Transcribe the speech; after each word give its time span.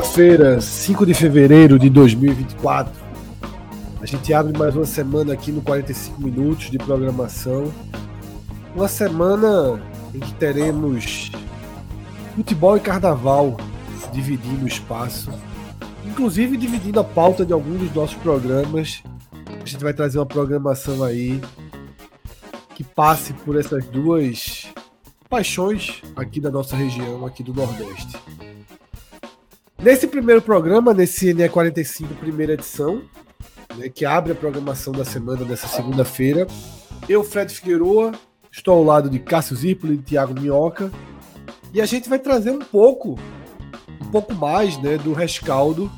Segunda-feira, 0.00 0.60
5 0.62 1.04
de 1.04 1.12
fevereiro 1.12 1.78
de 1.78 1.90
2024. 1.90 2.90
A 4.00 4.06
gente 4.06 4.32
abre 4.32 4.56
mais 4.56 4.74
uma 4.74 4.86
semana 4.86 5.34
aqui 5.34 5.52
no 5.52 5.60
45 5.60 6.22
minutos 6.22 6.70
de 6.70 6.78
programação. 6.78 7.70
Uma 8.74 8.88
semana 8.88 9.78
em 10.14 10.18
que 10.18 10.32
teremos 10.34 11.30
futebol 12.34 12.78
e 12.78 12.80
carnaval 12.80 13.58
dividindo 14.10 14.64
o 14.64 14.68
espaço, 14.68 15.30
inclusive 16.06 16.56
dividindo 16.56 16.98
a 16.98 17.04
pauta 17.04 17.44
de 17.44 17.52
alguns 17.52 17.80
dos 17.80 17.94
nossos 17.94 18.16
programas. 18.16 19.02
A 19.46 19.66
gente 19.66 19.84
vai 19.84 19.92
trazer 19.92 20.18
uma 20.18 20.26
programação 20.26 21.04
aí 21.04 21.42
que 22.74 22.82
passe 22.82 23.34
por 23.34 23.54
essas 23.54 23.84
duas 23.84 24.66
paixões 25.28 26.00
aqui 26.16 26.40
da 26.40 26.50
nossa 26.50 26.74
região, 26.74 27.26
aqui 27.26 27.42
do 27.42 27.52
Nordeste. 27.52 28.16
Nesse 29.82 30.06
primeiro 30.06 30.42
programa, 30.42 30.92
nesse 30.92 31.32
NE 31.32 31.48
45, 31.48 32.14
primeira 32.16 32.52
edição, 32.52 33.02
né, 33.78 33.88
que 33.88 34.04
abre 34.04 34.32
a 34.32 34.34
programação 34.34 34.92
da 34.92 35.06
semana 35.06 35.42
dessa 35.42 35.66
segunda-feira, 35.68 36.46
eu, 37.08 37.24
Fred 37.24 37.50
Figueroa, 37.50 38.12
estou 38.52 38.74
ao 38.74 38.84
lado 38.84 39.08
de 39.08 39.18
Cássio 39.18 39.56
Zirpoli 39.56 39.94
e 39.94 40.02
Thiago 40.02 40.38
Minhoca, 40.38 40.92
e 41.72 41.80
a 41.80 41.86
gente 41.86 42.10
vai 42.10 42.18
trazer 42.18 42.50
um 42.50 42.58
pouco, 42.58 43.18
um 44.02 44.10
pouco 44.10 44.34
mais 44.34 44.76
né, 44.82 44.98
do 44.98 45.14
rescaldo 45.14 45.90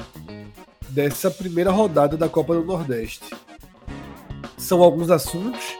dessa 0.91 1.29
primeira 1.29 1.73
rodada 1.73 2.17
da 2.17 2.29
Copa 2.29 2.55
do 2.55 2.65
Nordeste. 2.65 3.35
São 4.57 4.81
alguns 4.81 5.11
assuntos 5.11 5.77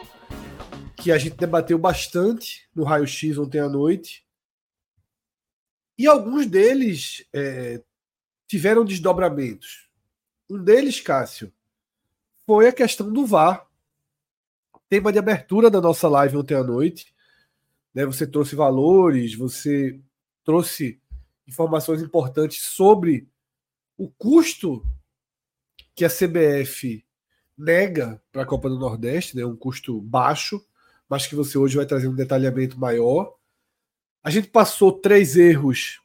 que 0.97 1.09
a 1.09 1.17
gente 1.17 1.37
debateu 1.37 1.77
bastante 1.77 2.67
no 2.75 2.83
Raio 2.83 3.07
X 3.07 3.37
ontem 3.37 3.59
à 3.59 3.69
noite. 3.69 4.25
E 5.97 6.05
alguns 6.05 6.47
deles 6.47 7.25
é, 7.31 7.81
tiveram 8.53 8.85
desdobramentos. 8.85 9.89
Um 10.47 10.63
deles, 10.63 11.01
Cássio, 11.01 11.51
foi 12.45 12.67
a 12.67 12.71
questão 12.71 13.11
do 13.11 13.25
VAR. 13.25 13.67
Tema 14.87 15.11
de 15.11 15.17
abertura 15.17 15.71
da 15.71 15.81
nossa 15.81 16.07
live 16.07 16.37
ontem 16.37 16.53
à 16.53 16.63
noite. 16.63 17.15
Né, 17.95 18.05
você 18.05 18.27
trouxe 18.27 18.55
valores, 18.55 19.33
você 19.33 19.99
trouxe 20.43 21.01
informações 21.47 22.03
importantes 22.03 22.61
sobre 22.61 23.27
o 23.97 24.07
custo 24.07 24.85
que 25.95 26.05
a 26.05 26.09
CBF 26.09 27.03
nega 27.57 28.21
para 28.31 28.43
a 28.43 28.45
Copa 28.45 28.69
do 28.69 28.77
Nordeste, 28.77 29.35
né, 29.35 29.43
um 29.43 29.55
custo 29.55 29.99
baixo, 29.99 30.63
mas 31.09 31.25
que 31.25 31.33
você 31.33 31.57
hoje 31.57 31.75
vai 31.75 31.87
trazer 31.87 32.07
um 32.07 32.15
detalhamento 32.15 32.79
maior. 32.79 33.35
A 34.23 34.29
gente 34.29 34.49
passou 34.49 34.91
três 34.91 35.35
erros 35.35 35.99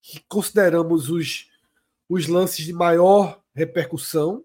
que 0.00 0.20
consideramos 0.28 1.10
os 1.10 1.52
os 2.14 2.28
lances 2.28 2.64
de 2.64 2.72
maior 2.72 3.42
repercussão. 3.52 4.44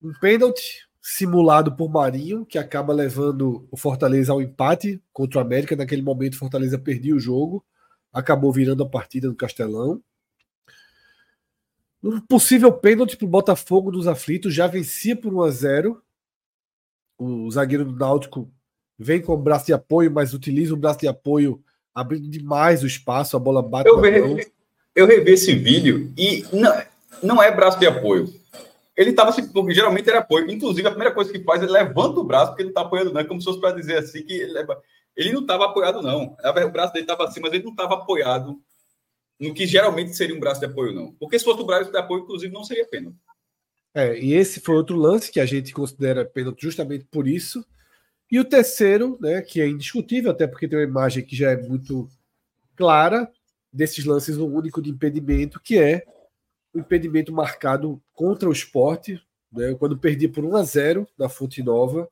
Um 0.00 0.12
pênalti 0.20 0.88
simulado 1.02 1.74
por 1.74 1.90
Marinho, 1.90 2.46
que 2.46 2.58
acaba 2.58 2.92
levando 2.92 3.66
o 3.72 3.76
Fortaleza 3.76 4.32
ao 4.32 4.40
empate 4.40 5.02
contra 5.12 5.38
o 5.38 5.42
América. 5.42 5.74
Naquele 5.74 6.00
momento, 6.00 6.34
o 6.34 6.38
Fortaleza 6.38 6.78
perdia 6.78 7.14
o 7.14 7.18
jogo, 7.18 7.64
acabou 8.12 8.52
virando 8.52 8.84
a 8.84 8.88
partida 8.88 9.26
no 9.26 9.34
Castelão. 9.34 10.00
Um 12.00 12.20
possível 12.20 12.72
pênalti 12.72 13.16
para 13.16 13.26
o 13.26 13.30
Botafogo 13.30 13.90
dos 13.90 14.06
aflitos, 14.06 14.54
já 14.54 14.68
vencia 14.68 15.16
por 15.16 15.34
1 15.34 15.42
a 15.42 15.50
0 15.50 16.02
O 17.18 17.50
zagueiro 17.50 17.84
do 17.84 17.98
Náutico 17.98 18.48
vem 18.96 19.20
com 19.20 19.32
o 19.32 19.42
braço 19.42 19.66
de 19.66 19.72
apoio, 19.72 20.12
mas 20.12 20.34
utiliza 20.34 20.72
o 20.72 20.76
braço 20.76 21.00
de 21.00 21.08
apoio 21.08 21.64
abrindo 21.92 22.28
demais 22.28 22.82
o 22.84 22.86
espaço, 22.86 23.36
a 23.36 23.40
bola 23.40 23.62
bate 23.62 23.88
eu, 23.88 24.00
ve 24.00 24.53
eu 24.94 25.06
revi 25.06 25.32
esse 25.32 25.54
vídeo 25.54 26.12
e 26.16 26.44
não, 26.52 26.82
não 27.22 27.42
é 27.42 27.50
braço 27.50 27.78
de 27.78 27.86
apoio. 27.86 28.32
Ele 28.96 29.10
estava 29.10 29.30
assim, 29.30 29.48
porque 29.48 29.74
geralmente 29.74 30.08
era 30.08 30.20
apoio. 30.20 30.48
Inclusive, 30.50 30.86
a 30.86 30.90
primeira 30.90 31.12
coisa 31.12 31.32
que 31.32 31.42
faz 31.42 31.62
é 31.62 31.66
levanta 31.66 32.20
o 32.20 32.24
braço, 32.24 32.48
porque 32.48 32.62
ele 32.62 32.68
está 32.68 32.82
apoiando, 32.82 33.12
não. 33.12 33.20
É 33.20 33.24
como 33.24 33.40
se 33.40 33.46
fosse 33.46 33.60
para 33.60 33.74
dizer 33.74 33.98
assim 33.98 34.22
que 34.22 34.32
ele, 34.32 34.52
leva... 34.52 34.80
ele 35.16 35.32
não 35.32 35.40
estava 35.40 35.64
apoiado, 35.64 36.00
não. 36.00 36.36
O 36.44 36.70
braço 36.70 36.92
dele 36.92 37.04
estava 37.04 37.24
assim, 37.24 37.40
mas 37.40 37.52
ele 37.52 37.64
não 37.64 37.72
estava 37.72 37.94
apoiado 37.94 38.56
no 39.40 39.52
que 39.52 39.66
geralmente 39.66 40.14
seria 40.16 40.34
um 40.34 40.40
braço 40.40 40.60
de 40.60 40.66
apoio, 40.66 40.92
não. 40.92 41.12
Porque 41.14 41.38
se 41.38 41.44
fosse 41.44 41.60
o 41.60 41.66
braço 41.66 41.90
de 41.90 41.98
apoio, 41.98 42.22
inclusive, 42.22 42.52
não 42.52 42.62
seria 42.62 42.86
pênalti. 42.86 43.16
É, 43.92 44.18
e 44.18 44.32
esse 44.32 44.60
foi 44.60 44.76
outro 44.76 44.96
lance 44.96 45.30
que 45.30 45.40
a 45.40 45.46
gente 45.46 45.72
considera 45.72 46.24
pênalti 46.24 46.62
justamente 46.62 47.04
por 47.10 47.26
isso. 47.26 47.64
E 48.30 48.38
o 48.38 48.44
terceiro, 48.44 49.18
né, 49.20 49.42
que 49.42 49.60
é 49.60 49.68
indiscutível, 49.68 50.30
até 50.30 50.46
porque 50.46 50.68
tem 50.68 50.78
uma 50.78 50.84
imagem 50.84 51.24
que 51.24 51.36
já 51.36 51.50
é 51.50 51.56
muito 51.56 52.08
clara, 52.76 53.30
desses 53.74 54.04
lances 54.04 54.38
um 54.38 54.46
único 54.46 54.80
de 54.80 54.88
impedimento, 54.88 55.60
que 55.60 55.76
é 55.76 56.06
o 56.72 56.78
impedimento 56.78 57.32
marcado 57.32 58.00
contra 58.12 58.48
o 58.48 58.52
esporte, 58.52 59.20
né, 59.52 59.74
quando 59.74 59.98
perdia 59.98 60.30
por 60.30 60.44
1 60.44 60.56
a 60.56 60.62
0 60.62 61.08
na 61.18 61.28
Fonte 61.28 61.60
Nova. 61.60 62.08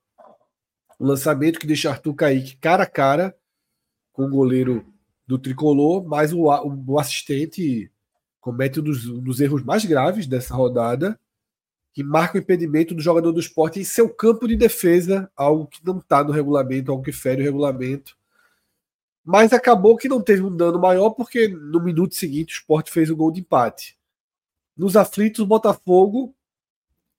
O 0.99 1.07
lançamento 1.07 1.61
que 1.61 1.67
deixa 1.67 1.91
Arthur 1.91 2.15
Kaique 2.15 2.57
cara 2.57 2.83
a 2.83 2.87
cara 2.87 3.37
com 4.13 4.25
o 4.25 4.31
goleiro 4.31 4.85
do 5.27 5.39
tricolor, 5.39 6.05
mas 6.05 6.33
o, 6.33 6.47
o, 6.47 6.85
o 6.89 6.99
assistente 6.99 7.91
comete 8.41 8.81
um 8.81 8.83
dos, 8.83 9.07
um 9.07 9.21
dos, 9.21 9.41
erros 9.41 9.63
mais 9.63 9.85
graves 9.85 10.27
dessa 10.27 10.55
rodada, 10.55 11.19
que 11.93 12.03
marca 12.03 12.39
o 12.39 12.41
impedimento 12.41 12.93
do 12.93 13.01
jogador 13.01 13.31
do 13.31 13.41
esporte 13.41 13.79
em 13.79 13.85
seu 13.85 14.09
campo 14.09 14.49
de 14.49 14.57
defesa, 14.57 15.31
algo 15.37 15.67
que 15.67 15.85
não 15.85 15.99
está 15.99 16.25
no 16.25 16.33
regulamento, 16.33 16.91
algo 16.91 17.05
que 17.05 17.13
fere 17.13 17.43
o 17.43 17.45
regulamento. 17.45 18.17
Mas 19.25 19.53
acabou 19.53 19.97
que 19.97 20.09
não 20.09 20.21
teve 20.21 20.43
um 20.43 20.55
dano 20.55 20.79
maior, 20.79 21.11
porque 21.11 21.49
no 21.49 21.81
minuto 21.81 22.15
seguinte 22.15 22.55
o 22.55 22.59
Sport 22.59 22.91
fez 22.91 23.09
o 23.09 23.17
gol 23.17 23.31
de 23.31 23.41
empate. 23.41 23.97
Nos 24.77 24.97
aflitos, 24.97 25.41
o 25.41 25.47
Botafogo 25.47 26.35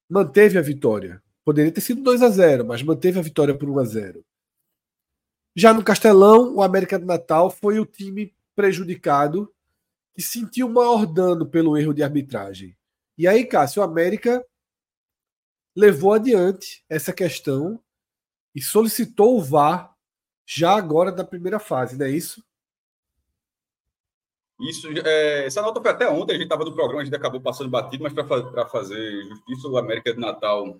manteve 0.10 0.58
a 0.58 0.62
vitória. 0.62 1.22
Poderia 1.46 1.72
ter 1.72 1.82
sido 1.82 2.02
2 2.02 2.22
a 2.22 2.30
0 2.30 2.66
mas 2.66 2.82
manteve 2.82 3.20
a 3.20 3.22
vitória 3.22 3.58
por 3.58 3.70
1 3.70 3.80
a 3.80 3.84
0 3.84 4.26
Já 5.56 5.74
no 5.74 5.84
Castelão, 5.84 6.56
o 6.56 6.62
América 6.62 6.98
de 6.98 7.06
Natal 7.06 7.50
foi 7.50 7.80
o 7.80 7.86
time 7.86 8.34
prejudicado 8.56 9.52
que 10.14 10.22
sentiu 10.22 10.70
maior 10.70 11.06
dano 11.06 11.46
pelo 11.46 11.78
erro 11.78 11.94
de 11.94 12.04
arbitragem. 12.04 12.78
E 13.18 13.28
aí, 13.28 13.46
Cássio, 13.46 13.82
o 13.82 13.86
América 13.86 14.46
levou 15.76 16.14
adiante 16.14 16.84
essa 16.88 17.12
questão 17.12 17.80
e 18.54 18.62
solicitou 18.62 19.38
o 19.38 19.44
VAR 19.44 19.93
já 20.46 20.76
agora 20.76 21.12
da 21.12 21.24
primeira 21.24 21.60
fase, 21.60 21.98
não 21.98 22.06
é 22.06 22.10
isso? 22.10 22.44
Isso, 24.60 24.88
é, 25.06 25.46
essa 25.46 25.62
nota 25.62 25.82
foi 25.82 25.92
até 25.92 26.08
ontem, 26.08 26.34
a 26.34 26.36
gente 26.36 26.46
estava 26.46 26.64
no 26.64 26.74
programa, 26.74 27.02
a 27.02 27.06
gente 27.06 27.16
acabou 27.16 27.42
passando 27.42 27.70
batido, 27.70 28.04
mas 28.04 28.14
para 28.14 28.66
fazer 28.68 29.24
justiça, 29.24 29.68
o 29.68 29.78
América 29.78 30.14
de 30.14 30.20
Natal, 30.20 30.80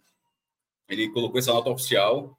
ele 0.88 1.10
colocou 1.10 1.40
essa 1.40 1.52
nota 1.52 1.70
oficial, 1.70 2.38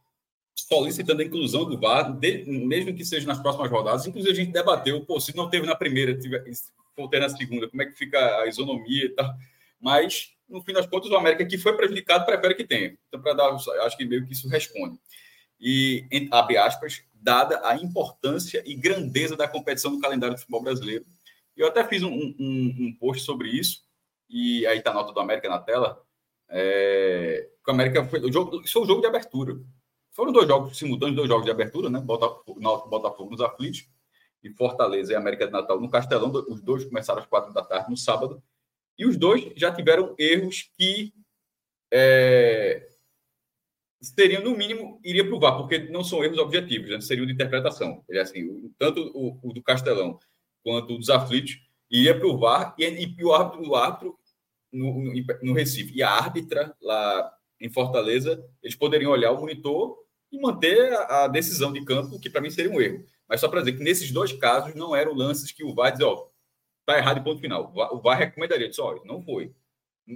solicitando 0.55 1.21
a 1.21 1.25
inclusão 1.25 1.65
do 1.65 1.79
VAR, 1.79 2.13
de, 2.13 2.45
mesmo 2.47 2.95
que 2.95 3.05
seja 3.05 3.27
nas 3.27 3.41
próximas 3.41 3.71
rodadas. 3.71 4.07
Inclusive, 4.07 4.33
a 4.33 4.37
gente 4.37 4.53
debateu, 4.53 5.05
pô, 5.05 5.21
se 5.21 5.37
não 5.37 5.51
teve 5.51 5.67
na 5.67 5.75
primeira, 5.75 6.19
se 6.21 6.71
for 6.95 7.09
ter 7.09 7.21
na 7.21 7.29
segunda, 7.29 7.69
como 7.69 7.83
é 7.83 7.87
que 7.87 7.93
fica 7.93 8.19
a 8.41 8.47
isonomia 8.47 9.07
e 9.07 9.09
tal. 9.11 9.35
Mas 9.81 10.33
no 10.49 10.63
fim 10.63 10.73
das 10.73 10.87
contas, 10.87 11.11
o 11.11 11.17
América 11.17 11.45
que 11.45 11.59
foi 11.59 11.77
prejudicado 11.77 12.25
prefere 12.25 12.55
que 12.55 12.65
tenha. 12.65 12.97
Então, 13.09 13.21
para 13.21 13.35
dar, 13.35 13.55
acho 13.55 13.97
que 13.97 14.05
meio 14.05 14.27
que 14.27 14.33
isso 14.33 14.49
responde. 14.49 14.99
E, 15.61 16.07
abre 16.31 16.57
aspas, 16.57 17.03
dada 17.13 17.61
a 17.67 17.77
importância 17.77 18.63
e 18.67 18.75
grandeza 18.75 19.37
da 19.37 19.49
competição 19.49 19.93
do 19.93 20.01
calendário 20.01 20.35
do 20.35 20.39
futebol 20.39 20.63
brasileiro. 20.63 21.07
Eu 21.57 21.69
até 21.69 21.83
fiz 21.85 22.03
um, 22.03 22.13
um, 22.13 22.77
um 22.79 22.97
post 22.99 23.23
sobre 23.23 23.49
isso, 23.49 23.83
e 24.29 24.67
aí 24.67 24.79
está 24.79 24.91
a 24.91 24.95
nota 24.95 25.13
do 25.13 25.21
América 25.21 25.49
na 25.49 25.59
tela. 25.59 26.03
É, 26.49 27.49
o 27.67 27.71
América 27.71 28.05
foi 28.05 28.21
o 28.21 28.33
jogo, 28.33 28.67
foi 28.67 28.83
um 28.83 28.87
jogo 28.87 29.01
de 29.01 29.07
abertura. 29.07 29.57
Foram 30.11 30.33
dois 30.33 30.47
jogos 30.47 30.77
simultâneos, 30.77 31.17
dois 31.17 31.29
jogos 31.29 31.45
de 31.45 31.51
abertura, 31.51 31.89
né? 31.91 32.01
Botafogo, 32.01 32.61
Botafogo 32.89 33.31
nos 33.31 33.41
aflitos 33.41 33.89
e 34.43 34.51
Fortaleza 34.51 35.13
e 35.13 35.17
América 35.17 35.47
de 35.47 35.53
Natal 35.53 35.81
no 35.81 35.91
Castelão. 35.91 36.31
Os 36.49 36.61
dois 36.61 36.85
começaram 36.85 37.21
às 37.21 37.27
quatro 37.27 37.53
da 37.53 37.63
tarde 37.63 37.91
no 37.91 37.97
sábado. 37.97 38.43
E 38.99 39.07
os 39.07 39.17
dois 39.17 39.53
já 39.57 39.75
tiveram 39.75 40.15
erros 40.19 40.71
que 40.77 41.13
é, 41.93 42.89
seriam, 44.05 44.43
no 44.43 44.57
mínimo, 44.57 45.01
iria 45.05 45.27
provar, 45.27 45.57
porque 45.57 45.79
não 45.79 46.05
são 46.05 46.23
erros 46.25 46.39
objetivos, 46.39 46.91
né? 46.91 47.01
seriam 47.01 47.27
de 47.27 47.33
interpretação. 47.33 48.05
Ele, 48.09 48.19
assim, 48.19 48.73
tanto 48.79 49.01
o, 49.15 49.39
o, 49.43 49.53
do 49.53 49.63
Castelão 49.63 50.19
quanto 50.63 50.95
o 50.95 50.99
dos 50.99 51.11
aflitos 51.11 51.59
iria 51.91 52.19
provar, 52.19 52.75
e, 52.79 52.85
e 52.85 53.25
o 53.25 53.33
árbitro, 53.33 53.69
o 53.69 53.75
árbitro 53.77 54.19
no, 54.73 54.93
no, 55.03 55.13
no 55.43 55.53
Recife 55.53 55.95
e 55.95 56.03
a 56.03 56.11
árbitra 56.11 56.75
lá 56.83 57.33
em 57.61 57.71
Fortaleza, 57.71 58.45
eles 58.63 58.77
poderiam 58.77 59.13
olhar 59.13 59.31
o 59.33 59.41
monitor 59.41 59.97
e 60.31 60.41
manter 60.41 60.93
a, 60.93 61.25
a 61.25 61.29
decisão 61.29 61.73
de 61.73 61.85
campo, 61.85 62.19
que 62.19 62.29
para 62.29 62.41
mim 62.41 62.51
seria 62.51 62.71
um 62.71 62.81
erro. 62.81 63.05
Mas 63.29 63.41
só 63.41 63.49
para 63.49 63.61
dizer 63.61 63.77
que 63.77 63.85
nesses 63.85 64.11
dois 64.11 64.33
casos 64.33 64.75
não 64.75 64.95
eram 64.95 65.15
lances 65.15 65.53
que 65.53 65.65
o 65.65 65.75
VAR 65.75 65.93
dizia, 65.93 66.09
ó, 66.09 66.29
tá 66.85 66.99
errado 66.99 67.19
em 67.19 67.25
ponto 67.25 67.41
final. 67.41 67.73
O 67.93 68.01
VAR 68.01 68.19
recomendaria, 68.19 68.69
disse, 68.69 68.81
ó, 68.81 69.01
não 69.05 69.23
foi. 69.23 69.55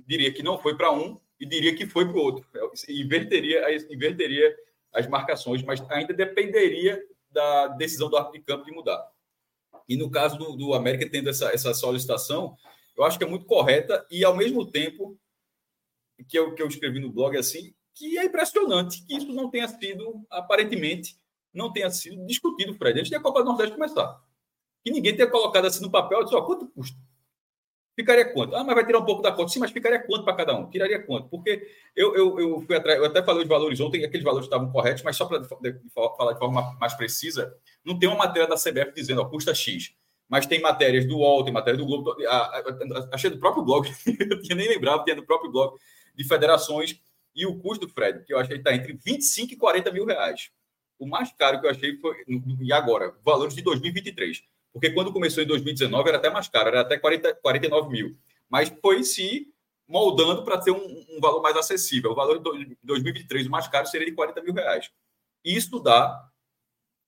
Diria 0.06 0.32
que 0.32 0.42
não 0.42 0.58
foi 0.58 0.76
para 0.76 0.92
um 0.92 1.18
e 1.40 1.46
diria 1.46 1.74
que 1.74 1.86
foi 1.86 2.06
para 2.06 2.16
o 2.16 2.20
outro. 2.20 2.46
Inverteria, 2.88 3.64
inverteria 3.92 4.56
as 4.92 5.06
marcações, 5.06 5.62
mas 5.62 5.80
ainda 5.90 6.12
dependeria 6.12 7.00
da 7.30 7.68
decisão 7.68 8.08
do 8.08 8.16
árbitro 8.16 8.40
de 8.40 8.44
campo 8.44 8.64
de 8.64 8.72
mudar. 8.72 9.10
E 9.88 9.96
no 9.96 10.10
caso 10.10 10.36
do, 10.36 10.56
do 10.56 10.74
América 10.74 11.08
tendo 11.08 11.30
essa, 11.30 11.50
essa 11.52 11.72
solicitação, 11.74 12.56
eu 12.96 13.04
acho 13.04 13.18
que 13.18 13.24
é 13.24 13.28
muito 13.28 13.46
correta 13.46 14.06
e, 14.10 14.24
ao 14.24 14.36
mesmo 14.36 14.66
tempo, 14.66 15.18
que 16.28 16.38
eu, 16.38 16.54
que 16.54 16.62
eu 16.62 16.66
escrevi 16.66 16.98
no 17.00 17.12
blog 17.12 17.36
assim, 17.36 17.74
que 17.94 18.18
é 18.18 18.24
impressionante 18.24 19.04
que 19.06 19.16
isso 19.16 19.32
não 19.32 19.50
tenha 19.50 19.68
sido, 19.68 20.24
aparentemente, 20.30 21.16
não 21.52 21.72
tenha 21.72 21.90
sido 21.90 22.24
discutido, 22.26 22.74
Fred, 22.74 22.98
antes 22.98 23.10
da 23.10 23.20
Copa 23.20 23.40
do 23.40 23.46
Nordeste 23.46 23.74
começar. 23.74 24.20
Que 24.84 24.90
ninguém 24.90 25.16
tenha 25.16 25.30
colocado 25.30 25.66
assim 25.66 25.82
no 25.82 25.90
papel, 25.90 26.22
disse, 26.22 26.34
ó, 26.34 26.42
quanto 26.42 26.68
custa? 26.68 26.98
Ficaria 27.98 28.32
quanto? 28.32 28.54
Ah, 28.54 28.62
mas 28.62 28.76
vai 28.76 28.86
tirar 28.86 29.00
um 29.00 29.04
pouco 29.04 29.20
da 29.20 29.32
conta. 29.32 29.50
Sim, 29.50 29.58
mas 29.58 29.72
ficaria 29.72 29.98
quanto 29.98 30.24
para 30.24 30.36
cada 30.36 30.56
um? 30.56 30.70
Tiraria 30.70 31.02
quanto? 31.02 31.28
Porque 31.28 31.68
eu, 31.96 32.14
eu, 32.14 32.38
eu 32.38 32.60
fui 32.60 32.76
atrás, 32.76 32.96
eu 32.96 33.04
até 33.04 33.20
falei 33.24 33.42
os 33.42 33.48
valores 33.48 33.80
ontem, 33.80 34.04
aqueles 34.04 34.22
valores 34.22 34.46
estavam 34.46 34.70
corretos, 34.70 35.02
mas 35.02 35.16
só 35.16 35.26
para 35.26 35.42
falar 35.42 36.34
de 36.34 36.38
forma 36.38 36.76
mais 36.78 36.94
precisa, 36.94 37.52
não 37.84 37.98
tem 37.98 38.08
uma 38.08 38.18
matéria 38.18 38.48
da 38.48 38.54
CBF 38.54 38.92
dizendo, 38.94 39.20
ó, 39.20 39.24
custa 39.24 39.52
X. 39.52 39.96
Mas 40.28 40.46
tem 40.46 40.60
matérias 40.60 41.06
do 41.06 41.16
UOL, 41.16 41.42
tem 41.42 41.52
matérias 41.52 41.82
do 41.82 41.86
Globo, 41.88 42.14
achei 43.12 43.30
do 43.30 43.40
próprio 43.40 43.64
blog, 43.64 43.88
eu 44.48 44.56
nem 44.56 44.68
lembrado, 44.68 45.02
tinha 45.02 45.16
do 45.16 45.26
próprio 45.26 45.50
blog 45.50 45.76
de 46.14 46.22
federações, 46.22 47.00
e 47.34 47.46
o 47.46 47.58
custo 47.58 47.84
do 47.84 47.92
Fred, 47.92 48.24
que 48.24 48.32
eu 48.32 48.38
achei 48.38 48.54
que 48.54 48.60
está 48.60 48.72
entre 48.76 48.92
25 48.92 49.54
e 49.54 49.56
40 49.56 49.90
mil 49.90 50.06
reais. 50.06 50.52
O 51.00 51.06
mais 51.06 51.32
caro 51.32 51.60
que 51.60 51.66
eu 51.66 51.70
achei 51.70 51.98
foi, 51.98 52.14
e 52.60 52.72
agora, 52.72 53.12
valores 53.24 53.56
de 53.56 53.62
2023. 53.62 54.40
Porque 54.78 54.94
quando 54.94 55.12
começou 55.12 55.42
em 55.42 55.46
2019 55.46 56.08
era 56.08 56.18
até 56.18 56.30
mais 56.30 56.48
caro, 56.48 56.68
era 56.68 56.82
até 56.82 56.96
40, 56.96 57.34
49 57.34 57.90
mil. 57.90 58.16
Mas 58.48 58.72
foi 58.80 59.02
se 59.02 59.52
moldando 59.88 60.44
para 60.44 60.56
ter 60.58 60.70
um, 60.70 61.04
um, 61.10 61.20
valor 61.20 61.42
mais 61.42 61.56
acessível. 61.56 62.12
O 62.12 62.14
valor 62.14 62.38
de 62.38 62.76
2023, 62.84 63.48
o 63.48 63.50
mais 63.50 63.66
caro, 63.66 63.88
seria 63.88 64.06
de 64.06 64.12
40 64.12 64.40
mil 64.42 64.54
reais. 64.54 64.88
Isso 65.44 65.80
dá, 65.80 66.30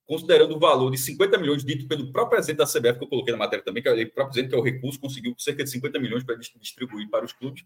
considerando 0.04 0.56
o 0.56 0.58
valor 0.58 0.90
de 0.90 0.98
50 0.98 1.38
milhões 1.38 1.64
dito 1.64 1.86
pelo 1.86 2.10
próprio 2.10 2.38
presidente 2.38 2.58
da 2.58 2.66
CBF, 2.66 2.98
que 2.98 3.04
eu 3.04 3.08
coloquei 3.08 3.32
na 3.32 3.38
matéria 3.38 3.64
também, 3.64 3.82
que 3.82 3.88
é 3.88 3.92
o 3.92 4.10
próprio 4.10 4.32
presidente, 4.32 4.50
que 4.50 4.56
é 4.56 4.58
o 4.58 4.62
recurso, 4.64 4.98
conseguiu 4.98 5.32
cerca 5.38 5.62
de 5.62 5.70
50 5.70 5.98
milhões 6.00 6.24
para 6.24 6.34
distribuir 6.34 7.08
para 7.08 7.24
os 7.24 7.32
clubes. 7.32 7.64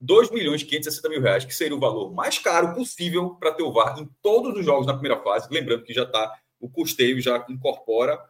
2 0.00 0.30
milhões 0.30 0.62
e 0.62 0.66
560 0.66 1.08
mil 1.08 1.20
reais, 1.20 1.44
que 1.44 1.54
seria 1.54 1.76
o 1.76 1.80
valor 1.80 2.12
mais 2.12 2.38
caro 2.38 2.72
possível 2.72 3.30
para 3.34 3.52
ter 3.52 3.64
o 3.64 3.72
VAR 3.72 3.98
em 3.98 4.08
todos 4.22 4.56
os 4.56 4.64
jogos 4.64 4.86
na 4.86 4.94
primeira 4.94 5.20
fase. 5.22 5.48
Lembrando 5.50 5.82
que 5.82 5.92
já 5.92 6.04
está, 6.04 6.38
o 6.60 6.68
custeio 6.68 7.20
já 7.20 7.44
incorpora 7.48 8.20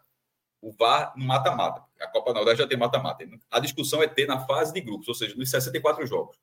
o 0.63 0.73
VAR 0.73 1.13
no 1.17 1.27
mata-mata. 1.27 1.83
A 2.01 2.07
Copa 2.07 2.33
Nordeste 2.33 2.63
já 2.63 2.69
tem 2.69 2.79
mata-mata. 2.79 3.29
A 3.51 3.61
discussão 3.61 4.03
é 4.03 4.07
ter 4.07 4.27
na 4.27 4.47
fase 4.47 4.73
de 4.73 4.81
grupos, 4.81 5.09
ou 5.09 5.15
seja, 5.15 5.35
nos 5.37 5.51
64 5.51 6.07
jogos. 6.07 6.39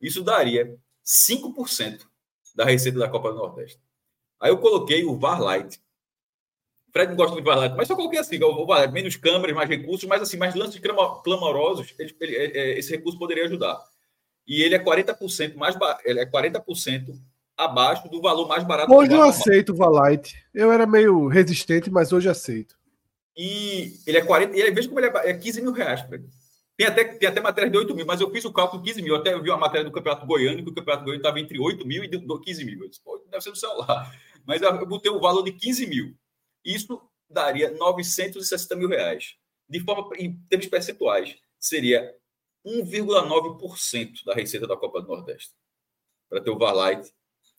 Isso 0.00 0.24
daria 0.24 0.76
5% 1.30 2.00
da 2.56 2.64
receita 2.64 2.98
da 2.98 3.08
Copa 3.08 3.30
do 3.30 3.36
Nordeste. 3.36 3.80
Aí 4.40 4.50
eu 4.50 4.58
coloquei 4.58 5.04
o 5.04 5.16
VAR 5.16 5.40
Light. 5.40 5.80
Fred 6.90 7.10
não 7.10 7.16
gosta 7.16 7.32
muito 7.32 7.44
do 7.44 7.48
VAR 7.48 7.58
Light, 7.58 7.76
mas 7.76 7.86
só 7.86 7.94
coloquei 7.94 8.18
assim, 8.18 8.42
o 8.42 8.66
VAR 8.66 8.80
Light, 8.80 8.92
menos 8.92 9.14
câmeras, 9.14 9.54
mais 9.54 9.68
recursos, 9.68 10.08
mas 10.08 10.22
assim, 10.22 10.36
mais 10.36 10.54
lances 10.54 10.80
clamorosos, 11.22 11.94
ele, 11.98 12.16
ele, 12.20 12.36
é, 12.36 12.44
é, 12.44 12.78
esse 12.78 12.90
recurso 12.90 13.18
poderia 13.18 13.44
ajudar 13.44 13.78
e 14.46 14.62
ele 14.62 14.74
é 14.74 14.78
40% 14.78 15.54
mais 15.56 15.76
ele 16.04 16.20
é 16.20 16.26
40% 16.26 17.14
abaixo 17.56 18.08
do 18.08 18.20
valor 18.20 18.48
mais 18.48 18.64
barato. 18.64 18.92
Hoje 18.92 19.12
eu 19.12 19.22
aceito 19.22 19.72
o 19.72 19.76
Valite. 19.76 20.42
Eu 20.52 20.72
era 20.72 20.86
meio 20.86 21.28
resistente, 21.28 21.90
mas 21.90 22.12
hoje 22.12 22.28
aceito. 22.28 22.76
E 23.36 23.98
ele 24.06 24.18
é 24.18 24.24
40, 24.24 24.56
e 24.56 24.70
veja 24.70 24.88
como 24.88 25.00
ele 25.00 25.06
é, 25.08 25.30
é 25.30 25.34
15 25.34 25.62
mil 25.62 25.72
reais. 25.72 26.02
Tem 26.76 26.86
até, 26.86 27.04
tem 27.04 27.28
até 27.28 27.40
matéria 27.40 27.70
de 27.70 27.76
8 27.76 27.94
mil, 27.94 28.06
mas 28.06 28.20
eu 28.20 28.30
fiz 28.30 28.44
o 28.44 28.52
cálculo 28.52 28.82
de 28.82 28.90
15 28.90 29.02
mil. 29.02 29.14
Até 29.14 29.32
eu 29.34 29.42
vi 29.42 29.50
uma 29.50 29.58
matéria 29.58 29.84
do 29.84 29.92
Campeonato 29.92 30.26
Goiano, 30.26 30.62
que 30.62 30.70
o 30.70 30.74
Campeonato 30.74 31.04
Goiano 31.04 31.20
estava 31.20 31.40
entre 31.40 31.58
8 31.58 31.86
mil 31.86 32.04
e 32.04 32.08
15 32.08 32.64
mil. 32.64 32.82
Eu 32.82 32.88
disse, 32.88 33.02
Pô, 33.02 33.18
deve 33.30 33.42
ser 33.42 33.50
do 33.50 33.56
celular. 33.56 34.14
Mas 34.46 34.60
eu 34.60 34.86
botei 34.86 35.10
o 35.10 35.20
valor 35.20 35.42
de 35.42 35.52
15 35.52 35.86
mil. 35.86 36.16
Isso 36.64 37.00
daria 37.28 37.70
960 37.70 38.76
mil 38.76 38.88
reais. 38.88 39.36
De 39.68 39.80
forma, 39.80 40.08
em 40.16 40.34
termos 40.48 40.66
percentuais, 40.66 41.36
seria 41.58 42.14
1,9% 42.66 44.24
da 44.24 44.34
receita 44.34 44.66
da 44.66 44.76
Copa 44.76 45.00
do 45.00 45.08
Nordeste 45.08 45.52
para 46.28 46.40
ter 46.40 46.50
o 46.50 46.58
Varlight 46.58 47.12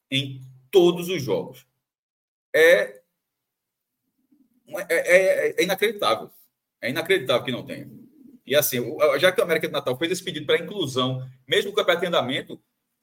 em 0.10 0.42
todos 0.72 1.10
os 1.10 1.22
jogos. 1.22 1.68
É, 2.56 3.03
é, 4.80 4.86
é, 4.90 5.56
é, 5.60 5.64
inacreditável. 5.64 6.30
É 6.82 6.90
inacreditável 6.90 7.44
que 7.44 7.52
não 7.52 7.66
tenha. 7.66 7.90
E 8.46 8.56
assim, 8.56 8.80
já 9.20 9.32
que 9.32 9.40
a 9.40 9.44
América 9.44 9.68
de 9.68 9.74
Natal 9.74 9.98
fez 9.98 10.12
esse 10.12 10.24
pedido 10.24 10.46
para 10.46 10.58
inclusão, 10.58 11.26
mesmo 11.48 11.72
com 11.72 11.76
o 11.76 11.78
campeonato 11.78 12.08
andamento, 12.08 12.62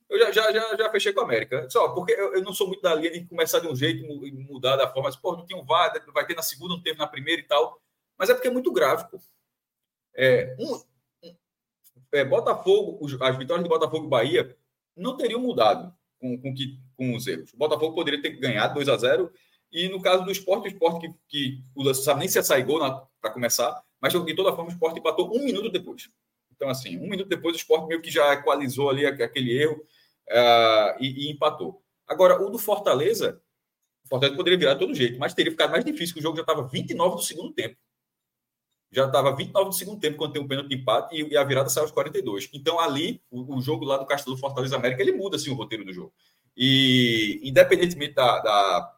eu 0.08 0.18
já, 0.18 0.32
já, 0.32 0.52
já, 0.52 0.76
já 0.76 0.90
fechei 0.90 1.12
com 1.12 1.20
a 1.20 1.24
América. 1.24 1.70
Só 1.70 1.88
porque 1.90 2.12
eu, 2.12 2.34
eu, 2.34 2.42
não 2.42 2.52
sou 2.52 2.66
muito 2.66 2.82
da 2.82 2.94
linha 2.94 3.12
de 3.12 3.24
começar 3.26 3.60
de 3.60 3.68
um 3.68 3.76
jeito 3.76 4.04
e 4.04 4.32
mudar 4.32 4.76
da 4.76 4.88
forma. 4.88 5.08
Mas, 5.08 5.16
pô, 5.16 5.36
não 5.36 5.46
tinha 5.46 5.58
um 5.58 5.64
VAR, 5.64 5.92
vai 6.12 6.26
ter 6.26 6.34
na 6.34 6.42
segunda, 6.42 6.74
não 6.74 6.82
teve 6.82 6.98
na 6.98 7.06
primeira 7.06 7.40
e 7.40 7.44
tal. 7.44 7.80
Mas 8.18 8.28
é 8.28 8.34
porque 8.34 8.48
é 8.48 8.50
muito. 8.50 8.72
Pô. 8.72 9.20
É, 10.14 10.56
um, 10.58 10.82
é, 12.12 12.24
Botafogo, 12.24 12.98
as 13.06 13.36
vitórias 13.38 13.62
de 13.62 13.68
Botafogo 13.68 14.06
e 14.06 14.10
Bahia 14.10 14.56
não 14.96 15.16
teriam 15.16 15.40
mudado 15.40 15.94
com, 16.18 16.38
com, 16.40 16.54
que, 16.54 16.78
com 16.96 17.14
os 17.14 17.26
erros. 17.26 17.52
O 17.54 17.56
Botafogo 17.56 17.94
poderia 17.94 18.20
ter 18.20 18.30
ganhado 18.30 18.74
2 18.74 18.88
a 18.88 18.96
0 18.96 19.32
e 19.72 19.88
no 19.88 20.00
caso 20.00 20.24
do 20.24 20.30
esporte, 20.30 20.64
o 20.64 20.68
esporte 20.68 21.08
que, 21.08 21.14
que 21.28 21.62
o 21.74 21.82
Lance 21.82 22.02
sabe 22.02 22.20
nem 22.20 22.28
se 22.28 22.38
ia 22.38 22.42
sair 22.42 22.64
gol 22.64 22.80
para 23.20 23.30
começar, 23.30 23.82
mas 24.00 24.12
de 24.12 24.34
toda 24.34 24.54
forma 24.54 24.70
o 24.70 24.72
esporte 24.72 24.98
empatou 24.98 25.34
um 25.34 25.44
minuto 25.44 25.70
depois. 25.70 26.10
Então, 26.50 26.68
assim, 26.68 26.98
um 26.98 27.08
minuto 27.08 27.28
depois 27.28 27.54
o 27.54 27.58
esporte 27.58 27.86
meio 27.86 28.02
que 28.02 28.10
já 28.10 28.32
equalizou 28.34 28.90
ali 28.90 29.06
aquele 29.06 29.56
erro 29.56 29.76
uh, 30.28 30.96
e, 31.00 31.28
e, 31.28 31.30
empatou. 31.30 31.82
Agora, 32.06 32.42
o 32.42 32.50
do 32.50 32.58
Fortaleza, 32.58 33.40
o 34.04 34.08
Fortaleza 34.08 34.36
poderia 34.36 34.58
virar 34.58 34.74
de 34.74 34.80
todo 34.80 34.94
jeito, 34.94 35.18
mas 35.18 35.34
teria 35.34 35.52
ficado 35.52 35.70
mais 35.70 35.84
difícil, 35.84 36.18
o 36.18 36.22
jogo 36.22 36.36
já 36.36 36.42
estava 36.42 36.66
29 36.66 37.16
do 37.16 37.22
segundo 37.22 37.52
tempo 37.52 37.76
já 38.92 39.06
estava 39.06 39.34
29 39.34 39.70
do 39.70 39.74
segundo 39.74 40.00
tempo 40.00 40.16
quando 40.16 40.32
tem 40.32 40.42
um 40.42 40.48
pênalti 40.48 40.68
de 40.68 40.74
empate 40.74 41.14
e, 41.14 41.36
a 41.36 41.44
virada 41.44 41.68
saiu 41.68 41.84
aos 41.84 41.92
42. 41.92 42.50
Então, 42.52 42.80
ali, 42.80 43.22
o, 43.30 43.56
o 43.56 43.62
jogo 43.62 43.84
lá 43.84 43.96
do 43.96 44.06
Castelo 44.06 44.36
Fortaleza 44.36 44.76
América, 44.76 45.00
ele 45.00 45.12
muda 45.12 45.36
assim, 45.36 45.50
o 45.50 45.54
roteiro 45.54 45.84
do 45.84 45.92
jogo. 45.92 46.12
E, 46.56 47.40
independentemente 47.44 48.14
da, 48.14 48.40
da. 48.40 48.96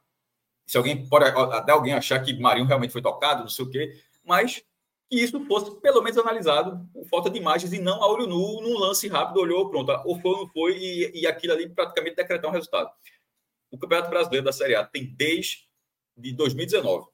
Se 0.72 0.78
alguém 0.78 1.06
pode 1.06 1.26
até 1.26 1.70
alguém 1.70 1.92
achar 1.92 2.18
que 2.20 2.32
Marinho 2.32 2.66
realmente 2.66 2.92
foi 2.92 3.02
tocado, 3.02 3.42
não 3.42 3.48
sei 3.50 3.62
o 3.66 3.68
quê, 3.68 4.00
mas 4.24 4.64
que 5.10 5.20
isso 5.20 5.44
fosse 5.44 5.70
pelo 5.82 6.00
menos 6.00 6.16
analisado 6.16 6.88
por 6.94 7.04
falta 7.04 7.28
de 7.28 7.38
imagens 7.38 7.74
e 7.74 7.78
não 7.78 8.02
a 8.02 8.10
olho 8.10 8.26
nu, 8.26 8.62
num 8.62 8.78
lance 8.78 9.06
rápido, 9.06 9.40
olhou, 9.40 9.68
pronto, 9.68 9.92
ou 10.06 10.18
foi 10.18 10.30
ou 10.30 10.38
não 10.38 10.48
foi, 10.48 10.78
e, 10.78 11.20
e 11.20 11.26
aquilo 11.26 11.52
ali 11.52 11.68
praticamente 11.68 12.16
decretar 12.16 12.50
um 12.50 12.54
resultado. 12.54 12.90
O 13.70 13.76
Campeonato 13.76 14.08
Brasileiro 14.08 14.46
da 14.46 14.50
Série 14.50 14.74
A 14.74 14.82
tem 14.82 15.04
desde 15.04 15.68
de 16.16 16.32
2019 16.32 17.12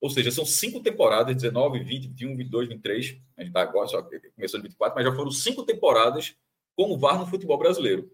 ou 0.00 0.10
seja, 0.10 0.32
são 0.32 0.44
cinco 0.44 0.80
temporadas, 0.80 1.36
19, 1.36 1.78
20, 1.84 2.08
21, 2.08 2.36
22, 2.36 2.68
23. 2.68 3.06
A 3.36 3.40
gente 3.42 3.50
está 3.50 3.62
agora, 3.62 3.86
só 3.86 4.02
começou 4.02 4.58
em 4.58 4.64
24, 4.64 4.96
mas 4.96 5.04
já 5.04 5.14
foram 5.14 5.30
cinco 5.30 5.62
temporadas 5.62 6.34
com 6.74 6.90
o 6.90 6.98
VAR 6.98 7.20
no 7.20 7.26
futebol 7.28 7.56
brasileiro. 7.56 8.10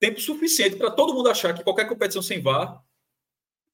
Tempo 0.00 0.18
suficiente 0.18 0.76
para 0.76 0.90
todo 0.90 1.12
mundo 1.12 1.28
achar 1.28 1.52
que 1.52 1.62
qualquer 1.62 1.86
competição 1.86 2.22
sem 2.22 2.40
VAR 2.40 2.82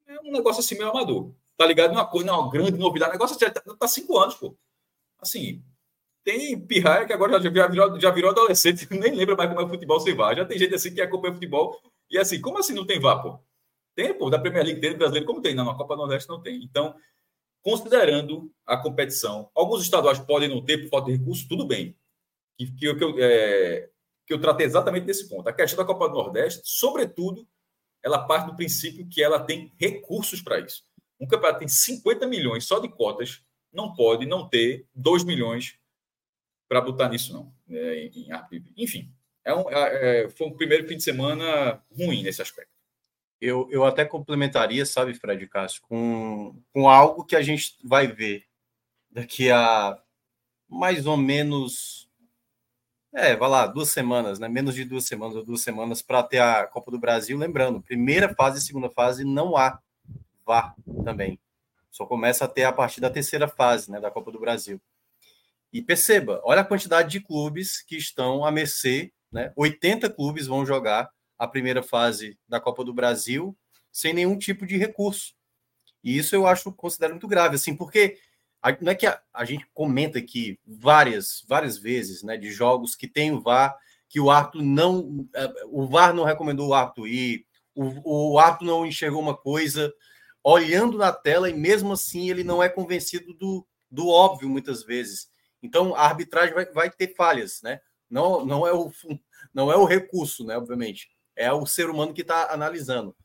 é 0.07 0.21
um 0.21 0.33
negócio 0.33 0.61
assim 0.61 0.77
meio 0.77 0.91
amador. 0.91 1.33
Tá 1.57 1.67
ligado? 1.67 1.91
É 1.91 1.95
uma 1.95 2.07
coisa, 2.07 2.27
não 2.27 2.35
é 2.35 2.39
uma 2.39 2.51
grande 2.51 2.73
novidade. 2.79 3.11
O 3.11 3.13
negócio 3.15 3.39
já 3.39 3.51
tá, 3.51 3.61
tá 3.61 3.89
cinco 3.89 4.19
anos, 4.19 4.35
pô. 4.35 4.57
Assim, 5.21 5.63
Tem 6.25 6.59
pirraia 6.61 7.07
que 7.07 7.13
agora 7.13 7.41
já 7.41 7.51
virou, 7.51 8.01
já 8.01 8.11
virou 8.11 8.31
adolescente, 8.31 8.87
nem 8.93 9.15
lembra 9.15 9.37
mais 9.37 9.51
como 9.51 9.63
é 9.63 9.69
futebol 9.69 10.01
sem 10.01 10.15
VAR. 10.15 10.37
Já 10.37 10.45
tem 10.45 10.59
gente 10.59 10.75
assim 10.75 10.95
que 10.95 11.01
acompanha 11.01 11.35
futebol 11.35 11.81
e 12.11 12.19
assim, 12.19 12.41
como 12.41 12.59
assim 12.59 12.75
não 12.75 12.87
tem 12.87 13.01
VAR, 13.01 13.23
pô? 13.23 13.41
Tem, 13.95 14.15
pô, 14.17 14.31
da 14.31 14.39
Premier 14.39 14.65
League 14.65 14.81
dele, 14.81 14.97
brasileiro, 14.97 15.27
como 15.27 15.43
tem? 15.43 15.55
Não, 15.55 15.65
na 15.65 15.75
Copa 15.75 15.95
do 15.95 16.01
Nordeste 16.01 16.29
não 16.29 16.41
tem. 16.41 16.63
Então, 16.65 16.95
considerando 17.63 18.51
a 18.67 18.77
competição, 18.77 19.51
alguns 19.55 19.83
estaduais 19.83 20.19
podem 20.19 20.49
não 20.49 20.65
ter 20.65 20.79
por 20.79 20.89
falta 20.91 21.13
de 21.13 21.19
recurso, 21.19 21.47
tudo 21.49 21.67
bem. 21.67 21.97
Que, 22.59 22.67
que, 22.73 22.95
que, 22.95 23.05
eu, 23.05 23.15
é, 23.19 23.91
que 24.27 24.33
eu 24.35 24.41
tratei 24.41 24.67
exatamente 24.67 25.05
desse 25.07 25.29
ponto. 25.29 25.49
A 25.49 25.53
questão 25.53 25.79
da 25.79 25.85
Copa 25.85 26.09
do 26.09 26.15
Nordeste, 26.15 26.63
sobretudo, 26.65 27.47
ela 28.03 28.27
parte 28.27 28.47
do 28.47 28.57
princípio 28.57 29.07
que 29.09 29.23
ela 29.23 29.41
tem 29.41 29.73
recursos 29.79 30.41
para 30.41 30.61
isso. 30.61 30.85
Um 31.21 31.27
campeonato 31.27 31.61
tem 31.61 31.69
50 31.69 32.27
milhões 32.27 32.65
só 32.65 32.79
de 32.79 32.89
cotas, 32.89 33.43
não 33.73 33.95
pode 33.95 34.27
não 34.27 34.49
ter 34.49 34.87
2 34.95 35.25
milhões 35.25 35.79
para 36.69 36.81
botar 36.81 37.09
nisso, 37.09 37.33
não. 37.33 37.53
É, 37.71 38.07
em, 38.07 38.29
enfim, 38.77 39.13
é 39.45 39.55
um, 39.55 39.71
é, 39.71 40.25
é, 40.25 40.29
foi 40.31 40.47
um 40.47 40.57
primeiro 40.57 40.87
fim 40.87 40.97
de 40.97 41.03
semana 41.03 41.83
ruim 41.91 42.23
nesse 42.23 42.43
aspecto. 42.43 42.73
Eu, 43.41 43.69
eu 43.71 43.85
até 43.85 44.05
complementaria, 44.05 44.87
sabe, 44.87 45.15
Fred 45.15 45.47
Cássio, 45.49 45.83
com, 45.83 46.57
com 46.73 46.89
algo 46.89 47.25
que 47.25 47.35
a 47.35 47.43
gente 47.43 47.77
vai 47.83 48.07
ver 48.07 48.45
daqui 49.11 49.51
a 49.51 50.01
mais 50.69 51.07
ou 51.07 51.17
menos. 51.17 52.02
É, 53.15 53.37
vai 53.37 53.49
lá, 53.49 53.67
duas 53.67 53.91
semanas, 53.91 54.39
né? 54.39 54.49
Menos 54.49 54.75
de 54.75 54.87
duas 54.87 55.05
semanas 55.05 55.37
ou 55.37 55.45
duas 55.45 55.61
semanas 55.61 56.01
para 56.01 56.23
ter 56.23 56.39
a 56.39 56.67
Copa 56.67 56.91
do 56.91 56.99
Brasil. 56.99 57.37
Lembrando, 57.37 57.83
primeira 57.83 58.35
fase 58.35 58.59
e 58.59 58.63
segunda 58.63 58.89
fase 58.89 59.23
não 59.23 59.55
há 59.55 59.79
VAR 60.47 60.75
também. 61.05 61.39
Só 61.91 62.07
começa 62.07 62.47
a 62.47 62.49
ter 62.49 62.65
a 62.65 62.73
partir 62.73 63.03
da 63.03 63.11
terceira 63.11 63.47
fase 63.47 63.91
né, 63.91 64.01
da 64.01 64.11
Copa 64.11 64.33
do 64.33 64.41
Brasil. 64.41 64.81
E 65.71 65.83
perceba, 65.83 66.41
olha 66.43 66.63
a 66.63 66.65
quantidade 66.65 67.11
de 67.11 67.21
clubes 67.21 67.83
que 67.83 67.97
estão 67.97 68.47
à 68.47 68.51
mercê, 68.51 69.13
né? 69.31 69.53
80 69.57 70.09
clubes 70.09 70.47
vão 70.47 70.65
jogar 70.65 71.11
a 71.39 71.47
primeira 71.47 71.83
fase 71.83 72.39
da 72.49 72.59
Copa 72.59 72.83
do 72.83 72.95
Brasil 72.95 73.55
sem 73.91 74.15
nenhum 74.15 74.39
tipo 74.39 74.67
de 74.67 74.79
recurso. 74.79 75.35
E 76.03 76.17
isso 76.17 76.35
eu 76.35 76.47
acho, 76.47 76.73
considero 76.73 77.13
muito 77.13 77.29
grave, 77.29 77.57
assim, 77.57 77.77
porque 77.77 78.19
a, 78.63 78.71
não 78.81 78.93
é 78.93 78.95
que 78.95 79.07
a, 79.07 79.21
a, 79.35 79.45
gente 79.45 79.67
comenta 79.75 80.19
aqui 80.19 80.59
várias, 80.65 81.45
várias 81.49 81.77
vezes, 81.77 82.23
né, 82.23 82.37
de 82.37 82.51
jogos 82.51 82.95
que 82.95 83.09
tem 83.09 83.33
o 83.33 83.41
VAR, 83.41 83.77
que 84.09 84.21
o 84.21 84.31
árbitro 84.31 84.63
não, 84.63 85.27
é, 85.35 85.53
o 85.67 85.87
VAR 85.87 86.15
não 86.15 86.25
recomendou 86.25 86.69
o 86.69 86.75
árbitro 86.75 87.07
ir, 87.07 87.45
o, 87.75 88.35
o 88.35 88.39
árbitro 88.39 88.67
não 88.67 88.87
enxergou 88.87 89.21
uma 89.21 89.37
coisa, 89.37 89.93
olhando 90.45 90.97
na 90.97 91.13
tela 91.13 91.51
e 91.51 91.55
mesmo 91.55 91.93
assim 91.93 92.31
ele 92.31 92.45
não 92.45 92.63
é 92.63 92.69
convencido 92.69 93.35
do, 93.35 93.67
do 93.91 94.09
óbvio 94.09 94.49
muitas 94.49 94.85
vezes. 94.85 95.29
Então, 95.63 95.95
a 95.95 96.03
arbitragem 96.03 96.55
vai, 96.55 96.67
vai 96.67 96.91
ter 96.91 97.15
falhas, 97.15 97.61
né? 97.63 97.81
Não, 98.11 98.45
não, 98.45 98.67
é 98.67 98.73
o, 98.73 98.91
não 99.55 99.73
é 99.73 99.77
o 99.77 99.85
recurso, 99.85 100.45
né? 100.45 100.57
Obviamente. 100.57 101.11
É 101.35 101.53
o 101.53 101.65
ser 101.65 101.89
humano 101.89 102.13
que 102.13 102.23
está 102.23 102.53
analisando. 102.53 103.17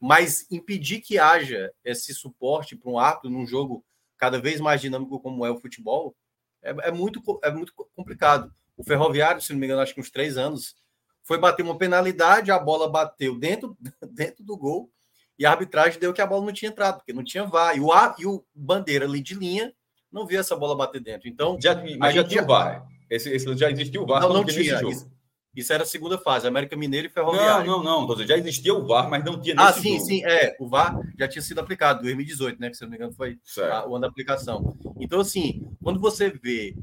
Mas 0.00 0.46
impedir 0.50 1.00
que 1.00 1.18
haja 1.18 1.72
esse 1.84 2.12
suporte 2.12 2.74
para 2.74 2.90
um 2.90 2.98
árbitro 2.98 3.30
num 3.30 3.46
jogo 3.46 3.84
cada 4.22 4.40
vez 4.40 4.60
mais 4.60 4.80
dinâmico 4.80 5.18
como 5.18 5.44
é 5.44 5.50
o 5.50 5.58
futebol 5.58 6.14
é, 6.62 6.70
é, 6.70 6.92
muito, 6.92 7.20
é 7.42 7.50
muito 7.50 7.74
complicado. 7.92 8.54
O 8.76 8.84
Ferroviário, 8.84 9.42
se 9.42 9.52
não 9.52 9.58
me 9.58 9.66
engano, 9.66 9.82
acho 9.82 9.92
que 9.92 10.00
uns 10.00 10.12
três 10.12 10.38
anos, 10.38 10.76
foi 11.24 11.38
bater 11.38 11.64
uma 11.64 11.76
penalidade, 11.76 12.52
a 12.52 12.58
bola 12.58 12.88
bateu 12.88 13.36
dentro, 13.36 13.76
dentro 14.12 14.44
do 14.44 14.56
gol 14.56 14.88
e 15.36 15.44
a 15.44 15.50
arbitragem 15.50 15.98
deu 15.98 16.12
que 16.12 16.20
a 16.20 16.26
bola 16.26 16.46
não 16.46 16.52
tinha 16.52 16.70
entrado, 16.70 16.98
porque 16.98 17.12
não 17.12 17.24
tinha 17.24 17.42
VAR. 17.42 17.76
E 17.76 17.80
o, 17.80 17.90
e 18.16 18.24
o 18.24 18.44
bandeira 18.54 19.06
ali 19.06 19.20
de 19.20 19.34
linha 19.34 19.74
não 20.12 20.24
viu 20.24 20.38
essa 20.38 20.54
bola 20.54 20.76
bater 20.76 21.00
dentro. 21.00 21.28
Então, 21.28 21.58
já, 21.60 21.74
mas 21.98 22.14
já 22.14 22.22
tinha 22.22 22.44
VAR. 22.44 22.86
Esse, 23.10 23.28
esse, 23.28 23.56
já 23.56 23.72
existiu 23.72 24.04
o 24.04 24.06
VAR. 24.06 24.22
Não, 24.22 24.32
não 24.32 24.44
tinha. 24.44 24.80
Isso, 24.88 25.10
isso, 25.54 25.72
era 25.72 25.82
a 25.82 25.86
segunda 25.86 26.16
fase, 26.16 26.46
América 26.46 26.74
Mineiro 26.76 27.06
e 27.08 27.10
Ferroviário. 27.10 27.66
Não, 27.66 27.82
não, 27.82 28.06
não. 28.06 28.26
Já 28.26 28.38
existia 28.38 28.72
o 28.74 28.86
VAR, 28.86 29.10
mas 29.10 29.22
não 29.22 29.38
tinha 29.38 29.54
Ah, 29.58 29.72
sim, 29.72 29.94
jogo. 29.96 30.06
sim. 30.06 30.24
É, 30.24 30.56
o 30.58 30.66
VAR 30.66 30.98
já 31.18 31.28
tinha 31.28 31.42
sido 31.42 31.60
aplicado, 31.60 32.00
em 32.00 32.04
2018, 32.04 32.58
né? 32.58 32.70
Que 32.70 32.76
se 32.76 32.82
não 32.82 32.90
me 32.90 32.96
engano 32.96 33.12
foi 33.12 33.38
a, 33.70 33.86
o 33.86 33.94
ano 33.94 34.00
da 34.02 34.08
aplicação. 34.08 34.74
Então, 34.98 35.20
assim, 35.20 35.68
quando 35.82 36.00
você 36.00 36.30
vê 36.30 36.74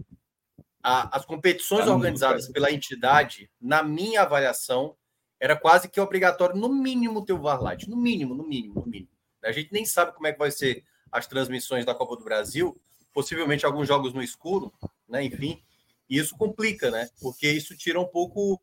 a, 0.83 1.17
as 1.17 1.25
competições 1.25 1.85
tá 1.85 1.93
organizadas 1.93 2.47
pela 2.47 2.71
entidade, 2.71 3.49
na 3.59 3.81
minha 3.81 4.21
avaliação, 4.21 4.95
era 5.39 5.55
quase 5.55 5.89
que 5.89 5.99
obrigatório, 5.99 6.55
no 6.55 6.69
mínimo, 6.69 7.25
ter 7.25 7.33
o 7.33 7.41
VAR 7.41 7.61
Light. 7.61 7.89
No 7.89 7.97
mínimo, 7.97 8.35
no 8.35 8.45
mínimo, 8.47 8.75
no 8.75 8.85
mínimo. 8.85 9.09
A 9.43 9.51
gente 9.51 9.71
nem 9.71 9.85
sabe 9.85 10.13
como 10.13 10.27
é 10.27 10.33
que 10.33 10.37
vai 10.39 10.51
ser 10.51 10.83
as 11.11 11.25
transmissões 11.25 11.85
da 11.85 11.95
Copa 11.95 12.15
do 12.17 12.23
Brasil, 12.23 12.79
possivelmente 13.13 13.65
alguns 13.65 13.87
jogos 13.87 14.13
no 14.13 14.21
escuro, 14.21 14.71
né? 15.07 15.23
Enfim, 15.23 15.63
e 16.09 16.17
isso 16.17 16.35
complica, 16.35 16.89
né? 16.89 17.09
Porque 17.21 17.49
isso 17.49 17.77
tira 17.77 17.99
um 17.99 18.05
pouco 18.05 18.59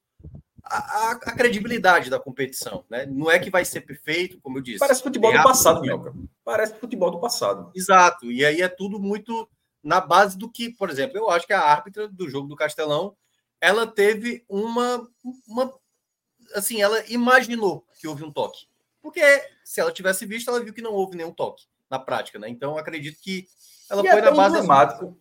a, 0.65 0.79
a, 0.79 1.11
a, 1.13 1.33
credibilidade 1.33 2.11
da 2.11 2.19
competição, 2.19 2.85
né? 2.91 3.07
Não 3.07 3.31
é 3.31 3.39
que 3.39 3.51
vai 3.51 3.65
ser 3.65 3.83
perfeito, 3.83 4.41
como 4.41 4.59
eu 4.59 4.63
disse. 4.63 4.81
Parece 4.81 5.03
futebol 5.03 5.33
do 5.33 5.43
passado, 5.43 5.81
Melca. 5.81 6.13
Parece 6.45 6.75
futebol 6.75 7.11
do 7.11 7.21
passado. 7.21 7.71
Exato. 7.75 8.31
E 8.33 8.45
aí 8.45 8.61
é 8.61 8.69
tudo 8.69 8.99
muito 8.99 9.49
na 9.83 10.01
base 10.01 10.37
do 10.37 10.51
que, 10.51 10.71
por 10.71 10.91
exemplo, 10.91 11.17
eu 11.17 11.31
acho 11.31 11.47
que 11.47 11.53
a 11.53 11.61
árbitra 11.61 12.09
do 12.09 12.29
jogo 12.29 12.49
do 12.49 12.57
Castelão, 12.57 13.17
ela 13.61 13.87
teve 13.87 14.45
uma, 14.49 15.09
uma 15.47 15.73
assim, 16.55 16.83
ela 16.83 17.05
imaginou 17.09 17.87
que 18.01 18.09
houve 18.09 18.25
um 18.25 18.33
toque. 18.33 18.67
Porque 19.01 19.23
se 19.65 19.81
ela 19.81 19.93
tivesse 19.93 20.27
visto, 20.27 20.51
ela 20.51 20.61
viu 20.61 20.75
que 20.75 20.83
não 20.83 20.93
houve 20.93 21.17
nenhum 21.17 21.33
toque 21.33 21.65
na 21.89 21.99
prática, 21.99 22.41
né? 22.41 22.49
Então 22.49 22.77
acredito 22.77 23.21
que 23.21 23.47
ela 23.89 24.03
e 24.05 24.11
foi 24.11 24.19
é 24.19 24.23
na 24.23 24.31
base 24.33 24.57
emblemático 24.57 25.17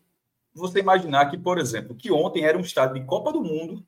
você 0.56 0.80
imaginar 0.80 1.30
que, 1.30 1.38
por 1.38 1.58
exemplo, 1.58 1.96
que 1.96 2.12
ontem 2.12 2.44
era 2.44 2.58
um 2.58 2.62
estádio 2.62 3.00
de 3.00 3.06
Copa 3.06 3.32
do 3.32 3.44
Mundo, 3.44 3.86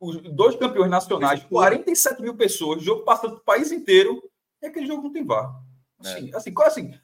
os 0.00 0.20
dois 0.22 0.56
campeões 0.56 0.90
nacionais, 0.90 1.44
47 1.44 2.22
mil 2.22 2.36
pessoas, 2.36 2.82
jogo 2.82 3.04
passando 3.04 3.36
o 3.36 3.40
país 3.40 3.70
inteiro, 3.70 4.22
e 4.60 4.66
aquele 4.66 4.86
jogo 4.86 5.02
não 5.02 5.12
tem 5.12 5.24
VAR. 5.24 5.54
Assim, 6.00 6.30
é. 6.32 6.36
assim, 6.36 6.52
assim, 6.58 6.94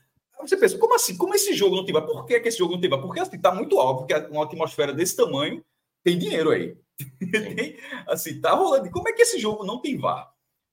você 0.41 0.57
pensa, 0.57 0.79
como 0.79 0.95
assim? 0.95 1.17
Como 1.17 1.35
esse 1.35 1.53
jogo 1.53 1.77
não 1.77 1.85
tem 1.85 1.93
VAR? 1.93 2.07
Por 2.07 2.25
que, 2.25 2.41
que 2.41 2.49
esse 2.49 2.59
jogo 2.59 2.75
não 2.75 2.81
tem 2.81 2.91
VAR? 2.91 3.01
Porque 3.01 3.21
assim, 3.21 3.39
tá 3.39 3.55
muito 3.55 3.77
óbvio 3.77 4.07
que 4.07 4.15
uma 4.33 4.45
atmosfera 4.45 4.93
desse 4.93 5.15
tamanho 5.17 5.65
tem 6.03 6.19
dinheiro 6.19 6.51
aí. 6.51 6.77
tem, 7.55 7.77
assim, 8.07 8.41
tá 8.41 8.53
rolando. 8.53 8.91
Como 8.91 9.09
é 9.09 9.13
que 9.13 9.23
esse 9.23 9.39
jogo 9.39 9.65
não 9.65 9.81
tem 9.81 9.97
VAR? 9.97 10.33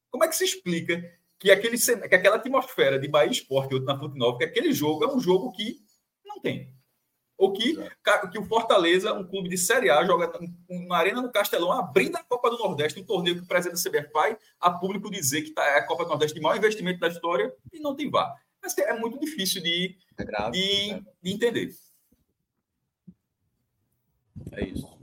Como 0.09 0.23
é 0.23 0.27
que 0.27 0.35
se 0.35 0.45
explica 0.45 1.03
que, 1.39 1.51
aquele, 1.51 1.77
que 1.77 2.15
aquela 2.15 2.37
atmosfera 2.37 2.97
de 2.97 3.07
Bahia 3.07 3.31
Esporte 3.31 3.73
outro 3.73 3.85
na 3.85 3.99
Fonte 3.99 4.17
Nova, 4.17 4.37
que 4.37 4.45
aquele 4.45 4.71
jogo 4.71 5.03
é 5.03 5.13
um 5.13 5.19
jogo 5.19 5.51
que 5.51 5.79
não 6.25 6.39
tem. 6.39 6.73
Ou 7.37 7.51
que, 7.51 7.77
que 8.31 8.39
o 8.39 8.45
Fortaleza, 8.45 9.13
um 9.13 9.25
clube 9.25 9.49
de 9.49 9.57
Série 9.57 9.89
A, 9.89 10.05
joga 10.05 10.31
na 10.87 10.97
Arena 10.97 11.21
no 11.21 11.31
Castelão, 11.31 11.71
abrindo 11.71 12.15
a 12.15 12.23
Copa 12.23 12.49
do 12.49 12.57
Nordeste, 12.57 12.99
um 12.99 13.05
torneio 13.05 13.35
que 13.35 13.43
o 13.43 13.47
presidente 13.47 13.83
da 13.83 13.89
CBF 13.89 14.37
a 14.59 14.71
público 14.71 15.11
dizer 15.11 15.41
que 15.41 15.51
tá, 15.51 15.63
é 15.63 15.79
a 15.79 15.85
Copa 15.85 16.03
do 16.03 16.09
Nordeste 16.09 16.35
de 16.35 16.41
maior 16.41 16.57
investimento 16.57 16.99
da 16.99 17.09
história 17.09 17.53
e 17.73 17.79
não 17.79 17.95
tem 17.95 18.09
VAR. 18.09 18.33
Mas 18.61 18.77
é 18.77 18.97
muito 18.97 19.19
difícil 19.19 19.61
de, 19.61 19.97
é 20.17 20.23
grave, 20.23 20.51
de, 20.51 20.91
é. 20.91 21.01
de 21.21 21.31
entender. 21.31 21.75
É 24.53 24.63
isso. 24.63 24.97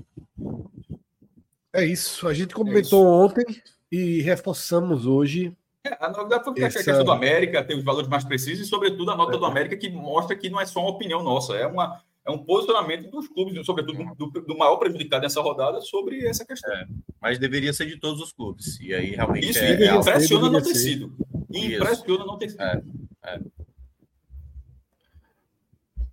É 1.72 1.84
isso. 1.84 2.26
A 2.26 2.34
gente 2.34 2.54
comentou 2.54 3.04
é 3.04 3.08
ontem 3.08 3.62
e 3.90 4.22
reforçamos 4.22 5.06
hoje 5.06 5.56
é, 5.84 5.96
a 5.98 6.08
novidade 6.10 6.44
foi 6.44 6.54
que 6.54 6.62
Essa... 6.62 6.78
a 6.78 6.84
questão 6.84 7.04
do 7.04 7.10
América 7.10 7.64
tem 7.64 7.76
os 7.76 7.82
valores 7.82 8.08
mais 8.08 8.24
precisos 8.24 8.66
e, 8.66 8.70
sobretudo, 8.70 9.10
a 9.10 9.16
nota 9.16 9.34
é. 9.34 9.38
do 9.38 9.44
América 9.44 9.76
que 9.76 9.90
mostra 9.90 10.36
que 10.36 10.48
não 10.48 10.60
é 10.60 10.66
só 10.66 10.80
uma 10.80 10.90
opinião 10.90 11.22
nossa, 11.22 11.54
é, 11.54 11.66
uma, 11.66 12.00
é 12.24 12.30
um 12.30 12.44
posicionamento 12.44 13.10
dos 13.10 13.28
clubes, 13.28 13.64
sobretudo 13.66 14.14
do, 14.14 14.26
do 14.30 14.56
maior 14.56 14.76
prejudicado 14.76 15.22
nessa 15.22 15.40
rodada, 15.40 15.80
sobre 15.80 16.26
essa 16.26 16.44
questão. 16.44 16.72
É, 16.72 16.86
mas 17.20 17.38
deveria 17.38 17.72
ser 17.72 17.86
de 17.86 17.98
todos 17.98 18.20
os 18.20 18.32
clubes. 18.32 18.78
E 18.80 18.94
aí 18.94 19.10
realmente 19.10 19.50
Isso 19.50 19.58
é, 19.58 19.72
é 19.72 19.94
impressiona 19.94 20.50
não 20.50 20.62
ter 20.62 20.74
sido. 20.74 21.16
Impressiona 21.50 22.24
não 22.24 22.38
ter 22.38 22.50
sido. 22.50 22.62
É, 22.62 22.82
é. 23.24 23.40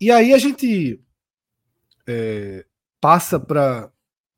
E 0.02 0.12
aí 0.12 0.34
a 0.34 0.38
gente 0.38 1.00
é, 2.08 2.66
passa 3.00 3.40
para 3.40 3.92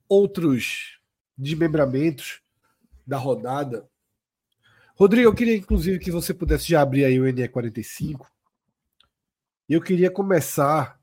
outros 0.10 1.00
desmembramentos 1.38 2.42
da 3.08 3.18
rodada 3.18 3.90
Rodrigo, 5.02 5.30
eu 5.30 5.34
queria 5.34 5.58
inclusive 5.58 5.98
que 5.98 6.12
você 6.12 6.32
pudesse 6.32 6.70
já 6.70 6.80
abrir 6.80 7.04
aí 7.04 7.20
o 7.20 7.24
NE45. 7.24 8.24
E 9.68 9.74
eu 9.74 9.82
queria 9.82 10.12
começar 10.12 11.01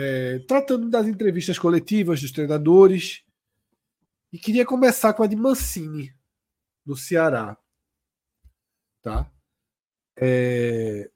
é, 0.00 0.38
tratando 0.46 0.88
das 0.88 1.08
entrevistas 1.08 1.58
coletivas 1.58 2.22
dos 2.22 2.30
treinadores. 2.30 3.24
E 4.32 4.38
queria 4.38 4.64
começar 4.64 5.12
com 5.12 5.24
a 5.24 5.26
de 5.26 5.34
Mancini, 5.34 6.14
no 6.86 6.96
Ceará. 6.96 7.58
Tá? 9.02 9.28
É, 10.16 11.10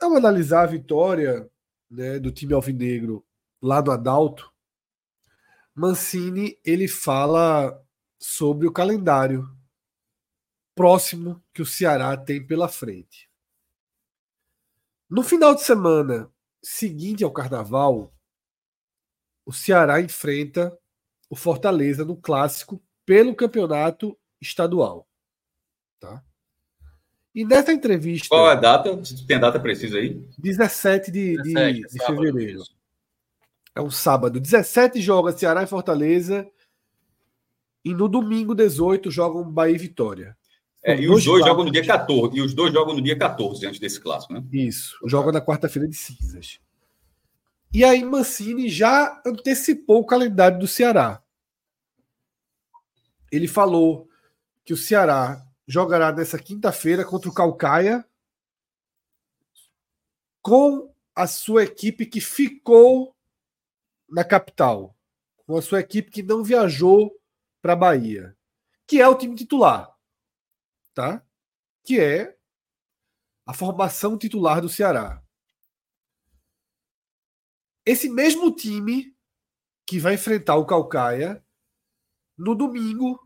ao 0.00 0.14
analisar 0.14 0.62
a 0.62 0.66
vitória 0.66 1.50
né, 1.90 2.20
do 2.20 2.30
time 2.30 2.54
alvinegro 2.54 3.26
lá 3.60 3.82
no 3.82 3.90
Adalto, 3.90 4.52
Mancini 5.74 6.56
ele 6.64 6.86
fala 6.86 7.84
sobre 8.20 8.68
o 8.68 8.72
calendário 8.72 9.48
próximo 10.76 11.42
que 11.52 11.62
o 11.62 11.66
Ceará 11.66 12.16
tem 12.16 12.46
pela 12.46 12.68
frente. 12.68 13.28
No 15.10 15.24
final 15.24 15.56
de 15.56 15.62
semana 15.62 16.32
seguinte 16.62 17.24
ao 17.24 17.32
Carnaval, 17.32 18.12
o 19.48 19.52
Ceará 19.52 19.98
enfrenta 19.98 20.76
o 21.30 21.34
Fortaleza 21.34 22.04
no 22.04 22.14
clássico 22.14 22.82
pelo 23.06 23.34
campeonato 23.34 24.14
estadual. 24.38 25.08
Tá? 25.98 26.22
E 27.34 27.46
nessa 27.46 27.72
entrevista. 27.72 28.28
Qual 28.28 28.46
é 28.46 28.52
a 28.52 28.54
data? 28.54 29.00
Tem 29.26 29.38
a 29.38 29.40
data 29.40 29.58
precisa 29.58 29.96
aí? 29.96 30.22
17 30.36 31.10
de, 31.10 31.42
17, 31.42 31.80
de, 31.80 31.88
de 31.88 32.04
fevereiro. 32.04 32.62
É 33.74 33.80
um 33.80 33.90
sábado. 33.90 34.38
17 34.38 35.00
joga 35.00 35.32
Ceará 35.32 35.62
e 35.62 35.66
Fortaleza. 35.66 36.46
E 37.82 37.94
no 37.94 38.06
domingo 38.06 38.54
18 38.54 39.10
jogam 39.10 39.50
Bahia 39.50 39.76
e 39.76 39.78
Vitória. 39.78 40.36
É, 40.84 40.94
e 40.94 41.08
os 41.08 41.24
dois 41.24 41.42
jogam 41.42 41.64
no 41.64 41.72
dia 41.72 41.86
14. 41.86 42.36
E 42.36 42.42
os 42.42 42.52
dois 42.52 42.70
jogam 42.70 42.94
no 42.94 43.00
dia 43.00 43.16
14, 43.16 43.66
antes 43.66 43.80
desse 43.80 43.98
clássico, 43.98 44.34
né? 44.34 44.44
Isso. 44.52 44.94
Jogam 45.06 45.32
na 45.32 45.40
quarta-feira 45.40 45.88
de 45.88 45.96
cinzas. 45.96 46.60
E 47.72 47.84
aí 47.84 48.02
Mancini 48.02 48.68
já 48.68 49.20
antecipou 49.26 50.00
o 50.00 50.06
calendário 50.06 50.58
do 50.58 50.66
Ceará. 50.66 51.22
Ele 53.30 53.46
falou 53.46 54.08
que 54.64 54.72
o 54.72 54.76
Ceará 54.76 55.46
jogará 55.66 56.10
nessa 56.10 56.38
quinta-feira 56.38 57.04
contra 57.04 57.28
o 57.28 57.34
Calcaia 57.34 58.04
com 60.40 60.94
a 61.14 61.26
sua 61.26 61.64
equipe 61.64 62.06
que 62.06 62.22
ficou 62.22 63.14
na 64.08 64.24
capital, 64.24 64.96
com 65.46 65.56
a 65.56 65.62
sua 65.62 65.80
equipe 65.80 66.10
que 66.10 66.22
não 66.22 66.42
viajou 66.42 67.14
para 67.60 67.74
a 67.74 67.76
Bahia, 67.76 68.34
que 68.86 69.00
é 69.00 69.06
o 69.06 69.14
time 69.14 69.34
titular, 69.34 69.94
tá? 70.94 71.22
Que 71.84 72.00
é 72.00 72.38
a 73.44 73.52
formação 73.52 74.16
titular 74.16 74.62
do 74.62 74.70
Ceará. 74.70 75.22
Esse 77.88 78.06
mesmo 78.06 78.54
time 78.54 79.16
que 79.86 79.98
vai 79.98 80.12
enfrentar 80.12 80.56
o 80.56 80.66
Calcaia 80.66 81.42
no 82.36 82.54
domingo 82.54 83.18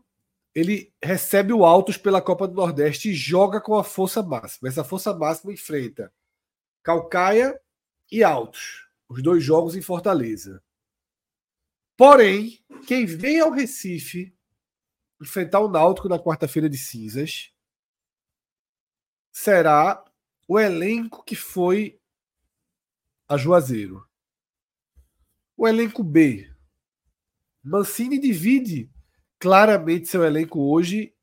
ele 0.55 0.95
recebe 1.03 1.51
o 1.51 1.65
Altos 1.65 1.97
pela 1.97 2.21
Copa 2.21 2.47
do 2.47 2.53
Nordeste 2.53 3.09
e 3.09 3.13
joga 3.13 3.59
com 3.59 3.77
a 3.77 3.83
força 3.83 4.23
máxima. 4.23 4.69
Essa 4.69 4.81
força 4.81 5.13
máxima 5.13 5.51
enfrenta 5.51 6.13
Calcaia 6.81 7.59
e 8.09 8.23
Altos, 8.23 8.87
os 9.09 9.21
dois 9.21 9.43
jogos 9.43 9.75
em 9.75 9.81
Fortaleza. 9.81 10.63
Porém, 11.97 12.63
quem 12.87 13.05
vem 13.05 13.41
ao 13.41 13.51
Recife 13.51 14.33
enfrentar 15.21 15.59
o 15.59 15.67
Náutico 15.67 16.07
na 16.07 16.17
quarta-feira 16.17 16.69
de 16.69 16.77
cinzas 16.77 17.53
será 19.29 20.05
o 20.47 20.57
elenco 20.57 21.21
que 21.21 21.35
foi 21.35 21.99
a 23.27 23.35
Juazeiro. 23.35 24.07
O 25.55 25.67
elenco 25.67 26.03
B. 26.03 26.49
Mancini 27.63 28.19
divide 28.19 28.91
claramente 29.39 30.07
seu 30.07 30.23
elenco 30.23 30.59
hoje 30.59 31.13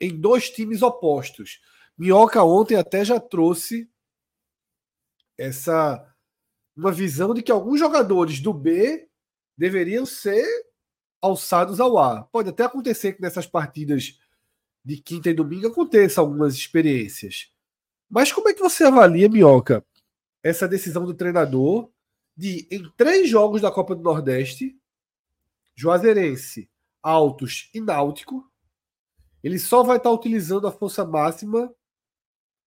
em 0.00 0.18
dois 0.18 0.50
times 0.50 0.82
opostos. 0.82 1.60
Minhoca 1.96 2.42
ontem 2.42 2.76
até 2.76 3.04
já 3.04 3.20
trouxe 3.20 3.88
essa 5.38 6.10
uma 6.76 6.90
visão 6.90 7.32
de 7.32 7.42
que 7.42 7.52
alguns 7.52 7.78
jogadores 7.78 8.40
do 8.40 8.52
B 8.52 9.08
deveriam 9.56 10.04
ser 10.04 10.44
alçados 11.22 11.78
ao 11.78 11.96
ar. 11.96 12.24
Pode 12.32 12.50
até 12.50 12.64
acontecer 12.64 13.12
que 13.12 13.22
nessas 13.22 13.46
partidas 13.46 14.18
de 14.84 14.96
quinta 14.96 15.30
e 15.30 15.34
domingo 15.34 15.68
aconteça 15.68 16.20
algumas 16.20 16.54
experiências. 16.54 17.52
Mas 18.10 18.32
como 18.32 18.48
é 18.48 18.54
que 18.54 18.60
você 18.60 18.84
avalia, 18.84 19.28
Minhoca, 19.28 19.84
essa 20.42 20.68
decisão 20.68 21.06
do 21.06 21.14
treinador 21.14 21.90
de, 22.36 22.66
em 22.70 22.88
três 22.96 23.28
jogos 23.28 23.60
da 23.60 23.70
Copa 23.70 23.94
do 23.94 24.02
Nordeste, 24.02 24.76
Juazeirense, 25.74 26.70
Altos 27.02 27.70
e 27.74 27.80
Náutico. 27.80 28.50
Ele 29.42 29.58
só 29.58 29.82
vai 29.82 29.98
estar 29.98 30.10
utilizando 30.10 30.66
a 30.66 30.72
força 30.72 31.04
máxima 31.04 31.72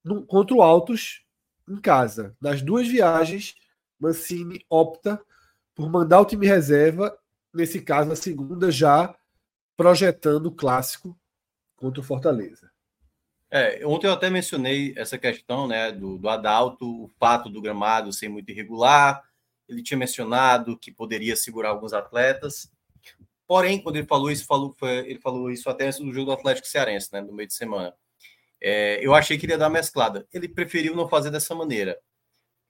no, 0.04 0.26
contra 0.26 0.56
o 0.56 0.62
Altos 0.62 1.26
em 1.68 1.80
casa. 1.80 2.36
Nas 2.40 2.62
duas 2.62 2.88
viagens, 2.88 3.56
Mancini 4.00 4.66
opta 4.70 5.22
por 5.76 5.90
mandar 5.90 6.22
o 6.22 6.26
time 6.26 6.46
reserva, 6.46 7.18
nesse 7.54 7.82
caso, 7.82 8.12
a 8.12 8.16
segunda, 8.16 8.72
já 8.72 9.16
projetando 9.76 10.48
o 10.48 10.56
clássico 10.56 11.18
contra 11.76 12.02
o 12.02 12.04
Fortaleza. 12.04 12.72
É, 13.50 13.86
ontem 13.86 14.08
eu 14.08 14.14
até 14.14 14.30
mencionei 14.30 14.94
essa 14.98 15.18
questão 15.18 15.68
né, 15.68 15.92
do, 15.92 16.18
do 16.18 16.28
Adalto, 16.28 17.04
o 17.04 17.08
fato 17.20 17.50
do 17.50 17.62
gramado 17.62 18.12
ser 18.12 18.28
muito 18.28 18.52
irregular. 18.52 19.24
Ele 19.68 19.84
tinha 19.84 19.98
mencionado 19.98 20.78
que 20.78 20.92
poderia 20.92 21.36
segurar 21.36 21.70
alguns 21.70 21.94
atletas. 21.94 22.72
Porém, 23.46 23.82
quando 23.82 23.96
ele 23.96 24.08
falou 24.08 24.30
isso, 24.30 24.46
falou, 24.46 24.76
ele 24.82 25.20
falou 25.20 25.50
isso 25.52 25.70
até 25.70 25.90
do 25.92 26.14
jogo 26.14 26.26
do 26.26 26.32
Atlético 26.32 26.68
Cearense, 26.68 27.12
né, 27.14 27.22
no 27.22 27.34
meio 27.34 27.48
de 27.48 27.54
semana. 27.54 27.94
É, 28.60 29.00
eu 29.06 29.14
achei 29.14 29.38
que 29.38 29.46
ele 29.46 29.54
ia 29.54 29.58
dar 29.58 29.70
mesclada. 29.70 30.28
Ele 30.34 30.48
preferiu 30.48 30.96
não 30.96 31.08
fazer 31.08 31.32
dessa 31.32 31.56
maneira. 31.56 31.98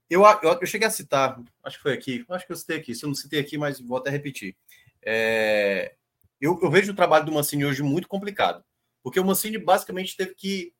Eu, 0.08 0.22
eu, 0.42 0.58
eu, 0.60 0.66
cheguei 0.66 0.88
a 0.88 0.90
citar, 0.90 1.38
acho 1.62 1.76
que 1.76 1.82
foi 1.82 1.92
aqui, 1.92 2.24
acho 2.30 2.46
que 2.46 2.52
eu 2.52 2.56
citei 2.56 2.78
aqui, 2.78 2.94
se 2.94 3.04
eu 3.04 3.08
não 3.08 3.14
citei 3.14 3.40
aqui, 3.40 3.58
mas 3.58 3.78
vou 3.78 3.98
até 3.98 4.08
repetir. 4.08 4.56
É, 5.02 5.94
eu, 6.40 6.58
eu, 6.62 6.70
vejo 6.70 6.92
o 6.92 6.96
trabalho 6.96 7.26
do 7.26 7.32
Mancini 7.32 7.66
hoje 7.66 7.82
muito 7.82 8.08
complicado, 8.08 8.64
porque 9.02 9.20
o 9.20 9.24
Mancini 9.24 9.58
basicamente 9.58 10.16
teve 10.16 10.34
que 10.34 10.72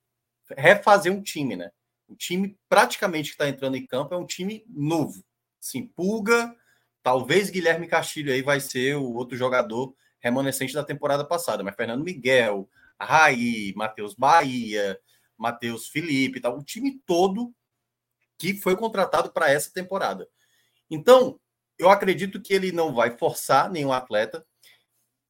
refazer 0.57 1.13
um 1.13 1.21
time, 1.21 1.57
né? 1.57 1.71
O 2.09 2.17
time 2.17 2.57
praticamente 2.71 3.29
que 3.29 3.35
está 3.35 3.47
entrando 3.47 3.77
em 3.77 3.87
campo 3.87 4.15
é 4.15 4.17
um 4.17 4.25
time 4.25 4.65
novo. 4.67 5.23
Sim, 5.61 5.87
pulga, 5.87 6.55
Talvez 7.09 7.49
Guilherme 7.49 7.87
Castilho 7.87 8.31
aí 8.31 8.43
vai 8.43 8.61
ser 8.61 8.97
o 8.97 9.15
outro 9.15 9.35
jogador 9.35 9.95
remanescente 10.21 10.75
da 10.75 10.85
temporada 10.85 11.25
passada, 11.25 11.63
mas 11.63 11.75
Fernando 11.75 12.05
Miguel, 12.05 12.69
Raí, 13.01 13.73
Matheus 13.75 14.15
Bahia, 14.15 15.01
Matheus 15.35 15.89
Felipe, 15.89 16.39
tal, 16.39 16.59
o 16.59 16.63
time 16.63 17.01
todo 17.07 17.55
que 18.37 18.53
foi 18.55 18.77
contratado 18.77 19.33
para 19.33 19.51
essa 19.51 19.73
temporada. 19.73 20.29
Então, 20.91 21.41
eu 21.79 21.89
acredito 21.89 22.43
que 22.43 22.53
ele 22.53 22.73
não 22.73 22.95
vai 22.95 23.17
forçar 23.17 23.71
nenhum 23.71 23.93
atleta 23.93 24.45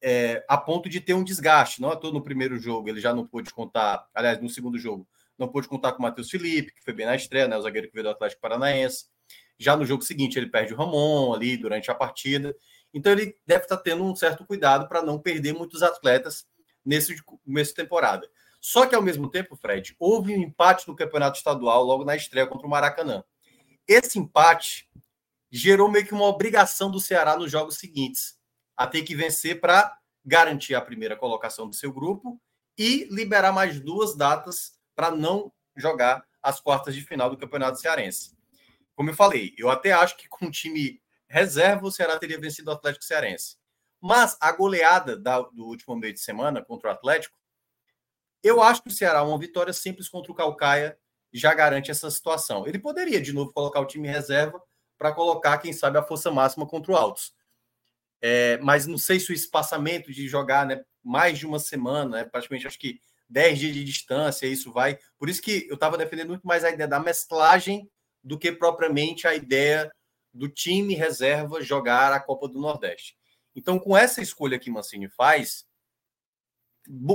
é, 0.01 0.43
a 0.49 0.57
ponto 0.57 0.89
de 0.89 0.99
ter 0.99 1.13
um 1.13 1.23
desgaste. 1.23 1.81
Não 1.81 1.97
todo 1.97 2.13
no 2.13 2.23
primeiro 2.23 2.57
jogo, 2.59 2.89
ele 2.89 2.99
já 2.99 3.13
não 3.13 3.25
pôde 3.25 3.53
contar, 3.53 4.05
aliás, 4.13 4.41
no 4.41 4.49
segundo 4.49 4.77
jogo, 4.77 5.07
não 5.37 5.47
pôde 5.47 5.69
contar 5.69 5.93
com 5.93 5.99
o 5.99 6.01
Matheus 6.01 6.29
Felipe, 6.29 6.73
que 6.73 6.83
foi 6.83 6.93
bem 6.93 7.05
na 7.05 7.15
estreia, 7.15 7.47
né, 7.47 7.55
o 7.57 7.61
zagueiro 7.61 7.87
que 7.87 7.93
veio 7.93 8.03
do 8.03 8.09
Atlético 8.09 8.41
Paranaense. 8.41 9.05
Já 9.59 9.75
no 9.75 9.85
jogo 9.85 10.01
seguinte, 10.03 10.39
ele 10.39 10.49
perde 10.49 10.73
o 10.73 10.77
Ramon 10.77 11.33
ali 11.33 11.57
durante 11.57 11.91
a 11.91 11.95
partida. 11.95 12.55
Então, 12.93 13.11
ele 13.11 13.35
deve 13.45 13.63
estar 13.63 13.77
tendo 13.77 14.03
um 14.03 14.15
certo 14.15 14.45
cuidado 14.45 14.87
para 14.87 15.01
não 15.01 15.19
perder 15.19 15.53
muitos 15.53 15.83
atletas 15.83 16.47
nesse 16.83 17.21
começo 17.23 17.71
de 17.71 17.75
temporada. 17.75 18.27
Só 18.61 18.85
que, 18.85 18.95
ao 18.95 19.01
mesmo 19.01 19.29
tempo, 19.29 19.55
Fred, 19.55 19.95
houve 19.99 20.33
um 20.33 20.41
empate 20.41 20.87
no 20.87 20.95
campeonato 20.95 21.37
estadual 21.37 21.83
logo 21.83 22.05
na 22.05 22.15
estreia 22.15 22.47
contra 22.47 22.65
o 22.65 22.69
Maracanã. 22.69 23.23
Esse 23.87 24.17
empate 24.17 24.89
gerou 25.51 25.89
meio 25.89 26.05
que 26.05 26.13
uma 26.13 26.25
obrigação 26.25 26.89
do 26.89 26.99
Ceará 26.99 27.35
nos 27.35 27.51
jogos 27.51 27.77
seguintes 27.77 28.37
a 28.77 28.87
ter 28.87 29.03
que 29.03 29.15
vencer 29.15 29.59
para 29.59 29.97
garantir 30.25 30.75
a 30.75 30.81
primeira 30.81 31.15
colocação 31.15 31.67
do 31.67 31.75
seu 31.75 31.91
grupo 31.91 32.39
e 32.77 33.07
liberar 33.11 33.51
mais 33.51 33.79
duas 33.79 34.15
datas 34.15 34.73
para 34.95 35.11
não 35.11 35.51
jogar 35.75 36.23
as 36.41 36.61
quartas 36.61 36.95
de 36.95 37.01
final 37.01 37.29
do 37.29 37.37
Campeonato 37.37 37.79
Cearense. 37.79 38.38
Como 38.99 39.11
eu 39.11 39.15
falei, 39.15 39.55
eu 39.57 39.69
até 39.69 39.93
acho 39.93 40.17
que 40.17 40.27
com 40.27 40.47
o 40.47 40.51
time 40.51 41.01
reserva 41.25 41.87
o 41.87 41.91
Ceará 41.91 42.19
teria 42.19 42.37
vencido 42.37 42.69
o 42.69 42.73
Atlético 42.73 43.05
Cearense. 43.05 43.55
Mas 44.01 44.35
a 44.41 44.51
goleada 44.51 45.17
da, 45.17 45.39
do 45.39 45.67
último 45.67 45.95
meio 45.95 46.11
de 46.11 46.19
semana 46.19 46.61
contra 46.61 46.89
o 46.89 46.91
Atlético, 46.91 47.33
eu 48.43 48.61
acho 48.61 48.83
que 48.83 48.89
o 48.89 48.91
Ceará, 48.91 49.23
uma 49.23 49.39
vitória 49.39 49.71
simples 49.71 50.09
contra 50.09 50.29
o 50.29 50.35
Calcaia, 50.35 50.99
já 51.31 51.53
garante 51.53 51.89
essa 51.89 52.11
situação. 52.11 52.67
Ele 52.67 52.77
poderia, 52.77 53.21
de 53.21 53.31
novo, 53.31 53.53
colocar 53.53 53.79
o 53.79 53.85
time 53.85 54.05
reserva 54.05 54.61
para 54.97 55.13
colocar, 55.13 55.57
quem 55.59 55.71
sabe, 55.71 55.97
a 55.97 56.03
força 56.03 56.29
máxima 56.29 56.67
contra 56.67 56.91
o 56.91 56.97
Altos. 56.97 57.33
É, 58.21 58.57
mas 58.57 58.85
não 58.85 58.97
sei 58.97 59.17
se 59.17 59.31
o 59.31 59.33
espaçamento 59.33 60.11
de 60.11 60.27
jogar 60.27 60.65
né, 60.65 60.83
mais 61.01 61.39
de 61.39 61.47
uma 61.47 61.57
semana, 61.57 62.17
né, 62.17 62.25
praticamente 62.25 62.67
acho 62.67 62.77
que 62.77 62.99
10 63.29 63.59
dias 63.59 63.73
de 63.73 63.83
distância, 63.85 64.45
isso 64.45 64.73
vai. 64.73 64.99
Por 65.17 65.29
isso 65.29 65.41
que 65.41 65.65
eu 65.69 65.75
estava 65.75 65.97
defendendo 65.97 66.27
muito 66.27 66.45
mais 66.45 66.65
a 66.65 66.69
ideia 66.69 66.85
da 66.85 66.99
mesclagem 66.99 67.89
do 68.23 68.37
que 68.37 68.51
propriamente 68.51 69.27
a 69.27 69.33
ideia 69.33 69.91
do 70.33 70.47
time 70.47 70.93
reserva 70.93 71.61
jogar 71.61 72.13
a 72.13 72.19
Copa 72.19 72.47
do 72.47 72.59
Nordeste. 72.59 73.17
Então, 73.55 73.79
com 73.79 73.97
essa 73.97 74.21
escolha 74.21 74.59
que 74.59 74.69
Mancini 74.69 75.09
faz, 75.09 75.65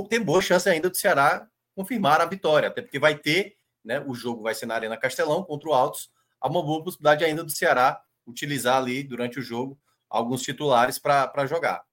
tem 0.09 0.21
boa 0.21 0.41
chance 0.41 0.69
ainda 0.69 0.89
do 0.89 0.97
Ceará 0.97 1.49
confirmar 1.75 2.21
a 2.21 2.25
vitória, 2.25 2.69
até 2.69 2.81
porque 2.81 2.99
vai 2.99 3.17
ter, 3.17 3.57
né, 3.83 3.99
o 3.99 4.13
jogo 4.13 4.43
vai 4.43 4.55
ser 4.55 4.65
na 4.65 4.75
Arena 4.75 4.97
Castelão 4.97 5.43
contra 5.43 5.69
o 5.69 5.73
Altos, 5.73 6.09
há 6.39 6.47
uma 6.47 6.63
boa 6.63 6.83
possibilidade 6.83 7.25
ainda 7.25 7.43
do 7.43 7.51
Ceará 7.51 8.01
utilizar 8.25 8.77
ali 8.77 9.03
durante 9.03 9.39
o 9.39 9.41
jogo 9.41 9.79
alguns 10.09 10.41
titulares 10.41 10.97
para 10.97 11.45
jogar. 11.45 11.83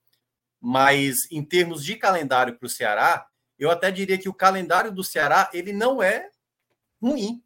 Mas 0.60 1.30
em 1.30 1.44
termos 1.44 1.84
de 1.84 1.96
calendário 1.96 2.56
para 2.56 2.66
o 2.66 2.70
Ceará, 2.70 3.26
eu 3.58 3.70
até 3.70 3.90
diria 3.90 4.18
que 4.18 4.28
o 4.28 4.34
calendário 4.34 4.92
do 4.92 5.02
Ceará 5.02 5.50
ele 5.52 5.72
não 5.72 6.02
é 6.02 6.30
ruim 7.00 7.42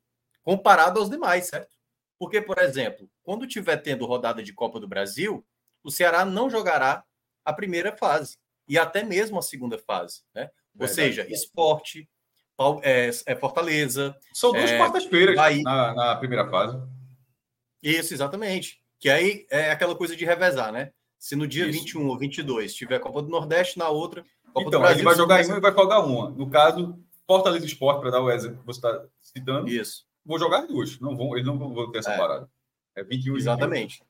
comparado 0.47 1.01
aos 1.01 1.11
demais, 1.11 1.49
certo? 1.49 1.75
Porque, 2.17 2.41
por 2.41 2.57
exemplo, 2.59 3.11
quando 3.25 3.49
tiver 3.49 3.79
tendo 3.79 4.07
rodada 4.07 4.41
de 4.45 4.53
Copa 4.53 4.79
do 4.79 4.87
Brasil, 4.87 5.45
o 5.83 5.91
Ceará 5.91 6.25
não 6.25 6.49
jogará 6.49 7.03
a 7.45 7.53
primeira 7.53 7.97
fase 7.97 8.39
e 8.69 8.79
até 8.79 9.03
mesmo 9.03 9.41
a 9.41 9.43
segunda 9.43 9.77
fase, 9.77 10.23
né? 10.33 10.49
Ou 10.79 10.87
seja, 10.87 11.27
esporte, 11.29 12.09
é, 12.83 13.11
é 13.27 13.35
Fortaleza. 13.35 14.17
São 14.33 14.53
duas 14.53 14.71
é, 14.71 14.79
quartas-feiras 14.79 15.35
na, 15.65 15.95
na, 15.95 16.17
primeira 16.17 16.49
fase. 16.49 16.79
Isso, 17.83 18.15
exatamente. 18.15 18.81
Que 19.01 19.11
aí 19.11 19.47
é 19.51 19.73
aquela 19.73 19.97
coisa 19.97 20.15
de 20.15 20.25
revezar, 20.25 20.71
né? 20.71 20.93
Se 21.19 21.35
no 21.35 21.47
dia 21.47 21.67
Isso. 21.67 21.81
21 21.81 22.07
ou 22.07 22.17
22 22.17 22.73
tiver 22.73 23.01
Copa 23.01 23.21
do 23.21 23.29
Nordeste, 23.29 23.79
na 23.79 23.89
outra. 23.89 24.25
Copa 24.53 24.69
então, 24.69 24.81
Brasil, 24.81 24.99
ele 24.99 25.05
vai 25.05 25.17
jogar 25.17 25.45
uma 25.45 25.57
e 25.57 25.61
vai 25.61 25.73
folgar 25.73 26.07
uma. 26.07 26.31
No 26.31 26.49
caso, 26.49 26.99
Fortaleza 27.27 27.67
Esporte, 27.67 28.01
para 28.01 28.11
dar 28.11 28.23
o 28.23 28.31
exemplo 28.31 28.61
que 28.61 28.67
você 28.67 28.79
está 28.79 29.05
citando. 29.21 29.69
Isso. 29.69 30.06
Vou 30.27 30.39
jogar 30.39 30.67
duas. 30.67 30.99
Não 30.99 31.17
vão, 31.17 31.35
eles 31.35 31.47
não 31.47 31.57
vão 31.57 31.91
ter 31.93 31.99
essa 31.99 32.13
é. 32.13 32.19
parada. 32.19 32.51
É 32.97 33.05
21 33.05 33.37
Exatamente. 33.37 34.01
21. 34.01 34.07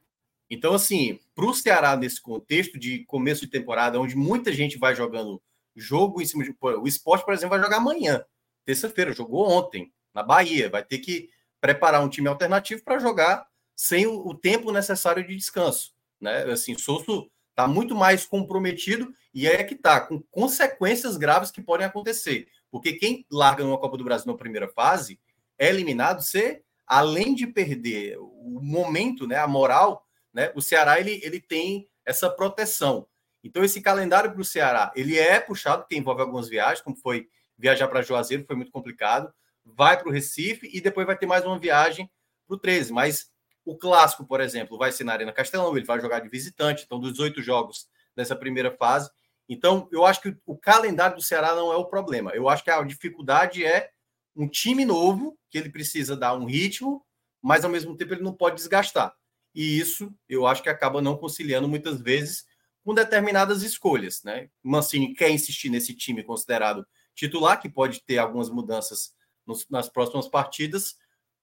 Então, 0.48 0.74
assim, 0.74 1.18
para 1.34 1.44
o 1.44 1.54
Ceará, 1.54 1.96
nesse 1.96 2.20
contexto 2.20 2.78
de 2.78 3.04
começo 3.04 3.42
de 3.42 3.50
temporada, 3.50 4.00
onde 4.00 4.16
muita 4.16 4.52
gente 4.52 4.78
vai 4.78 4.94
jogando 4.94 5.42
jogo 5.74 6.22
em 6.22 6.26
cima 6.26 6.44
de. 6.44 6.54
O 6.60 6.86
esporte, 6.86 7.24
por 7.24 7.34
exemplo, 7.34 7.50
vai 7.50 7.64
jogar 7.64 7.76
amanhã, 7.76 8.24
terça-feira, 8.64 9.12
jogou 9.12 9.48
ontem, 9.50 9.92
na 10.14 10.22
Bahia. 10.22 10.70
Vai 10.70 10.82
ter 10.82 10.98
que 10.98 11.28
preparar 11.60 12.02
um 12.02 12.08
time 12.08 12.28
alternativo 12.28 12.82
para 12.82 12.98
jogar 12.98 13.46
sem 13.74 14.06
o, 14.06 14.26
o, 14.26 14.34
tempo 14.34 14.72
necessário 14.72 15.26
de 15.26 15.36
descanso. 15.36 15.92
Né? 16.20 16.44
Assim, 16.44 16.78
Souto 16.78 17.30
está 17.50 17.66
muito 17.68 17.94
mais 17.94 18.24
comprometido 18.24 19.12
e 19.34 19.46
é 19.46 19.62
que 19.64 19.74
está, 19.74 20.00
com 20.00 20.22
consequências 20.30 21.16
graves 21.16 21.50
que 21.50 21.60
podem 21.60 21.86
acontecer. 21.86 22.48
Porque 22.70 22.94
quem 22.94 23.26
larga 23.30 23.64
numa 23.64 23.78
Copa 23.78 23.96
do 23.96 24.04
Brasil 24.04 24.26
na 24.26 24.38
primeira 24.38 24.68
fase 24.68 25.18
é 25.58 25.68
eliminado, 25.68 26.22
você, 26.22 26.62
além 26.86 27.34
de 27.34 27.46
perder 27.46 28.16
o 28.18 28.60
momento, 28.62 29.26
né, 29.26 29.36
a 29.38 29.46
moral 29.46 30.06
né? 30.36 30.52
O 30.54 30.60
Ceará 30.60 31.00
ele, 31.00 31.18
ele 31.24 31.40
tem 31.40 31.88
essa 32.04 32.28
proteção. 32.28 33.08
Então, 33.42 33.64
esse 33.64 33.80
calendário 33.80 34.30
para 34.30 34.40
o 34.40 34.44
Ceará, 34.44 34.92
ele 34.94 35.18
é 35.18 35.40
puxado, 35.40 35.82
porque 35.82 35.96
envolve 35.96 36.20
algumas 36.20 36.46
viagens, 36.46 36.82
como 36.82 36.94
foi 36.94 37.26
viajar 37.56 37.88
para 37.88 38.02
Juazeiro, 38.02 38.44
foi 38.44 38.54
muito 38.54 38.70
complicado. 38.70 39.32
Vai 39.64 39.98
para 39.98 40.10
o 40.10 40.12
Recife 40.12 40.68
e 40.70 40.78
depois 40.78 41.06
vai 41.06 41.16
ter 41.16 41.24
mais 41.24 41.42
uma 41.46 41.58
viagem 41.58 42.10
para 42.46 42.54
o 42.54 42.58
13. 42.58 42.92
Mas 42.92 43.30
o 43.64 43.78
clássico, 43.78 44.26
por 44.26 44.42
exemplo, 44.42 44.76
vai 44.76 44.92
ser 44.92 45.04
na 45.04 45.14
Arena 45.14 45.32
Castelão, 45.32 45.74
ele 45.74 45.86
vai 45.86 45.98
jogar 46.02 46.20
de 46.20 46.28
visitante, 46.28 46.84
então, 46.84 47.00
dos 47.00 47.18
oito 47.18 47.40
jogos 47.40 47.88
dessa 48.14 48.36
primeira 48.36 48.70
fase. 48.70 49.10
Então, 49.48 49.88
eu 49.90 50.04
acho 50.04 50.20
que 50.20 50.36
o 50.44 50.58
calendário 50.58 51.16
do 51.16 51.22
Ceará 51.22 51.54
não 51.54 51.72
é 51.72 51.76
o 51.76 51.86
problema. 51.86 52.32
Eu 52.32 52.46
acho 52.46 52.62
que 52.62 52.70
a 52.70 52.82
dificuldade 52.82 53.64
é 53.64 53.88
um 54.36 54.46
time 54.46 54.84
novo, 54.84 55.38
que 55.50 55.56
ele 55.56 55.70
precisa 55.70 56.16
dar 56.16 56.34
um 56.34 56.44
ritmo, 56.44 57.04
mas 57.42 57.64
ao 57.64 57.70
mesmo 57.70 57.96
tempo 57.96 58.12
ele 58.12 58.22
não 58.22 58.34
pode 58.34 58.56
desgastar. 58.56 59.14
E 59.54 59.78
isso 59.78 60.12
eu 60.28 60.46
acho 60.46 60.62
que 60.62 60.68
acaba 60.68 61.00
não 61.00 61.16
conciliando 61.16 61.66
muitas 61.66 62.00
vezes 62.00 62.44
com 62.84 62.94
determinadas 62.94 63.62
escolhas. 63.62 64.22
Né? 64.22 64.50
Mancini 64.62 65.14
quer 65.14 65.30
insistir 65.30 65.70
nesse 65.70 65.94
time 65.94 66.22
considerado 66.22 66.86
titular, 67.14 67.60
que 67.60 67.68
pode 67.68 68.02
ter 68.02 68.18
algumas 68.18 68.50
mudanças 68.50 69.14
nos, 69.46 69.66
nas 69.70 69.88
próximas 69.88 70.28
partidas, 70.28 70.96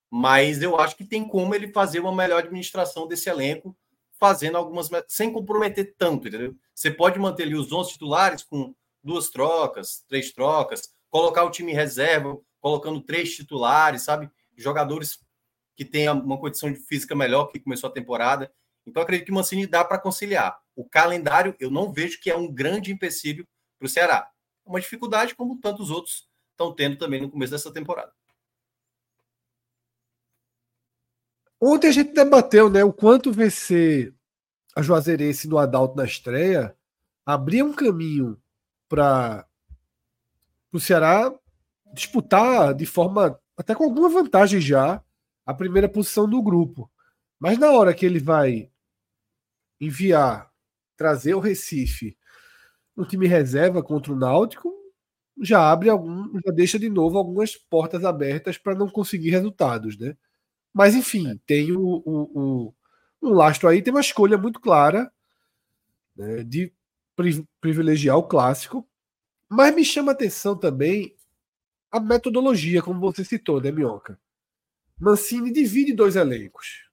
mas 0.09 0.61
eu 0.61 0.79
acho 0.79 0.95
que 0.95 1.03
tem 1.03 1.27
como 1.27 1.55
ele 1.55 1.71
fazer 1.71 1.99
uma 1.99 2.15
melhor 2.15 2.43
administração 2.43 3.07
desse 3.07 3.29
elenco, 3.29 3.75
fazendo 4.19 4.57
algumas. 4.57 4.89
sem 5.07 5.33
comprometer 5.33 5.95
tanto, 5.97 6.27
entendeu? 6.27 6.55
Você 6.75 6.91
pode 6.91 7.17
manter 7.17 7.43
ali 7.43 7.55
os 7.55 7.71
11 7.71 7.93
titulares 7.93 8.43
com 8.43 8.75
duas 9.03 9.29
trocas, 9.29 10.05
três 10.07 10.31
trocas, 10.31 10.93
colocar 11.09 11.43
o 11.43 11.49
time 11.49 11.71
em 11.71 11.75
reserva, 11.75 12.39
colocando 12.63 13.01
três 13.01 13.35
titulares, 13.35 14.03
sabe? 14.03 14.31
Jogadores 14.55 15.19
que 15.75 15.83
tenha 15.83 16.13
uma 16.13 16.39
condição 16.39 16.71
de 16.71 16.79
física 16.79 17.13
melhor 17.13 17.47
que 17.47 17.59
começou 17.59 17.89
a 17.89 17.93
temporada. 17.93 18.49
Então, 18.85 19.03
acredito 19.03 19.25
que 19.25 19.31
o 19.33 19.35
Mancini 19.35 19.67
dá 19.67 19.83
para 19.83 19.99
conciliar. 19.99 20.57
O 20.73 20.87
calendário, 20.87 21.53
eu 21.59 21.69
não 21.69 21.91
vejo 21.91 22.21
que 22.21 22.31
é 22.31 22.37
um 22.37 22.49
grande 22.49 22.89
empecilho 22.89 23.45
para 23.77 23.85
o 23.85 23.89
Ceará. 23.89 24.31
É 24.65 24.69
uma 24.69 24.79
dificuldade, 24.79 25.35
como 25.35 25.59
tantos 25.59 25.91
outros 25.91 26.25
estão 26.51 26.73
tendo 26.73 26.97
também 26.97 27.19
no 27.19 27.29
começo 27.29 27.51
dessa 27.51 27.71
temporada. 27.71 28.13
Ontem 31.59 31.89
a 31.89 31.91
gente 31.91 32.13
debateu 32.13 32.69
né, 32.69 32.81
o 32.81 32.93
quanto 32.93 33.29
vencer 33.29 34.15
a 34.73 34.81
Juazeirense 34.81 35.49
no 35.49 35.57
Adalto 35.57 35.97
na 35.97 36.05
estreia 36.05 36.77
abria 37.25 37.65
um 37.65 37.73
caminho 37.73 38.41
para 38.87 39.45
o 40.71 40.79
Ceará 40.79 41.33
disputar 41.93 42.73
de 42.73 42.85
forma 42.85 43.39
até 43.55 43.75
com 43.75 43.83
alguma 43.83 44.09
vantagem 44.09 44.59
já 44.59 45.01
a 45.45 45.53
primeira 45.53 45.87
posição 45.87 46.27
do 46.27 46.41
grupo. 46.41 46.89
Mas 47.39 47.57
na 47.57 47.71
hora 47.71 47.93
que 47.93 48.05
ele 48.05 48.19
vai 48.19 48.71
enviar, 49.79 50.51
trazer 50.95 51.33
o 51.33 51.39
Recife 51.39 52.17
no 52.95 53.05
time 53.05 53.27
reserva 53.27 53.83
contra 53.83 54.13
o 54.13 54.15
Náutico, 54.15 54.71
já 55.41 55.71
abre 55.71 55.89
algum, 55.89 56.39
já 56.45 56.51
deixa 56.51 56.79
de 56.79 56.89
novo 56.89 57.17
algumas 57.17 57.55
portas 57.55 58.05
abertas 58.05 58.57
para 58.57 58.75
não 58.75 58.87
conseguir 58.87 59.31
resultados, 59.31 59.97
né? 59.97 60.15
Mas 60.73 60.95
enfim, 60.95 61.31
é. 61.31 61.35
tem 61.45 61.71
o, 61.71 62.01
o, 62.05 62.39
o, 62.39 62.73
um 63.21 63.33
lastro 63.33 63.67
aí, 63.67 63.81
tem 63.81 63.93
uma 63.93 64.01
escolha 64.01 64.37
muito 64.37 64.59
clara 64.59 65.11
né, 66.15 66.43
de 66.43 66.71
privilegiar 67.59 68.17
o 68.17 68.23
clássico. 68.23 68.87
Mas 69.49 69.75
me 69.75 69.83
chama 69.83 70.11
atenção 70.11 70.57
também 70.57 71.15
a 71.93 71.99
metodologia, 71.99 72.81
como 72.81 72.99
você 72.99 73.23
citou, 73.23 73.61
né, 73.61 73.71
Minhoca? 73.71 74.19
Mancini 74.99 75.51
divide 75.51 75.93
dois 75.93 76.15
elencos. 76.15 76.89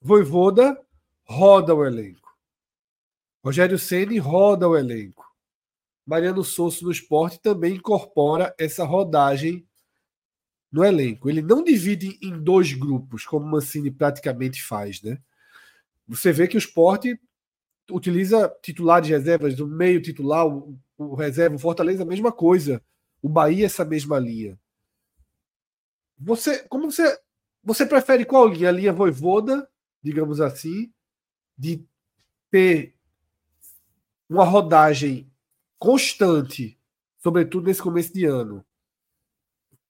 Voivoda 0.00 0.76
roda 1.22 1.72
o 1.72 1.86
elenco. 1.86 2.36
Rogério 3.44 3.78
Ceni 3.78 4.18
roda 4.18 4.68
o 4.68 4.76
elenco. 4.76 5.24
Mariano 6.04 6.42
Souza 6.42 6.78
no 6.82 6.90
esporte 6.90 7.40
também 7.40 7.76
incorpora 7.76 8.52
essa 8.58 8.84
rodagem 8.84 9.64
no 10.72 10.84
elenco. 10.84 11.30
Ele 11.30 11.42
não 11.42 11.62
divide 11.62 12.18
em 12.20 12.36
dois 12.42 12.72
grupos, 12.72 13.24
como 13.24 13.46
Mancini 13.46 13.92
praticamente 13.92 14.60
faz, 14.60 15.00
né? 15.00 15.20
Você 16.08 16.32
vê 16.32 16.48
que 16.48 16.56
o 16.56 16.58
esporte 16.58 17.16
utiliza 17.88 18.52
titulares 18.60 19.08
reservas 19.08 19.54
do 19.54 19.68
meio 19.68 20.02
titular, 20.02 20.44
o, 20.44 20.76
o 20.98 21.14
reserva, 21.14 21.54
o 21.54 21.58
Fortaleza, 21.60 22.02
a 22.02 22.06
mesma 22.06 22.32
coisa. 22.32 22.82
O 23.22 23.28
Bahia, 23.28 23.66
essa 23.66 23.84
mesma 23.84 24.18
linha. 24.18 24.58
Você, 26.18 26.60
como 26.68 26.90
você 26.90 27.18
você 27.62 27.84
prefere 27.84 28.24
qual 28.24 28.48
linha? 28.48 28.68
A 28.70 28.72
linha 28.72 28.92
voivoda, 28.92 29.68
digamos 30.02 30.40
assim, 30.40 30.90
de 31.56 31.84
ter 32.50 32.94
uma 34.28 34.44
rodagem 34.44 35.30
constante, 35.78 36.78
sobretudo 37.18 37.66
nesse 37.66 37.82
começo 37.82 38.12
de 38.12 38.24
ano. 38.24 38.64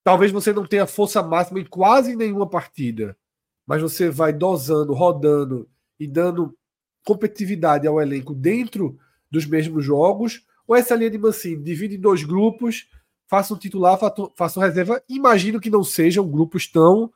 Talvez 0.03 0.33
você 0.33 0.53
não 0.53 0.67
tenha 0.67 0.87
força 0.87 1.23
máxima 1.23 1.61
em 1.61 1.65
quase 1.65 2.17
nenhuma 2.17 2.49
partida, 2.49 3.17
mas 3.67 3.83
você 3.83 4.11
vai 4.11 4.33
dosando, 4.33 4.93
rodando 4.93 5.71
e 5.99 6.07
dando 6.07 6.57
competitividade 7.05 7.87
ao 7.87 8.01
elenco 8.01 8.35
dentro 8.35 8.99
dos 9.31 9.47
mesmos 9.47 9.85
jogos, 9.85 10.45
ou 10.67 10.75
essa 10.75 10.95
linha 10.95 11.11
de 11.11 11.19
Mancini 11.19 11.63
divide 11.63 11.97
em 11.97 12.01
dois 12.01 12.25
grupos, 12.25 12.89
faça 13.31 13.55
um 13.55 13.57
titular, 13.57 13.97
faça 14.35 14.59
um 14.59 14.63
reserva. 14.63 15.01
Imagino 15.09 15.61
que 15.61 15.71
não 15.71 15.85
sejam 15.85 16.29
grupos 16.29 16.67
tão 16.67 17.13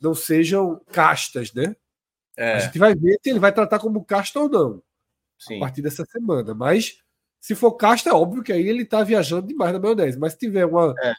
não 0.00 0.14
sejam 0.14 0.80
castas, 0.90 1.52
né? 1.52 1.76
É. 2.36 2.54
A 2.54 2.58
gente 2.60 2.78
vai 2.78 2.94
ver 2.94 3.18
se 3.22 3.30
ele 3.30 3.38
vai 3.38 3.52
tratar 3.52 3.78
como 3.78 4.04
casta 4.04 4.40
ou 4.40 4.48
não 4.48 4.82
Sim. 5.38 5.56
a 5.56 5.60
partir 5.60 5.80
dessa 5.80 6.04
semana. 6.04 6.54
Mas 6.54 6.98
se 7.40 7.54
for 7.54 7.72
casta, 7.72 8.10
é 8.10 8.12
óbvio 8.12 8.42
que 8.42 8.52
aí 8.52 8.66
ele 8.66 8.82
está 8.82 9.04
viajando 9.04 9.46
demais 9.46 9.72
na 9.72 9.78
maionese. 9.78 10.18
Mas 10.18 10.32
se 10.32 10.40
tiver 10.40 10.66
uma, 10.66 10.94
é. 11.00 11.14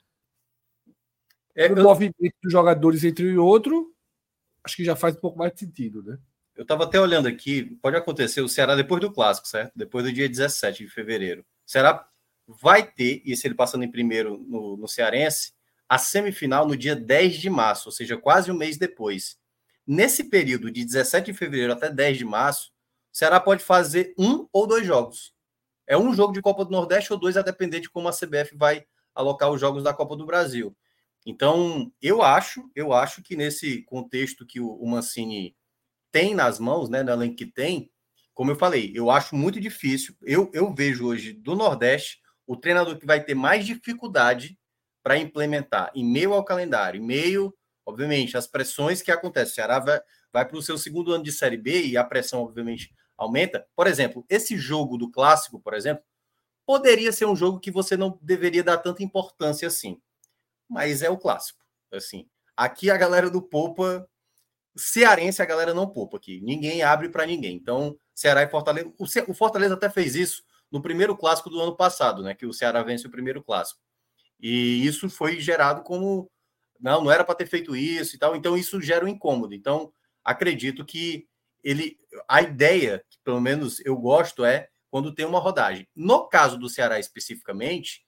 É, 1.56 1.72
um 1.72 1.78
eu... 1.78 1.84
movimento 1.84 2.36
dos 2.42 2.52
jogadores 2.52 3.04
entre 3.04 3.26
um 3.28 3.32
e 3.32 3.38
outro, 3.38 3.94
acho 4.64 4.76
que 4.76 4.86
já 4.86 4.96
faz 4.96 5.16
um 5.16 5.20
pouco 5.20 5.38
mais 5.38 5.54
de 5.54 5.60
sentido, 5.60 6.04
né? 6.04 6.18
Eu 6.56 6.64
estava 6.64 6.84
até 6.84 7.00
olhando 7.00 7.28
aqui, 7.28 7.64
pode 7.82 7.96
acontecer 7.96 8.42
o 8.42 8.50
Ceará 8.50 8.76
depois 8.76 9.02
do 9.02 9.12
clássico, 9.12 9.48
certo? 9.48 9.72
Depois 9.76 10.06
do 10.06 10.14
dia 10.14 10.30
17 10.30 10.84
de 10.84 10.90
fevereiro. 10.90 11.42
O 11.42 11.72
Ceará 11.72 12.08
vai 12.48 12.86
ter, 12.86 13.22
e 13.26 13.36
se 13.36 13.48
ele 13.48 13.56
passando 13.56 13.84
em 13.84 13.92
primeiro 13.92 14.38
no, 14.38 14.78
no 14.78 14.88
Cearense, 14.88 15.54
a 15.88 15.98
semifinal 15.98 16.68
no 16.68 16.76
dia 16.76 16.96
10 16.96 17.36
de 17.36 17.50
março, 17.50 17.90
ou 17.90 17.92
seja, 17.92 18.18
quase 18.18 18.52
um 18.52 18.58
mês 18.58 18.78
depois. 18.78 19.38
Nesse 19.86 20.24
período 20.24 20.72
de 20.72 20.84
17 20.84 21.32
de 21.32 21.38
fevereiro 21.38 21.74
até 21.74 21.90
10 21.90 22.18
de 22.18 22.26
março, 22.26 22.72
o 23.12 23.18
Ceará 23.18 23.40
pode 23.40 23.64
fazer 23.64 24.14
um 24.18 24.48
ou 24.52 24.66
dois 24.66 24.86
jogos. 24.88 25.34
É 25.86 25.98
um 25.98 26.14
jogo 26.14 26.34
de 26.34 26.42
Copa 26.42 26.64
do 26.64 26.72
Nordeste 26.72 27.12
ou 27.12 27.20
dois, 27.20 27.36
a 27.38 27.42
depender 27.42 27.80
de 27.80 27.90
como 27.90 28.08
a 28.08 28.14
CBF 28.14 28.56
vai 28.56 28.86
alocar 29.14 29.52
os 29.52 29.60
jogos 29.60 29.84
da 29.84 29.94
Copa 29.94 30.16
do 30.16 30.26
Brasil. 30.26 30.76
Então, 31.26 31.92
eu 32.02 32.22
acho, 32.22 32.70
eu 32.76 32.92
acho 32.92 33.22
que 33.22 33.36
nesse 33.36 33.84
contexto 33.84 34.46
que 34.46 34.60
o, 34.60 34.86
Mancini 34.86 35.56
tem 36.12 36.34
nas 36.34 36.60
mãos, 36.60 36.90
né, 36.90 37.04
na 37.04 37.16
que 37.30 37.46
tem, 37.46 37.92
como 38.34 38.52
eu 38.52 38.56
falei, 38.56 38.92
eu 38.96 39.12
acho 39.12 39.36
muito 39.36 39.60
difícil. 39.60 40.16
Eu, 40.22 40.50
eu 40.54 40.74
vejo 40.74 41.06
hoje 41.06 41.34
do 41.34 41.56
Nordeste 41.56 42.23
o 42.46 42.56
treinador 42.56 42.98
que 42.98 43.06
vai 43.06 43.24
ter 43.24 43.36
mais 43.36 43.66
dificuldade 43.66 44.58
para 45.02 45.18
implementar 45.18 45.92
em 45.94 46.06
meio 46.06 46.34
ao 46.34 46.44
calendário, 46.44 47.02
em 47.02 47.06
meio, 47.06 47.54
obviamente, 47.86 48.38
às 48.38 48.48
pressões 48.48 49.02
que 49.02 49.12
acontecem. 49.12 49.52
O 49.52 49.56
Ceará 49.56 49.80
vai, 49.80 50.00
vai 50.32 50.48
para 50.48 50.58
o 50.58 50.62
seu 50.62 50.78
segundo 50.78 51.12
ano 51.12 51.24
de 51.24 51.32
Série 51.32 51.58
B 51.58 51.86
e 51.86 51.98
a 51.98 52.04
pressão, 52.04 52.42
obviamente, 52.42 52.94
aumenta. 53.18 53.68
Por 53.76 53.88
exemplo, 53.88 54.26
esse 54.30 54.58
jogo 54.58 54.98
do 54.98 55.12
clássico, 55.12 55.60
por 55.60 55.74
exemplo, 55.74 56.04
poderia 56.66 57.12
ser 57.12 57.26
um 57.26 57.36
jogo 57.36 57.60
que 57.60 57.72
você 57.72 57.98
não 57.98 58.18
deveria 58.22 58.64
dar 58.64 58.78
tanta 58.78 59.04
importância 59.04 59.68
assim. 59.68 60.02
Mas 60.70 61.02
é 61.02 61.10
o 61.10 61.18
clássico. 61.18 61.60
Assim, 61.92 62.28
aqui 62.56 62.90
a 62.90 62.98
galera 62.98 63.30
do 63.30 63.42
Poupa, 63.42 64.08
cearense, 64.76 65.42
a 65.42 65.46
galera 65.46 65.74
não 65.74 65.88
poupa 65.88 66.18
aqui. 66.18 66.42
Ninguém 66.42 66.82
abre 66.82 67.10
para 67.10 67.26
ninguém. 67.26 67.56
Então, 67.56 67.96
Ceará 68.16 68.42
e 68.44 68.50
Fortaleza. 68.50 68.92
O 69.28 69.34
Fortaleza 69.34 69.76
até 69.76 69.90
fez 69.90 70.16
isso 70.16 70.44
no 70.74 70.82
primeiro 70.82 71.16
clássico 71.16 71.52
do 71.52 71.62
ano 71.62 71.78
passado, 71.78 72.24
né? 72.24 72.34
Que 72.34 72.48
o 72.48 72.52
Ceará 72.52 72.82
vence 72.82 73.06
o 73.06 73.12
primeiro 73.12 73.44
clássico. 73.44 73.80
E 74.40 74.84
isso 74.86 75.08
foi 75.08 75.40
gerado 75.40 75.84
como. 75.84 76.30
Não, 76.80 77.04
não 77.04 77.12
era 77.12 77.24
para 77.24 77.36
ter 77.36 77.46
feito 77.46 77.76
isso 77.76 78.16
e 78.16 78.20
tal. 78.20 78.36
Então, 78.36 78.58
isso 78.58 78.82
gera 78.82 79.06
um 79.06 79.08
incômodo. 79.08 79.54
Então, 79.54 79.94
acredito 80.24 80.84
que 80.84 81.28
ele. 81.64 82.00
A 82.28 82.42
ideia, 82.42 83.06
que 83.08 83.20
pelo 83.24 83.40
menos 83.40 83.80
eu 83.86 83.96
gosto, 83.96 84.44
é 84.44 84.68
quando 84.90 85.14
tem 85.14 85.28
uma 85.28 85.40
rodagem. 85.40 85.88
No 85.96 86.28
caso 86.28 86.58
do 86.58 86.68
Ceará 86.68 87.00
especificamente, 87.00 88.04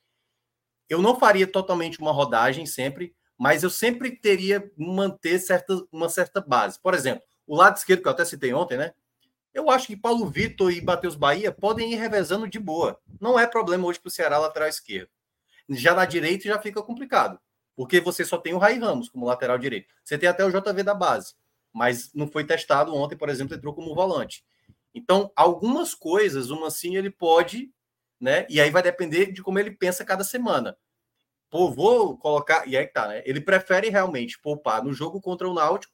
eu 0.90 1.04
não 1.04 1.20
faria 1.20 1.46
totalmente 1.46 2.00
uma 2.00 2.12
rodagem 2.12 2.66
sempre, 2.66 3.16
mas 3.38 3.62
eu 3.62 3.70
sempre 3.70 4.20
teria 4.20 4.72
manter 4.76 5.38
certa, 5.38 5.86
uma 5.92 6.10
certa 6.10 6.42
base. 6.42 6.82
Por 6.82 6.96
exemplo, 6.96 7.24
o 7.46 7.56
lado 7.56 7.78
esquerdo, 7.78 8.02
que 8.02 8.08
eu 8.08 8.12
até 8.12 8.26
citei 8.26 8.54
ontem, 8.54 8.78
né? 8.78 8.92
Eu 9.56 9.70
acho 9.70 9.88
que 9.88 9.96
Paulo 9.96 10.30
Vitor 10.30 10.70
e 10.70 10.82
Matheus 10.82 11.16
Bahia 11.16 11.50
podem 11.50 11.94
ir 11.94 11.96
revezando 11.96 12.46
de 12.46 12.60
boa. 12.60 13.00
Não 13.22 13.40
é 13.40 13.48
problema 13.48 13.88
hoje 13.88 13.98
para 13.98 14.10
o 14.10 14.12
Ceará 14.12 14.38
lateral 14.38 14.68
esquerdo. 14.68 15.10
Já 15.70 15.96
na 15.96 16.04
direita 16.04 16.44
já 16.44 16.60
fica 16.60 16.84
complicado, 16.84 17.40
porque 17.74 18.02
você 18.02 18.26
só 18.26 18.38
tem 18.38 18.54
o 18.54 18.58
Rai 18.58 18.78
Ramos 18.78 19.08
como 19.08 19.26
lateral 19.26 19.58
direito. 19.58 19.88
Você 20.04 20.18
tem 20.18 20.28
até 20.28 20.44
o 20.44 20.52
JV 20.52 20.84
da 20.84 20.94
base, 20.94 21.36
mas 21.72 22.14
não 22.14 22.28
foi 22.28 22.44
testado 22.44 22.94
ontem, 22.94 23.16
por 23.16 23.30
exemplo, 23.30 23.56
entrou 23.56 23.74
como 23.74 23.96
volante. 23.96 24.44
Então, 24.94 25.32
algumas 25.38 25.96
coisas, 25.96 26.50
uma 26.50 26.68
assim, 26.68 26.98
ele 26.98 27.10
pode, 27.10 27.72
né? 28.20 28.46
E 28.50 28.60
aí 28.60 28.70
vai 28.70 28.84
depender 28.84 29.32
de 29.32 29.42
como 29.42 29.58
ele 29.58 29.72
pensa 29.72 30.04
cada 30.04 30.26
semana. 30.26 30.78
Pô, 31.50 31.72
vou 31.72 32.18
colocar. 32.18 32.68
E 32.68 32.76
aí 32.76 32.88
tá, 32.88 33.08
né? 33.08 33.24
Ele 33.26 33.40
prefere 33.40 33.88
realmente 33.88 34.38
poupar 34.38 34.84
no 34.84 34.92
jogo 34.92 35.22
contra 35.22 35.48
o 35.48 35.54
Náutico 35.54 35.94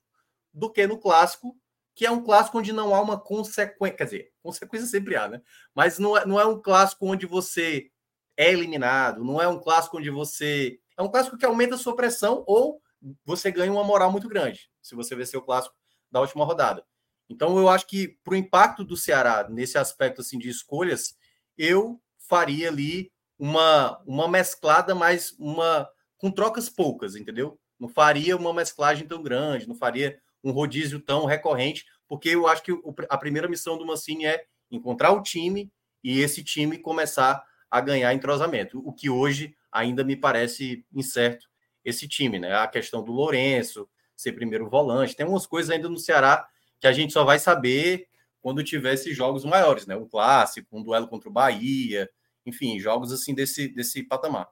do 0.51 0.67
que 0.67 0.87
no 0.87 0.97
clássico 0.97 1.55
que 2.01 2.05
é 2.07 2.09
um 2.09 2.23
clássico 2.23 2.57
onde 2.57 2.73
não 2.73 2.95
há 2.95 2.99
uma 2.99 3.15
consequência, 3.15 3.95
quer 3.95 4.05
dizer, 4.05 4.33
consequência 4.41 4.87
sempre 4.87 5.15
há, 5.15 5.27
né? 5.27 5.39
Mas 5.71 5.99
não 5.99 6.17
é, 6.17 6.25
não 6.25 6.39
é 6.39 6.45
um 6.47 6.59
clássico 6.59 7.05
onde 7.05 7.27
você 7.27 7.91
é 8.35 8.51
eliminado, 8.51 9.23
não 9.23 9.39
é 9.39 9.47
um 9.47 9.59
clássico 9.59 9.99
onde 9.99 10.09
você. 10.09 10.79
É 10.97 11.01
um 11.03 11.11
clássico 11.11 11.37
que 11.37 11.45
aumenta 11.45 11.75
a 11.75 11.77
sua 11.77 11.95
pressão 11.95 12.43
ou 12.47 12.81
você 13.23 13.51
ganha 13.51 13.71
uma 13.71 13.83
moral 13.83 14.11
muito 14.11 14.27
grande, 14.27 14.67
se 14.81 14.95
você 14.95 15.15
vencer 15.15 15.39
o 15.39 15.43
clássico 15.43 15.75
da 16.09 16.19
última 16.19 16.43
rodada. 16.43 16.83
Então, 17.29 17.55
eu 17.59 17.69
acho 17.69 17.85
que 17.85 18.17
para 18.23 18.33
o 18.33 18.35
impacto 18.35 18.83
do 18.83 18.97
Ceará 18.97 19.47
nesse 19.47 19.77
aspecto 19.77 20.21
assim 20.21 20.39
de 20.39 20.49
escolhas, 20.49 21.15
eu 21.55 22.01
faria 22.17 22.69
ali 22.69 23.11
uma, 23.37 24.01
uma 24.07 24.27
mesclada, 24.27 24.95
mas 24.95 25.35
uma 25.37 25.87
com 26.17 26.31
trocas 26.31 26.67
poucas, 26.67 27.15
entendeu? 27.15 27.59
Não 27.79 27.87
faria 27.87 28.35
uma 28.35 28.51
mesclagem 28.51 29.07
tão 29.07 29.21
grande, 29.21 29.67
não 29.67 29.75
faria 29.75 30.19
um 30.43 30.51
rodízio 30.51 30.99
tão 30.99 31.25
recorrente, 31.25 31.85
porque 32.07 32.29
eu 32.29 32.47
acho 32.47 32.63
que 32.63 32.71
a 33.09 33.17
primeira 33.17 33.47
missão 33.47 33.77
do 33.77 33.85
Mancini 33.85 34.25
é 34.25 34.45
encontrar 34.69 35.11
o 35.11 35.21
time 35.21 35.71
e 36.03 36.19
esse 36.19 36.43
time 36.43 36.77
começar 36.77 37.43
a 37.69 37.79
ganhar 37.79 38.13
entrosamento, 38.13 38.81
o 38.85 38.91
que 38.91 39.09
hoje 39.09 39.55
ainda 39.71 40.03
me 40.03 40.15
parece 40.15 40.85
incerto 40.93 41.47
esse 41.85 42.07
time, 42.07 42.37
né? 42.37 42.53
A 42.55 42.67
questão 42.67 43.03
do 43.03 43.11
Lourenço 43.11 43.87
ser 44.15 44.33
primeiro 44.33 44.69
volante, 44.69 45.15
tem 45.15 45.25
umas 45.25 45.47
coisas 45.47 45.71
ainda 45.71 45.89
no 45.89 45.97
Ceará 45.97 46.47
que 46.79 46.85
a 46.85 46.91
gente 46.91 47.13
só 47.13 47.23
vai 47.23 47.39
saber 47.39 48.07
quando 48.41 48.63
tiver 48.63 48.93
esses 48.93 49.15
jogos 49.15 49.45
maiores, 49.45 49.85
né? 49.87 49.95
Um 49.95 50.07
clássico, 50.07 50.77
um 50.77 50.83
duelo 50.83 51.07
contra 51.07 51.29
o 51.29 51.31
Bahia, 51.33 52.09
enfim, 52.45 52.79
jogos 52.79 53.11
assim 53.11 53.33
desse, 53.33 53.67
desse 53.67 54.03
patamar. 54.03 54.49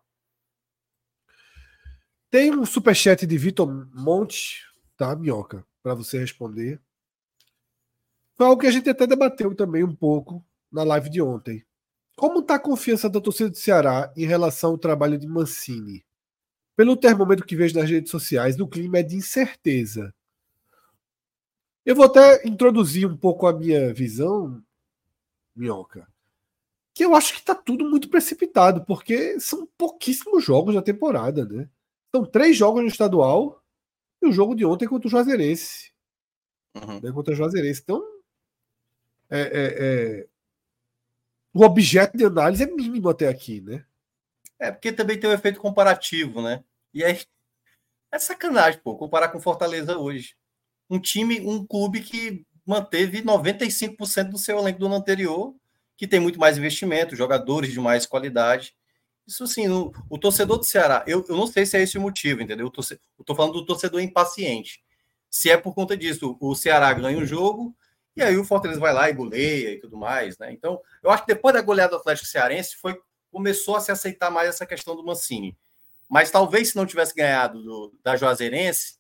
Tem 2.30 2.52
um 2.52 2.65
superchat 2.65 3.25
de 3.25 3.38
Vitor 3.38 3.67
Monte, 3.93 4.63
tá, 4.95 5.15
Minhoca? 5.15 5.65
Para 5.81 5.93
você 5.93 6.19
responder. 6.19 6.79
Foi 8.35 8.45
algo 8.45 8.61
que 8.61 8.67
a 8.67 8.71
gente 8.71 8.89
até 8.89 9.05
debateu 9.05 9.53
também 9.55 9.83
um 9.83 9.93
pouco 9.93 10.43
na 10.71 10.83
live 10.83 11.09
de 11.09 11.21
ontem. 11.21 11.65
Como 12.15 12.39
está 12.39 12.55
a 12.55 12.59
confiança 12.59 13.09
da 13.09 13.21
torcida 13.21 13.49
do 13.49 13.57
Ceará 13.57 14.13
em 14.15 14.25
relação 14.25 14.71
ao 14.71 14.77
trabalho 14.77 15.17
de 15.17 15.27
Mancini? 15.27 16.05
Pelo 16.75 16.95
termômetro 16.95 17.45
que 17.45 17.55
vejo 17.55 17.77
nas 17.77 17.89
redes 17.89 18.11
sociais, 18.11 18.59
o 18.59 18.67
clima 18.67 18.99
é 18.99 19.03
de 19.03 19.15
incerteza. 19.15 20.13
Eu 21.85 21.95
vou 21.95 22.05
até 22.05 22.47
introduzir 22.47 23.05
um 23.05 23.17
pouco 23.17 23.47
a 23.47 23.53
minha 23.53 23.93
visão, 23.93 24.63
Minhoca, 25.55 26.07
que 26.93 27.03
eu 27.03 27.15
acho 27.15 27.33
que 27.33 27.39
está 27.39 27.55
tudo 27.55 27.89
muito 27.89 28.09
precipitado, 28.09 28.85
porque 28.85 29.39
são 29.39 29.67
pouquíssimos 29.77 30.43
jogos 30.43 30.75
da 30.75 30.81
temporada, 30.81 31.45
né? 31.45 31.69
São 32.13 32.25
três 32.25 32.55
jogos 32.55 32.81
no 32.81 32.87
estadual 32.87 33.58
e 34.21 34.27
o 34.27 34.32
jogo 34.32 34.55
de 34.55 34.65
ontem 34.65 34.88
contra 34.88 35.08
o 35.08 35.12
Juazeirense. 35.12 35.91
Uhum. 36.75 36.99
Né, 37.01 37.12
contra 37.12 37.34
o 37.34 37.38
Juazeirense. 37.38 37.82
Então, 37.84 38.03
é, 39.29 39.39
é, 39.39 39.75
é, 40.21 40.27
o 41.53 41.63
objeto 41.63 42.17
de 42.17 42.25
análise 42.25 42.63
é 42.63 42.67
mínimo 42.67 43.10
até 43.10 43.27
aqui, 43.27 43.62
né? 43.62 43.86
É, 44.60 44.71
porque 44.71 44.91
também 44.91 45.19
tem 45.19 45.29
o 45.29 45.34
um 45.34 45.36
efeito 45.36 45.60
comparativo, 45.60 46.41
né? 46.41 46.63
E 46.93 47.03
aí, 47.03 47.19
é 48.12 48.19
sacanagem, 48.19 48.79
pô, 48.84 48.95
comparar 48.95 49.29
com 49.29 49.39
Fortaleza 49.39 49.97
hoje. 49.97 50.36
Um 50.89 50.99
time, 50.99 51.39
um 51.41 51.65
clube 51.65 52.01
que 52.01 52.45
manteve 52.65 53.21
95% 53.21 54.29
do 54.29 54.38
seu 54.38 54.60
elenco 54.60 54.79
do 54.79 54.88
ano 54.88 54.95
anterior, 54.95 55.55
que 55.95 56.08
tem 56.08 56.19
muito 56.19 56.39
mais 56.39 56.58
investimento, 56.58 57.15
jogadores 57.15 57.71
de 57.71 57.79
mais 57.79 58.05
qualidade. 58.05 58.75
Isso 59.29 59.45
sim, 59.45 59.69
o, 59.69 59.93
o, 60.09 60.17
torcedor 60.17 60.57
do 60.57 60.63
Ceará, 60.63 61.03
eu, 61.05 61.23
eu 61.29 61.37
não 61.37 61.45
sei 61.45 61.63
se 61.63 61.77
é 61.77 61.83
esse 61.83 61.99
o 61.99 62.01
motivo, 62.01 62.41
entendeu? 62.41 62.65
Eu 62.65 63.23
tô, 63.23 63.35
falando 63.35 63.53
do 63.53 63.63
torcedor 63.63 64.01
impaciente. 64.01 64.83
Se 65.29 65.51
é 65.51 65.55
por 65.55 65.75
conta 65.75 65.95
disso, 65.95 66.35
o 66.41 66.55
Ceará 66.55 66.91
ganha 66.93 67.19
o 67.19 67.25
jogo, 67.27 67.75
e 68.15 68.23
aí 68.23 68.35
o 68.35 68.43
Fortaleza 68.43 68.79
vai 68.79 68.91
lá 68.91 69.07
e 69.07 69.13
goleia 69.13 69.73
e 69.73 69.79
tudo 69.79 69.95
mais, 69.95 70.35
né? 70.39 70.51
Então, 70.51 70.81
eu 71.03 71.11
acho 71.11 71.27
que 71.27 71.31
depois 71.31 71.53
da 71.53 71.61
goleada 71.61 71.91
do 71.91 71.97
Atlético 71.97 72.27
Cearense, 72.27 72.75
foi, 72.75 72.99
começou 73.31 73.75
a 73.75 73.79
se 73.79 73.91
aceitar 73.91 74.31
mais 74.31 74.49
essa 74.49 74.65
questão 74.65 74.95
do 74.95 75.05
Mancini. 75.05 75.55
Mas 76.09 76.31
talvez 76.31 76.69
se 76.69 76.75
não 76.75 76.87
tivesse 76.87 77.13
ganhado 77.13 77.61
do, 77.61 77.93
da 78.03 78.15
Juazeirense, 78.15 78.97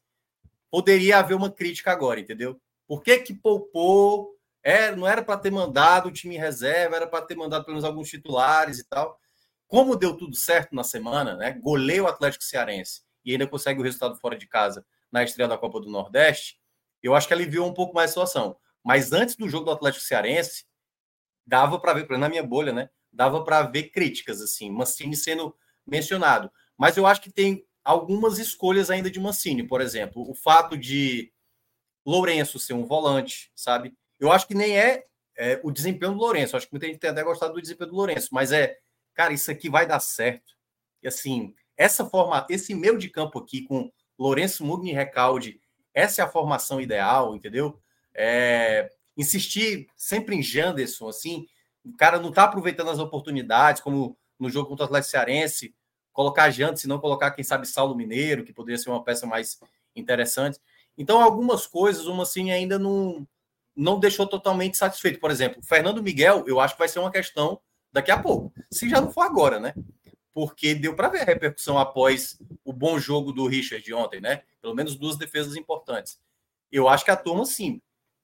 poderia 0.69 1.17
haver 1.17 1.33
uma 1.33 1.49
crítica 1.49 1.91
agora, 1.91 2.19
entendeu? 2.19 2.61
Por 2.87 3.01
que 3.01 3.17
que 3.17 3.33
poupou? 3.33 4.35
É, 4.61 4.95
não 4.95 5.07
era 5.07 5.23
para 5.23 5.39
ter 5.39 5.49
mandado 5.49 6.09
o 6.09 6.11
time 6.11 6.35
em 6.35 6.39
reserva, 6.39 6.97
era 6.97 7.07
para 7.07 7.25
ter 7.25 7.35
mandado 7.35 7.65
pelo 7.65 7.77
menos 7.77 7.89
alguns 7.89 8.09
titulares 8.09 8.77
e 8.77 8.83
tal 8.83 9.19
como 9.69 9.95
deu 9.95 10.17
tudo 10.17 10.35
certo 10.35 10.73
na 10.73 10.83
semana, 10.83 11.35
né? 11.35 11.51
Goleia 11.51 12.03
o 12.03 12.07
Atlético 12.07 12.43
Cearense 12.43 13.03
e 13.23 13.31
ainda 13.31 13.45
consegue 13.45 13.79
o 13.79 13.83
resultado 13.83 14.17
fora 14.17 14.35
de 14.35 14.47
casa 14.47 14.83
na 15.11 15.23
estreia 15.23 15.47
da 15.47 15.59
Copa 15.59 15.79
do 15.79 15.89
Nordeste, 15.89 16.59
eu 17.01 17.13
acho 17.15 17.27
que 17.27 17.33
aliviou 17.33 17.67
um 17.67 17.73
pouco 17.73 17.93
mais 17.93 18.09
a 18.09 18.13
situação. 18.13 18.57
Mas 18.83 19.13
antes 19.13 19.35
do 19.35 19.47
jogo 19.47 19.65
do 19.65 19.71
Atlético 19.71 20.03
Cearense, 20.03 20.65
dava 21.45 21.79
para 21.79 21.93
ver, 21.93 22.17
na 22.17 22.27
minha 22.27 22.41
bolha, 22.41 22.73
né? 22.73 22.89
Dava 23.13 23.43
para 23.43 23.61
ver 23.61 23.91
críticas, 23.91 24.41
assim, 24.41 24.71
Mancini 24.71 25.15
sendo 25.15 25.55
mencionado. 25.85 26.51
Mas 26.75 26.97
eu 26.97 27.05
acho 27.05 27.21
que 27.21 27.31
tem 27.31 27.63
algumas 27.83 28.39
escolhas 28.39 28.89
ainda 28.89 29.09
de 29.09 29.19
Mancini, 29.19 29.67
por 29.67 29.81
exemplo, 29.81 30.27
o 30.27 30.33
fato 30.33 30.75
de 30.75 31.31
Lourenço 32.03 32.57
ser 32.57 32.73
um 32.73 32.85
volante, 32.85 33.51
sabe? 33.55 33.93
Eu 34.19 34.31
acho 34.31 34.47
que 34.47 34.55
nem 34.55 34.77
é, 34.77 35.05
é 35.37 35.59
o 35.63 35.71
desempenho 35.71 36.13
do 36.13 36.17
Lourenço, 36.17 36.57
acho 36.57 36.65
que 36.65 36.73
muita 36.73 36.87
gente 36.87 36.97
tem 36.97 37.11
até 37.11 37.23
gostado 37.23 37.53
do 37.53 37.61
desempenho 37.61 37.91
do 37.91 37.95
Lourenço, 37.95 38.29
mas 38.31 38.51
é 38.51 38.77
cara, 39.13 39.33
isso 39.33 39.49
aqui 39.51 39.69
vai 39.69 39.85
dar 39.85 39.99
certo. 39.99 40.55
E 41.01 41.07
assim, 41.07 41.53
essa 41.77 42.05
forma, 42.05 42.45
esse 42.49 42.73
meio 42.73 42.97
de 42.97 43.09
campo 43.09 43.39
aqui 43.39 43.61
com 43.61 43.91
Lourenço 44.17 44.65
Mugni 44.65 44.91
Recalde, 44.91 45.61
essa 45.93 46.21
é 46.21 46.25
a 46.25 46.29
formação 46.29 46.81
ideal, 46.81 47.35
entendeu? 47.35 47.79
É, 48.13 48.89
insistir 49.15 49.87
sempre 49.95 50.35
em 50.35 50.43
Janderson, 50.43 51.07
assim, 51.07 51.45
o 51.83 51.95
cara 51.95 52.19
não 52.19 52.31
tá 52.31 52.43
aproveitando 52.43 52.89
as 52.89 52.99
oportunidades, 52.99 53.81
como 53.81 54.17
no 54.37 54.49
jogo 54.49 54.67
contra 54.67 54.83
o 54.83 54.87
Atlético 54.87 55.11
Cearense, 55.11 55.75
colocar 56.11 56.49
Janderson, 56.49 56.87
não 56.87 56.99
colocar, 56.99 57.31
quem 57.31 57.43
sabe, 57.43 57.67
Saulo 57.67 57.95
Mineiro, 57.95 58.43
que 58.43 58.53
poderia 58.53 58.77
ser 58.77 58.89
uma 58.89 59.03
peça 59.03 59.25
mais 59.25 59.59
interessante. 59.95 60.59
Então, 60.97 61.21
algumas 61.21 61.65
coisas, 61.65 62.07
uma 62.07 62.23
assim, 62.23 62.51
ainda 62.51 62.77
não, 62.77 63.25
não 63.75 63.99
deixou 63.99 64.27
totalmente 64.27 64.77
satisfeito. 64.77 65.19
Por 65.19 65.31
exemplo, 65.31 65.63
Fernando 65.63 66.03
Miguel, 66.03 66.43
eu 66.45 66.59
acho 66.59 66.75
que 66.75 66.79
vai 66.79 66.89
ser 66.89 66.99
uma 66.99 67.11
questão 67.11 67.59
daqui 67.91 68.11
a 68.11 68.21
pouco. 68.21 68.53
Se 68.71 68.89
já 68.89 69.01
não 69.01 69.11
for 69.11 69.21
agora, 69.21 69.59
né? 69.59 69.73
Porque 70.33 70.73
deu 70.73 70.95
para 70.95 71.09
ver 71.09 71.21
a 71.21 71.25
repercussão 71.25 71.77
após 71.77 72.39
o 72.63 72.71
bom 72.71 72.99
jogo 72.99 73.31
do 73.31 73.47
Richard 73.47 73.83
de 73.83 73.93
ontem, 73.93 74.21
né? 74.21 74.43
Pelo 74.61 74.75
menos 74.75 74.95
duas 74.95 75.17
defesas 75.17 75.55
importantes. 75.55 76.19
Eu 76.71 76.87
acho 76.87 77.03
que 77.03 77.11
a 77.11 77.15
turma, 77.15 77.45
sim. 77.45 77.81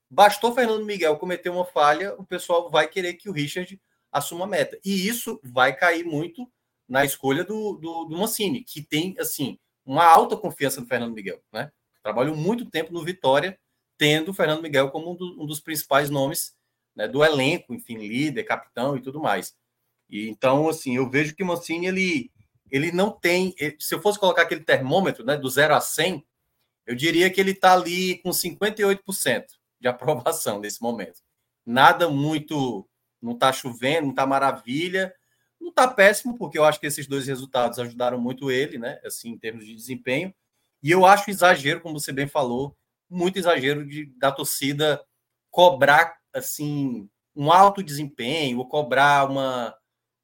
Bastou 0.10 0.54
Fernando 0.54 0.86
Miguel 0.86 1.18
cometer 1.18 1.50
uma 1.50 1.66
falha, 1.66 2.14
o 2.16 2.24
pessoal 2.24 2.70
vai 2.70 2.88
querer 2.88 3.16
que 3.16 3.28
o 3.30 3.34
Richard 3.34 3.82
assuma 4.12 4.46
a 4.46 4.48
meta. 4.48 4.80
E 4.86 5.08
isso 5.08 5.40
vai 5.44 5.76
cair 5.76 6.06
muito 6.06 6.50
na 6.88 7.04
escolha 7.04 7.44
do, 7.44 7.74
do, 7.74 8.06
do 8.06 8.18
Mancini, 8.18 8.64
que 8.64 8.82
tem, 8.82 9.16
assim, 9.20 9.58
uma 9.84 10.06
alta 10.06 10.38
confiança 10.38 10.80
no 10.80 10.88
Fernando 10.88 11.14
Miguel, 11.14 11.42
né? 11.52 11.72
Trabalhou 12.04 12.36
muito 12.36 12.70
tempo 12.70 12.94
no 12.94 13.04
Vitória, 13.04 13.60
tendo 13.98 14.30
o 14.30 14.34
Fernando 14.34 14.62
Miguel 14.62 14.92
como 14.92 15.12
um, 15.12 15.16
do, 15.16 15.44
um 15.44 15.46
dos 15.46 15.60
principais 15.60 16.10
nomes 16.10 16.56
né, 16.96 17.08
do 17.08 17.24
elenco, 17.24 17.74
enfim, 17.74 17.98
líder, 17.98 18.44
capitão 18.44 18.96
e 18.96 19.02
tudo 19.02 19.20
mais. 19.20 19.56
E 20.10 20.30
então, 20.30 20.70
assim, 20.70 20.96
eu 20.96 21.10
vejo 21.10 21.36
que 21.36 21.44
o 21.44 21.46
Mancini, 21.46 21.88
ele, 21.88 22.32
ele 22.72 22.92
não 22.92 23.12
tem. 23.12 23.54
Se 23.80 23.94
eu 23.94 24.02
fosse 24.02 24.20
colocar 24.20 24.44
aquele 24.44 24.64
termômetro, 24.64 25.26
né, 25.26 25.36
do 25.36 25.50
0 25.50 25.76
a 25.76 25.82
100, 25.82 26.26
eu 26.86 26.96
diria 26.96 27.30
que 27.30 27.42
ele 27.42 27.52
está 27.52 27.74
ali 27.74 28.20
com 28.20 28.30
58% 28.30 29.46
de 29.80 29.88
aprovação 29.90 30.60
nesse 30.60 30.82
momento. 30.82 31.22
Nada 31.66 32.08
muito. 32.10 32.88
Não 33.22 33.34
está 33.34 33.52
chovendo, 33.52 34.04
não 34.04 34.10
está 34.12 34.28
maravilha, 34.28 35.12
não 35.60 35.70
está 35.70 35.88
péssimo, 35.88 36.38
porque 36.38 36.60
eu 36.60 36.66
acho 36.66 36.80
que 36.80 36.86
esses 36.86 37.08
dois 37.08 37.26
resultados 37.26 37.80
ajudaram 37.80 38.20
muito 38.20 38.52
ele, 38.52 38.78
né? 38.78 39.00
Assim, 39.04 39.32
em 39.32 39.38
termos 39.38 39.66
de 39.66 39.74
desempenho. 39.74 40.32
E 40.84 40.92
eu 40.92 41.06
acho 41.06 41.32
exagero, 41.32 41.82
como 41.82 42.00
você 42.00 42.12
bem 42.12 42.28
falou, 42.28 42.78
muito 43.10 43.40
exagero 43.40 43.84
de, 43.84 44.06
da 44.18 44.32
torcida 44.32 45.04
cobrar 45.50 46.18
assim 46.36 47.10
um 47.36 47.52
alto 47.52 47.84
desempenho 47.84 48.60
ou 48.60 48.68
cobrar 48.68 49.30
uma, 49.30 49.76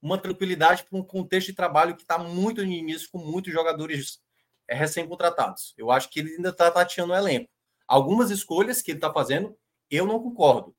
uma 0.02 0.18
tranquilidade 0.18 0.84
para 0.84 0.98
um 0.98 1.04
contexto 1.04 1.48
de 1.48 1.54
trabalho 1.54 1.96
que 1.96 2.04
está 2.04 2.18
muito 2.18 2.64
no 2.64 2.72
início, 2.72 3.10
com 3.12 3.18
muitos 3.18 3.52
jogadores 3.52 4.20
é, 4.68 4.76
recém-contratados. 4.76 5.74
Eu 5.78 5.92
acho 5.92 6.10
que 6.10 6.20
ele 6.20 6.36
ainda 6.36 6.50
está 6.50 6.72
tateando 6.72 7.14
o 7.14 7.16
elenco. 7.16 7.50
Algumas 7.88 8.32
escolhas 8.32 8.82
que 8.82 8.92
ele 8.92 8.98
está 8.98 9.12
fazendo, 9.12 9.58
eu 9.90 10.06
não 10.06 10.20
concordo. 10.20 10.76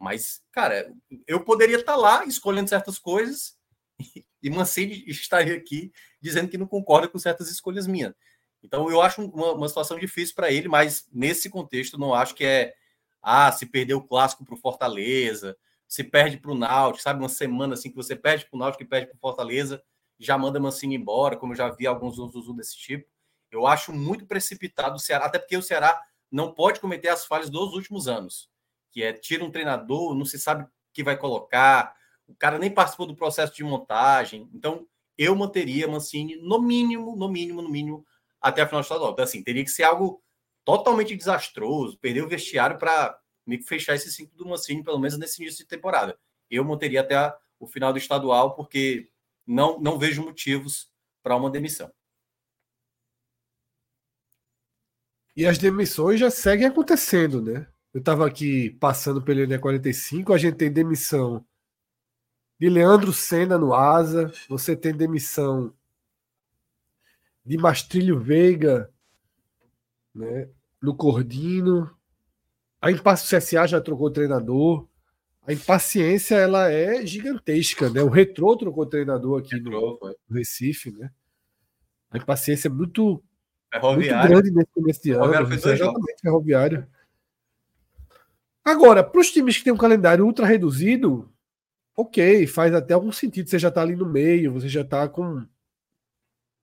Mas, 0.00 0.42
cara, 0.50 0.92
eu 1.26 1.44
poderia 1.44 1.76
estar 1.76 1.92
tá 1.92 1.98
lá 1.98 2.24
escolhendo 2.24 2.68
certas 2.68 2.98
coisas 2.98 3.56
e 4.42 4.50
Mancini 4.50 5.04
estaria 5.06 5.56
aqui 5.56 5.92
dizendo 6.20 6.48
que 6.48 6.58
não 6.58 6.66
concorda 6.66 7.06
com 7.08 7.18
certas 7.18 7.50
escolhas 7.50 7.86
minhas. 7.86 8.14
Então, 8.62 8.90
eu 8.90 9.02
acho 9.02 9.22
uma, 9.22 9.52
uma 9.52 9.68
situação 9.68 9.98
difícil 9.98 10.34
para 10.34 10.50
ele, 10.50 10.68
mas 10.68 11.06
nesse 11.12 11.50
contexto, 11.50 11.98
não 11.98 12.14
acho 12.14 12.34
que 12.34 12.44
é. 12.44 12.74
Ah, 13.24 13.50
se 13.50 13.66
perder 13.66 13.94
o 13.94 14.02
clássico 14.02 14.44
para 14.44 14.54
o 14.54 14.58
Fortaleza, 14.58 15.56
se 15.88 16.04
perde 16.04 16.36
para 16.36 16.50
o 16.50 16.54
Náutico, 16.54 17.02
sabe? 17.02 17.20
Uma 17.20 17.28
semana 17.28 17.74
assim 17.74 17.90
que 17.90 17.96
você 17.96 18.14
perde 18.14 18.46
para 18.46 18.56
o 18.56 18.58
Náutico 18.58 18.82
e 18.82 18.86
perde 18.86 19.06
para 19.08 19.16
o 19.16 19.20
Fortaleza, 19.20 19.82
já 20.18 20.36
manda 20.38 20.60
Mancini 20.60 20.96
embora, 20.96 21.36
como 21.36 21.52
eu 21.52 21.56
já 21.56 21.70
vi 21.70 21.86
alguns 21.86 22.18
outros 22.18 22.54
desse 22.56 22.76
tipo. 22.76 23.08
Eu 23.50 23.66
acho 23.66 23.92
muito 23.92 24.26
precipitado 24.26 24.96
o 24.96 24.98
Ceará, 24.98 25.26
até 25.26 25.38
porque 25.38 25.56
o 25.56 25.62
Ceará 25.62 26.00
não 26.30 26.52
pode 26.52 26.80
cometer 26.80 27.08
as 27.08 27.24
falhas 27.24 27.48
dos 27.48 27.72
últimos 27.74 28.08
anos, 28.08 28.50
que 28.90 29.02
é 29.02 29.12
tira 29.12 29.44
um 29.44 29.50
treinador, 29.50 30.14
não 30.14 30.24
se 30.24 30.38
sabe 30.38 30.66
que 30.92 31.02
vai 31.02 31.16
colocar, 31.16 31.94
o 32.26 32.34
cara 32.34 32.58
nem 32.58 32.70
participou 32.70 33.06
do 33.06 33.14
processo 33.14 33.54
de 33.54 33.62
montagem. 33.62 34.48
Então, 34.52 34.86
eu 35.16 35.36
manteria 35.36 35.86
Mancini 35.86 36.36
no 36.36 36.60
mínimo, 36.60 37.14
no 37.16 37.28
mínimo, 37.28 37.62
no 37.62 37.68
mínimo, 37.68 38.04
até 38.40 38.62
a 38.62 38.66
final 38.66 38.80
do 38.80 38.84
estadual. 38.84 39.12
Então, 39.12 39.24
assim, 39.24 39.42
teria 39.42 39.62
que 39.62 39.70
ser 39.70 39.84
algo 39.84 40.22
totalmente 40.64 41.16
desastroso, 41.16 41.98
perder 41.98 42.22
o 42.22 42.28
vestiário 42.28 42.78
para 42.78 43.18
me 43.46 43.62
fechar 43.62 43.94
esse 43.94 44.10
ciclo 44.10 44.36
do 44.36 44.48
Mancini, 44.48 44.82
pelo 44.82 44.98
menos 44.98 45.18
nesse 45.18 45.42
início 45.42 45.64
de 45.64 45.68
temporada. 45.68 46.18
Eu 46.50 46.64
manteria 46.64 47.02
até 47.02 47.14
a, 47.14 47.36
o 47.58 47.66
final 47.66 47.92
do 47.92 47.98
estadual, 47.98 48.54
porque 48.54 49.10
não, 49.46 49.78
não 49.78 49.98
vejo 49.98 50.22
motivos 50.22 50.90
para 51.22 51.36
uma 51.36 51.50
demissão. 51.50 51.92
E 55.36 55.46
as 55.46 55.58
demissões 55.58 56.20
já 56.20 56.30
seguem 56.30 56.66
acontecendo, 56.66 57.42
né? 57.42 57.66
Eu 57.92 57.98
estava 57.98 58.26
aqui 58.26 58.70
passando 58.80 59.20
pelo 59.20 59.40
ENE45, 59.40 60.34
a 60.34 60.38
gente 60.38 60.56
tem 60.56 60.72
demissão 60.72 61.44
de 62.58 62.68
Leandro 62.68 63.12
Senna 63.12 63.58
no 63.58 63.74
Asa, 63.74 64.32
você 64.48 64.76
tem 64.76 64.96
demissão 64.96 65.74
de 67.44 67.58
Mastrilho 67.58 68.18
Veiga 68.18 68.93
né, 70.14 70.48
no 70.80 70.94
Cordino. 70.94 71.90
A 72.80 72.90
Impasse 72.90 73.36
CSA 73.36 73.66
já 73.66 73.80
trocou 73.80 74.10
treinador. 74.10 74.86
A 75.46 75.52
impaciência 75.52 76.36
ela 76.36 76.70
é 76.70 77.04
gigantesca, 77.04 77.90
né? 77.90 78.02
O 78.02 78.08
Retrô 78.08 78.56
trocou 78.56 78.86
treinador 78.86 79.40
aqui 79.40 79.60
no, 79.60 79.70
no, 79.70 80.16
Recife, 80.34 80.90
né? 80.90 81.10
A 82.10 82.16
impaciência 82.16 82.68
é 82.68 82.70
muito, 82.70 83.22
muito 83.82 84.08
grande 84.08 84.50
nesse 84.50 84.70
começo 84.72 85.02
de 85.02 85.10
ano. 85.10 85.52
Exatamente, 85.52 86.20
ferroviário. 86.22 86.86
Agora, 88.64 89.04
para 89.04 89.20
os 89.20 89.30
times 89.30 89.58
que 89.58 89.64
têm 89.64 89.72
um 89.72 89.78
calendário 89.78 90.24
ultra 90.24 90.46
reduzido, 90.46 91.30
ok, 91.94 92.46
faz 92.46 92.72
até 92.72 92.94
algum 92.94 93.12
sentido. 93.12 93.50
Você 93.50 93.58
já 93.58 93.68
está 93.68 93.82
ali 93.82 93.94
no 93.94 94.06
meio, 94.06 94.52
você 94.52 94.68
já 94.68 94.80
está 94.80 95.06
com, 95.06 95.46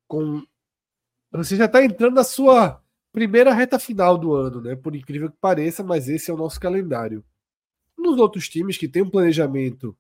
com. 0.08 0.44
Você 1.34 1.56
já 1.56 1.66
está 1.66 1.84
entrando 1.84 2.16
na 2.16 2.24
sua 2.24 2.81
primeira 3.12 3.54
reta 3.54 3.78
final 3.78 4.18
do 4.18 4.34
ano, 4.34 4.62
né? 4.62 4.76
Por 4.76 4.96
incrível 4.96 5.30
que 5.30 5.38
pareça, 5.38 5.84
mas 5.84 6.08
esse 6.08 6.32
é 6.32 6.34
o 6.34 6.38
nosso 6.38 6.60
calendário. 6.60 7.24
Nos 7.98 8.20
outros 8.20 8.48
times 8.48 8.78
que 8.78 8.88
tem 8.88 9.04
um 9.04 9.10
planejamento 9.10 9.96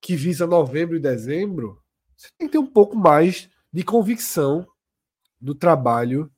que 0.00 0.16
visa 0.16 0.46
novembro 0.46 0.96
e 0.96 1.00
dezembro, 1.00 1.82
você 2.16 2.28
tem 2.36 2.48
que 2.48 2.52
ter 2.52 2.58
um 2.58 2.66
pouco 2.66 2.96
mais 2.96 3.48
de 3.72 3.82
convicção 3.82 4.66
do 5.40 5.54
trabalho 5.54 6.30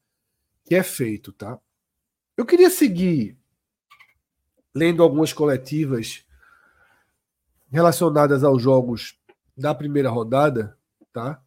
que 0.65 0.75
é 0.75 0.83
feito, 0.83 1.33
tá? 1.33 1.59
Eu 2.37 2.45
queria 2.45 2.71
seguir 2.71 3.39
lendo 4.75 5.03
algumas 5.03 5.33
coletivas 5.33 6.25
relacionadas 7.71 8.45
aos 8.45 8.63
jogos 8.63 9.19
da 9.57 9.75
primeira 9.75 10.11
rodada, 10.11 10.79
tá? 11.13 11.43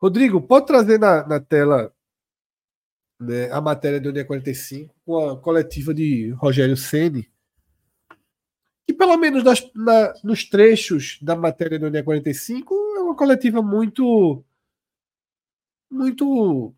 Rodrigo, 0.00 0.40
pode 0.40 0.66
trazer 0.66 0.98
na, 0.98 1.26
na 1.26 1.38
tela 1.38 1.94
né, 3.22 3.50
a 3.50 3.60
matéria 3.60 4.00
do 4.00 4.12
dia 4.12 4.24
45 4.24 4.94
com 5.04 5.30
a 5.30 5.36
coletiva 5.38 5.94
de 5.94 6.30
Rogério 6.30 6.76
Ceni, 6.76 7.28
que 8.86 8.92
pelo 8.92 9.16
menos 9.16 9.42
nas, 9.44 9.62
na, 9.74 10.14
nos 10.22 10.44
trechos 10.44 11.18
da 11.22 11.36
matéria 11.36 11.78
do 11.78 11.90
dia 11.90 12.02
45 12.02 12.74
é 12.96 13.00
uma 13.00 13.16
coletiva 13.16 13.62
muito 13.62 14.44
muito 15.90 16.74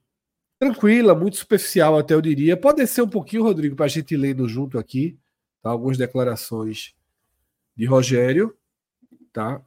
tranquila, 0.59 1.15
muito 1.15 1.37
superficial 1.37 1.99
até 1.99 2.15
eu 2.15 2.21
diria. 2.21 2.57
Pode 2.57 2.87
ser 2.87 3.03
um 3.03 3.09
pouquinho, 3.09 3.43
Rodrigo, 3.43 3.77
para 3.77 3.87
a 3.87 3.89
gente 3.89 4.17
lendo 4.17 4.49
junto 4.49 4.79
aqui, 4.79 5.19
tá? 5.63 5.71
algumas 5.71 5.97
declarações 5.97 6.95
de 7.77 7.87
Rogério, 7.87 8.57
tá? 9.33 9.61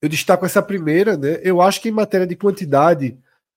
Eu 0.00 0.08
destaco 0.08 0.44
essa 0.44 0.62
primeira, 0.62 1.16
né? 1.16 1.40
Eu 1.42 1.60
acho 1.60 1.80
que 1.80 1.88
em 1.88 1.92
matéria 1.92 2.26
de 2.26 2.34
quantidade, 2.34 3.16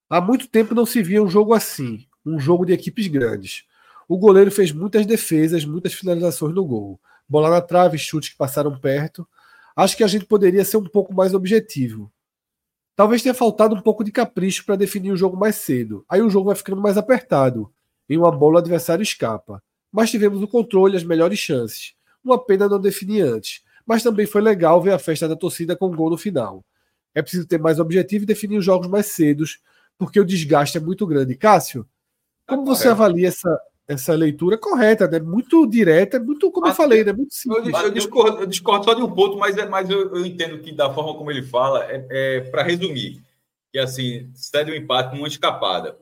há 0.09 0.21
muito 0.21 0.47
tempo 0.47 0.75
não 0.75 0.85
se 0.85 1.01
via 1.01 1.21
um 1.21 1.29
jogo 1.29 1.53
assim, 1.53 2.05
um 2.25 2.39
jogo 2.39 2.65
de 2.65 2.73
equipes 2.73 3.07
grandes. 3.07 3.63
O 4.07 4.17
goleiro 4.17 4.51
fez 4.51 4.71
muitas 4.71 5.05
defesas, 5.05 5.65
muitas 5.65 5.93
finalizações 5.93 6.53
no 6.53 6.65
gol. 6.65 6.99
Bola 7.27 7.49
na 7.49 7.61
trave, 7.61 7.97
chutes 7.97 8.29
que 8.29 8.37
passaram 8.37 8.77
perto. 8.77 9.27
Acho 9.75 9.97
que 9.97 10.03
a 10.03 10.07
gente 10.07 10.25
poderia 10.25 10.63
ser 10.63 10.77
um 10.77 10.85
pouco 10.85 11.13
mais 11.13 11.33
objetivo. 11.33 12.11
Talvez 12.95 13.21
tenha 13.21 13.33
faltado 13.33 13.75
um 13.75 13.81
pouco 13.81 14.03
de 14.03 14.11
capricho 14.11 14.65
para 14.65 14.75
definir 14.75 15.11
o 15.11 15.17
jogo 15.17 15.35
mais 15.35 15.55
cedo. 15.55 16.05
Aí 16.07 16.21
o 16.21 16.29
jogo 16.29 16.47
vai 16.47 16.55
ficando 16.55 16.81
mais 16.81 16.97
apertado. 16.97 17.71
Em 18.07 18.17
uma 18.17 18.31
bola, 18.31 18.55
o 18.55 18.57
adversário 18.59 19.03
escapa. 19.03 19.61
Mas 19.91 20.11
tivemos 20.11 20.41
o 20.41 20.47
controle 20.47 20.95
as 20.95 21.03
melhores 21.03 21.39
chances. 21.39 21.93
Uma 22.23 22.37
pena 22.37 22.69
não 22.69 22.79
definir 22.79 23.21
antes. 23.21 23.63
Mas 23.85 24.01
também 24.01 24.25
foi 24.25 24.41
legal 24.41 24.81
ver 24.81 24.93
a 24.93 24.99
festa 24.99 25.27
da 25.27 25.35
torcida 25.35 25.75
com 25.75 25.93
gol 25.93 26.09
no 26.09 26.17
final. 26.17 26.63
É 27.13 27.21
preciso 27.21 27.47
ter 27.47 27.59
mais 27.59 27.79
objetivo 27.79 28.23
e 28.23 28.27
definir 28.27 28.57
os 28.57 28.65
jogos 28.65 28.87
mais 28.87 29.07
cedos, 29.07 29.59
porque 29.97 30.19
o 30.19 30.25
desgaste 30.25 30.77
é 30.77 30.81
muito 30.81 31.05
grande. 31.05 31.35
Cássio, 31.35 31.87
como 32.47 32.65
você 32.65 32.87
avalia 32.87 33.27
essa, 33.27 33.59
essa 33.87 34.13
leitura 34.13 34.57
correta, 34.57 35.07
né? 35.07 35.19
Muito 35.19 35.65
direta, 35.67 36.19
muito, 36.19 36.51
como 36.51 36.67
eu 36.67 36.73
falei, 36.73 37.03
né? 37.03 37.13
Muito 37.13 37.33
simples. 37.33 37.73
Eu, 37.73 37.81
eu, 37.81 37.91
discordo, 37.91 38.39
eu 38.41 38.45
discordo 38.47 38.85
só 38.85 38.93
de 38.93 39.01
um 39.01 39.11
ponto, 39.11 39.37
mas, 39.37 39.57
é, 39.57 39.65
mas 39.67 39.89
eu, 39.89 40.15
eu 40.15 40.25
entendo 40.25 40.59
que 40.59 40.71
da 40.71 40.93
forma 40.93 41.15
como 41.17 41.31
ele 41.31 41.43
fala, 41.43 41.85
é, 41.85 42.05
é 42.09 42.41
para 42.41 42.63
resumir, 42.63 43.21
que 43.71 43.79
assim, 43.79 44.31
cede 44.33 44.71
um 44.71 44.75
empate 44.75 45.15
numa 45.15 45.27
escapada. 45.27 45.97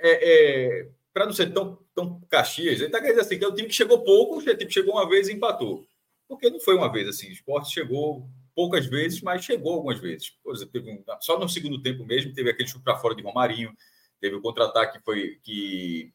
É, 0.00 0.80
é 0.80 0.88
para 1.12 1.26
não 1.26 1.32
ser 1.32 1.52
tão, 1.52 1.78
tão 1.94 2.20
Caxias, 2.28 2.78
ele 2.78 2.86
está 2.86 2.98
querendo 2.98 3.18
dizer 3.18 3.26
assim, 3.26 3.38
que 3.38 3.44
é 3.44 3.48
o 3.48 3.54
time 3.54 3.68
que 3.68 3.74
chegou 3.74 4.02
pouco, 4.02 4.38
o 4.38 4.42
time 4.42 4.56
que 4.56 4.72
chegou 4.72 4.94
uma 4.94 5.08
vez 5.08 5.28
e 5.28 5.32
empatou. 5.32 5.86
Porque 6.28 6.50
não 6.50 6.58
foi 6.58 6.74
uma 6.74 6.90
vez 6.90 7.08
assim, 7.08 7.28
o 7.28 7.32
esporte 7.32 7.72
chegou 7.72 8.28
poucas 8.54 8.86
vezes, 8.86 9.20
mas 9.20 9.44
chegou 9.44 9.74
algumas 9.74 9.98
vezes. 9.98 10.30
Por 10.42 10.54
exemplo, 10.54 10.72
teve 10.72 10.90
um, 10.90 11.02
só 11.20 11.38
no 11.38 11.48
segundo 11.48 11.82
tempo 11.82 12.04
mesmo, 12.04 12.32
teve 12.32 12.50
aquele 12.50 12.68
chute 12.68 12.84
para 12.84 12.98
fora 12.98 13.14
de 13.14 13.22
Romarinho, 13.22 13.72
teve 14.20 14.36
o 14.36 14.40
contra-ataque 14.40 15.00
foi 15.04 15.38
que, 15.42 16.12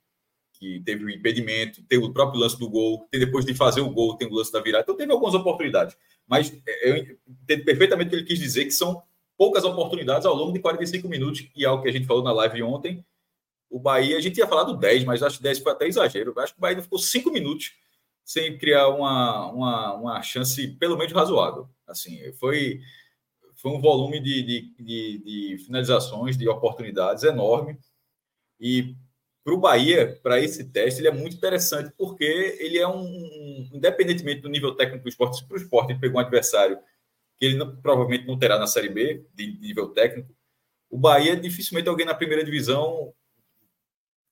que 0.53 0.81
teve 0.81 1.05
o 1.05 1.09
impedimento, 1.09 1.83
teve 1.83 2.03
o 2.03 2.13
próprio 2.13 2.39
lance 2.39 2.57
do 2.57 2.69
gol, 2.69 3.07
depois 3.11 3.45
de 3.45 3.53
fazer 3.53 3.81
o 3.81 3.89
gol, 3.89 4.15
tem 4.15 4.27
o 4.27 4.33
lance 4.33 4.51
da 4.51 4.61
virada. 4.61 4.83
Então 4.83 4.95
teve 4.95 5.11
algumas 5.11 5.35
oportunidades. 5.35 5.95
Mas 6.27 6.51
é, 6.67 6.89
eu 6.91 7.17
entendo 7.27 7.65
perfeitamente 7.65 8.07
o 8.07 8.09
que 8.11 8.15
ele 8.15 8.25
quis 8.25 8.39
dizer, 8.39 8.65
que 8.65 8.71
são 8.71 9.03
poucas 9.37 9.63
oportunidades 9.63 10.25
ao 10.25 10.35
longo 10.35 10.53
de 10.53 10.59
45 10.59 11.07
minutos, 11.07 11.47
e 11.55 11.65
é 11.65 11.69
o 11.69 11.81
que 11.81 11.89
a 11.89 11.91
gente 11.91 12.05
falou 12.05 12.23
na 12.23 12.31
live 12.31 12.61
ontem, 12.63 13.05
o 13.69 13.79
Bahia, 13.79 14.17
a 14.17 14.21
gente 14.21 14.37
ia 14.37 14.47
falar 14.47 14.63
do 14.63 14.75
10, 14.75 15.03
mas 15.03 15.21
acho 15.21 15.37
que 15.37 15.43
10 15.43 15.59
foi 15.59 15.71
até 15.71 15.87
exagero. 15.87 16.33
Acho 16.39 16.53
que 16.53 16.59
o 16.59 16.61
Bahia 16.61 16.81
ficou 16.81 16.97
5 16.97 17.31
minutos 17.31 17.73
sem 18.29 18.59
criar 18.59 18.89
uma, 18.89 19.51
uma, 19.51 19.93
uma 19.95 20.21
chance, 20.21 20.67
pelo 20.73 20.95
menos 20.95 21.11
razoável. 21.11 21.67
Assim, 21.87 22.31
foi, 22.33 22.79
foi 23.55 23.71
um 23.71 23.81
volume 23.81 24.19
de, 24.19 24.43
de, 24.43 24.75
de, 24.77 25.17
de 25.57 25.57
finalizações, 25.65 26.37
de 26.37 26.47
oportunidades 26.47 27.23
enorme. 27.23 27.79
E 28.59 28.95
para 29.43 29.55
o 29.55 29.57
Bahia, 29.59 30.19
para 30.21 30.39
esse 30.39 30.63
teste, 30.65 31.01
ele 31.01 31.07
é 31.07 31.11
muito 31.11 31.37
interessante, 31.37 31.91
porque 31.97 32.23
ele 32.59 32.77
é 32.77 32.87
um, 32.87 33.67
independentemente 33.73 34.41
do 34.41 34.49
nível 34.49 34.75
técnico 34.75 35.05
do 35.05 35.09
esporte, 35.09 35.43
para 35.45 35.57
o 35.57 35.59
esporte 35.59 35.93
ele 35.93 35.99
pegou 35.99 36.17
um 36.17 36.23
adversário 36.23 36.77
que 37.35 37.45
ele 37.45 37.57
não, 37.57 37.77
provavelmente 37.77 38.27
não 38.27 38.37
terá 38.37 38.59
na 38.59 38.67
Série 38.67 38.89
B, 38.89 39.25
de 39.33 39.59
nível 39.59 39.87
técnico, 39.87 40.29
o 40.87 40.99
Bahia 40.99 41.35
dificilmente 41.35 41.89
alguém 41.89 42.05
na 42.05 42.13
primeira 42.13 42.43
divisão, 42.43 43.11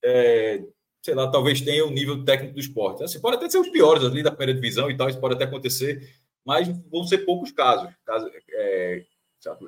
é, 0.03 0.63
sei 1.07 1.15
lá, 1.15 1.31
talvez 1.31 1.61
tenha 1.61 1.85
o 1.85 1.89
nível 1.89 2.25
técnico 2.25 2.55
do 2.55 2.59
esporte. 2.59 3.01
Assim, 3.01 3.21
pode 3.21 3.37
até 3.37 3.49
ser 3.49 3.59
os 3.59 3.69
piores 3.69 4.03
ali 4.03 4.21
da 4.21 4.29
primeira 4.29 4.53
divisão 4.53 4.91
e 4.91 4.97
tal, 4.97 5.07
isso 5.07 5.21
pode 5.21 5.35
até 5.35 5.45
acontecer, 5.45 6.13
mas 6.45 6.67
vão 6.91 7.05
ser 7.05 7.19
poucos 7.19 7.49
casos. 7.49 7.89
é, 8.51 9.05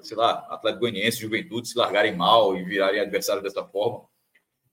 sei 0.01 0.17
lá, 0.17 0.45
Atlético 0.49 0.81
Goianiense, 0.81 1.21
Juventude 1.21 1.69
se 1.69 1.77
largarem 1.77 2.13
mal 2.13 2.57
e 2.57 2.63
virarem 2.65 2.99
adversário 2.99 3.41
dessa 3.41 3.63
forma. 3.63 4.03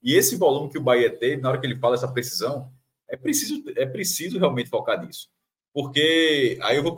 E 0.02 0.16
esse 0.16 0.34
volume 0.34 0.68
que 0.68 0.76
o 0.76 0.82
Bahia 0.82 1.08
teve, 1.08 1.40
na 1.40 1.50
hora 1.50 1.60
que 1.60 1.66
ele 1.68 1.78
fala 1.78 1.94
essa 1.94 2.08
precisão, 2.08 2.68
é 3.08 3.16
preciso, 3.16 3.62
é 3.76 3.86
preciso 3.86 4.36
realmente 4.36 4.68
focar 4.68 5.00
nisso. 5.00 5.28
Porque 5.72 6.58
aí 6.62 6.78
eu 6.78 6.82
vou 6.82 6.96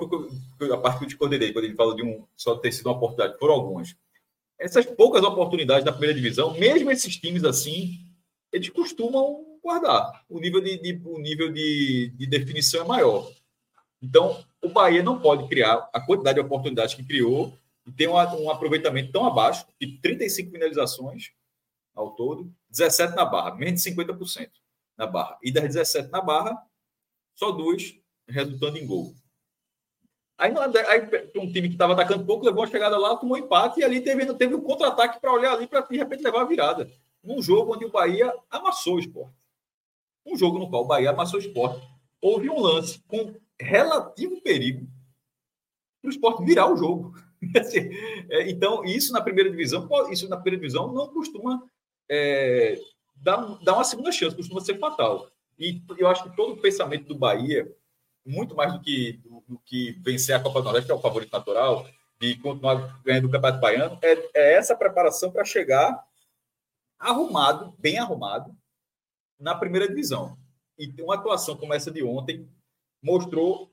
a 0.72 0.76
parte 0.78 1.04
que 1.04 1.12
eu 1.12 1.18
coordenei, 1.18 1.52
quando 1.52 1.66
ele 1.66 1.74
fala 1.74 1.94
de 1.94 2.02
um 2.02 2.26
só 2.34 2.56
ter 2.56 2.72
sido 2.72 2.86
uma 2.86 2.96
oportunidade, 2.96 3.38
foram 3.38 3.52
algumas. 3.52 3.94
Essas 4.58 4.86
poucas 4.86 5.22
oportunidades 5.22 5.84
da 5.84 5.92
primeira 5.92 6.14
divisão, 6.14 6.58
mesmo 6.58 6.90
esses 6.90 7.18
times 7.18 7.44
assim, 7.44 7.98
eles 8.50 8.70
costumam 8.70 9.44
guardar. 9.68 10.24
O 10.28 10.40
nível 10.40 10.60
de, 10.60 10.78
de 10.78 11.00
o 11.04 11.18
nível 11.18 11.52
de, 11.52 12.10
de 12.16 12.26
definição 12.26 12.82
é 12.82 12.88
maior. 12.88 13.30
Então, 14.00 14.44
o 14.62 14.68
Bahia 14.68 15.02
não 15.02 15.20
pode 15.20 15.46
criar 15.48 15.88
a 15.92 16.00
quantidade 16.00 16.40
de 16.40 16.44
oportunidades 16.44 16.94
que 16.94 17.04
criou 17.04 17.56
e 17.86 17.92
tem 17.92 18.08
um, 18.08 18.14
um 18.14 18.50
aproveitamento 18.50 19.12
tão 19.12 19.26
abaixo, 19.26 19.66
de 19.80 19.98
35 19.98 20.50
finalizações 20.50 21.32
ao 21.94 22.14
todo, 22.14 22.52
17 22.70 23.14
na 23.16 23.24
barra, 23.24 23.54
menos 23.54 23.82
de 23.82 23.90
50% 23.90 24.50
na 24.96 25.06
barra. 25.06 25.38
E 25.42 25.50
das 25.50 25.64
17 25.64 26.10
na 26.10 26.20
barra, 26.20 26.56
só 27.34 27.50
duas 27.50 27.94
resultando 28.28 28.78
em 28.78 28.86
gol. 28.86 29.14
Aí, 30.36 30.52
aí 30.56 31.30
um 31.36 31.50
time 31.50 31.68
que 31.68 31.74
estava 31.74 31.94
atacando 31.94 32.24
pouco 32.24 32.46
levou 32.46 32.62
a 32.62 32.66
chegada 32.68 32.96
lá, 32.96 33.16
tomou 33.16 33.36
empate 33.36 33.80
e 33.80 33.84
ali 33.84 34.00
teve, 34.00 34.32
teve 34.34 34.54
um 34.54 34.60
contra-ataque 34.60 35.20
para 35.20 35.32
olhar 35.32 35.52
ali 35.52 35.66
para 35.66 35.80
de 35.80 35.96
repente 35.96 36.22
levar 36.22 36.42
a 36.42 36.44
virada. 36.44 36.88
Num 37.22 37.42
jogo 37.42 37.74
onde 37.74 37.84
o 37.84 37.90
Bahia 37.90 38.32
amassou 38.48 38.96
o 38.96 39.00
esporte. 39.00 39.37
Um 40.28 40.36
jogo 40.36 40.58
no 40.58 40.68
qual 40.68 40.84
o 40.84 40.86
Bahia 40.86 41.10
amassou 41.10 41.38
o 41.38 41.42
esporte. 41.42 41.86
Houve 42.20 42.50
um 42.50 42.60
lance 42.60 43.00
com 43.06 43.34
relativo 43.60 44.40
perigo 44.42 44.86
para 46.00 46.08
o 46.08 46.10
esporte 46.10 46.44
virar 46.44 46.72
o 46.72 46.76
jogo. 46.76 47.14
Assim, 47.58 47.90
é, 48.28 48.50
então, 48.50 48.84
isso 48.84 49.12
na 49.12 49.20
primeira 49.20 49.50
divisão, 49.50 49.88
isso 50.10 50.28
na 50.28 50.36
primeira 50.36 50.60
divisão 50.60 50.92
não 50.92 51.08
costuma 51.08 51.62
é, 52.08 52.78
dar, 53.16 53.58
dar 53.62 53.74
uma 53.74 53.84
segunda 53.84 54.12
chance, 54.12 54.36
costuma 54.36 54.60
ser 54.60 54.78
fatal. 54.78 55.30
E 55.58 55.82
eu 55.96 56.08
acho 56.08 56.24
que 56.24 56.36
todo 56.36 56.54
o 56.54 56.60
pensamento 56.60 57.06
do 57.06 57.18
Bahia 57.18 57.72
muito 58.28 58.54
mais 58.54 58.72
do 58.72 58.80
que, 58.80 59.12
do, 59.24 59.42
do 59.48 59.58
que 59.64 59.92
vencer 60.02 60.34
a 60.34 60.40
Copa 60.40 60.60
do 60.60 60.64
Nordeste, 60.64 60.86
que 60.86 60.92
é 60.92 60.94
o 60.94 61.00
favorito 61.00 61.32
natural, 61.32 61.86
e 62.20 62.36
continuar 62.36 63.00
ganhando 63.02 63.26
o 63.26 63.30
Campeonato 63.30 63.60
Baiano, 63.60 63.98
é, 64.02 64.28
é 64.34 64.54
essa 64.54 64.76
preparação 64.76 65.30
para 65.30 65.44
chegar 65.44 66.04
arrumado, 66.98 67.74
bem 67.78 67.98
arrumado, 67.98 68.54
na 69.38 69.54
primeira 69.54 69.88
divisão. 69.88 70.36
E 70.78 70.92
uma 71.02 71.14
atuação 71.14 71.56
como 71.56 71.74
essa 71.74 71.90
de 71.90 72.02
ontem 72.02 72.48
mostrou 73.02 73.70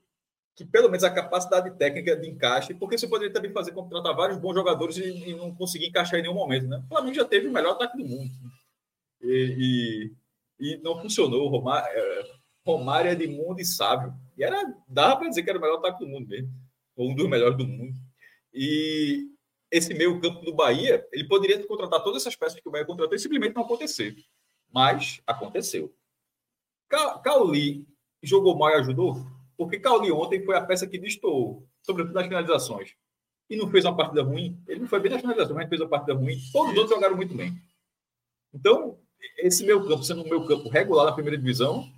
que 0.55 0.63
pelo 0.63 0.87
menos 0.87 1.03
a 1.03 1.11
capacidade 1.11 1.77
técnica 1.77 2.15
de 2.15 2.29
encaixe, 2.29 2.73
porque 2.73 2.97
você 2.97 3.07
poderia 3.07 3.33
também 3.33 3.51
fazer 3.51 3.73
contratar 3.73 4.15
vários 4.15 4.37
bons 4.37 4.53
jogadores 4.53 4.95
e, 4.97 5.29
e 5.29 5.35
não 5.35 5.53
conseguir 5.53 5.87
encaixar 5.87 6.19
em 6.19 6.23
nenhum 6.23 6.33
momento, 6.33 6.65
né? 6.67 6.81
O 6.85 6.87
Flamengo 6.87 7.13
já 7.13 7.25
teve 7.25 7.47
o 7.47 7.51
melhor 7.51 7.73
ataque 7.73 7.97
do 7.97 8.07
mundo. 8.07 8.31
E, 9.21 10.13
e, 10.59 10.73
e 10.73 10.77
não 10.77 11.01
funcionou. 11.01 11.45
O 11.45 11.49
Romário, 11.49 11.89
é, 11.89 12.23
Romário 12.65 13.11
é 13.11 13.15
de 13.15 13.27
mundo 13.27 13.59
e 13.59 13.65
sábio. 13.65 14.13
E 14.37 14.43
era, 14.43 14.57
dava 14.87 15.17
para 15.17 15.29
dizer 15.29 15.43
que 15.43 15.49
era 15.49 15.59
o 15.59 15.61
melhor 15.61 15.79
ataque 15.79 15.99
do 15.99 16.07
mundo 16.07 16.27
mesmo, 16.27 16.49
ou 16.95 17.11
um 17.11 17.15
dos 17.15 17.27
melhores 17.27 17.57
do 17.57 17.67
mundo. 17.67 17.93
E 18.53 19.27
esse 19.69 19.93
meio 19.93 20.21
campo 20.21 20.39
do 20.39 20.55
Bahia, 20.55 21.05
ele 21.11 21.27
poderia 21.27 21.61
contratar 21.67 22.01
todas 22.01 22.21
essas 22.21 22.35
peças 22.35 22.59
que 22.59 22.67
o 22.69 22.71
Bahia 22.71 22.85
contratou 22.85 23.13
e 23.13 23.19
simplesmente 23.19 23.55
não 23.55 23.63
acontecer. 23.63 24.15
Mas 24.73 25.21
aconteceu. 25.25 25.93
Cauli 27.23 27.87
jogou 28.21 28.57
mal 28.57 28.71
e 28.71 28.75
ajudou? 28.75 29.25
Porque 29.57 29.79
Cauli 29.79 30.11
ontem 30.11 30.43
foi 30.43 30.55
a 30.55 30.65
peça 30.65 30.87
que 30.87 30.97
destoou, 30.97 31.67
sobretudo 31.81 32.13
nas 32.13 32.27
finalizações. 32.27 32.95
E 33.49 33.55
não 33.55 33.69
fez 33.69 33.85
uma 33.85 33.95
partida 33.95 34.23
ruim. 34.23 34.61
Ele 34.67 34.81
não 34.81 34.87
foi 34.87 34.99
bem 34.99 35.11
nas 35.11 35.21
finalizações, 35.21 35.55
mas 35.55 35.69
fez 35.69 35.81
uma 35.81 35.89
partida 35.89 36.13
ruim. 36.13 36.37
Todos 36.51 36.71
os 36.71 36.77
outros 36.77 36.95
jogaram 36.95 37.15
muito 37.15 37.35
bem. 37.35 37.55
Então, 38.53 38.99
esse 39.37 39.65
meio 39.65 39.87
campo, 39.87 40.03
sendo 40.03 40.21
um 40.21 40.29
meio 40.29 40.45
campo 40.47 40.69
regular 40.69 41.05
na 41.05 41.11
primeira 41.11 41.37
divisão, 41.37 41.91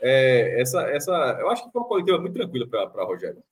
é, 0.00 0.60
essa, 0.60 0.82
essa, 0.90 1.12
eu 1.40 1.50
acho 1.50 1.64
que 1.64 1.70
foi 1.70 1.80
uma 1.80 1.88
coletiva 1.88 2.18
muito 2.18 2.34
tranquila 2.34 2.66
para 2.66 3.04
Rogério. 3.04 3.42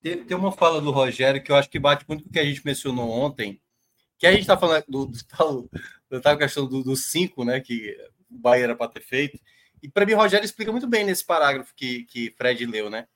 Tem, 0.00 0.24
tem, 0.24 0.36
uma 0.36 0.52
fala 0.52 0.80
do 0.80 0.90
Rogério 0.90 1.42
que 1.42 1.50
eu 1.50 1.56
acho 1.56 1.68
que 1.68 1.78
bate 1.78 2.04
muito 2.08 2.24
com 2.24 2.30
o 2.30 2.32
que 2.32 2.38
a 2.38 2.44
gente 2.44 2.64
mencionou 2.64 3.10
ontem, 3.10 3.60
que 4.16 4.26
a 4.26 4.30
gente 4.30 4.42
está 4.42 4.56
falando 4.56 4.84
do, 4.88 5.06
do, 5.06 5.70
do, 6.10 6.20
da 6.20 6.36
questão 6.36 6.66
do 6.66 6.96
5, 6.96 7.44
né, 7.44 7.60
que 7.60 7.96
o 8.30 8.38
Bahia 8.38 8.64
era 8.64 8.76
para 8.76 8.90
ter 8.90 9.00
feito. 9.00 9.38
E 9.82 9.88
para 9.88 10.04
mim, 10.04 10.14
Rogério 10.14 10.44
explica 10.44 10.72
muito 10.72 10.86
bem 10.86 11.04
nesse 11.04 11.24
parágrafo 11.24 11.74
que, 11.74 12.04
que 12.04 12.34
Fred 12.36 12.66
leu, 12.66 12.90
né? 12.90 13.06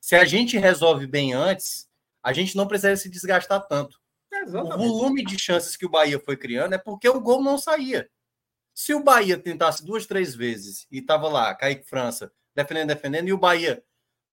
Se 0.00 0.14
a 0.14 0.24
gente 0.24 0.56
resolve 0.56 1.06
bem 1.06 1.32
antes, 1.32 1.88
a 2.22 2.32
gente 2.32 2.56
não 2.56 2.66
precisa 2.66 2.96
se 2.96 3.08
desgastar 3.08 3.66
tanto. 3.66 4.00
É, 4.32 4.44
o 4.44 4.76
volume 4.76 5.24
de 5.24 5.38
chances 5.38 5.76
que 5.76 5.84
o 5.84 5.90
Bahia 5.90 6.18
foi 6.18 6.36
criando 6.36 6.74
é 6.74 6.78
porque 6.78 7.08
o 7.08 7.20
gol 7.20 7.42
não 7.42 7.58
saía. 7.58 8.08
Se 8.74 8.94
o 8.94 9.02
Bahia 9.02 9.36
tentasse 9.36 9.84
duas, 9.84 10.06
três 10.06 10.34
vezes 10.34 10.86
e 10.90 11.02
tava 11.02 11.28
lá, 11.28 11.54
Kaique 11.54 11.84
França, 11.84 12.32
defendendo, 12.54 12.88
defendendo, 12.88 13.28
e 13.28 13.32
o 13.32 13.38
Bahia, 13.38 13.84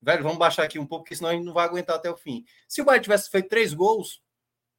velho, 0.01 0.23
vamos 0.23 0.37
baixar 0.37 0.63
aqui 0.63 0.79
um 0.79 0.85
pouco, 0.85 1.03
porque 1.03 1.15
senão 1.15 1.29
a 1.29 1.33
gente 1.33 1.45
não 1.45 1.53
vai 1.53 1.65
aguentar 1.65 1.97
até 1.97 2.09
o 2.09 2.15
fim. 2.15 2.45
Se 2.67 2.81
o 2.81 2.85
Bahia 2.85 3.01
tivesse 3.01 3.29
feito 3.29 3.49
três 3.49 3.73
gols, 3.73 4.21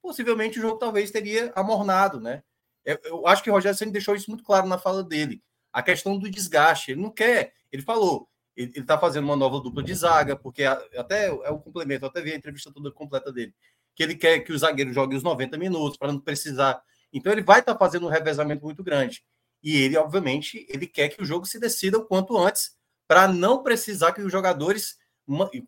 possivelmente 0.01 0.59
o 0.59 0.62
jogo 0.62 0.78
talvez 0.78 1.11
teria 1.11 1.53
amornado, 1.55 2.20
né? 2.20 2.43
Eu, 2.84 3.26
acho 3.26 3.42
que 3.42 3.50
o 3.50 3.52
Rogério 3.52 3.76
sempre 3.76 3.92
deixou 3.92 4.14
isso 4.14 4.30
muito 4.30 4.44
claro 4.44 4.66
na 4.66 4.78
fala 4.78 5.02
dele. 5.02 5.42
A 5.72 5.82
questão 5.82 6.18
do 6.18 6.30
desgaste. 6.30 6.92
Ele 6.92 7.00
não 7.00 7.10
quer, 7.10 7.52
ele 7.70 7.82
falou, 7.82 8.28
ele 8.56 8.72
está 8.76 8.98
fazendo 8.98 9.24
uma 9.24 9.36
nova 9.36 9.60
dupla 9.60 9.82
de 9.82 9.94
zaga, 9.94 10.36
porque 10.36 10.64
até 10.64 11.28
é 11.28 11.50
o 11.50 11.58
complemento, 11.58 12.06
até 12.06 12.20
vi 12.20 12.32
a 12.32 12.36
entrevista 12.36 12.72
toda 12.72 12.90
completa 12.90 13.32
dele, 13.32 13.54
que 13.94 14.02
ele 14.02 14.14
quer 14.14 14.40
que 14.40 14.52
o 14.52 14.58
zagueiro 14.58 14.92
jogue 14.92 15.16
os 15.16 15.22
90 15.22 15.56
minutos 15.56 15.96
para 15.96 16.12
não 16.12 16.20
precisar. 16.20 16.82
Então 17.12 17.32
ele 17.32 17.42
vai 17.42 17.60
estar 17.60 17.74
tá 17.74 17.78
fazendo 17.78 18.06
um 18.06 18.10
revezamento 18.10 18.64
muito 18.64 18.82
grande. 18.82 19.22
E 19.62 19.76
ele, 19.76 19.96
obviamente, 19.96 20.66
ele 20.68 20.86
quer 20.86 21.08
que 21.10 21.22
o 21.22 21.24
jogo 21.24 21.46
se 21.46 21.58
decida 21.58 21.98
o 21.98 22.04
quanto 22.04 22.36
antes, 22.36 22.76
para 23.06 23.28
não 23.28 23.62
precisar 23.62 24.12
que 24.12 24.22
os 24.22 24.32
jogadores. 24.32 24.98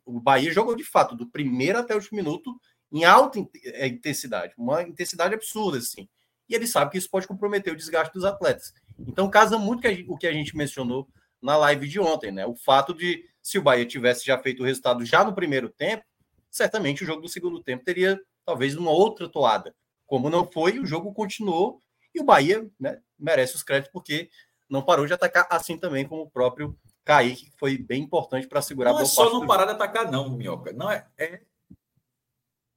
O 0.04 0.18
Bahia 0.20 0.52
jogou 0.52 0.74
de 0.74 0.82
fato, 0.82 1.14
do 1.14 1.30
primeiro 1.30 1.78
até 1.78 1.94
o 1.94 1.98
último 1.98 2.16
minuto, 2.16 2.58
em 2.90 3.04
alta 3.04 3.38
é, 3.64 3.86
intensidade, 3.86 4.54
uma 4.58 4.82
intensidade 4.82 5.34
absurda, 5.34 5.78
assim. 5.78 6.08
E 6.48 6.54
ele 6.54 6.66
sabe 6.66 6.90
que 6.90 6.98
isso 6.98 7.10
pode 7.10 7.26
comprometer 7.26 7.72
o 7.72 7.76
desgaste 7.76 8.12
dos 8.12 8.24
atletas. 8.24 8.72
Então, 8.98 9.30
casa 9.30 9.58
muito 9.58 9.86
o 10.08 10.16
que 10.16 10.26
a 10.26 10.32
gente 10.32 10.56
mencionou 10.56 11.08
na 11.40 11.56
live 11.56 11.88
de 11.88 11.98
ontem, 11.98 12.30
né? 12.30 12.46
O 12.46 12.54
fato 12.54 12.94
de, 12.94 13.24
se 13.42 13.58
o 13.58 13.62
Bahia 13.62 13.86
tivesse 13.86 14.24
já 14.24 14.38
feito 14.38 14.62
o 14.62 14.66
resultado 14.66 15.04
já 15.04 15.24
no 15.24 15.34
primeiro 15.34 15.68
tempo, 15.68 16.04
certamente 16.50 17.02
o 17.02 17.06
jogo 17.06 17.22
do 17.22 17.28
segundo 17.28 17.62
tempo 17.62 17.84
teria 17.84 18.20
talvez 18.44 18.76
uma 18.76 18.90
outra 18.90 19.28
toada. 19.28 19.74
Como 20.06 20.30
não 20.30 20.46
foi, 20.46 20.78
o 20.78 20.86
jogo 20.86 21.12
continuou 21.12 21.80
e 22.14 22.20
o 22.20 22.24
Bahia 22.24 22.68
né, 22.78 23.00
merece 23.18 23.56
os 23.56 23.62
créditos 23.62 23.92
porque 23.92 24.28
não 24.68 24.82
parou 24.82 25.06
de 25.06 25.12
atacar 25.12 25.46
assim 25.50 25.76
também 25.76 26.06
como 26.06 26.22
o 26.22 26.30
próprio 26.30 26.78
Kaique, 27.04 27.50
que 27.50 27.58
foi 27.58 27.76
bem 27.76 28.02
importante 28.02 28.46
para 28.46 28.62
segurar 28.62 28.92
não 28.92 29.00
é 29.00 29.04
só 29.04 29.32
não 29.32 29.46
parar 29.46 29.64
de 29.64 29.72
atacar, 29.72 30.10
não, 30.10 30.30
Minhoca. 30.30 30.72
Não 30.72 30.90
é, 30.90 31.06
é 31.18 31.40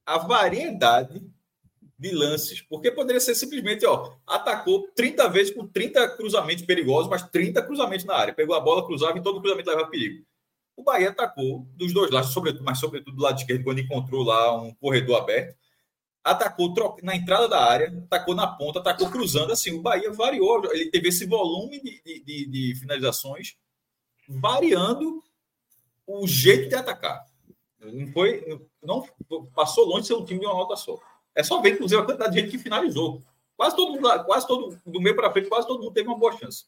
a 0.04 0.18
variedade 0.18 1.24
de 1.98 2.10
lances, 2.10 2.60
porque 2.60 2.90
poderia 2.90 3.20
ser 3.20 3.34
simplesmente, 3.34 3.86
ó, 3.86 4.12
atacou 4.26 4.88
30 4.94 5.28
vezes 5.28 5.54
com 5.54 5.66
30 5.66 6.16
cruzamentos 6.16 6.64
perigosos, 6.64 7.08
mas 7.08 7.22
30 7.30 7.62
cruzamentos 7.62 8.04
na 8.04 8.14
área. 8.14 8.34
Pegou 8.34 8.54
a 8.54 8.60
bola, 8.60 8.84
cruzava 8.84 9.18
e 9.18 9.22
todo 9.22 9.40
cruzamento 9.40 9.70
levava 9.70 9.88
perigo. 9.88 10.24
O 10.76 10.82
Bahia 10.82 11.08
atacou 11.08 11.66
dos 11.74 11.94
dois 11.94 12.10
lados, 12.10 12.30
sobretudo, 12.30 12.64
mas 12.64 12.78
sobretudo 12.78 13.16
do 13.16 13.22
lado 13.22 13.38
esquerdo, 13.38 13.64
quando 13.64 13.80
encontrou 13.80 14.22
lá 14.22 14.60
um 14.60 14.74
corredor 14.74 15.16
aberto 15.20 15.56
atacou 16.26 16.74
na 17.02 17.14
entrada 17.14 17.48
da 17.48 17.64
área, 17.64 18.04
atacou 18.04 18.34
na 18.34 18.48
ponta, 18.48 18.80
atacou 18.80 19.08
cruzando. 19.10 19.52
Assim, 19.52 19.72
o 19.72 19.80
Bahia 19.80 20.12
variou, 20.12 20.64
ele 20.72 20.90
teve 20.90 21.08
esse 21.08 21.24
volume 21.24 21.80
de, 21.80 22.02
de, 22.24 22.46
de 22.46 22.74
finalizações, 22.80 23.56
variando 24.28 25.22
o 26.04 26.26
jeito 26.26 26.68
de 26.68 26.74
atacar. 26.74 27.24
Não 27.78 28.08
foi, 28.08 28.60
não 28.82 29.06
passou 29.54 29.84
longe 29.86 30.02
de 30.02 30.06
ser 30.08 30.14
um 30.14 30.24
time 30.24 30.40
de 30.40 30.46
uma 30.46 30.54
nota 30.54 30.74
só. 30.74 30.98
É 31.36 31.42
só 31.42 31.60
ver, 31.60 31.74
inclusive, 31.74 32.00
a 32.00 32.04
quantidade 32.04 32.34
de 32.34 32.40
gente 32.40 32.50
que 32.50 32.58
finalizou. 32.58 33.22
Quase 33.56 33.76
todo 33.76 33.92
mundo, 33.92 34.24
quase 34.24 34.46
todo 34.46 34.80
do 34.86 35.00
meio 35.00 35.14
para 35.14 35.30
frente, 35.30 35.48
quase 35.50 35.66
todo 35.66 35.82
mundo 35.82 35.92
teve 35.92 36.08
uma 36.08 36.18
boa 36.18 36.32
chance. 36.32 36.64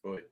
Foi. 0.00 0.24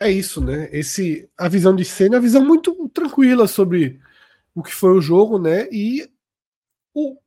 É 0.00 0.08
isso, 0.10 0.40
né? 0.40 0.68
Esse, 0.70 1.28
a 1.36 1.48
visão 1.48 1.74
de 1.74 1.84
cena, 1.84 2.14
é 2.14 2.18
a 2.18 2.22
visão 2.22 2.44
muito 2.44 2.88
tranquila 2.90 3.48
sobre 3.48 4.00
o 4.54 4.62
que 4.62 4.72
foi 4.72 4.92
o 4.96 5.00
jogo, 5.00 5.40
né? 5.40 5.68
E 5.72 6.08
o, 6.94 7.18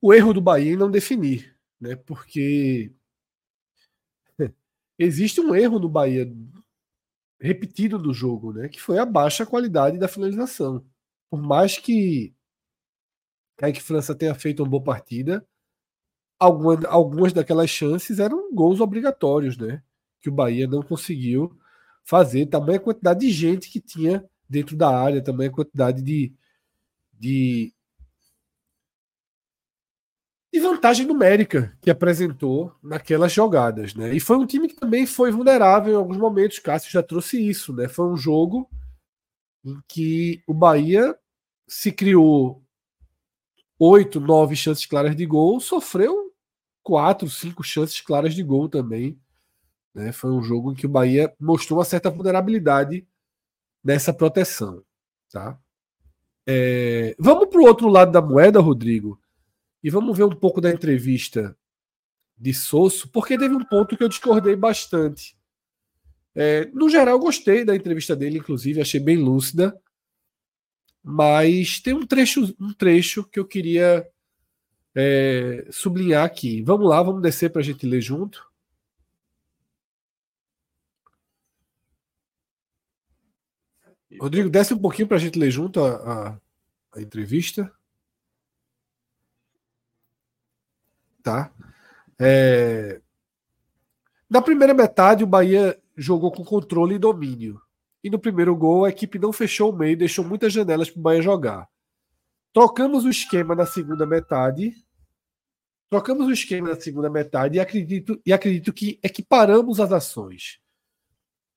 o 0.00 0.14
erro 0.14 0.32
do 0.32 0.40
Bahia 0.40 0.72
em 0.72 0.76
não 0.76 0.90
definir. 0.90 1.54
né? 1.78 1.96
Porque 1.96 2.90
existe 4.98 5.38
um 5.38 5.54
erro 5.54 5.78
no 5.78 5.88
Bahia 5.88 6.32
repetido 7.38 7.98
do 7.98 8.14
jogo, 8.14 8.54
né? 8.54 8.68
Que 8.68 8.80
foi 8.80 8.98
a 8.98 9.04
baixa 9.04 9.44
qualidade 9.44 9.98
da 9.98 10.08
finalização. 10.08 10.82
Por 11.30 11.40
mais 11.40 11.78
que 11.78 12.34
Kaique 13.56 13.80
França 13.80 14.14
tenha 14.14 14.34
feito 14.34 14.62
uma 14.62 14.68
boa 14.68 14.82
partida, 14.82 15.46
algumas, 16.38 16.84
algumas 16.86 17.32
daquelas 17.32 17.70
chances 17.70 18.18
eram 18.18 18.52
gols 18.54 18.80
obrigatórios, 18.80 19.56
né? 19.56 19.82
Que 20.20 20.28
o 20.28 20.32
Bahia 20.32 20.66
não 20.66 20.82
conseguiu 20.82 21.56
fazer. 22.04 22.46
Também 22.46 22.76
a 22.76 22.80
quantidade 22.80 23.20
de 23.20 23.30
gente 23.30 23.70
que 23.70 23.80
tinha 23.80 24.24
dentro 24.48 24.76
da 24.76 24.88
área, 24.88 25.22
também 25.22 25.48
a 25.48 25.52
quantidade 25.52 26.02
de, 26.02 26.34
de 27.12 27.72
de 30.52 30.58
vantagem 30.58 31.06
numérica 31.06 31.76
que 31.80 31.90
apresentou 31.90 32.74
naquelas 32.82 33.32
jogadas, 33.32 33.94
né? 33.94 34.12
E 34.12 34.18
foi 34.18 34.36
um 34.36 34.46
time 34.46 34.66
que 34.66 34.74
também 34.74 35.06
foi 35.06 35.30
vulnerável 35.30 35.92
em 35.92 35.96
alguns 35.96 36.16
momentos. 36.16 36.58
Cássio 36.58 36.90
já 36.90 37.02
trouxe 37.02 37.40
isso, 37.40 37.72
né? 37.72 37.86
Foi 37.88 38.06
um 38.06 38.16
jogo 38.16 38.68
em 39.64 39.80
que 39.86 40.42
o 40.46 40.54
Bahia 40.54 41.16
se 41.66 41.92
criou 41.92 42.62
oito, 43.78 44.20
nove 44.20 44.56
chances 44.56 44.86
claras 44.86 45.16
de 45.16 45.24
gol, 45.24 45.60
sofreu 45.60 46.34
quatro, 46.82 47.28
cinco 47.28 47.62
chances 47.62 48.00
claras 48.00 48.34
de 48.34 48.42
gol 48.42 48.68
também. 48.68 49.18
Né? 49.94 50.12
Foi 50.12 50.32
um 50.32 50.42
jogo 50.42 50.72
em 50.72 50.74
que 50.74 50.86
o 50.86 50.90
Bahia 50.90 51.34
mostrou 51.38 51.78
uma 51.78 51.84
certa 51.84 52.10
vulnerabilidade 52.10 53.06
nessa 53.82 54.12
proteção, 54.12 54.84
tá? 55.30 55.58
É... 56.46 57.14
Vamos 57.18 57.48
para 57.48 57.60
o 57.60 57.64
outro 57.64 57.88
lado 57.88 58.12
da 58.12 58.20
moeda, 58.20 58.60
Rodrigo 58.60 59.20
e 59.82 59.90
vamos 59.90 60.16
ver 60.16 60.24
um 60.24 60.34
pouco 60.34 60.60
da 60.60 60.70
entrevista 60.70 61.56
de 62.36 62.52
Sosso, 62.54 63.08
porque 63.08 63.38
teve 63.38 63.54
um 63.54 63.64
ponto 63.64 63.96
que 63.96 64.02
eu 64.02 64.08
discordei 64.08 64.56
bastante. 64.56 65.36
É, 66.34 66.66
no 66.72 66.88
geral, 66.88 67.18
gostei 67.18 67.64
da 67.64 67.74
entrevista 67.74 68.14
dele, 68.14 68.38
inclusive, 68.38 68.80
achei 68.80 69.00
bem 69.00 69.16
lúcida. 69.16 69.78
Mas 71.02 71.80
tem 71.80 71.94
um 71.94 72.06
trecho, 72.06 72.54
um 72.60 72.72
trecho 72.72 73.24
que 73.24 73.40
eu 73.40 73.46
queria 73.46 74.06
é, 74.94 75.66
sublinhar 75.70 76.24
aqui. 76.24 76.62
Vamos 76.62 76.88
lá, 76.88 77.02
vamos 77.02 77.22
descer 77.22 77.50
para 77.50 77.60
a 77.60 77.64
gente 77.64 77.86
ler 77.86 78.00
junto. 78.00 78.48
Rodrigo, 84.20 84.50
desce 84.50 84.74
um 84.74 84.78
pouquinho 84.78 85.08
para 85.08 85.16
a 85.16 85.20
gente 85.20 85.38
ler 85.38 85.50
junto 85.50 85.82
a, 85.82 85.94
a, 85.94 86.40
a 86.98 87.00
entrevista. 87.00 87.72
tá? 91.22 91.50
É... 92.18 93.00
Na 94.28 94.40
primeira 94.40 94.74
metade, 94.74 95.24
o 95.24 95.26
Bahia 95.26 95.78
jogou 96.00 96.32
com 96.32 96.44
controle 96.44 96.94
e 96.94 96.98
domínio. 96.98 97.60
E 98.02 98.08
no 98.08 98.18
primeiro 98.18 98.56
gol, 98.56 98.86
a 98.86 98.88
equipe 98.88 99.18
não 99.18 99.32
fechou 99.32 99.70
o 99.70 99.76
meio, 99.76 99.96
deixou 99.96 100.24
muitas 100.24 100.52
janelas 100.52 100.90
para 100.90 100.98
o 100.98 101.02
Bahia 101.02 101.20
jogar. 101.20 101.68
Trocamos 102.52 103.04
o 103.04 103.10
esquema 103.10 103.54
na 103.54 103.66
segunda 103.66 104.06
metade. 104.06 104.74
Trocamos 105.90 106.26
o 106.26 106.32
esquema 106.32 106.70
na 106.70 106.80
segunda 106.80 107.10
metade 107.10 107.56
e 107.56 107.60
acredito, 107.60 108.20
e 108.24 108.32
acredito 108.32 108.72
que 108.72 108.98
equiparamos 109.02 109.78
as 109.78 109.92
ações. 109.92 110.58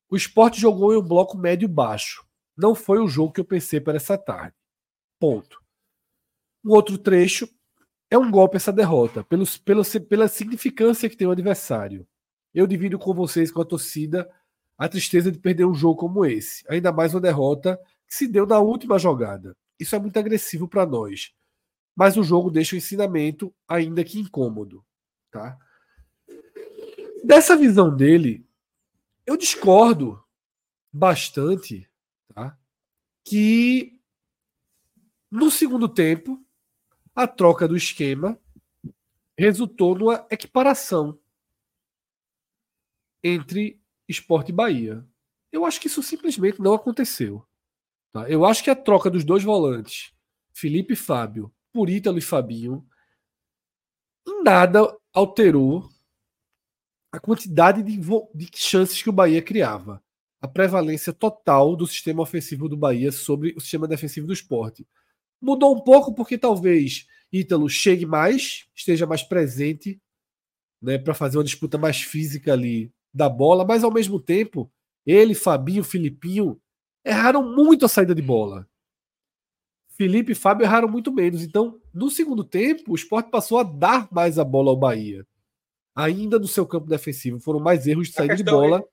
O 0.10 0.18
esporte 0.18 0.60
jogou 0.60 0.94
em 0.94 0.98
um 0.98 1.08
bloco 1.08 1.38
médio-baixo. 1.38 2.26
Não 2.56 2.76
foi 2.76 3.00
o 3.00 3.08
jogo 3.08 3.32
que 3.32 3.39
eu 3.39 3.46
pensei 3.46 3.80
para 3.80 3.96
essa 3.96 4.18
tarde. 4.18 4.56
Ponto. 5.20 5.64
Um 6.66 6.72
outro 6.72 6.98
trecho 6.98 7.48
é 8.12 8.18
um 8.18 8.30
golpe 8.30 8.58
essa 8.58 8.72
derrota, 8.72 9.24
pelos, 9.24 9.58
pelo, 9.58 9.84
pela 10.08 10.28
significância 10.28 11.10
que 11.10 11.16
tem 11.16 11.28
o 11.28 11.32
adversário. 11.32 12.06
Eu 12.54 12.68
divido 12.68 12.99
com 12.99 13.14
vocês, 13.14 13.51
com 13.51 13.62
a 13.62 13.66
torcida, 13.66 14.30
a 14.78 14.88
tristeza 14.88 15.32
de 15.32 15.39
perder 15.39 15.66
um 15.66 15.74
jogo 15.74 15.99
como 15.99 16.26
esse. 16.26 16.64
Ainda 16.70 16.91
mais 16.91 17.14
uma 17.14 17.22
derrota 17.22 17.80
que 18.08 18.14
se 18.14 18.28
deu 18.28 18.45
na 18.45 18.60
última 18.60 18.99
jogada. 18.99 19.56
Isso 19.80 19.95
é 19.95 19.99
muito 19.99 20.18
agressivo 20.18 20.68
para 20.68 20.86
nós. 20.86 21.34
Mas 21.95 22.18
o 22.18 22.24
jogo 22.24 22.51
deixa 22.51 22.76
o 22.76 22.78
ensinamento, 22.78 23.54
ainda 23.68 24.04
que 24.04 24.20
incômodo. 24.20 24.86
Tá? 25.32 25.58
Dessa 27.24 27.56
visão 27.56 27.95
dele, 27.95 28.45
eu 29.26 29.38
discordo 29.38 30.22
bastante 30.91 31.89
tá? 32.34 32.58
que 33.24 33.99
no 35.32 35.49
segundo 35.49 35.89
tempo 35.89 36.43
a 37.16 37.26
troca 37.26 37.68
do 37.68 37.76
esquema 37.78 38.38
resultou 39.38 39.95
numa 39.97 40.28
equiparação 40.30 41.18
entre 43.24 43.80
Esporte 44.08 44.50
e 44.50 44.54
Bahia. 44.54 45.06
Eu 45.52 45.66
acho 45.66 45.80
que 45.80 45.88
isso 45.88 46.04
simplesmente 46.04 46.60
não 46.60 46.74
aconteceu. 46.74 47.46
Tá? 48.12 48.30
Eu 48.30 48.46
acho 48.46 48.64
que 48.64 48.70
a 48.70 48.76
troca 48.76 49.10
dos 49.10 49.24
dois 49.24 49.44
volantes, 49.44 50.12
Felipe 50.52 50.94
e 50.94 50.98
Fábio, 50.98 51.52
por 51.72 51.90
Ítalo 51.90 52.18
e 52.18 52.22
Fabinho, 52.22 52.86
nada 54.44 54.96
alterou 55.14 55.90
a 57.12 57.20
quantidade 57.20 57.84
de, 57.84 57.98
de 57.98 58.50
chances 58.56 59.02
que 59.02 59.10
o 59.10 59.14
Bahia 59.14 59.42
criava. 59.42 60.04
A 60.42 60.48
prevalência 60.48 61.14
total 61.14 61.76
do 61.76 61.88
sistema 61.88 62.22
ofensivo 62.22 62.68
do 62.68 62.76
Bahia 62.76 63.12
sobre 63.12 63.54
o 63.56 63.62
sistema 63.62 63.88
defensivo 63.88 64.28
do 64.28 64.34
esporte. 64.34 64.86
Mudou 65.40 65.76
um 65.76 65.80
pouco 65.80 66.14
porque 66.14 66.38
talvez 66.38 67.08
Ítalo 67.32 67.70
chegue 67.70 68.06
mais, 68.06 68.68
esteja 68.76 69.06
mais 69.06 69.24
presente, 69.24 70.02
né, 70.82 70.98
para 70.98 71.14
fazer 71.14 71.38
uma 71.38 71.44
disputa 71.44 71.78
mais 71.78 72.02
física 72.02 72.52
ali 72.54 72.92
da 73.14 73.30
bola, 73.30 73.66
mas 73.66 73.84
ao 73.84 73.91
mesmo 73.93 74.20
tempo, 74.20 74.72
ele, 75.05 75.36
Fabinho, 75.36 75.84
Filipinho 75.84 76.59
erraram 77.05 77.43
muito 77.43 77.86
a 77.86 77.89
saída 77.89 78.16
de 78.16 78.22
bola. 78.22 78.68
Felipe 79.95 80.32
e 80.32 80.36
Fábio 80.36 80.66
erraram 80.66 80.88
muito 80.88 81.11
menos. 81.11 81.43
Então, 81.43 81.80
no 81.93 82.09
segundo 82.09 82.43
tempo, 82.43 82.91
o 82.91 82.95
esporte 82.95 83.30
passou 83.30 83.59
a 83.59 83.64
dar 83.64 84.07
mais 84.11 84.39
a 84.39 84.43
bola 84.43 84.72
ao 84.72 84.78
Bahia. 84.78 85.26
Ainda 85.95 86.39
no 86.39 86.47
seu 86.47 86.66
campo 86.66 86.88
defensivo. 86.88 87.39
Foram 87.39 87.59
mais 87.59 87.86
erros 87.86 88.07
de 88.07 88.14
saída 88.14 88.36
de 88.36 88.43
bola. 88.43 88.84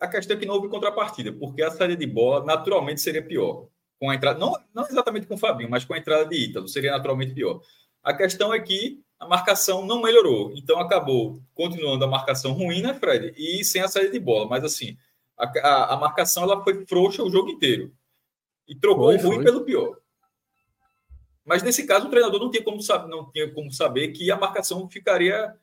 É, 0.00 0.04
a 0.04 0.08
questão 0.08 0.36
é 0.36 0.38
que 0.38 0.46
não 0.46 0.54
houve 0.54 0.68
contrapartida, 0.68 1.32
porque 1.32 1.62
a 1.62 1.70
saída 1.70 1.96
de 1.96 2.06
bola 2.06 2.44
naturalmente 2.44 3.00
seria 3.00 3.24
pior 3.24 3.68
com 3.98 4.10
a 4.10 4.14
entrada, 4.14 4.38
não, 4.38 4.52
não 4.72 4.84
exatamente 4.84 5.26
com 5.26 5.34
o 5.34 5.38
Fabinho, 5.38 5.70
mas 5.70 5.84
com 5.84 5.94
a 5.94 5.98
entrada 5.98 6.26
de 6.26 6.36
Ítalo, 6.36 6.68
seria 6.68 6.92
naturalmente 6.92 7.32
pior. 7.32 7.60
A 8.02 8.12
questão 8.12 8.52
é 8.52 8.60
que 8.60 9.02
a 9.24 9.28
marcação 9.28 9.84
não 9.86 10.02
melhorou, 10.02 10.52
então 10.54 10.78
acabou 10.78 11.40
continuando 11.54 12.04
a 12.04 12.08
marcação 12.08 12.52
ruim, 12.52 12.82
né, 12.82 12.94
Fred? 12.94 13.34
E 13.36 13.64
sem 13.64 13.82
a 13.82 13.88
saída 13.88 14.10
de 14.10 14.20
bola, 14.20 14.46
mas 14.48 14.64
assim, 14.64 14.96
a, 15.36 15.46
a, 15.46 15.94
a 15.94 15.96
marcação 15.96 16.42
ela 16.42 16.62
foi 16.62 16.84
frouxa 16.86 17.22
o 17.22 17.30
jogo 17.30 17.50
inteiro 17.50 17.92
e 18.68 18.74
trocou 18.74 19.06
foi, 19.06 19.16
o 19.16 19.22
ruim 19.22 19.36
foi. 19.36 19.44
pelo 19.44 19.64
pior. 19.64 19.98
Mas 21.44 21.62
nesse 21.62 21.86
caso 21.86 22.06
o 22.06 22.10
treinador 22.10 22.40
não 22.40 22.50
tinha 22.50 22.62
como 22.62 22.80
saber, 22.80 23.08
não 23.08 23.30
tinha 23.30 23.52
como 23.52 23.70
saber 23.72 24.08
que 24.12 24.30
a 24.30 24.36
marcação 24.36 24.88
ficaria 24.88 25.54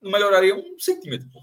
não 0.00 0.10
melhoraria 0.10 0.54
um 0.54 0.78
centímetro. 0.78 1.28
Pô. 1.30 1.42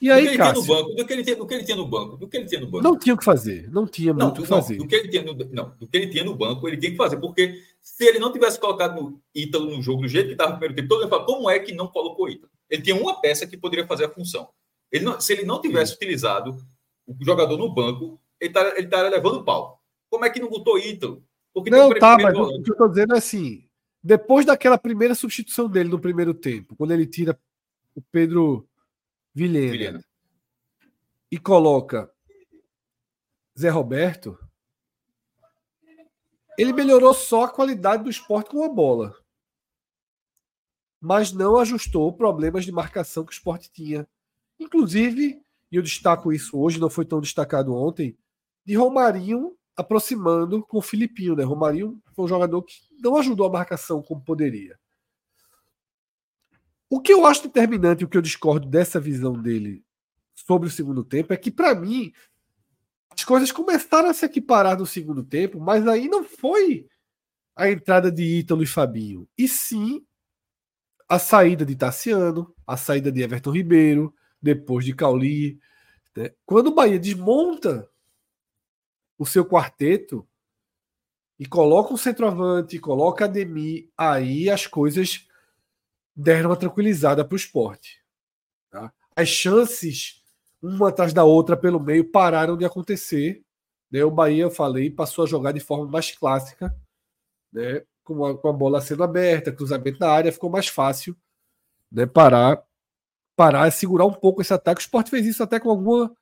E 0.00 0.10
aí, 0.10 0.24
do 0.24 0.30
que 0.30 0.34
ele 0.34 0.42
tinha 0.42 0.54
no 0.54 0.64
banco, 0.64 0.94
do 0.94 1.06
que 1.06 1.12
ele 1.12 1.24
tinha, 1.24 1.36
do 1.36 1.46
que 1.46 1.54
ele 1.54 1.64
tinha 1.64 1.76
no 1.76 1.86
banco, 1.86 2.16
do 2.16 2.28
que 2.28 2.36
ele 2.38 2.46
tinha 2.46 2.60
no 2.60 2.66
banco. 2.66 2.84
Não 2.84 2.98
tinha 2.98 3.14
o 3.14 3.18
que 3.18 3.24
fazer, 3.24 3.70
não 3.70 3.86
tinha 3.86 4.14
muito 4.14 4.38
o 4.38 4.42
que 4.42 4.48
fazer. 4.48 4.76
Do 4.78 4.86
que 4.86 4.94
ele 4.94 5.08
tinha 5.08 5.22
no, 5.22 5.34
não, 5.34 5.74
do 5.78 5.86
que 5.86 5.96
ele 5.96 6.06
tinha 6.06 6.24
no 6.24 6.34
banco, 6.34 6.66
ele 6.66 6.78
tinha 6.78 6.90
que 6.90 6.96
fazer, 6.96 7.18
porque 7.18 7.62
se 7.82 8.06
ele 8.06 8.18
não 8.18 8.32
tivesse 8.32 8.58
colocado 8.58 8.98
no 8.98 9.20
Ítalo 9.34 9.76
no 9.76 9.82
jogo 9.82 10.02
do 10.02 10.08
jeito 10.08 10.28
que 10.28 10.32
estava 10.32 10.52
no 10.52 10.58
primeiro 10.58 10.76
tempo, 10.76 10.88
todo 10.88 11.02
mundo 11.02 11.10
fala, 11.10 11.26
como 11.26 11.50
é 11.50 11.58
que 11.58 11.74
não 11.74 11.86
colocou 11.86 12.30
Ítalo? 12.30 12.50
Ele 12.70 12.80
tinha 12.80 12.96
uma 12.96 13.20
peça 13.20 13.46
que 13.46 13.58
poderia 13.58 13.86
fazer 13.86 14.06
a 14.06 14.10
função. 14.10 14.48
Ele 14.90 15.04
não, 15.04 15.20
se 15.20 15.34
ele 15.34 15.44
não 15.44 15.60
tivesse 15.60 15.92
Sim. 15.92 15.96
utilizado 15.96 16.56
o 17.06 17.14
jogador 17.22 17.58
no 17.58 17.68
banco, 17.68 18.18
ele 18.40 18.50
estaria 18.50 18.78
ele 18.78 18.86
tá 18.86 19.02
levando 19.02 19.44
pau. 19.44 19.80
Como 20.08 20.24
é 20.24 20.30
que 20.30 20.40
não 20.40 20.48
botou 20.48 20.78
Ítalo? 20.78 21.22
Porque 21.52 21.68
não, 21.68 21.90
tá, 21.90 22.16
mas 22.16 22.36
o 22.36 22.62
que 22.62 22.70
eu 22.70 22.72
estou 22.72 22.88
dizendo 22.88 23.14
é 23.14 23.18
assim, 23.18 23.64
depois 24.02 24.46
daquela 24.46 24.78
primeira 24.78 25.14
substituição 25.14 25.68
dele 25.68 25.90
no 25.90 26.00
primeiro 26.00 26.32
tempo, 26.32 26.74
quando 26.76 26.92
ele 26.92 27.06
tira 27.06 27.38
o 27.94 28.00
Pedro 28.00 28.66
Vilhena, 29.34 29.70
Vilhena 29.72 30.04
e 31.30 31.38
coloca 31.38 32.10
Zé 33.58 33.68
Roberto, 33.68 34.38
ele 36.58 36.72
melhorou 36.72 37.14
só 37.14 37.44
a 37.44 37.48
qualidade 37.48 38.02
do 38.02 38.10
esporte 38.10 38.50
com 38.50 38.64
a 38.64 38.68
bola. 38.68 39.14
Mas 41.00 41.32
não 41.32 41.56
ajustou 41.58 42.12
problemas 42.12 42.64
de 42.64 42.72
marcação 42.72 43.24
que 43.24 43.30
o 43.30 43.32
esporte 43.32 43.70
tinha. 43.70 44.06
Inclusive, 44.58 45.42
e 45.70 45.76
eu 45.76 45.82
destaco 45.82 46.32
isso 46.32 46.58
hoje, 46.58 46.80
não 46.80 46.90
foi 46.90 47.06
tão 47.06 47.20
destacado 47.20 47.74
ontem, 47.74 48.18
de 48.64 48.74
Romarinho 48.74 49.56
aproximando 49.74 50.62
com 50.66 50.78
o 50.78 50.82
Filipinho. 50.82 51.34
Né? 51.34 51.44
Romarinho 51.44 52.02
foi 52.12 52.24
um 52.26 52.28
jogador 52.28 52.62
que 52.62 52.74
não 52.98 53.16
ajudou 53.16 53.46
a 53.46 53.50
marcação 53.50 54.02
como 54.02 54.22
poderia. 54.22 54.78
O 56.90 57.00
que 57.00 57.12
eu 57.12 57.24
acho 57.24 57.44
determinante, 57.44 58.04
o 58.04 58.08
que 58.08 58.16
eu 58.16 58.22
discordo 58.22 58.68
dessa 58.68 58.98
visão 58.98 59.32
dele 59.32 59.84
sobre 60.34 60.66
o 60.66 60.70
segundo 60.70 61.04
tempo 61.04 61.32
é 61.32 61.36
que, 61.36 61.50
para 61.50 61.72
mim, 61.72 62.12
as 63.10 63.22
coisas 63.22 63.52
começaram 63.52 64.10
a 64.10 64.14
se 64.14 64.26
equiparar 64.26 64.76
no 64.76 64.84
segundo 64.84 65.22
tempo, 65.22 65.60
mas 65.60 65.86
aí 65.86 66.08
não 66.08 66.24
foi 66.24 66.88
a 67.54 67.70
entrada 67.70 68.10
de 68.10 68.24
Ítalo 68.24 68.64
e 68.64 68.66
Fabinho, 68.66 69.28
e 69.38 69.46
sim 69.46 70.04
a 71.08 71.18
saída 71.18 71.64
de 71.64 71.76
Tassiano, 71.76 72.52
a 72.66 72.76
saída 72.76 73.12
de 73.12 73.22
Everton 73.22 73.52
Ribeiro, 73.52 74.12
depois 74.42 74.84
de 74.84 74.94
Cauli. 74.94 75.60
Né? 76.16 76.32
Quando 76.44 76.68
o 76.68 76.74
Bahia 76.74 76.98
desmonta 76.98 77.88
o 79.16 79.24
seu 79.24 79.44
quarteto 79.44 80.26
e 81.38 81.46
coloca 81.46 81.92
um 81.92 81.96
centroavante, 81.96 82.78
coloca 82.78 83.26
Ademir, 83.26 83.90
aí 83.96 84.50
as 84.50 84.66
coisas 84.66 85.28
deram 86.20 86.50
uma 86.50 86.56
tranquilizada 86.56 87.24
para 87.24 87.34
o 87.34 87.36
esporte. 87.36 88.02
Tá? 88.70 88.92
As 89.16 89.28
chances, 89.28 90.22
uma 90.62 90.90
atrás 90.90 91.12
da 91.12 91.24
outra 91.24 91.56
pelo 91.56 91.80
meio, 91.80 92.04
pararam 92.04 92.56
de 92.56 92.64
acontecer. 92.64 93.42
Né? 93.90 94.04
O 94.04 94.10
Bahia, 94.10 94.42
eu 94.42 94.50
falei, 94.50 94.90
passou 94.90 95.24
a 95.24 95.26
jogar 95.26 95.52
de 95.52 95.60
forma 95.60 95.86
mais 95.86 96.10
clássica, 96.12 96.74
né? 97.52 97.82
com, 98.04 98.24
a, 98.24 98.36
com 98.36 98.48
a 98.48 98.52
bola 98.52 98.80
sendo 98.80 99.02
aberta, 99.02 99.52
cruzamento 99.52 99.98
na 99.98 100.10
área, 100.10 100.32
ficou 100.32 100.50
mais 100.50 100.68
fácil 100.68 101.16
né? 101.90 102.04
parar, 102.06 102.62
parar 103.34 103.70
segurar 103.70 104.04
um 104.04 104.12
pouco 104.12 104.42
esse 104.42 104.52
ataque. 104.52 104.80
O 104.80 104.84
esporte 104.84 105.10
fez 105.10 105.26
isso 105.26 105.42
até 105.42 105.58
com 105.58 105.70
alguma 105.70 106.14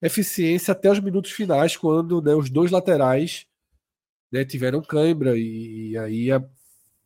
eficiência 0.00 0.72
até 0.72 0.90
os 0.90 1.00
minutos 1.00 1.30
finais, 1.30 1.76
quando 1.76 2.22
né, 2.22 2.34
os 2.34 2.48
dois 2.48 2.70
laterais 2.70 3.46
né, 4.32 4.44
tiveram 4.44 4.80
cãibra 4.82 5.36
e, 5.36 5.90
e 5.90 5.98
aí 5.98 6.32
a, 6.32 6.42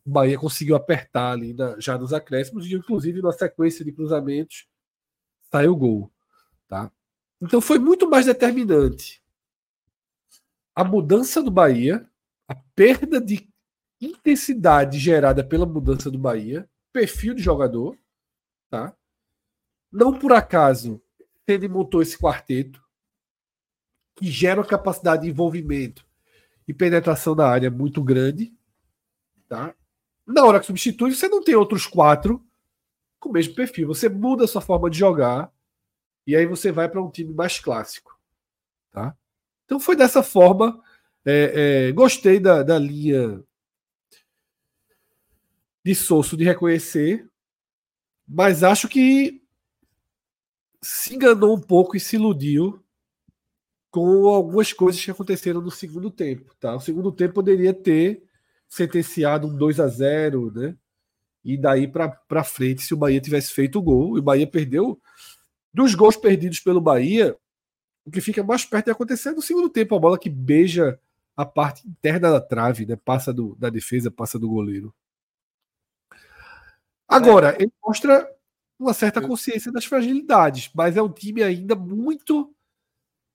o 0.05 0.09
Bahia 0.09 0.37
conseguiu 0.37 0.75
apertar 0.75 1.31
ali 1.31 1.53
na, 1.53 1.79
já 1.79 1.97
nos 1.97 2.13
acréscimos, 2.13 2.65
e 2.65 2.75
inclusive 2.75 3.21
na 3.21 3.31
sequência 3.31 3.85
de 3.85 3.91
cruzamentos 3.91 4.67
saiu 5.51 5.73
o 5.73 5.77
gol. 5.77 6.11
Tá? 6.67 6.91
Então 7.41 7.61
foi 7.61 7.79
muito 7.79 8.09
mais 8.09 8.25
determinante 8.25 9.21
a 10.75 10.83
mudança 10.83 11.43
do 11.43 11.51
Bahia, 11.51 12.09
a 12.47 12.55
perda 12.75 13.19
de 13.19 13.47
intensidade 13.99 14.97
gerada 14.97 15.43
pela 15.43 15.65
mudança 15.65 16.09
do 16.09 16.17
Bahia, 16.17 16.67
perfil 16.91 17.33
de 17.33 17.43
jogador, 17.43 17.97
tá? 18.69 18.95
Não 19.91 20.17
por 20.17 20.31
acaso 20.31 21.01
ele 21.45 21.67
montou 21.67 22.01
esse 22.01 22.17
quarteto 22.17 22.81
que 24.15 24.31
gera 24.31 24.61
uma 24.61 24.65
capacidade 24.65 25.23
de 25.23 25.29
envolvimento 25.29 26.05
e 26.65 26.73
penetração 26.73 27.35
na 27.35 27.45
área 27.45 27.69
muito 27.69 28.01
grande, 28.01 28.55
tá? 29.49 29.75
Na 30.25 30.45
hora 30.45 30.59
que 30.59 30.65
substitui, 30.65 31.13
você 31.13 31.27
não 31.27 31.43
tem 31.43 31.55
outros 31.55 31.85
quatro 31.85 32.45
com 33.19 33.29
o 33.29 33.33
mesmo 33.33 33.55
perfil. 33.55 33.87
Você 33.87 34.09
muda 34.09 34.45
a 34.45 34.47
sua 34.47 34.61
forma 34.61 34.89
de 34.89 34.97
jogar 34.97 35.51
e 36.25 36.35
aí 36.35 36.45
você 36.45 36.71
vai 36.71 36.89
para 36.89 37.01
um 37.01 37.09
time 37.09 37.33
mais 37.33 37.59
clássico. 37.59 38.17
Tá? 38.91 39.15
Então 39.65 39.79
foi 39.79 39.95
dessa 39.95 40.21
forma. 40.23 40.81
É, 41.23 41.87
é, 41.87 41.91
gostei 41.91 42.39
da, 42.39 42.63
da 42.63 42.79
linha 42.79 43.43
de 45.83 45.95
Sosso 45.95 46.37
de 46.37 46.43
reconhecer, 46.43 47.27
mas 48.27 48.63
acho 48.63 48.87
que 48.87 49.41
se 50.81 51.15
enganou 51.15 51.55
um 51.55 51.61
pouco 51.61 51.95
e 51.95 51.99
se 51.99 52.15
iludiu 52.15 52.83
com 53.91 54.27
algumas 54.27 54.71
coisas 54.73 55.03
que 55.03 55.11
aconteceram 55.11 55.61
no 55.61 55.69
segundo 55.69 56.09
tempo. 56.09 56.55
Tá? 56.59 56.75
O 56.75 56.79
segundo 56.79 57.11
tempo 57.11 57.35
poderia 57.35 57.73
ter 57.73 58.23
sentenciado 58.71 59.47
um 59.47 59.55
2 59.55 59.81
a 59.81 59.87
0 59.89 60.49
né? 60.53 60.77
E 61.43 61.57
daí 61.57 61.87
para 61.87 62.43
frente, 62.43 62.81
se 62.81 62.93
o 62.93 62.97
Bahia 62.97 63.19
tivesse 63.19 63.51
feito 63.51 63.77
o 63.77 63.81
gol, 63.81 64.15
e 64.15 64.19
o 64.19 64.23
Bahia 64.23 64.47
perdeu. 64.47 64.99
Dos 65.73 65.93
gols 65.93 66.15
perdidos 66.15 66.61
pelo 66.61 66.79
Bahia, 66.79 67.35
o 68.05 68.11
que 68.11 68.21
fica 68.21 68.41
mais 68.43 68.63
perto 68.63 68.85
de 68.85 68.91
acontecer 68.91 69.29
é 69.29 69.33
no 69.33 69.41
segundo 69.41 69.69
tempo, 69.69 69.93
a 69.93 69.99
bola 69.99 70.17
que 70.17 70.29
beija 70.29 70.97
a 71.35 71.45
parte 71.45 71.85
interna 71.85 72.31
da 72.31 72.39
trave, 72.39 72.85
né? 72.85 72.95
Passa 72.95 73.33
do, 73.33 73.55
da 73.55 73.69
defesa, 73.69 74.09
passa 74.09 74.39
do 74.39 74.47
goleiro. 74.47 74.93
Agora, 77.07 77.51
é. 77.53 77.63
ele 77.63 77.73
mostra 77.85 78.25
uma 78.79 78.93
certa 78.93 79.21
consciência 79.21 79.71
das 79.71 79.83
fragilidades, 79.83 80.71
mas 80.73 80.95
é 80.95 81.01
um 81.01 81.11
time 81.11 81.43
ainda 81.43 81.75
muito 81.75 82.55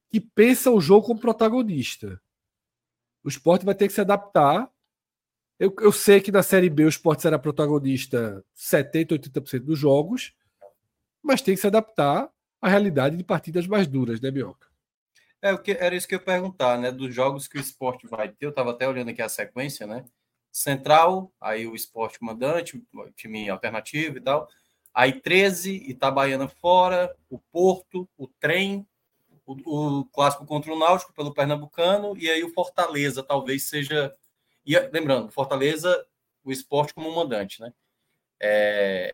que 0.09 0.19
pensa 0.19 0.71
o 0.71 0.81
jogo 0.81 1.09
como 1.09 1.21
protagonista. 1.21 2.21
O 3.23 3.29
esporte 3.29 3.67
vai 3.67 3.75
ter 3.75 3.87
que 3.87 3.93
se 3.93 4.01
adaptar 4.01 4.71
eu, 5.59 5.75
eu 5.81 5.93
sei 5.93 6.21
que 6.21 6.31
na 6.31 6.43
Série 6.43 6.69
B 6.69 6.85
o 6.85 6.89
Sport 6.89 7.21
será 7.21 7.39
protagonista 7.39 8.45
70%, 8.55 9.19
80% 9.19 9.61
dos 9.61 9.79
jogos, 9.79 10.35
mas 11.23 11.41
tem 11.41 11.55
que 11.55 11.61
se 11.61 11.67
adaptar 11.67 12.31
à 12.61 12.69
realidade 12.69 13.17
de 13.17 13.25
partidas 13.25 13.67
mais 13.67 13.87
duras, 13.87 14.21
né, 14.21 14.31
Bioca? 14.31 14.67
É, 15.41 15.53
o 15.53 15.59
que, 15.59 15.73
era 15.73 15.95
isso 15.95 16.09
que 16.09 16.15
eu 16.15 16.19
ia 16.19 16.25
perguntar, 16.25 16.79
né? 16.79 16.91
Dos 16.91 17.15
jogos 17.15 17.47
que 17.47 17.59
o 17.59 17.61
esporte 17.61 18.07
vai 18.07 18.29
ter, 18.29 18.47
eu 18.47 18.51
estava 18.51 18.71
até 18.71 18.89
olhando 18.89 19.11
aqui 19.11 19.23
a 19.23 19.29
sequência, 19.29 19.87
né? 19.87 20.05
Central, 20.51 21.33
aí 21.41 21.67
o 21.67 21.75
esporte 21.75 22.19
mandante, 22.23 22.83
time 23.15 23.49
alternativo 23.49 24.19
e 24.19 24.21
tal. 24.21 24.49
Aí 24.95 25.21
13, 25.21 25.91
Itabaiana 25.91 26.49
fora, 26.49 27.15
o 27.29 27.39
Porto, 27.39 28.09
o 28.17 28.27
Trem, 28.27 28.87
o, 29.45 30.01
o 30.01 30.05
clássico 30.07 30.47
contra 30.47 30.73
o 30.73 30.79
Náutico 30.79 31.13
pelo 31.13 31.35
Pernambucano, 31.35 32.17
e 32.17 32.31
aí 32.31 32.43
o 32.43 32.53
Fortaleza 32.53 33.23
talvez 33.23 33.69
seja 33.69 34.15
e 34.67 34.79
lembrando, 34.91 35.31
Fortaleza, 35.31 36.07
o 36.45 36.51
esporte 36.51 36.93
como 36.93 37.15
mandante, 37.15 37.61
né? 37.61 37.73
É, 38.41 39.13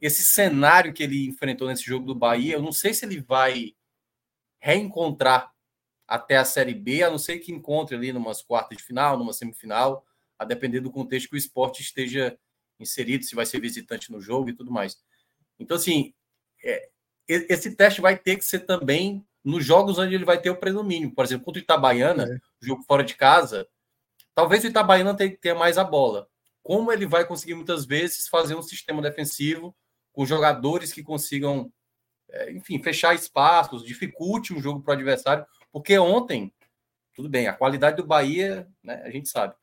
esse 0.00 0.22
cenário 0.24 0.92
que 0.92 1.02
ele 1.02 1.26
enfrentou 1.26 1.68
nesse 1.68 1.84
jogo 1.84 2.06
do 2.06 2.14
Bahia, 2.14 2.54
eu 2.54 2.62
não 2.62 2.72
sei 2.72 2.92
se 2.92 3.04
ele 3.04 3.20
vai 3.20 3.74
reencontrar 4.58 5.52
até 6.06 6.36
a 6.36 6.44
Série 6.44 6.74
B, 6.74 7.02
a 7.02 7.10
não 7.10 7.18
ser 7.18 7.38
que 7.38 7.52
encontre 7.52 7.96
ali 7.96 8.12
numas 8.12 8.42
quartas 8.42 8.78
de 8.78 8.84
final, 8.84 9.16
numa 9.16 9.32
semifinal, 9.32 10.04
a 10.38 10.44
depender 10.44 10.80
do 10.80 10.90
contexto 10.90 11.28
que 11.28 11.36
o 11.36 11.38
esporte 11.38 11.82
esteja 11.82 12.36
inserido, 12.78 13.24
se 13.24 13.34
vai 13.34 13.46
ser 13.46 13.60
visitante 13.60 14.10
no 14.10 14.20
jogo 14.20 14.50
e 14.50 14.52
tudo 14.52 14.70
mais. 14.70 15.00
Então, 15.58 15.76
assim, 15.76 16.12
é, 16.64 16.90
esse 17.28 17.74
teste 17.76 18.00
vai 18.00 18.18
ter 18.18 18.36
que 18.36 18.44
ser 18.44 18.60
também 18.60 19.24
nos 19.44 19.64
jogos 19.64 19.98
onde 19.98 20.14
ele 20.14 20.24
vai 20.24 20.40
ter 20.40 20.50
o 20.50 20.56
predomínio. 20.56 21.12
Por 21.12 21.24
exemplo, 21.24 21.44
contra 21.44 21.60
o 21.60 21.62
Itabaiana, 21.62 22.24
é. 22.24 22.38
jogo 22.60 22.82
fora 22.82 23.04
de 23.04 23.14
casa, 23.14 23.66
Talvez 24.34 24.64
o 24.64 24.66
Itabaiana 24.66 25.14
tenha 25.14 25.54
mais 25.54 25.78
a 25.78 25.84
bola. 25.84 26.28
Como 26.62 26.92
ele 26.92 27.06
vai 27.06 27.24
conseguir 27.26 27.54
muitas 27.54 27.84
vezes 27.84 28.28
fazer 28.28 28.54
um 28.54 28.62
sistema 28.62 29.02
defensivo 29.02 29.74
com 30.12 30.24
jogadores 30.24 30.92
que 30.92 31.02
consigam, 31.02 31.72
é, 32.30 32.52
enfim, 32.52 32.82
fechar 32.82 33.14
espaços, 33.14 33.84
dificulte 33.84 34.52
um 34.52 34.60
jogo 34.60 34.80
para 34.80 34.92
o 34.92 34.94
adversário, 34.94 35.44
porque 35.72 35.98
ontem, 35.98 36.52
tudo 37.14 37.28
bem, 37.28 37.48
a 37.48 37.52
qualidade 37.52 37.96
do 37.96 38.06
Bahia, 38.06 38.68
né, 38.82 39.02
a 39.04 39.10
gente 39.10 39.28
sabe, 39.28 39.54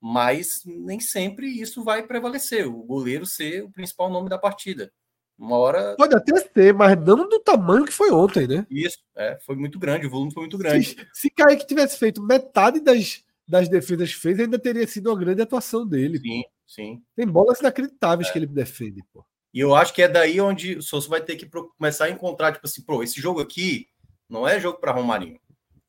mas 0.00 0.62
nem 0.64 1.00
sempre 1.00 1.46
isso 1.46 1.82
vai 1.82 2.02
prevalecer. 2.06 2.66
O 2.66 2.82
goleiro 2.82 3.26
ser 3.26 3.64
o 3.64 3.70
principal 3.70 4.08
nome 4.08 4.28
da 4.28 4.38
partida. 4.38 4.92
Uma 5.36 5.56
hora. 5.56 5.96
Pode 5.96 6.14
até 6.14 6.36
ser, 6.36 6.74
mas 6.74 6.96
não 6.98 7.28
do 7.28 7.40
tamanho 7.40 7.86
que 7.86 7.92
foi 7.92 8.10
ontem, 8.10 8.46
né? 8.46 8.66
Isso, 8.70 8.98
é, 9.16 9.38
foi 9.44 9.56
muito 9.56 9.78
grande, 9.78 10.06
o 10.06 10.10
volume 10.10 10.32
foi 10.32 10.42
muito 10.42 10.58
grande. 10.58 10.88
Se, 10.88 11.08
se 11.14 11.30
Kaique 11.30 11.66
tivesse 11.66 11.98
feito 11.98 12.22
metade 12.22 12.78
das 12.80 13.24
das 13.50 13.68
defesas 13.68 14.12
fez, 14.12 14.38
ainda 14.38 14.58
teria 14.58 14.86
sido 14.86 15.10
uma 15.10 15.18
grande 15.18 15.42
atuação 15.42 15.84
dele. 15.84 16.20
Sim, 16.20 16.44
sim. 16.64 17.02
Tem 17.16 17.26
bolas 17.26 17.58
inacreditáveis 17.58 18.28
é. 18.28 18.32
que 18.32 18.38
ele 18.38 18.46
defende, 18.46 19.02
pô. 19.12 19.26
E 19.52 19.58
eu 19.58 19.74
acho 19.74 19.92
que 19.92 20.02
é 20.02 20.08
daí 20.08 20.40
onde 20.40 20.76
o 20.76 20.82
Souza 20.82 21.08
vai 21.08 21.20
ter 21.20 21.34
que 21.34 21.50
começar 21.76 22.04
a 22.04 22.10
encontrar, 22.10 22.52
tipo 22.52 22.64
assim, 22.64 22.82
pô, 22.82 23.02
esse 23.02 23.20
jogo 23.20 23.40
aqui 23.40 23.88
não 24.28 24.46
é 24.46 24.60
jogo 24.60 24.78
para 24.78 24.92
Romarinho. 24.92 25.40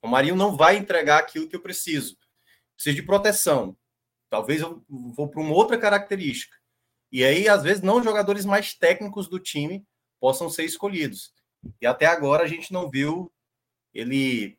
Romarinho 0.04 0.36
não 0.36 0.58
vai 0.58 0.76
entregar 0.76 1.20
aquilo 1.20 1.48
que 1.48 1.56
eu 1.56 1.62
preciso. 1.62 2.18
Preciso 2.76 2.96
de 2.96 3.04
proteção. 3.04 3.78
Talvez 4.28 4.62
eu 4.62 4.84
vou 5.16 5.30
para 5.30 5.42
uma 5.42 5.54
outra 5.54 5.78
característica. 5.78 6.58
E 7.12 7.24
aí, 7.24 7.48
às 7.48 7.62
vezes, 7.62 7.84
não 7.84 8.02
jogadores 8.02 8.44
mais 8.44 8.74
técnicos 8.74 9.28
do 9.28 9.38
time 9.38 9.86
possam 10.20 10.50
ser 10.50 10.64
escolhidos. 10.64 11.32
E 11.80 11.86
até 11.86 12.08
agora 12.08 12.44
a 12.44 12.48
gente 12.48 12.74
não 12.74 12.90
viu 12.90 13.32
ele 13.94 14.58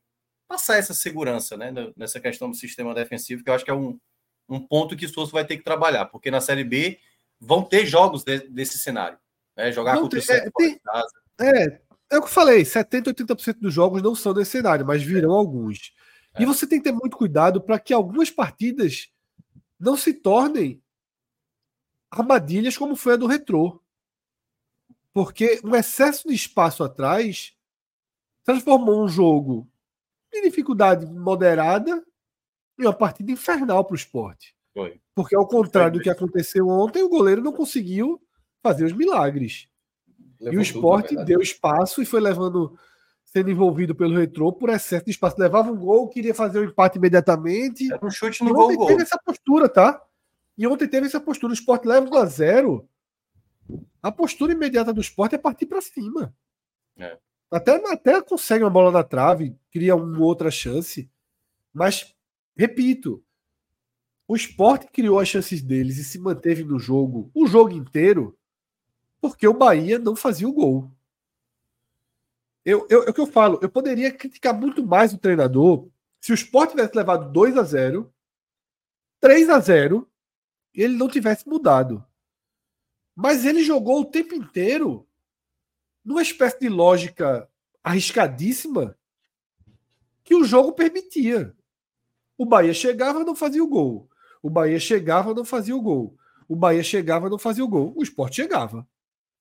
passar 0.53 0.76
essa 0.76 0.92
segurança 0.92 1.57
né, 1.57 1.72
nessa 1.96 2.20
questão 2.20 2.50
do 2.50 2.57
sistema 2.57 2.94
defensivo, 2.94 3.42
que 3.42 3.48
eu 3.48 3.55
acho 3.55 3.64
que 3.64 3.70
é 3.70 3.74
um, 3.74 3.98
um 4.46 4.61
ponto 4.61 4.94
que 4.94 5.07
o 5.07 5.09
Souza 5.09 5.32
vai 5.32 5.46
ter 5.46 5.57
que 5.57 5.64
trabalhar, 5.64 6.05
porque 6.07 6.30
na 6.30 6.42
Série 6.42 6.62
B 6.62 6.98
vão 7.40 7.62
ter 7.62 7.86
jogos 7.86 8.22
de, 8.22 8.40
desse 8.50 8.76
cenário. 8.76 9.18
Né, 9.57 9.72
jogar 9.72 9.94
não, 9.94 10.03
contra 10.03 10.18
o 10.18 10.22
é, 10.22 10.50
tem, 10.50 10.80
é, 11.40 11.80
é 12.11 12.18
o 12.18 12.20
que 12.20 12.28
eu 12.28 12.32
falei, 12.32 12.62
70%, 12.62 13.14
80% 13.14 13.61
dos 13.61 13.72
jogos 13.72 14.03
não 14.03 14.14
são 14.14 14.34
desse 14.34 14.50
cenário, 14.50 14.84
mas 14.84 15.03
virão 15.03 15.32
alguns. 15.32 15.94
É. 16.34 16.42
E 16.42 16.46
você 16.46 16.66
tem 16.66 16.78
que 16.78 16.84
ter 16.84 16.92
muito 16.92 17.16
cuidado 17.16 17.59
para 17.59 17.78
que 17.78 17.94
algumas 17.94 18.30
partidas 18.30 19.11
não 19.80 19.96
se 19.96 20.12
tornem 20.12 20.82
armadilhas 22.11 22.76
como 22.76 22.94
foi 22.94 23.14
a 23.14 23.16
do 23.16 23.26
Retrô. 23.26 23.82
Porque 25.14 25.61
um 25.64 25.74
excesso 25.74 26.28
de 26.28 26.34
espaço 26.34 26.84
atrás 26.84 27.55
transformou 28.44 29.03
um 29.03 29.09
jogo 29.09 29.72
de 30.33 30.43
dificuldade 30.43 31.07
moderada 31.07 32.03
e 32.78 32.83
uma 32.83 32.93
partida 32.93 33.30
infernal 33.30 33.85
para 33.85 33.93
o 33.93 33.97
esporte. 33.97 34.55
Foi. 34.74 35.01
Porque, 35.14 35.37
ao 35.37 35.47
contrário 35.47 35.99
do 35.99 36.03
que 36.03 36.11
aconteceu 36.11 36.66
ontem, 36.68 37.03
o 37.03 37.09
goleiro 37.09 37.43
não 37.43 37.53
conseguiu 37.53 38.20
fazer 38.62 38.85
os 38.85 38.93
milagres. 38.93 39.68
Levou 40.41 40.55
e 40.55 40.57
o 40.59 40.62
esporte 40.62 41.14
tudo, 41.14 41.24
deu 41.24 41.41
espaço 41.41 42.03
e 42.03 42.07
foi 42.07 42.20
levando, 42.20 42.76
sendo 43.24 43.51
envolvido 43.51 43.95
pelo 43.95 44.16
retrô 44.16 44.53
por 44.53 44.70
excesso 44.70 45.05
de 45.05 45.11
espaço. 45.11 45.37
Levava 45.39 45.70
um 45.70 45.76
gol, 45.76 46.09
queria 46.09 46.35
fazer 46.35 46.59
o 46.59 46.62
um 46.62 46.64
empate 46.64 46.99
imediatamente. 46.99 47.93
Era 47.93 48.05
um 48.05 48.11
chute 48.11 48.43
no 48.43 48.55
gol. 48.55 48.87
teve 48.87 49.03
essa 49.03 49.18
postura, 49.24 49.68
tá? 49.68 50.03
E 50.57 50.66
ontem 50.66 50.89
teve 50.89 51.07
essa 51.07 51.20
postura. 51.20 51.53
O 51.53 51.55
esporte 51.55 51.87
leva 51.87 52.09
1 52.09 52.14
a 52.16 52.26
0 52.26 52.89
A 54.03 54.11
postura 54.11 54.53
imediata 54.53 54.93
do 54.93 55.01
esporte 55.01 55.35
é 55.35 55.39
partir 55.39 55.66
para 55.66 55.80
cima. 55.80 56.35
É. 56.97 57.18
Até, 57.51 57.72
até 57.93 58.22
consegue 58.22 58.64
uma 58.64 58.70
bola 58.70 58.91
na 58.91 59.05
trave, 59.05 59.55
cria 59.73 59.97
uma 59.97 60.20
outra 60.20 60.51
chance. 60.51 61.11
Mas, 61.73 62.14
repito, 62.55 63.25
o 64.29 64.37
esporte 64.37 64.87
criou 64.93 65.18
as 65.18 65.29
chances 65.29 65.62
deles 65.62 65.97
e 65.99 66.05
se 66.05 66.18
manteve 66.18 66.62
no 66.62 66.79
jogo 66.79 67.31
o 67.35 67.47
jogo 67.47 67.73
inteiro 67.73 68.39
porque 69.20 69.47
o 69.47 69.55
Bahia 69.55 69.99
não 69.99 70.14
fazia 70.14 70.49
o 70.49 70.53
gol. 70.53 70.91
Eu, 72.64 72.87
eu, 72.89 73.05
é 73.05 73.11
o 73.11 73.14
que 73.14 73.20
eu 73.20 73.27
falo, 73.27 73.59
eu 73.62 73.68
poderia 73.68 74.12
criticar 74.12 74.55
muito 74.55 74.87
mais 74.87 75.12
o 75.12 75.18
treinador 75.18 75.89
se 76.20 76.33
o 76.33 76.35
Sport 76.35 76.70
tivesse 76.70 76.97
levado 76.97 77.33
2 77.33 77.57
a 77.57 77.62
0 77.62 78.12
3 79.20 79.49
a 79.51 79.59
0 79.59 80.09
e 80.75 80.83
ele 80.83 80.97
não 80.97 81.09
tivesse 81.09 81.49
mudado. 81.49 82.05
Mas 83.14 83.45
ele 83.45 83.62
jogou 83.62 84.01
o 84.01 84.05
tempo 84.05 84.35
inteiro 84.35 85.07
numa 86.05 86.23
espécie 86.23 86.59
de 86.61 86.68
lógica 86.68 87.49
arriscadíssima 87.83 88.97
que 90.25 90.35
o 90.35 90.45
jogo 90.45 90.73
permitia. 90.73 91.55
O 92.37 92.45
Bahia 92.45 92.75
chegava, 92.75 93.25
não 93.25 93.35
fazia 93.35 93.62
o 93.62 93.68
gol. 93.68 94.09
O 94.43 94.51
Bahia 94.51 94.79
chegava, 94.81 95.35
não 95.35 95.45
fazia 95.45 95.77
o 95.77 95.83
gol. 95.83 96.16
O 96.49 96.57
Bahia 96.57 96.83
chegava, 96.83 97.29
não 97.31 97.39
fazia 97.39 97.64
o 97.64 97.68
gol. 97.68 97.93
O 97.97 98.03
Sport 98.03 98.35
chegava. 98.35 98.87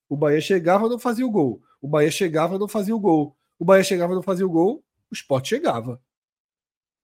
O 0.07 0.15
Bahia 0.15 0.41
chegava, 0.41 0.87
não 0.87 0.99
fazia 0.99 1.25
o 1.25 1.31
gol. 1.31 1.61
O 1.81 1.87
Bahia 1.87 2.11
chegava, 2.11 2.59
não 2.59 2.67
fazia 2.67 2.95
o 2.95 2.99
gol. 2.99 3.35
O 3.57 3.65
Bahia 3.65 3.83
chegava, 3.83 4.13
não 4.13 4.21
fazia 4.21 4.45
o 4.45 4.49
gol. 4.49 4.83
O 5.09 5.13
Sport 5.13 5.47
chegava. 5.47 6.01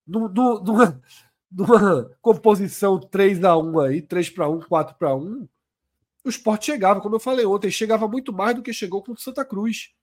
Numa, 0.05 1.01
numa 1.51 2.11
composição 2.21 2.99
3 2.99 3.43
a 3.43 3.57
1 3.57 3.79
aí, 3.79 4.01
3 4.01 4.29
para 4.29 4.49
1, 4.49 4.59
4 4.61 4.95
para 4.95 5.15
1, 5.15 5.47
o 6.23 6.29
Sport 6.29 6.65
chegava, 6.65 6.99
como 6.99 7.15
eu 7.15 7.19
falei 7.19 7.45
ontem, 7.45 7.71
chegava 7.71 8.07
muito 8.07 8.33
mais 8.33 8.55
do 8.55 8.61
que 8.61 8.73
chegou 8.73 9.01
contra 9.01 9.19
o 9.19 9.23
Santa 9.23 9.45
Cruz. 9.45 9.93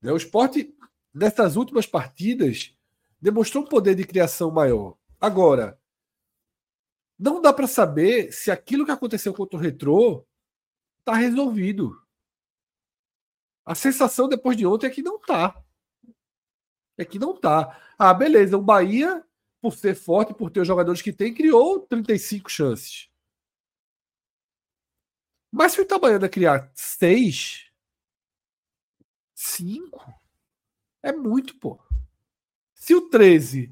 Né, 0.00 0.12
o 0.12 0.16
Sport, 0.16 0.56
nessas 1.14 1.56
últimas 1.56 1.86
partidas, 1.86 2.74
demonstrou 3.20 3.62
um 3.62 3.66
poder 3.66 3.94
de 3.94 4.04
criação 4.04 4.50
maior. 4.50 4.98
Agora, 5.20 5.80
não 7.18 7.40
dá 7.40 7.52
para 7.52 7.66
saber 7.66 8.32
se 8.32 8.50
aquilo 8.50 8.84
que 8.84 8.90
aconteceu 8.90 9.32
contra 9.32 9.56
o 9.56 9.60
Retrô 9.60 10.26
tá 11.04 11.14
resolvido. 11.14 12.02
A 13.64 13.74
sensação 13.74 14.28
depois 14.28 14.56
de 14.56 14.66
ontem 14.66 14.88
é 14.88 14.90
que 14.90 15.02
não 15.02 15.18
tá. 15.18 15.62
É 16.98 17.04
que 17.04 17.18
não 17.18 17.38
tá. 17.38 17.80
Ah, 17.96 18.12
beleza, 18.12 18.58
o 18.58 18.62
Bahia, 18.62 19.24
por 19.60 19.74
ser 19.74 19.94
forte, 19.94 20.34
por 20.34 20.50
ter 20.50 20.60
os 20.60 20.66
jogadores 20.66 21.00
que 21.00 21.12
tem, 21.12 21.32
criou 21.32 21.80
35 21.80 22.50
chances. 22.50 23.08
Mas 25.50 25.72
se 25.72 25.80
o 25.80 25.82
Itabaiana 25.82 26.28
criar 26.28 26.70
6, 26.74 27.70
5, 29.34 30.23
é 31.04 31.12
muito, 31.12 31.54
pô. 31.56 31.78
Se 32.74 32.94
o 32.94 33.10
13, 33.10 33.70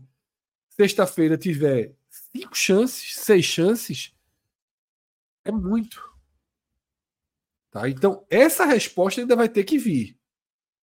sexta-feira, 0.69 1.39
tiver 1.39 1.95
5 2.35 2.55
chances, 2.55 3.17
6 3.17 3.45
chances, 3.45 4.15
é 5.43 5.51
muito. 5.51 6.13
Tá? 7.71 7.89
Então, 7.89 8.25
essa 8.29 8.67
resposta 8.67 9.23
ainda 9.23 9.35
vai 9.35 9.49
ter 9.49 9.65
que 9.65 9.79
vir. 9.79 10.15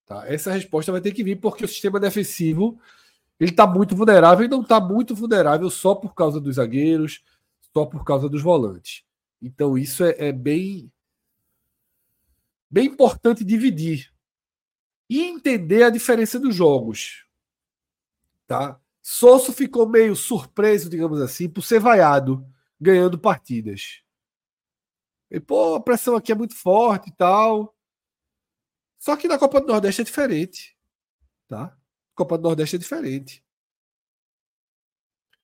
Tá? 0.07 0.27
Essa 0.27 0.51
resposta 0.51 0.91
vai 0.91 1.01
ter 1.01 1.11
que 1.11 1.23
vir 1.23 1.39
porque 1.39 1.63
o 1.63 1.67
sistema 1.67 1.99
defensivo 1.99 2.81
ele 3.39 3.51
está 3.51 3.67
muito 3.67 3.95
vulnerável 3.95 4.43
e 4.43 4.49
não 4.49 4.61
está 4.61 4.81
muito 4.81 5.13
vulnerável 5.13 5.69
só 5.69 5.93
por 5.93 6.15
causa 6.15 6.41
dos 6.41 6.55
zagueiros, 6.55 7.23
só 7.71 7.85
por 7.85 8.03
causa 8.03 8.27
dos 8.27 8.41
volantes. 8.41 9.03
Então, 9.39 9.77
isso 9.77 10.03
é, 10.03 10.15
é 10.17 10.31
bem, 10.31 10.91
bem 12.69 12.87
importante 12.87 13.45
dividir 13.45 14.11
e 15.10 15.24
entender 15.24 15.84
a 15.84 15.89
diferença 15.89 16.39
dos 16.39 16.55
jogos. 16.55 17.26
Tá? 18.45 18.80
Sosso 19.01 19.51
ficou 19.51 19.88
meio 19.88 20.16
surpreso, 20.16 20.89
digamos 20.89 21.20
assim, 21.20 21.49
por 21.49 21.64
ser 21.64 21.80
vaiado 21.80 22.45
ganhando 22.80 23.18
partidas. 23.18 24.01
E, 25.30 25.39
pô, 25.39 25.76
a 25.76 25.82
pressão 25.82 26.16
aqui 26.16 26.32
é 26.32 26.36
muito 26.36 26.55
forte 26.55 27.10
e 27.10 27.14
tal. 27.14 27.76
Só 28.97 29.16
que 29.16 29.28
na 29.28 29.38
Copa 29.38 29.62
do 29.62 29.68
Nordeste 29.68 30.01
é 30.01 30.05
diferente. 30.05 30.78
Tá? 31.47 31.76
Copa 32.16 32.38
do 32.38 32.43
Nordeste 32.43 32.76
é 32.76 32.80
diferente. 32.80 33.43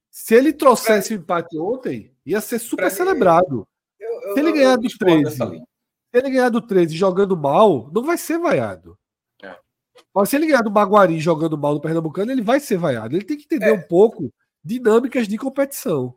Se 0.10 0.34
ele 0.34 0.54
trouxesse 0.54 1.14
o 1.14 1.18
empate 1.18 1.58
ontem, 1.58 2.16
ia 2.26 2.40
ser 2.40 2.60
super 2.60 2.90
celebrado. 2.90 3.68
Eu, 4.00 4.22
eu, 4.22 4.34
se 4.34 4.40
ele 4.40 4.52
ganhar 4.54 4.78
do 4.78 4.88
13, 4.88 5.36
se 5.36 5.44
ele 6.14 6.30
ganhar 6.30 6.50
do 6.50 6.62
13 6.62 6.96
jogando 6.96 7.36
mal, 7.36 7.92
não 7.92 8.04
vai 8.04 8.18
ser 8.18 8.40
vaiado. 8.40 8.98
É. 10.16 10.20
Mas 10.20 10.30
se 10.30 10.36
ele 10.36 10.48
ganhar 10.48 10.62
do 10.62 10.72
Maguari 10.72 11.20
jogando 11.20 11.58
mal 11.58 11.74
no 11.74 11.82
Pernambucano, 11.82 12.32
ele 12.32 12.42
vai 12.42 12.60
ser 12.60 12.78
vaiado. 12.78 13.16
Ele 13.16 13.26
tem 13.26 13.38
que 13.38 13.44
entender 13.44 13.70
é. 13.70 13.74
um 13.74 13.82
pouco 13.82 14.34
dinâmicas 14.64 15.28
de 15.28 15.38
competição. 15.38 16.16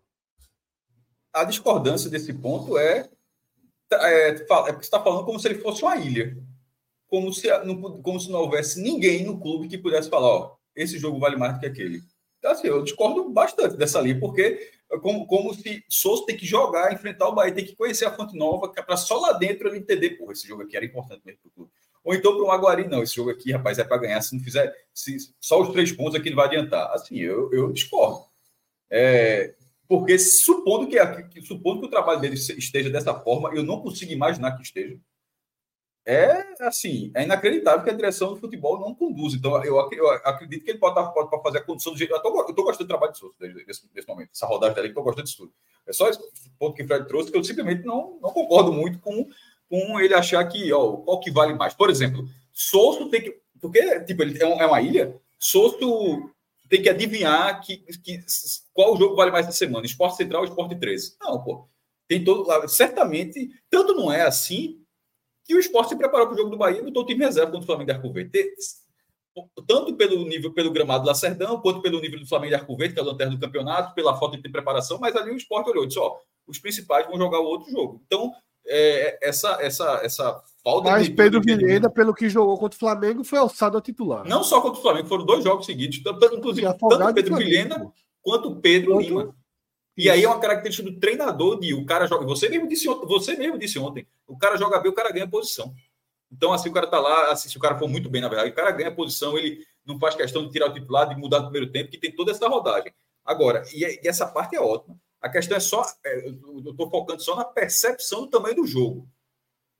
A 1.32 1.44
discordância 1.44 2.08
desse 2.08 2.32
ponto 2.32 2.78
é 2.78 3.10
é, 3.92 4.28
é 4.28 4.32
porque 4.32 4.72
você 4.72 4.78
está 4.80 5.02
falando 5.02 5.24
como 5.24 5.38
se 5.40 5.48
ele 5.48 5.60
fosse 5.60 5.82
uma 5.82 5.96
ilha. 5.96 6.36
Como 7.08 7.32
se, 7.32 7.48
não, 7.64 8.02
como 8.02 8.20
se 8.20 8.30
não 8.30 8.40
houvesse 8.40 8.82
ninguém 8.82 9.24
no 9.24 9.40
clube 9.40 9.66
que 9.66 9.78
pudesse 9.78 10.10
falar, 10.10 10.28
ó, 10.28 10.56
esse 10.76 10.98
jogo 10.98 11.18
vale 11.18 11.36
mais 11.36 11.54
do 11.54 11.60
que 11.60 11.66
aquele. 11.66 12.02
Então, 12.38 12.50
assim, 12.50 12.68
eu 12.68 12.82
discordo 12.82 13.30
bastante 13.30 13.76
dessa 13.76 14.00
linha, 14.00 14.20
porque 14.20 14.70
é 14.92 14.98
como, 14.98 15.26
como 15.26 15.54
se 15.54 15.82
Souza 15.88 16.26
tem 16.26 16.36
que 16.36 16.44
jogar, 16.44 16.92
enfrentar 16.92 17.28
o 17.28 17.34
Bahia, 17.34 17.54
tem 17.54 17.64
que 17.64 17.74
conhecer 17.74 18.04
a 18.04 18.12
Fonte 18.12 18.36
Nova, 18.36 18.68
para 18.70 18.96
só 18.96 19.18
lá 19.18 19.32
dentro 19.32 19.68
ele 19.68 19.78
entender, 19.78 20.10
pô, 20.10 20.30
esse 20.30 20.46
jogo 20.46 20.62
aqui 20.62 20.76
era 20.76 20.84
importante 20.84 21.22
mesmo 21.24 21.40
para 21.40 21.48
o 21.48 21.52
clube. 21.52 21.72
Ou 22.04 22.14
então 22.14 22.36
para 22.36 22.44
o 22.44 22.50
Aguari, 22.50 22.88
não, 22.88 23.02
esse 23.02 23.14
jogo 23.14 23.30
aqui, 23.30 23.52
rapaz, 23.52 23.78
é 23.78 23.84
para 23.84 23.98
ganhar. 23.98 24.20
Se 24.22 24.34
não 24.34 24.42
fizer, 24.42 24.74
se, 24.92 25.16
só 25.40 25.60
os 25.60 25.70
três 25.70 25.92
pontos 25.92 26.14
aqui 26.14 26.30
não 26.30 26.36
vai 26.36 26.46
adiantar. 26.46 26.92
Assim, 26.92 27.18
eu, 27.18 27.52
eu 27.52 27.72
discordo. 27.72 28.24
É, 28.90 29.54
porque 29.86 30.18
supondo 30.18 30.86
que, 30.86 30.98
que, 31.24 31.42
supondo 31.42 31.80
que 31.80 31.86
o 31.86 31.90
trabalho 31.90 32.20
dele 32.20 32.34
esteja 32.34 32.90
dessa 32.90 33.14
forma, 33.14 33.54
eu 33.54 33.62
não 33.62 33.80
consigo 33.80 34.12
imaginar 34.12 34.56
que 34.56 34.62
esteja. 34.62 34.98
É 36.10 36.64
assim, 36.64 37.10
é 37.14 37.24
inacreditável 37.24 37.84
que 37.84 37.90
a 37.90 37.94
direção 37.94 38.30
do 38.32 38.40
futebol 38.40 38.80
não 38.80 38.94
conduz. 38.94 39.34
Então, 39.34 39.62
eu, 39.62 39.76
eu 39.92 40.10
acredito 40.10 40.64
que 40.64 40.70
ele 40.70 40.78
pode, 40.78 40.94
pode 41.12 41.42
fazer 41.42 41.58
a 41.58 41.62
condução 41.62 41.92
do 41.92 41.98
jeito. 41.98 42.14
Eu 42.14 42.16
estou 42.16 42.64
gostando 42.64 42.86
do 42.86 42.88
trabalho 42.88 43.12
de 43.12 43.18
Souza 43.18 43.34
nesse, 43.38 44.08
momento. 44.08 44.30
Essa 44.34 44.46
rodagem 44.46 44.74
dele 44.74 44.88
que 44.88 44.98
eu 44.98 45.02
estou 45.02 45.04
gostando 45.04 45.26
disso 45.26 45.36
tudo. 45.36 45.52
É 45.86 45.92
só 45.92 46.08
esse 46.08 46.18
ponto 46.58 46.74
que 46.74 46.82
o 46.82 46.86
Fred 46.86 47.06
trouxe 47.06 47.30
que 47.30 47.36
eu 47.36 47.44
simplesmente 47.44 47.84
não, 47.84 48.18
não 48.22 48.30
concordo 48.30 48.72
muito 48.72 48.98
com, 49.00 49.28
com 49.68 50.00
ele 50.00 50.14
achar 50.14 50.44
que 50.46 50.72
ó, 50.72 50.96
qual 50.98 51.20
que 51.20 51.30
vale 51.30 51.54
mais. 51.54 51.74
Por 51.74 51.90
exemplo, 51.90 52.28
Souza 52.52 53.08
tem 53.10 53.22
que. 53.22 53.38
Porque, 53.60 54.00
tipo, 54.00 54.22
ele 54.22 54.42
é, 54.42 54.62
é 54.62 54.66
uma 54.66 54.80
ilha. 54.80 55.14
Souza 55.38 55.76
tem 56.68 56.82
que 56.82 56.88
adivinhar 56.88 57.60
que, 57.60 57.78
que, 58.02 58.20
qual 58.72 58.96
jogo 58.96 59.16
vale 59.16 59.30
mais 59.30 59.46
essa 59.46 59.56
semana, 59.56 59.86
Esporte 59.86 60.16
Central 60.16 60.42
ou 60.42 60.48
Esporte 60.48 60.76
13. 60.76 61.16
Não, 61.20 61.42
pô. 61.42 61.68
Tem 62.06 62.24
todo. 62.24 62.46
Certamente, 62.68 63.50
tanto 63.70 63.94
não 63.94 64.12
é 64.12 64.22
assim 64.22 64.80
que 65.44 65.54
o 65.54 65.58
esporte 65.58 65.90
se 65.90 65.96
preparou 65.96 66.26
para 66.26 66.34
o 66.34 66.38
jogo 66.38 66.50
do 66.50 66.58
Bahia 66.58 66.78
e 66.78 66.82
botou 66.82 67.02
o 67.02 67.06
time 67.06 67.24
reserva 67.24 67.50
contra 67.50 67.64
o 67.64 67.66
Flamengo 67.66 67.86
de 67.86 67.96
Arco 67.96 68.12
Verde. 68.12 68.50
Tanto 69.66 69.94
pelo 69.94 70.24
nível, 70.26 70.52
pelo 70.52 70.70
gramado 70.70 71.04
do 71.04 71.06
Lacerdão, 71.06 71.60
quanto 71.60 71.80
pelo 71.80 72.00
nível 72.00 72.18
do 72.18 72.26
Flamengo 72.26 72.50
de 72.50 72.54
Arco 72.56 72.76
Verde, 72.76 72.94
que 72.94 73.00
é 73.00 73.02
o 73.02 73.06
lanterna 73.06 73.34
do 73.34 73.40
campeonato, 73.40 73.94
pela 73.94 74.18
falta 74.18 74.36
de 74.36 74.48
preparação, 74.48 74.98
mas 74.98 75.14
ali 75.16 75.30
o 75.30 75.36
esporte 75.36 75.70
olhou 75.70 75.84
e 75.84 75.86
disse: 75.86 75.98
ó, 75.98 76.18
os 76.46 76.58
principais 76.58 77.06
vão 77.06 77.16
jogar 77.16 77.40
o 77.40 77.44
outro 77.44 77.70
jogo. 77.70 78.02
Então, 78.06 78.32
é, 78.68 79.18
essa, 79.28 79.58
essa, 79.60 80.00
essa 80.02 80.42
falta 80.62 80.90
Mas 80.90 81.04
de. 81.04 81.10
Mas 81.10 81.16
Pedro 81.16 81.40
Vilhena, 81.40 81.90
pelo 81.90 82.14
que 82.14 82.28
jogou 82.28 82.58
contra 82.58 82.76
o 82.76 82.78
Flamengo, 82.78 83.24
foi 83.24 83.38
alçado 83.38 83.78
a 83.78 83.80
titular. 83.80 84.24
Não 84.26 84.44
só 84.44 84.60
contra 84.60 84.78
o 84.78 84.82
Flamengo, 84.82 85.08
foram 85.08 85.24
dois 85.24 85.42
jogos 85.42 85.66
seguidos, 85.66 86.02
tanto, 86.02 86.36
inclusive 86.36 86.66
tanto 86.78 87.14
Pedro 87.14 87.36
Vilhena 87.36 87.92
quanto 88.22 88.56
Pedro 88.56 88.94
Outro... 88.94 89.08
Lima. 89.08 89.34
E 89.96 90.08
aí 90.08 90.22
é 90.22 90.28
uma 90.28 90.38
característica 90.38 90.88
do 90.88 91.00
treinador 91.00 91.58
de 91.58 91.74
o 91.74 91.84
cara 91.84 92.06
joga. 92.06 92.24
Você 92.24 92.48
mesmo 92.48 92.68
disse, 92.68 92.86
você 92.86 93.34
mesmo 93.36 93.58
disse 93.58 93.80
ontem, 93.80 94.06
o 94.28 94.38
cara 94.38 94.56
joga 94.56 94.78
bem, 94.78 94.92
o 94.92 94.94
cara 94.94 95.10
ganha 95.10 95.26
posição. 95.26 95.74
Então, 96.30 96.52
assim, 96.52 96.68
o 96.68 96.72
cara 96.72 96.86
tá 96.86 97.00
lá, 97.00 97.32
assim, 97.32 97.48
se 97.48 97.56
o 97.56 97.60
cara 97.60 97.76
for 97.76 97.88
muito 97.88 98.08
bem, 98.08 98.20
na 98.20 98.28
verdade, 98.28 98.50
o 98.50 98.54
cara 98.54 98.70
ganha 98.70 98.94
posição, 98.94 99.36
ele 99.36 99.64
não 99.84 99.98
faz 99.98 100.14
questão 100.14 100.44
de 100.46 100.52
tirar 100.52 100.68
o 100.70 100.72
titular, 100.72 101.08
de 101.08 101.16
mudar 101.16 101.40
no 101.40 101.50
primeiro 101.50 101.72
tempo, 101.72 101.90
que 101.90 101.98
tem 101.98 102.14
toda 102.14 102.30
essa 102.30 102.46
rodagem. 102.46 102.92
Agora, 103.24 103.64
e, 103.74 103.82
e 103.84 104.06
essa 104.06 104.26
parte 104.26 104.54
é 104.54 104.60
ótima. 104.60 104.96
A 105.20 105.28
questão 105.28 105.56
é 105.56 105.60
só, 105.60 105.84
é, 106.04 106.28
eu 106.28 106.70
estou 106.70 106.88
focando 106.90 107.22
só 107.22 107.34
na 107.34 107.44
percepção 107.44 108.22
do 108.22 108.30
tamanho 108.30 108.56
do 108.56 108.66
jogo. 108.66 109.08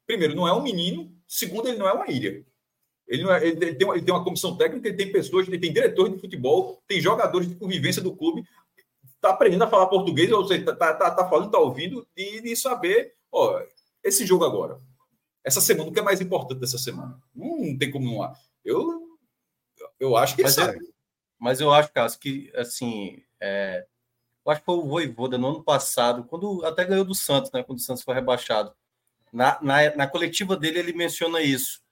Primeiro, 0.07 0.35
não 0.35 0.49
é 0.49 0.53
um 0.53 0.63
menino. 0.63 1.15
Segundo, 1.27 1.69
ele 1.69 1.79
não 1.79 1.89
é 1.89 1.93
uma 1.93 2.11
ilha. 2.11 2.45
Ele, 3.07 3.31
é, 3.31 3.47
ele, 3.47 3.75
tem, 3.75 3.87
uma, 3.87 3.95
ele 3.95 4.05
tem 4.05 4.15
uma 4.15 4.25
comissão 4.25 4.57
técnica, 4.57 4.89
ele 4.89 4.97
tem 4.97 5.13
pessoas, 5.13 5.47
ele 5.47 5.59
tem 5.59 5.73
diretores 5.73 6.13
de 6.13 6.21
futebol, 6.21 6.83
tem 6.87 7.01
jogadores 7.01 7.49
de 7.49 7.55
convivência 7.55 8.03
do 8.03 8.17
clube. 8.17 8.45
Está 9.15 9.31
aprendendo 9.31 9.65
a 9.65 9.71
falar 9.71 9.87
português, 9.87 10.31
ou 10.33 10.47
seja, 10.47 10.61
está 10.61 10.75
tá, 10.75 10.95
tá, 10.95 11.11
tá 11.11 11.29
falando, 11.29 11.47
está 11.47 11.59
ouvindo, 11.59 12.07
e 12.17 12.41
de 12.41 12.57
saber, 12.57 13.15
ó, 13.31 13.63
esse 14.03 14.27
jogo 14.27 14.45
agora. 14.45 14.81
Essa 15.45 15.61
semana, 15.61 15.89
o 15.89 15.93
que 15.93 16.01
é 16.01 16.03
mais 16.03 16.21
importante 16.21 16.59
dessa 16.59 16.79
semana? 16.79 17.19
Não, 17.35 17.59
não 17.59 17.79
tem 17.79 17.91
como 17.91 18.05
não. 18.05 18.33
Eu, 18.65 19.19
eu 19.99 20.17
acho 20.17 20.37
que 20.37 20.43
mas, 20.43 20.59
é, 20.59 20.77
mas 21.39 21.61
eu 21.61 21.73
acho, 21.73 21.93
Cássio, 21.93 22.21
que 22.21 22.53
assim. 22.57 23.23
É 23.41 23.87
eu 24.49 24.53
acho 24.53 24.63
que 24.63 24.65
foi 24.65 24.77
o 24.77 24.87
Voivoda 24.87 25.37
no 25.37 25.49
ano 25.49 25.63
passado, 25.63 26.25
quando 26.25 26.65
até 26.65 26.83
ganhou 26.83 27.05
do 27.05 27.15
Santos, 27.15 27.53
né? 27.53 27.63
Quando 27.63 27.79
o 27.79 27.83
Santos 27.83 28.03
foi 28.03 28.15
rebaixado. 28.15 28.73
Na, 29.31 29.59
na, 29.61 29.95
na 29.95 30.07
coletiva 30.07 30.57
dele, 30.57 30.79
ele 30.79 30.95
menciona 30.95 31.43
isso. 31.43 31.83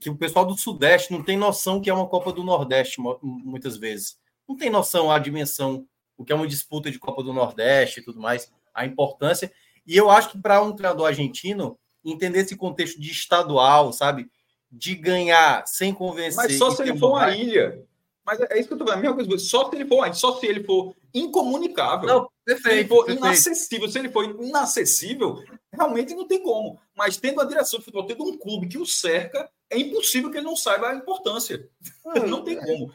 Que 0.00 0.08
o 0.08 0.16
pessoal 0.16 0.46
do 0.46 0.56
Sudeste 0.56 1.12
não 1.12 1.20
tem 1.20 1.36
noção 1.36 1.80
que 1.80 1.90
é 1.90 1.92
uma 1.92 2.06
Copa 2.06 2.32
do 2.32 2.44
Nordeste, 2.44 3.00
muitas 3.20 3.76
vezes. 3.76 4.20
Não 4.48 4.56
tem 4.56 4.70
noção 4.70 5.10
a 5.10 5.18
dimensão, 5.18 5.84
o 6.16 6.24
que 6.24 6.32
é 6.32 6.36
uma 6.36 6.46
disputa 6.46 6.92
de 6.92 6.98
Copa 6.98 7.24
do 7.24 7.32
Nordeste 7.32 7.98
e 7.98 8.04
tudo 8.04 8.20
mais, 8.20 8.52
a 8.72 8.86
importância. 8.86 9.52
E 9.84 9.96
eu 9.96 10.08
acho 10.08 10.30
que 10.30 10.38
para 10.38 10.62
um 10.62 10.72
treinador 10.72 11.08
argentino, 11.08 11.76
entender 12.04 12.38
esse 12.38 12.54
contexto 12.54 13.00
de 13.00 13.10
estadual, 13.10 13.92
sabe? 13.92 14.30
De 14.70 14.94
ganhar 14.94 15.66
sem 15.66 15.92
convencer. 15.92 16.36
Mas 16.36 16.56
só 16.56 16.70
se 16.70 16.82
ele 16.82 16.96
for 16.96 17.10
uma 17.10 17.34
ilha. 17.34 17.84
Mas 18.28 18.38
é 18.42 18.58
isso 18.58 18.68
que 18.68 18.74
eu 18.74 18.78
tô 18.78 18.84
falando, 18.84 18.98
a 18.98 19.02
mesma 19.14 19.26
coisa. 19.26 19.42
Só 19.42 19.70
se 19.70 19.76
ele 19.76 19.86
for, 19.86 20.14
só 20.14 20.38
se 20.38 20.46
ele 20.46 20.62
for 20.62 20.94
incomunicável. 21.14 22.06
Não, 22.06 22.28
perfeito, 22.44 22.68
se 22.68 22.78
ele 22.80 22.88
for 22.88 23.06
perfeito. 23.06 23.24
inacessível, 23.24 23.88
se 23.88 23.98
ele 23.98 24.10
for 24.10 24.24
inacessível, 24.26 25.42
realmente 25.72 26.14
não 26.14 26.28
tem 26.28 26.42
como. 26.42 26.78
Mas 26.94 27.16
tendo 27.16 27.40
a 27.40 27.46
direção 27.46 27.78
de 27.78 27.86
futebol, 27.86 28.06
tendo 28.06 28.24
um 28.24 28.36
clube 28.36 28.68
que 28.68 28.76
o 28.76 28.84
cerca, 28.84 29.50
é 29.70 29.78
impossível 29.78 30.30
que 30.30 30.36
ele 30.36 30.44
não 30.44 30.56
saiba 30.56 30.90
a 30.90 30.94
importância. 30.94 31.66
Ah, 32.04 32.20
não 32.20 32.44
tem 32.44 32.58
é. 32.58 32.66
como. 32.66 32.92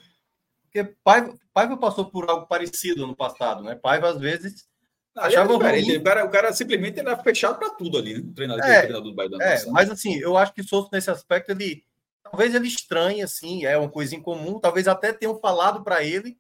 Porque 0.66 0.96
Paiva, 1.04 1.36
Paiva 1.52 1.78
passou 1.78 2.06
por 2.06 2.30
algo 2.30 2.46
parecido 2.46 3.08
no 3.08 3.16
passado, 3.16 3.64
né? 3.64 3.74
Paiva, 3.74 4.10
às 4.10 4.20
vezes, 4.20 4.68
achava 5.18 5.58
cara, 5.58 5.82
ruim. 5.82 5.98
o, 5.98 6.04
cara, 6.04 6.26
o 6.26 6.30
cara 6.30 6.54
simplesmente 6.54 7.00
era 7.00 7.18
fechado 7.18 7.58
para 7.58 7.72
tudo 7.72 7.98
ali, 7.98 8.22
né? 8.22 8.32
Treinador, 8.36 8.66
é, 8.66 8.82
treinador 8.82 9.10
do 9.10 9.16
Bahia 9.16 9.32
da 9.32 9.44
é, 9.44 9.66
Mas 9.72 9.90
assim, 9.90 10.16
eu 10.20 10.38
acho 10.38 10.54
que 10.54 10.62
Souto, 10.62 10.90
nesse 10.94 11.10
aspecto, 11.10 11.50
ele 11.50 11.84
talvez 12.34 12.56
ele 12.56 12.68
estranhe, 12.68 13.22
assim, 13.22 13.64
é 13.64 13.78
uma 13.78 13.90
coisa 13.90 14.16
incomum, 14.16 14.60
talvez 14.60 14.88
até 14.88 15.14
tenham 15.14 15.40
falado 15.40 15.84
para 15.84 16.04
ele, 16.04 16.36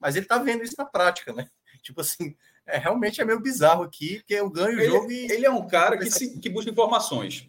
mas 0.00 0.16
ele 0.16 0.26
tá 0.26 0.38
vendo 0.38 0.64
isso 0.64 0.74
na 0.76 0.84
prática, 0.84 1.32
né? 1.32 1.48
Tipo 1.84 2.00
assim, 2.00 2.34
é, 2.66 2.78
realmente 2.78 3.20
é 3.20 3.24
meio 3.24 3.38
bizarro 3.38 3.84
aqui, 3.84 4.16
porque 4.16 4.34
eu 4.34 4.50
ganho 4.50 4.80
ele, 4.80 4.88
o 4.88 4.90
jogo 4.90 5.12
e. 5.12 5.30
Ele 5.30 5.46
é 5.46 5.50
um 5.50 5.64
cara 5.68 5.96
que, 5.96 6.10
se, 6.10 6.40
que 6.40 6.50
busca 6.50 6.68
informações. 6.68 7.48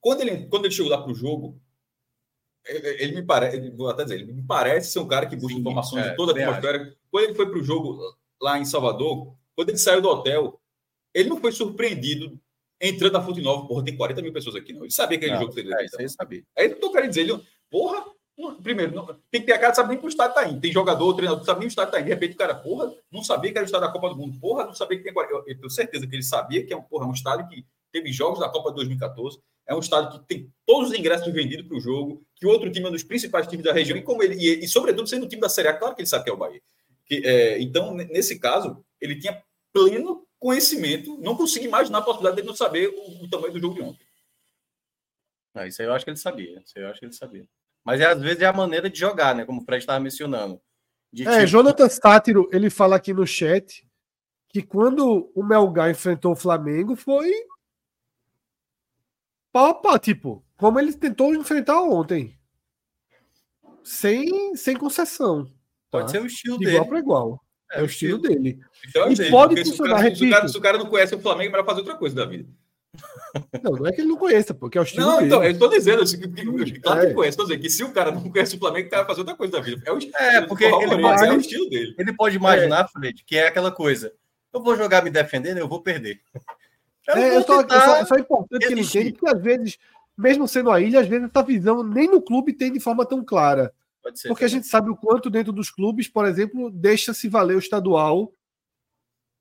Quando 0.00 0.22
ele, 0.22 0.46
quando 0.46 0.64
ele 0.64 0.74
chegou 0.74 0.90
lá 0.90 1.02
para 1.02 1.12
o 1.12 1.14
jogo, 1.14 1.60
ele, 2.64 2.88
ele, 3.02 3.14
me 3.16 3.22
parece, 3.22 3.70
vou 3.70 3.90
até 3.90 4.04
dizer, 4.04 4.20
ele 4.20 4.32
me 4.32 4.42
parece 4.42 4.90
ser 4.90 5.00
um 5.00 5.06
cara 5.08 5.26
que 5.26 5.36
busca 5.36 5.52
Sim, 5.52 5.60
informações 5.60 6.06
é, 6.06 6.10
de 6.10 6.16
toda 6.16 6.32
a 6.32 6.42
atmosfera. 6.42 6.96
Quando 7.10 7.24
ele 7.24 7.34
foi 7.34 7.50
para 7.50 7.58
o 7.58 7.62
jogo 7.62 7.98
lá 8.40 8.58
em 8.58 8.64
Salvador, 8.64 9.36
quando 9.54 9.68
ele 9.68 9.76
saiu 9.76 10.00
do 10.00 10.08
hotel, 10.08 10.58
ele 11.12 11.28
não 11.28 11.36
foi 11.36 11.52
surpreendido 11.52 12.40
entrando 12.88 13.12
na 13.12 13.22
Fonte 13.22 13.40
Nova, 13.40 13.66
porra, 13.66 13.84
tem 13.84 13.96
40 13.96 14.22
mil 14.22 14.32
pessoas 14.32 14.56
aqui, 14.56 14.72
não. 14.72 14.82
Ele 14.82 14.90
sabia 14.90 15.18
que 15.18 15.24
aquele 15.24 15.40
jogo 15.40 15.52
seria. 15.52 15.76
É, 15.76 15.84
isso 15.84 16.00
aí 16.00 16.08
sabia. 16.08 16.42
Aí 16.56 16.66
eu 16.66 16.80
tô 16.80 16.92
querendo 16.92 17.10
dizer, 17.10 17.22
ele, 17.22 17.40
porra, 17.70 18.04
primeiro, 18.62 18.94
não, 18.94 19.06
tem 19.30 19.40
que 19.40 19.46
ter 19.46 19.52
a 19.52 19.58
cara 19.58 19.70
de 19.70 19.76
saber 19.76 19.88
nem 19.90 19.98
que 19.98 20.06
o 20.06 20.08
estádio 20.08 20.34
tá 20.34 20.48
indo. 20.48 20.60
Tem 20.60 20.72
jogador, 20.72 21.14
treinador, 21.14 21.38
não 21.38 21.46
sabe 21.46 21.60
nem 21.60 21.68
o 21.68 21.70
estádio 21.70 21.92
tá 21.92 22.00
indo. 22.00 22.06
De 22.06 22.10
repente, 22.10 22.34
o 22.34 22.36
cara, 22.36 22.54
porra, 22.54 22.92
não 23.10 23.22
sabia 23.22 23.52
que 23.52 23.58
era 23.58 23.64
o 23.64 23.66
estádio 23.66 23.86
da 23.86 23.92
Copa 23.92 24.08
do 24.10 24.16
Mundo. 24.16 24.38
Porra, 24.40 24.64
não 24.64 24.74
sabia 24.74 24.98
que 24.98 25.04
tem 25.04 25.12
40. 25.12 25.34
Eu, 25.34 25.44
eu 25.46 25.58
tenho 25.58 25.70
certeza 25.70 26.06
que 26.06 26.14
ele 26.14 26.22
sabia 26.22 26.64
que 26.64 26.72
é 26.72 26.76
um, 26.76 26.82
porra, 26.82 27.06
é 27.06 27.08
um 27.08 27.12
estádio 27.12 27.48
que 27.48 27.64
teve 27.92 28.12
jogos 28.12 28.40
da 28.40 28.48
Copa 28.48 28.70
de 28.70 28.76
2014. 28.76 29.38
É 29.66 29.74
um 29.74 29.78
estádio 29.78 30.20
que 30.20 30.26
tem 30.26 30.52
todos 30.66 30.90
os 30.90 30.98
ingressos 30.98 31.32
vendidos 31.32 31.66
para 31.66 31.76
o 31.76 31.80
jogo, 31.80 32.22
que 32.34 32.46
o 32.46 32.50
outro 32.50 32.70
time 32.70 32.86
é 32.86 32.88
um 32.88 32.92
dos 32.92 33.02
principais 33.02 33.46
times 33.46 33.64
da 33.64 33.72
região, 33.72 33.96
e 33.96 34.02
como 34.02 34.22
ele, 34.22 34.34
e, 34.34 34.64
e 34.64 34.68
sobretudo 34.68 35.08
sendo 35.08 35.24
o 35.24 35.28
time 35.28 35.40
da 35.40 35.48
Série 35.48 35.68
A, 35.68 35.74
claro 35.74 35.94
que 35.94 36.02
ele 36.02 36.08
sabe 36.08 36.24
que 36.24 36.30
é 36.30 36.32
o 36.32 36.36
Bahia. 36.36 36.60
Que, 37.06 37.22
é, 37.24 37.60
então, 37.62 37.94
nesse 37.94 38.38
caso, 38.38 38.84
ele 39.00 39.18
tinha 39.18 39.42
pleno 39.72 40.23
conhecimento, 40.38 41.18
não 41.18 41.36
consigo 41.36 41.64
imaginar 41.64 41.98
a 41.98 42.02
possibilidade 42.02 42.42
de 42.42 42.46
não 42.46 42.54
saber 42.54 42.88
o, 42.88 43.24
o, 43.24 43.30
tamanho 43.30 43.52
do 43.52 43.60
jogo 43.60 43.74
de 43.74 43.82
ontem. 43.82 44.06
Ah, 45.54 45.66
isso 45.66 45.80
aí 45.80 45.88
eu 45.88 45.94
acho 45.94 46.04
que 46.04 46.10
ele 46.10 46.18
sabia. 46.18 46.60
Isso 46.64 46.72
aí 46.76 46.84
eu 46.84 46.90
acho 46.90 47.00
que 47.00 47.06
ele 47.06 47.12
sabia. 47.12 47.48
Mas 47.84 48.00
é, 48.00 48.06
às 48.06 48.20
vezes 48.20 48.42
é 48.42 48.46
a 48.46 48.52
maneira 48.52 48.90
de 48.90 48.98
jogar, 48.98 49.34
né? 49.34 49.44
Como 49.44 49.60
o 49.60 49.64
Fred 49.64 49.82
estava 49.82 50.00
mencionando. 50.00 50.60
De, 51.12 51.26
é, 51.28 51.40
tipo... 51.40 51.46
Jonathan 51.46 51.88
Sátiro, 51.88 52.48
ele 52.52 52.68
fala 52.70 52.96
aqui 52.96 53.12
no 53.12 53.26
chat 53.26 53.86
que 54.48 54.62
quando 54.62 55.30
o 55.34 55.42
Melgar 55.42 55.90
enfrentou 55.90 56.32
o 56.32 56.36
Flamengo 56.36 56.96
foi 56.96 57.30
pau 59.52 59.66
a 59.66 59.74
pau, 59.74 59.98
tipo, 59.98 60.44
como 60.56 60.78
ele 60.78 60.92
tentou 60.92 61.34
enfrentar 61.34 61.80
ontem. 61.82 62.38
Sem, 63.82 64.56
sem 64.56 64.76
concessão. 64.76 65.52
Pode 65.90 66.06
tá? 66.06 66.12
ser 66.12 66.22
o 66.22 66.26
estilo 66.26 66.58
de 66.58 66.64
dele. 66.64 66.76
Igual 66.76 66.88
para 66.88 66.98
igual. 66.98 67.43
É, 67.72 67.80
é 67.80 67.82
o 67.82 67.86
estilo, 67.86 68.16
estilo 68.16 68.34
dele. 68.34 68.60
Então, 68.88 69.10
e 69.10 69.30
pode 69.30 69.64
funcionar, 69.64 70.02
se 70.02 70.06
o, 70.06 70.10
cara, 70.10 70.14
se, 70.14 70.24
o 70.24 70.30
cara, 70.30 70.48
se 70.48 70.58
o 70.58 70.60
cara 70.60 70.78
não 70.78 70.86
conhece 70.86 71.14
o 71.14 71.20
Flamengo, 71.20 71.48
é 71.48 71.52
melhor 71.52 71.66
fazer 71.66 71.80
outra 71.80 71.96
coisa 71.96 72.14
da 72.14 72.24
vida. 72.24 72.48
Não, 73.62 73.72
não 73.72 73.86
é 73.86 73.92
que 73.92 74.00
ele 74.00 74.08
não 74.08 74.16
conheça, 74.16 74.54
porque 74.54 74.78
é 74.78 74.80
o 74.80 74.84
estilo 74.84 75.06
não, 75.06 75.18
dele. 75.18 75.30
Não, 75.30 75.36
então, 75.38 75.44
eu 75.44 75.50
estou 75.50 75.68
dizendo, 75.68 76.02
assim, 76.02 76.20
que, 76.20 76.80
claro 76.80 77.00
é. 77.00 77.06
que 77.06 77.14
conhece, 77.14 77.30
estou 77.30 77.46
dizendo 77.46 77.62
que 77.62 77.70
se 77.70 77.82
o 77.82 77.92
cara 77.92 78.12
não 78.12 78.30
conhece 78.30 78.54
o 78.54 78.58
Flamengo, 78.58 78.86
o 78.86 78.90
cara 78.90 79.02
vai 79.02 79.08
fazer 79.08 79.20
outra 79.22 79.36
coisa 79.36 79.52
da 79.52 79.60
vida. 79.60 79.82
É, 79.84 79.92
o, 79.92 79.98
é 79.98 80.40
porque 80.42 80.64
ele 80.64 81.00
pode, 81.00 81.24
é 81.24 81.32
o 81.32 81.38
estilo 81.38 81.68
dele. 81.68 81.94
Ele 81.98 82.12
pode 82.12 82.36
imaginar, 82.36 82.84
é. 82.84 82.88
Fred, 82.88 83.24
que 83.26 83.36
é 83.36 83.48
aquela 83.48 83.72
coisa, 83.72 84.12
eu 84.52 84.62
vou 84.62 84.76
jogar 84.76 85.02
me 85.02 85.10
defendendo, 85.10 85.58
eu 85.58 85.68
vou 85.68 85.82
perder. 85.82 86.20
Eu 87.08 87.14
é, 87.16 87.36
eu 87.36 87.42
só, 87.42 87.60
eu 87.60 87.68
só, 87.68 88.04
só 88.06 88.14
é 88.14 88.20
importante 88.20 88.66
que 88.66 88.72
ele 88.72 88.82
entenda 88.82 89.12
que 89.12 89.28
às 89.28 89.42
vezes, 89.42 89.78
mesmo 90.16 90.46
sendo 90.46 90.70
a 90.70 90.80
ilha, 90.80 91.00
às 91.00 91.06
vezes 91.06 91.28
essa 91.28 91.44
visão 91.44 91.82
nem 91.82 92.08
no 92.08 92.22
clube 92.22 92.52
tem 92.52 92.72
de 92.72 92.80
forma 92.80 93.04
tão 93.04 93.24
clara. 93.24 93.72
Ser, 94.14 94.28
porque 94.28 94.44
também. 94.44 94.44
a 94.44 94.48
gente 94.48 94.66
sabe 94.66 94.90
o 94.90 94.96
quanto 94.96 95.30
dentro 95.30 95.52
dos 95.52 95.70
clubes, 95.70 96.08
por 96.08 96.26
exemplo, 96.26 96.70
deixa-se 96.70 97.28
valer 97.28 97.56
o 97.56 97.58
estadual 97.58 98.34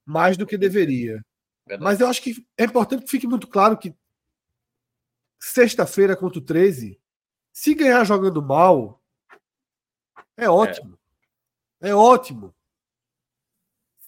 mais 0.05 0.37
do 0.37 0.45
que 0.45 0.57
deveria. 0.57 1.23
Verdade. 1.67 1.83
Mas 1.83 1.99
eu 1.99 2.07
acho 2.07 2.21
que 2.21 2.45
é 2.57 2.65
importante 2.65 3.03
que 3.03 3.11
fique 3.11 3.27
muito 3.27 3.47
claro 3.47 3.77
que 3.77 3.95
sexta-feira 5.39 6.15
contra 6.15 6.39
o 6.39 6.41
13, 6.41 6.99
se 7.51 7.73
ganhar 7.73 8.03
jogando 8.05 8.41
mal, 8.41 9.01
é 10.37 10.49
ótimo. 10.49 10.97
É, 11.81 11.89
é 11.89 11.95
ótimo. 11.95 12.53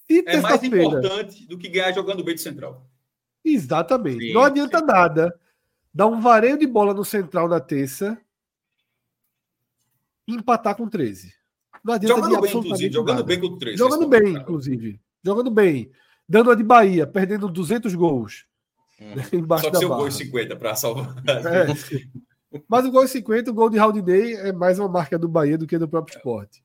E 0.10 0.24
é 0.26 0.40
mais 0.40 0.64
importante 0.64 1.46
do 1.48 1.58
que 1.58 1.68
ganhar 1.68 1.92
jogando 1.92 2.24
bem 2.24 2.36
de 2.36 2.42
central. 2.42 2.90
Exatamente. 3.44 4.28
Sim, 4.28 4.34
Não 4.34 4.42
adianta 4.42 4.80
sim. 4.80 4.86
nada 4.86 5.40
dar 5.94 6.08
um 6.08 6.20
vareio 6.20 6.58
de 6.58 6.68
bola 6.68 6.94
no 6.94 7.06
central 7.06 7.48
na 7.48 7.60
terça 7.60 8.20
e 10.28 10.34
empatar 10.34 10.76
com 10.76 10.88
13. 10.88 11.34
Não 11.84 11.94
adianta 11.94 12.16
jogando 12.16 12.42
bem, 12.42 12.58
inclusive. 12.58 12.94
Jogando 12.94 13.24
bem 13.24 13.40
com 13.40 13.48
o 13.48 13.58
13. 13.58 13.78
Jogando 13.78 14.08
bem, 14.08 14.34
inclusive. 14.34 15.02
Jogando 15.24 15.52
bem. 15.52 15.92
Dando 16.28 16.52
a 16.52 16.56
de 16.56 16.64
Bahia, 16.64 17.06
perdendo 17.06 17.48
200 17.48 17.94
gols. 17.94 18.46
Hum. 19.00 19.14
Embaixo 19.38 19.66
Só 19.66 19.72
que 19.72 19.78
seu 19.78 19.90
gol 19.90 20.10
50 20.10 20.56
para 20.56 20.76
salvar. 20.76 21.16
É. 21.28 22.62
Mas 22.68 22.86
o 22.86 22.92
gol 22.92 23.08
50, 23.08 23.52
o 23.52 23.54
gol 23.54 23.70
de 23.70 23.78
Haldinei 23.78 24.36
é 24.36 24.52
mais 24.52 24.80
uma 24.80 24.88
marca 24.88 25.20
do 25.20 25.28
Bahia 25.28 25.58
do 25.58 25.68
que 25.68 25.78
do 25.78 25.88
próprio 25.88 26.18
esporte. 26.18 26.64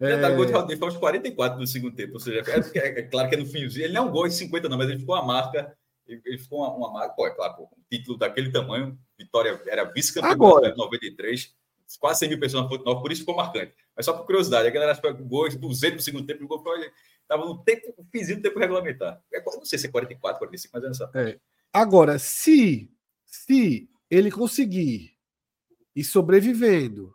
É... 0.00 0.30
O 0.30 0.36
gol 0.36 0.46
de 0.46 0.52
Haldinei 0.54 0.76
foi 0.76 0.88
aos 0.88 0.96
44 0.96 1.58
do 1.58 1.66
segundo 1.66 1.94
tempo. 1.94 2.14
Ou 2.14 2.20
seja, 2.20 2.42
é, 2.46 2.78
é, 2.78 3.00
é, 3.00 3.02
claro 3.02 3.28
que 3.28 3.34
é 3.34 3.38
no 3.38 3.46
finzinho. 3.46 3.84
Ele 3.84 3.92
não 3.92 4.04
é 4.04 4.08
um 4.08 4.12
gol 4.12 4.26
em 4.26 4.30
50, 4.30 4.68
não, 4.68 4.78
mas 4.78 4.88
ele 4.88 5.00
ficou 5.00 5.16
uma 5.16 5.24
marca. 5.24 5.76
Ele 6.06 6.38
ficou 6.38 6.60
uma, 6.60 6.74
uma 6.74 6.92
marca. 6.92 7.14
Pô, 7.14 7.26
é 7.26 7.30
claro, 7.30 7.54
pô, 7.54 7.62
um 7.64 7.82
título 7.90 8.16
daquele 8.16 8.50
tamanho. 8.50 8.98
Vitória 9.18 9.60
era 9.66 9.84
vice-campeão 9.84 10.64
em 10.64 10.76
93 10.76 11.54
quase 12.00 12.20
100 12.20 12.28
mil 12.30 12.40
pessoas 12.40 12.62
na 12.62 12.68
Fonte 12.68 12.84
Nova, 12.84 13.00
por 13.00 13.12
isso 13.12 13.20
ficou 13.20 13.36
marcante. 13.36 13.74
Mas 13.96 14.06
só 14.06 14.12
por 14.12 14.26
curiosidade, 14.26 14.66
a 14.66 14.70
galera 14.70 14.94
foi 14.94 15.12
gol, 15.12 15.48
200 15.48 15.96
no 15.96 16.02
segundo 16.02 16.26
tempo, 16.26 16.44
o 16.44 16.48
gol 16.48 16.62
foi, 16.62 16.90
estava 17.22 17.44
no 17.44 17.62
tempo, 17.62 17.94
fizinho 18.10 18.38
do 18.38 18.42
tempo 18.42 18.58
regulamentar. 18.58 19.22
É, 19.32 19.42
não 19.44 19.64
sei 19.64 19.78
se 19.78 19.86
é 19.86 19.90
44, 19.90 20.38
45, 20.38 20.72
mas 20.74 20.84
é 20.84 20.88
nessa. 20.88 21.10
É. 21.14 21.38
Agora, 21.72 22.18
se, 22.18 22.90
se 23.24 23.88
ele 24.10 24.30
conseguir 24.30 25.14
ir 25.94 26.04
sobrevivendo, 26.04 27.14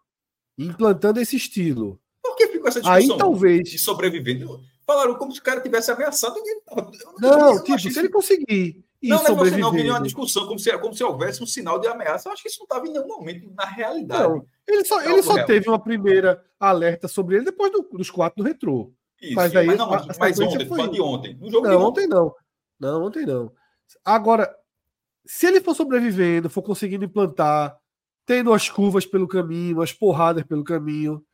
implantando 0.58 1.20
esse 1.20 1.36
estilo. 1.36 2.02
Por 2.22 2.36
que 2.36 2.48
ficou 2.48 2.68
essa 2.68 2.82
discussão? 2.82 3.14
Aí 3.14 3.18
talvez. 3.18 3.70
De 3.70 3.80
sobrevivendo. 3.80 4.62
Falaram 4.86 5.16
como 5.16 5.32
se 5.32 5.40
o 5.40 5.44
cara 5.44 5.62
tivesse 5.62 5.92
ameaçado. 5.92 6.42
Não, 7.20 7.56
não 7.56 7.64
tipo, 7.64 7.80
se 7.80 8.00
ele 8.00 8.10
conseguir 8.10 8.84
não, 9.02 9.24
não 9.24 9.32
é 9.32 9.36
você 9.36 9.58
não, 9.58 9.72
uma 9.72 10.02
discussão 10.02 10.46
como 10.46 10.60
se, 10.60 10.78
como 10.78 10.94
se 10.94 11.04
houvesse 11.04 11.42
um 11.42 11.46
sinal 11.46 11.80
de 11.80 11.88
ameaça. 11.88 12.28
Eu 12.28 12.34
acho 12.34 12.42
que 12.42 12.50
isso 12.50 12.60
não 12.60 12.66
estava 12.66 12.86
em 12.86 12.92
nenhum 12.92 13.08
momento 13.08 13.50
na 13.56 13.66
realidade. 13.66 14.24
Não, 14.24 14.46
ele 14.68 14.84
só, 14.84 15.02
ele 15.02 15.24
só 15.24 15.44
teve 15.46 15.70
uma 15.70 15.80
primeira 15.80 16.44
alerta 16.60 17.08
sobre 17.08 17.38
ele 17.38 17.46
depois 17.46 17.72
do, 17.72 17.82
dos 17.94 18.10
quatro 18.10 18.44
do 18.44 18.48
retrô. 18.48 18.94
Isso, 19.22 19.36
mas 19.36 19.56
aí, 19.56 19.68
mas, 19.68 19.78
não, 19.78 19.90
mas, 19.90 20.18
mas 20.18 20.40
ontem, 20.40 20.66
foi 20.66 20.90
de 20.90 21.02
ontem. 21.02 21.36
No 21.36 21.50
jogo 21.50 21.68
não, 21.68 21.82
ontem 21.82 22.08
não. 22.08 22.36
Não, 22.80 23.04
ontem 23.04 23.26
não. 23.26 23.52
Agora, 24.04 24.54
se 25.26 25.48
ele 25.48 25.62
for 25.62 25.76
sobrevivendo, 25.76 26.50
for 26.50 26.62
conseguindo 26.62 27.06
implantar, 27.06 27.78
tendo 28.26 28.54
as 28.54 28.70
curvas 28.70 29.06
pelo 29.06 29.28
caminho, 29.28 29.82
as 29.82 29.94
porradas 29.94 30.44
pelo 30.44 30.64
caminho, 30.64 31.26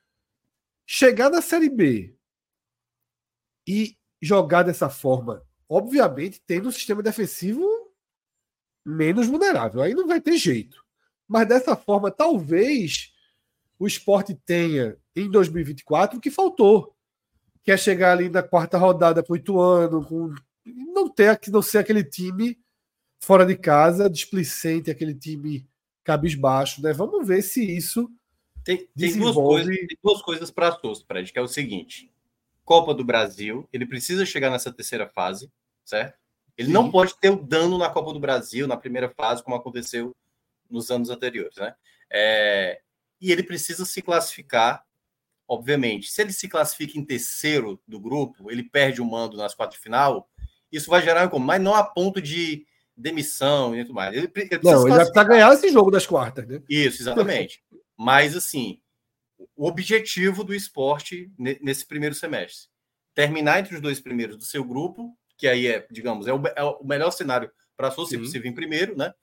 chegar 0.86 1.30
na 1.30 1.42
Série 1.42 1.70
B 1.70 2.16
e 3.68 3.98
jogar 4.22 4.64
dessa 4.64 4.90
forma 4.90 5.44
obviamente 5.70 6.42
tendo 6.46 6.70
um 6.70 6.72
sistema 6.72 7.02
defensivo 7.02 7.64
menos 8.86 9.28
vulnerável. 9.28 9.82
Aí 9.82 9.94
não 9.94 10.08
vai 10.08 10.22
ter 10.22 10.38
jeito. 10.38 10.84
Mas 11.28 11.48
dessa 11.48 11.76
forma, 11.76 12.12
talvez 12.12 13.14
o 13.80 13.88
esporte 13.88 14.36
tenha 14.46 14.98
em 15.16 15.30
2024 15.30 16.18
o 16.18 16.22
que 16.22 16.30
faltou. 16.30 16.96
Que 17.64 17.72
é 17.72 17.78
chegar 17.78 18.12
ali 18.12 18.30
na 18.30 18.44
quarta 18.44 18.78
rodada 18.78 19.24
para 19.24 19.34
oito 19.34 19.60
anos, 19.60 20.06
com 20.06 20.34
não 20.66 21.10
ter 21.10 21.40
não 21.48 21.64
ser 21.64 21.80
aquele 21.80 22.04
time 22.04 22.60
fora 23.20 23.44
de 23.44 23.56
casa, 23.56 24.10
displicente, 24.10 24.92
aquele 24.92 25.16
time 25.16 25.68
cabisbaixo, 26.04 26.82
né? 26.84 26.94
Vamos 26.94 27.28
ver 27.28 27.42
se 27.42 27.66
isso 27.66 28.12
tem, 28.64 28.88
tem 28.98 29.18
duas 29.18 29.36
coisas, 29.36 29.76
tem 29.76 29.98
duas 30.04 30.22
coisas 30.22 30.52
para 30.52 30.70
a 30.70 30.80
Fred, 31.08 31.32
que 31.34 31.40
é 31.40 31.42
o 31.42 31.48
seguinte: 31.48 32.12
Copa 32.66 32.94
do 32.94 33.06
Brasil, 33.06 33.70
ele 33.72 33.86
precisa 33.86 34.26
chegar 34.26 34.50
nessa 34.50 34.74
terceira 34.74 35.08
fase, 35.08 35.50
certo? 35.86 36.18
Ele 36.58 36.70
Sim. 36.70 36.74
não 36.74 36.90
pode 36.90 37.16
ter 37.20 37.30
o 37.30 37.36
dano 37.36 37.78
na 37.78 37.90
Copa 37.90 38.12
do 38.12 38.20
Brasil, 38.20 38.68
na 38.68 38.76
primeira 38.76 39.08
fase, 39.10 39.44
como 39.44 39.56
aconteceu 39.56 40.16
nos 40.70 40.90
anos 40.90 41.10
anteriores, 41.10 41.56
né? 41.58 41.76
É, 42.12 42.82
e 43.22 43.32
ele 43.32 43.44
precisa 43.44 43.86
se 43.86 44.02
classificar, 44.02 44.84
obviamente. 45.48 46.12
Se 46.12 46.22
ele 46.22 46.34
se 46.34 46.48
classifica 46.48 46.98
em 46.98 47.06
terceiro 47.06 47.80
do 47.88 48.00
grupo, 48.00 48.50
ele 48.50 48.64
perde 48.64 49.02
o 49.02 49.06
mando 49.06 49.38
nas 49.38 49.54
quartas 49.54 49.78
de 49.78 49.84
final, 49.84 50.28
isso 50.72 50.90
vai 50.90 51.02
gerar 51.02 51.34
um 51.34 51.40
mas 51.40 51.62
não 51.62 51.76
a 51.76 51.84
ponto 51.84 52.22
de 52.22 52.66
demissão 52.98 53.76
e 53.76 53.84
tudo 53.84 53.94
mais. 53.94 54.16
Ele, 54.16 54.32
ele 54.36 54.60
não, 54.64 54.82
ele 54.82 54.90
vai 54.90 55.00
precisar 55.00 55.24
ganhar 55.24 55.54
esse 55.54 55.70
jogo 55.70 55.92
das 55.92 56.08
quartas, 56.08 56.48
né? 56.48 56.62
Isso, 56.68 57.04
exatamente. 57.04 57.64
mas, 57.96 58.36
assim, 58.36 58.80
o 59.56 59.68
objetivo 59.68 60.44
do 60.44 60.54
esporte 60.54 61.32
nesse 61.38 61.86
primeiro 61.86 62.16
semestre. 62.16 62.68
Terminar 63.14 63.60
entre 63.60 63.76
os 63.76 63.82
dois 63.82 64.00
primeiros 64.00 64.38
do 64.38 64.44
seu 64.44 64.64
grupo, 64.64 65.18
que 65.38 65.48
aí 65.48 65.68
é, 65.68 65.86
digamos, 65.92 66.28
é 66.28 66.34
o, 66.34 66.42
é 66.56 66.64
o 66.64 66.84
melhor 66.84 67.12
cenário 67.12 67.50
para 67.76 67.90
a 67.90 67.92
sua, 67.92 68.06
se 68.06 68.18
possível, 68.18 68.50
em 68.50 68.54
primeiro, 68.56 68.96
né? 68.98 69.14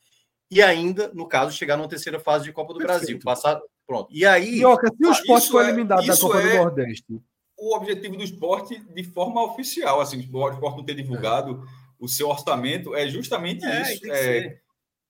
E 0.50 0.60
ainda, 0.62 1.10
no 1.14 1.26
caso, 1.26 1.56
chegar 1.56 1.76
numa 1.76 1.88
terceira 1.88 2.20
fase 2.20 2.44
de 2.44 2.52
Copa 2.52 2.74
do 2.74 2.78
Perfeito. 2.78 2.98
Brasil. 2.98 3.20
Passar. 3.24 3.60
Pronto. 3.86 4.08
E 4.12 4.24
aí. 4.26 4.58
Mioca, 4.58 4.88
se 4.88 5.04
o 5.04 5.08
ah, 5.08 5.12
esporte 5.12 5.48
for 5.48 5.64
é, 5.64 5.68
eliminado 5.68 6.06
da 6.06 6.16
Copa 6.16 6.40
é 6.40 6.50
do 6.50 6.56
Nordeste. 6.56 7.22
O 7.56 7.76
objetivo 7.76 8.16
do 8.16 8.22
esporte 8.22 8.78
de 8.78 9.04
forma 9.04 9.42
oficial, 9.42 10.00
assim, 10.00 10.18
o 10.18 10.20
esporte 10.20 10.60
não 10.60 10.84
ter 10.84 10.94
divulgado 10.94 11.66
o 11.98 12.08
seu 12.08 12.28
orçamento, 12.28 12.94
é 12.94 13.08
justamente 13.08 13.64
é, 13.64 13.94
isso. 13.94 14.12
É, 14.12 14.58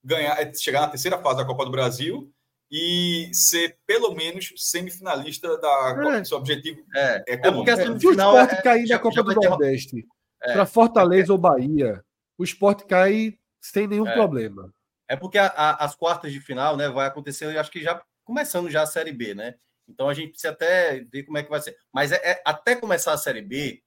ganhar, 0.03 0.41
é 0.41 0.53
chegar 0.53 0.81
na 0.81 0.87
terceira 0.89 1.17
fase 1.17 1.37
da 1.37 1.45
Copa 1.45 1.65
do 1.65 1.71
Brasil 1.71 2.32
e 2.75 3.29
ser 3.31 3.77
pelo 3.85 4.15
menos 4.15 4.51
semifinalista 4.57 5.59
da 5.59 5.95
Copa. 5.95 6.17
É. 6.17 6.23
Seu 6.23 6.39
objetivo 6.39 6.83
é, 6.95 7.23
é, 7.27 7.33
é 7.33 7.51
porque 7.51 7.69
a 7.69 7.75
semifinal. 7.75 7.99
Se 7.99 8.07
o 8.07 8.11
esporte 8.11 8.55
é, 8.55 8.61
cair 8.63 8.87
na 8.87 8.99
Copa 8.99 9.23
do 9.23 9.35
Nordeste 9.35 10.07
é. 10.41 10.53
para 10.53 10.65
Fortaleza 10.65 11.31
ou 11.31 11.37
Bahia, 11.37 12.03
o 12.35 12.43
esporte 12.43 12.83
cai 12.85 13.37
sem 13.61 13.85
nenhum 13.85 14.07
é. 14.07 14.13
problema. 14.13 14.73
É 15.07 15.15
porque 15.15 15.37
a, 15.37 15.45
a, 15.45 15.85
as 15.85 15.95
quartas 15.95 16.33
de 16.33 16.39
final, 16.39 16.75
né, 16.75 16.89
vai 16.89 17.05
acontecer, 17.05 17.45
eu 17.45 17.59
acho 17.59 17.69
que 17.69 17.83
já 17.83 18.03
começando 18.23 18.71
já 18.71 18.81
a 18.81 18.87
Série 18.87 19.11
B, 19.11 19.35
né? 19.35 19.53
Então 19.87 20.09
a 20.09 20.13
gente 20.15 20.31
precisa 20.31 20.51
até 20.51 21.03
ver 21.03 21.23
como 21.23 21.37
é 21.37 21.43
que 21.43 21.51
vai 21.51 21.61
ser. 21.61 21.77
Mas 21.93 22.11
é, 22.11 22.15
é 22.23 22.41
até 22.43 22.75
começar 22.75 23.13
a 23.13 23.17
Série 23.17 23.43
B, 23.43 23.83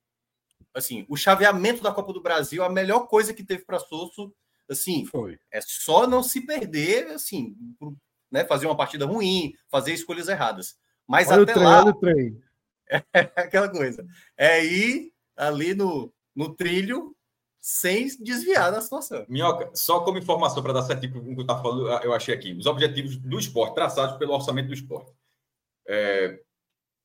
assim, 0.72 1.04
o 1.08 1.16
chaveamento 1.16 1.82
da 1.82 1.92
Copa 1.92 2.12
do 2.12 2.22
Brasil, 2.22 2.62
a 2.62 2.70
melhor 2.70 3.08
coisa 3.08 3.34
que 3.34 3.42
teve 3.42 3.64
para 3.64 3.80
Sosso, 3.80 4.32
assim, 4.70 5.04
foi. 5.06 5.40
É 5.50 5.60
só 5.60 6.06
não 6.06 6.22
se 6.22 6.46
perder, 6.46 7.08
assim, 7.08 7.56
né, 8.30 8.44
fazer 8.44 8.66
uma 8.66 8.76
partida 8.76 9.06
ruim, 9.06 9.52
fazer 9.68 9.92
escolhas 9.92 10.28
erradas. 10.28 10.76
Mas 11.06 11.30
olha 11.30 11.42
até 11.42 11.54
trem, 11.54 11.64
lá. 11.64 11.84
É 12.88 13.02
aquela 13.40 13.68
coisa. 13.68 14.06
É 14.36 14.64
ir 14.64 15.12
ali 15.36 15.74
no, 15.74 16.12
no 16.34 16.54
trilho 16.54 17.14
sem 17.60 18.06
desviar 18.20 18.70
da 18.70 18.80
situação. 18.80 19.26
Minhoca, 19.28 19.70
só 19.74 20.00
como 20.00 20.18
informação 20.18 20.62
para 20.62 20.72
dar 20.72 20.82
certinho 20.82 21.14
com 21.14 21.18
o 21.18 21.34
que 21.34 21.40
eu 21.40 21.42
estava 21.42 21.62
falando, 21.62 22.04
eu 22.04 22.14
achei 22.14 22.32
aqui. 22.32 22.52
Os 22.52 22.66
objetivos 22.66 23.16
do 23.16 23.38
esporte, 23.38 23.74
traçados 23.74 24.16
pelo 24.18 24.34
orçamento 24.34 24.68
do 24.68 24.74
esporte. 24.74 25.12
É, 25.88 26.40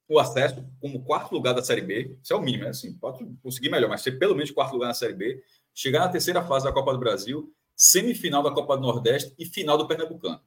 o 0.08 0.20
acesso 0.20 0.64
como 0.80 1.04
quarto 1.04 1.34
lugar 1.34 1.54
da 1.54 1.64
Série 1.64 1.82
B, 1.82 2.16
isso 2.22 2.34
é 2.34 2.36
o 2.36 2.42
mínimo, 2.42 2.66
né? 2.66 2.72
Assim, 2.72 2.94
pode 2.94 3.26
conseguir 3.42 3.70
melhor, 3.70 3.90
mas 3.90 4.02
ser 4.02 4.20
pelo 4.20 4.36
menos 4.36 4.52
quarto 4.52 4.74
lugar 4.74 4.88
na 4.88 4.94
Série 4.94 5.14
B, 5.14 5.42
chegar 5.74 6.02
na 6.02 6.10
terceira 6.10 6.44
fase 6.44 6.66
da 6.66 6.72
Copa 6.72 6.92
do 6.92 7.00
Brasil, 7.00 7.52
semifinal 7.76 8.44
da 8.44 8.52
Copa 8.52 8.76
do 8.76 8.84
Nordeste 8.84 9.34
e 9.40 9.46
final 9.46 9.78
do 9.78 9.88
Pernambucano. 9.88 10.42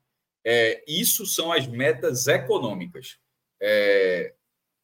É, 0.44 0.84
isso 0.86 1.24
são 1.26 1.52
as 1.52 1.66
metas 1.66 2.26
econômicas. 2.26 3.18
É, 3.60 4.34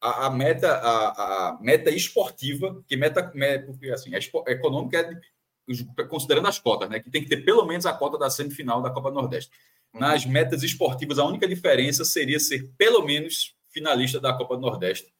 a, 0.01 0.25
a, 0.25 0.29
meta 0.29 0.71
a, 0.73 1.49
a, 1.49 1.61
meta 1.61 1.91
esportiva, 1.91 2.83
que 2.87 2.97
meta, 2.97 3.31
porque 3.65 3.91
assim, 3.91 4.11
a 4.15 4.51
econômica 4.51 4.97
é 4.97 6.03
considerando 6.05 6.47
as 6.47 6.57
cotas, 6.57 6.89
né, 6.89 6.99
que 6.99 7.09
tem 7.09 7.21
que 7.21 7.29
ter 7.29 7.45
pelo 7.45 7.65
menos 7.65 7.85
a 7.85 7.93
cota 7.93 8.17
da 8.17 8.29
semifinal 8.29 8.81
da 8.81 8.89
Copa 8.89 9.09
do 9.09 9.15
Nordeste. 9.15 9.51
Uhum. 9.93 9.99
Nas 9.99 10.25
metas 10.25 10.63
esportivas, 10.63 11.19
a 11.19 11.25
única 11.25 11.47
diferença 11.47 12.03
seria 12.03 12.39
ser 12.39 12.71
pelo 12.77 13.05
menos 13.05 13.55
finalista 13.69 14.19
da 14.19 14.33
Copa 14.33 14.55
do 14.55 14.61
Nordeste. 14.61 15.13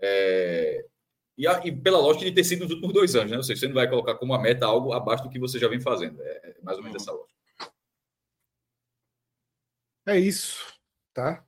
É, 0.00 0.84
e, 1.38 1.46
a, 1.46 1.60
e, 1.64 1.72
pela 1.72 1.98
lógica 1.98 2.24
de 2.24 2.32
ter 2.32 2.44
sido 2.44 2.64
nos 2.64 2.72
últimos 2.72 2.92
dois 2.92 3.14
anos, 3.14 3.30
né? 3.30 3.36
Ou 3.36 3.42
seja, 3.42 3.60
você 3.60 3.68
não 3.68 3.74
vai 3.74 3.88
colocar 3.88 4.16
como 4.16 4.34
a 4.34 4.38
meta 4.38 4.66
algo 4.66 4.92
abaixo 4.92 5.22
do 5.22 5.30
que 5.30 5.38
você 5.38 5.58
já 5.58 5.68
vem 5.68 5.80
fazendo. 5.80 6.20
É, 6.20 6.26
é 6.26 6.54
mais 6.62 6.76
ou 6.76 6.84
menos 6.84 6.96
uhum. 6.96 7.02
essa 7.02 7.12
lógica. 7.12 7.41
É 10.06 10.18
isso, 10.18 10.66
tá? 11.14 11.44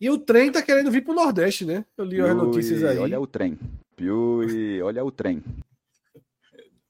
E 0.00 0.08
o 0.08 0.16
trem 0.16 0.50
tá 0.50 0.62
querendo 0.62 0.90
vir 0.90 1.04
pro 1.04 1.12
Nordeste, 1.12 1.66
né? 1.66 1.84
Eu 1.96 2.06
li 2.06 2.20
as 2.20 2.34
notícias 2.34 2.82
aí. 2.82 2.98
Olha 2.98 3.20
o 3.20 3.26
trem. 3.26 3.58
Piui, 3.94 4.80
olha 4.80 5.04
o 5.04 5.10
trem. 5.10 5.44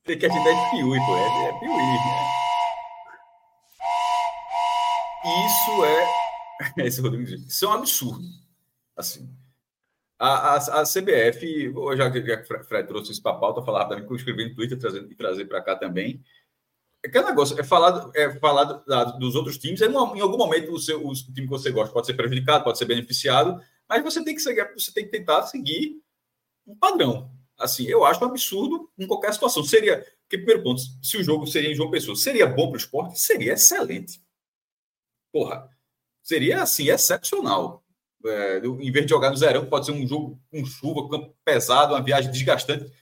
Tem 0.05 0.16
que 0.16 0.26
ajudar 0.26 0.53
de 0.53 0.70
Piui, 0.70 0.99
pô. 0.99 1.16
É, 1.16 1.49
é 1.49 1.59
Piui. 1.59 1.76
Né? 1.76 2.41
Isso 5.47 5.85
é. 5.85 6.20
Esse 6.87 7.01
Rodrigo 7.01 7.28
Isso 7.28 7.64
é 7.64 7.68
um 7.68 7.72
absurdo. 7.72 8.24
Assim. 8.97 9.28
A, 10.18 10.55
a, 10.55 10.81
a 10.81 10.85
CBF, 10.85 11.72
já 11.97 12.11
que 12.11 12.18
o 12.20 12.64
Fred 12.64 12.87
trouxe 12.87 13.11
isso 13.11 13.22
para 13.22 13.33
a 13.33 13.41
pauta, 13.41 13.62
falar 13.62 13.87
também 13.87 14.07
que 14.07 14.12
eu 14.12 14.16
escrevi 14.16 14.51
no 14.51 14.55
Twitter 14.55 14.78
trazer, 14.78 15.03
e 15.11 15.14
trazer 15.14 15.47
para 15.47 15.62
cá 15.62 15.74
também. 15.74 16.22
Aquele 17.05 17.25
negócio, 17.25 17.59
é 17.59 17.65
falar, 17.65 18.11
é 18.15 18.31
falar 18.39 18.65
dos 19.19 19.35
outros 19.35 19.57
times, 19.57 19.81
é 19.81 19.87
em 19.87 19.97
algum 19.97 20.37
momento 20.37 20.73
o, 20.73 20.79
seu, 20.79 21.07
o 21.07 21.15
time 21.15 21.43
que 21.43 21.47
você 21.47 21.71
gosta 21.71 21.93
pode 21.93 22.07
ser 22.07 22.15
prejudicado, 22.15 22.63
pode 22.63 22.77
ser 22.77 22.85
beneficiado, 22.85 23.59
mas 23.89 24.03
você 24.03 24.23
tem 24.23 24.35
que 24.35 24.43
seguir, 24.43 24.71
você 24.75 24.93
tem 24.93 25.05
que 25.05 25.11
tentar 25.11 25.43
seguir 25.45 26.03
um 26.67 26.77
padrão. 26.77 27.31
Assim, 27.59 27.87
eu 27.87 28.05
acho 28.05 28.23
um 28.23 28.29
absurdo 28.29 28.91
em 28.99 29.07
qualquer 29.07 29.33
situação. 29.33 29.65
Seria, 29.65 29.99
porque, 30.23 30.39
primeiro 30.39 30.63
ponto, 30.63 30.81
se 31.03 31.17
o 31.17 31.25
jogo 31.25 31.47
seria 31.47 31.71
em 31.71 31.75
João 31.75 31.91
Pessoa, 31.91 32.15
seria 32.17 32.47
bom 32.47 32.69
para 32.69 32.75
o 32.75 32.81
esporte? 32.81 33.21
Seria 33.21 33.55
excelente. 33.55 34.23
Porra, 35.33 35.69
seria 36.23 36.63
assim, 36.63 36.89
excepcional. 36.89 37.83
É, 38.25 38.59
em 38.59 38.93
vez 38.93 39.07
de 39.07 39.11
jogar 39.11 39.31
no 39.31 39.37
zerão, 39.37 39.65
pode 39.67 39.87
ser 39.87 39.93
um 39.93 40.07
jogo 40.07 40.39
com 40.51 40.65
chuva, 40.65 41.09
campo 41.09 41.35
pesado, 41.45 41.95
uma 41.95 42.03
viagem 42.03 42.31
desgastante 42.31 42.93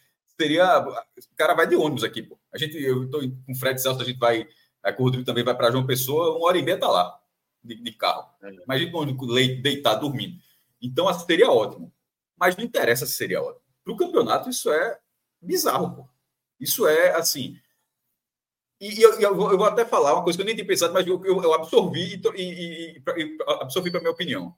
seria. 0.41 0.79
O 0.81 1.37
cara 1.37 1.55
vai 1.55 1.67
de 1.67 1.77
ônibus 1.77 2.05
aqui, 2.05 2.23
pô. 2.23 2.39
A 2.53 2.59
gente, 2.59 2.77
eu 2.81 3.05
estou 3.05 3.21
com 3.21 3.53
o 3.53 3.55
Fred 3.55 3.81
Celso, 3.81 4.01
a 4.01 4.05
gente 4.05 4.19
vai. 4.19 4.47
Aí 4.83 4.95
o 4.97 5.03
Rodrigo 5.03 5.25
também 5.25 5.45
vai 5.45 5.55
para 5.57 5.71
João 5.71 5.87
Pessoa, 5.87 6.37
uma 6.37 6.47
hora 6.47 6.59
e 6.59 6.63
meia 6.63 6.79
tá 6.79 6.89
lá, 6.89 7.21
de, 7.63 7.75
de 7.75 7.93
carro. 7.93 8.29
É. 8.43 8.51
Imagina 8.65 8.93
quando 8.93 9.27
leite, 9.27 9.61
deitado, 9.61 10.03
dormindo. 10.03 10.39
Então, 10.81 11.09
assim, 11.09 11.27
seria 11.27 11.51
ótimo. 11.51 11.93
Mas 12.37 12.57
não 12.57 12.65
interessa 12.65 13.05
se 13.05 13.13
seria 13.13 13.43
ótimo. 13.43 13.65
Para 13.85 13.93
o 13.93 13.97
campeonato, 13.97 14.49
isso 14.49 14.71
é 14.71 14.99
bizarro, 15.43 15.97
pô. 15.97 16.09
Isso 16.61 16.87
é 16.87 17.15
assim. 17.15 17.59
E, 18.81 19.03
eu, 19.03 19.21
eu, 19.21 19.35
vou, 19.35 19.51
eu, 19.51 19.59
vou, 19.59 19.67
até 19.67 19.85
falar 19.85 20.15
uma 20.15 20.23
coisa 20.23 20.37
que 20.39 20.43
eu 20.43 20.47
nem 20.47 20.55
tinha 20.55 20.67
pensado, 20.67 20.95
mas 20.95 21.07
eu, 21.07 21.25
eu 21.25 21.53
absorvi 21.53 22.23
e, 22.37 22.41
e, 22.41 22.99
e 22.99 23.39
absorvi 23.61 23.91
para 23.91 24.01
minha 24.01 24.13
opinião. 24.13 24.55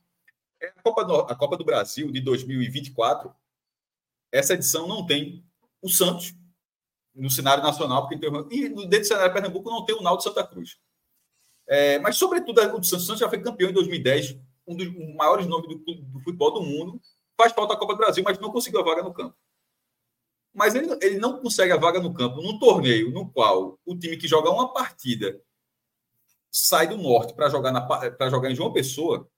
É 0.60 0.68
a 0.68 0.82
Copa, 0.82 1.04
do, 1.04 1.20
a 1.20 1.34
Copa 1.34 1.56
do 1.56 1.64
Brasil 1.64 2.10
de 2.12 2.20
2024, 2.20 3.34
essa 4.30 4.52
edição 4.52 4.86
não 4.86 5.06
tem 5.06 5.42
o 5.82 5.88
Santos 5.88 6.34
no 7.14 7.30
cenário 7.30 7.62
nacional, 7.62 8.06
porque 8.06 8.18
tem, 8.18 8.30
e 8.50 8.68
dentro 8.68 9.00
do 9.00 9.06
cenário 9.06 9.32
Pernambuco 9.32 9.70
não 9.70 9.84
tem 9.84 9.96
o 9.96 10.02
Naldo 10.02 10.22
Santa 10.22 10.46
Cruz. 10.46 10.78
É, 11.66 11.98
mas, 11.98 12.16
sobretudo, 12.16 12.60
o 12.60 12.82
Santos, 12.82 13.06
Santos 13.06 13.20
já 13.20 13.28
foi 13.28 13.40
campeão 13.40 13.70
em 13.70 13.72
2010, 13.72 14.38
um 14.66 14.76
dos 14.76 14.88
maiores 15.14 15.46
nomes 15.46 15.68
do, 15.68 15.94
do, 15.94 16.20
futebol 16.20 16.52
do 16.52 16.62
mundo, 16.62 17.00
faz 17.36 17.52
falta 17.52 17.74
a 17.74 17.76
Copa 17.76 17.94
do 17.94 17.98
Brasil, 17.98 18.24
mas 18.24 18.38
não 18.38 18.50
conseguiu 18.50 18.80
a 18.80 18.84
vaga 18.84 19.02
no 19.02 19.12
campo. 19.12 19.36
Mas 20.52 20.74
ele, 20.74 20.88
ele 21.00 21.18
não 21.18 21.40
consegue 21.40 21.72
a 21.72 21.76
vaga 21.76 22.00
no 22.00 22.12
campo 22.12 22.42
num 22.42 22.58
torneio 22.58 23.10
no 23.12 23.30
qual 23.30 23.78
o 23.84 23.96
time 23.96 24.16
que 24.16 24.26
joga 24.26 24.50
uma 24.50 24.72
partida 24.72 25.40
sai 26.50 26.88
do 26.88 26.96
norte 26.96 27.32
para 27.34 27.48
jogar, 27.48 27.72
jogar 28.28 28.50
em 28.50 28.54
João 28.56 28.72
Pessoa. 28.72 29.30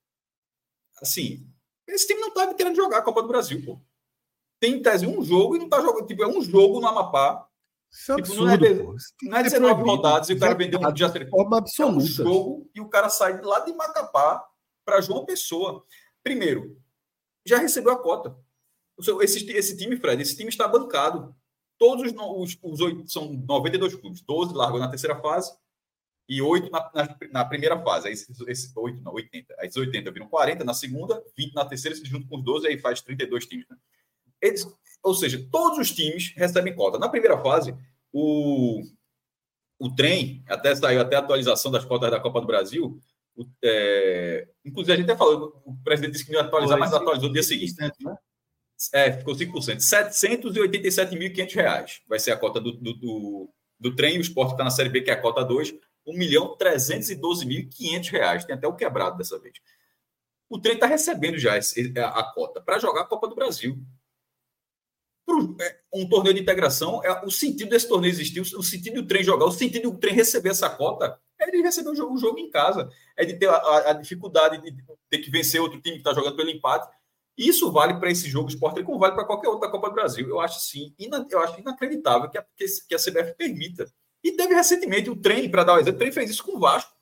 Assim, 1.02 1.46
esse 1.86 2.06
time 2.06 2.20
não 2.20 2.28
estava 2.28 2.54
querendo 2.54 2.76
jogar 2.76 2.98
a 2.98 3.02
Copa 3.02 3.20
do 3.20 3.28
Brasil, 3.28 3.62
pô 3.62 3.78
tem 4.62 4.74
em 4.74 4.80
tese 4.80 5.04
um 5.04 5.20
jogo 5.24 5.56
e 5.56 5.58
não 5.58 5.68
tá 5.68 5.80
jogando. 5.80 6.06
Tipo, 6.06 6.22
é 6.22 6.28
um 6.28 6.40
jogo 6.40 6.80
no 6.80 6.86
Amapá. 6.86 7.48
Isso 7.90 8.12
é 8.12 8.16
tipo, 8.16 8.28
absurdo, 8.28 8.46
não 8.46 8.94
é, 8.94 8.98
não 9.24 9.38
é 9.38 9.42
19 9.42 9.82
rodadas 9.82 10.30
e 10.30 10.34
o 10.34 10.38
cara 10.38 10.54
vendeu 10.54 10.80
um 10.80 10.92
dia. 10.92 11.08
De 11.08 11.28
forma 11.28 11.58
absoluta. 11.58 11.98
É 11.98 12.04
um 12.04 12.06
jogo 12.06 12.70
e 12.72 12.80
o 12.80 12.88
cara 12.88 13.08
sai 13.08 13.42
lá 13.42 13.58
de 13.58 13.72
Macapá 13.72 14.46
para 14.84 15.00
João 15.00 15.26
Pessoa. 15.26 15.84
Primeiro, 16.22 16.80
já 17.44 17.58
recebeu 17.58 17.92
a 17.92 18.00
cota. 18.00 18.36
Esse, 19.20 19.50
esse 19.50 19.76
time, 19.76 19.96
Fred, 19.96 20.22
esse 20.22 20.36
time 20.36 20.48
está 20.48 20.68
bancado. 20.68 21.34
Todos 21.76 22.12
os, 22.12 22.58
os, 22.62 22.80
oito, 22.80 23.10
são 23.10 23.32
92 23.32 23.96
clubes, 23.96 24.22
12 24.22 24.54
largou 24.54 24.78
na 24.78 24.88
terceira 24.88 25.20
fase 25.20 25.52
e 26.28 26.40
8 26.40 26.70
na, 26.70 26.90
na, 26.94 27.16
na 27.32 27.44
primeira 27.44 27.76
fase. 27.82 28.06
Aí 28.06 28.12
esses, 28.12 28.40
esses 28.42 28.76
8, 28.76 29.02
não, 29.02 29.12
80. 29.12 29.56
Aí 29.58 29.66
esses 29.66 29.76
80 29.76 30.12
viram 30.12 30.28
40 30.28 30.62
na 30.62 30.72
segunda, 30.72 31.20
20 31.36 31.52
na 31.52 31.64
terceira, 31.64 31.96
se 31.96 32.04
junto 32.04 32.28
com 32.28 32.36
os 32.36 32.44
12, 32.44 32.68
aí 32.68 32.78
faz 32.78 33.00
32 33.00 33.44
times. 33.46 33.66
Né? 33.68 33.76
Eles, 34.42 34.66
ou 35.02 35.14
seja, 35.14 35.46
todos 35.50 35.78
os 35.78 35.92
times 35.92 36.32
recebem 36.36 36.74
cota. 36.74 36.98
Na 36.98 37.08
primeira 37.08 37.38
fase, 37.38 37.74
o, 38.12 38.82
o 39.78 39.94
trem, 39.94 40.44
até 40.48 40.74
saiu 40.74 41.00
até 41.00 41.16
a 41.16 41.20
atualização 41.20 41.70
das 41.70 41.84
cotas 41.84 42.10
da 42.10 42.20
Copa 42.20 42.40
do 42.40 42.46
Brasil. 42.46 43.00
O, 43.36 43.46
é, 43.64 44.48
inclusive, 44.64 44.92
a 44.92 44.96
gente 44.96 45.10
até 45.10 45.16
falou, 45.16 45.62
o 45.64 45.76
presidente 45.82 46.12
disse 46.12 46.26
que 46.26 46.32
não 46.32 46.40
ia 46.40 46.46
atualizar, 46.46 46.78
mas 46.78 46.92
atualizou 46.92 47.28
no 47.28 47.34
dia 47.34 47.42
seguinte. 47.42 47.74
Né? 47.80 47.90
É, 48.92 49.12
ficou 49.12 49.34
5%. 49.34 49.76
787.500 49.78 51.54
reais 51.54 52.00
vai 52.08 52.18
ser 52.18 52.32
a 52.32 52.36
cota 52.36 52.60
do, 52.60 52.72
do, 52.72 52.92
do, 52.94 53.50
do 53.78 53.94
trem. 53.94 54.18
O 54.18 54.20
esporte 54.20 54.52
está 54.52 54.64
na 54.64 54.70
Série 54.70 54.88
B, 54.88 55.02
que 55.02 55.10
é 55.10 55.14
a 55.14 55.20
cota 55.20 55.44
2. 55.44 55.74
1 56.04 56.18
milhão 56.18 56.56
312.500 56.56 58.10
reais. 58.10 58.44
Tem 58.44 58.56
até 58.56 58.66
o 58.66 58.74
quebrado 58.74 59.16
dessa 59.16 59.38
vez. 59.38 59.54
O 60.50 60.60
trem 60.60 60.74
está 60.74 60.86
recebendo 60.86 61.38
já 61.38 61.54
a, 61.54 62.20
a 62.20 62.32
cota 62.34 62.60
para 62.60 62.78
jogar 62.78 63.02
a 63.02 63.06
Copa 63.06 63.26
do 63.26 63.34
Brasil. 63.34 63.78
É, 65.60 65.78
um 65.94 66.08
torneio 66.08 66.34
de 66.34 66.42
integração, 66.42 67.02
é, 67.04 67.24
o 67.24 67.30
sentido 67.30 67.70
desse 67.70 67.88
torneio 67.88 68.10
existir, 68.10 68.40
o 68.40 68.62
sentido 68.62 69.00
do 69.00 69.06
trem 69.06 69.22
jogar, 69.22 69.46
o 69.46 69.52
sentido 69.52 69.90
do 69.90 69.98
trem 69.98 70.14
receber 70.14 70.50
essa 70.50 70.68
cota 70.68 71.18
é 71.38 71.50
de 71.50 71.62
receber 71.62 71.90
o 71.90 71.94
jogo, 71.94 72.14
o 72.14 72.18
jogo 72.18 72.38
em 72.38 72.50
casa. 72.50 72.88
É 73.16 73.24
de 73.24 73.38
ter 73.38 73.48
a, 73.48 73.90
a 73.90 73.92
dificuldade 73.92 74.60
de 74.60 74.76
ter 75.10 75.18
que 75.18 75.30
vencer 75.30 75.60
outro 75.60 75.80
time 75.80 75.96
que 75.96 76.00
está 76.00 76.12
jogando 76.14 76.36
pelo 76.36 76.50
empate. 76.50 76.88
Isso 77.36 77.72
vale 77.72 77.94
para 77.94 78.10
esse 78.10 78.28
jogo 78.28 78.48
esporte, 78.48 78.82
como 78.82 78.98
vale 78.98 79.14
para 79.14 79.24
qualquer 79.24 79.48
outra 79.48 79.70
Copa 79.70 79.88
do 79.88 79.94
Brasil. 79.94 80.28
Eu 80.28 80.40
acho 80.40 80.60
sim, 80.60 80.94
eu 81.30 81.40
acho 81.40 81.60
inacreditável 81.60 82.28
que 82.28 82.38
a, 82.38 82.44
que 82.56 82.94
a 82.94 82.98
CBF 82.98 83.34
permita. 83.36 83.86
E 84.22 84.32
teve 84.32 84.54
recentemente 84.54 85.10
o 85.10 85.16
trem, 85.16 85.50
para 85.50 85.64
dar 85.64 85.74
um 85.74 85.78
exemplo, 85.78 85.96
o 85.96 85.98
trem 85.98 86.12
fez 86.12 86.30
isso 86.30 86.44
com 86.44 86.56
o 86.56 86.60
Vasco. 86.60 86.92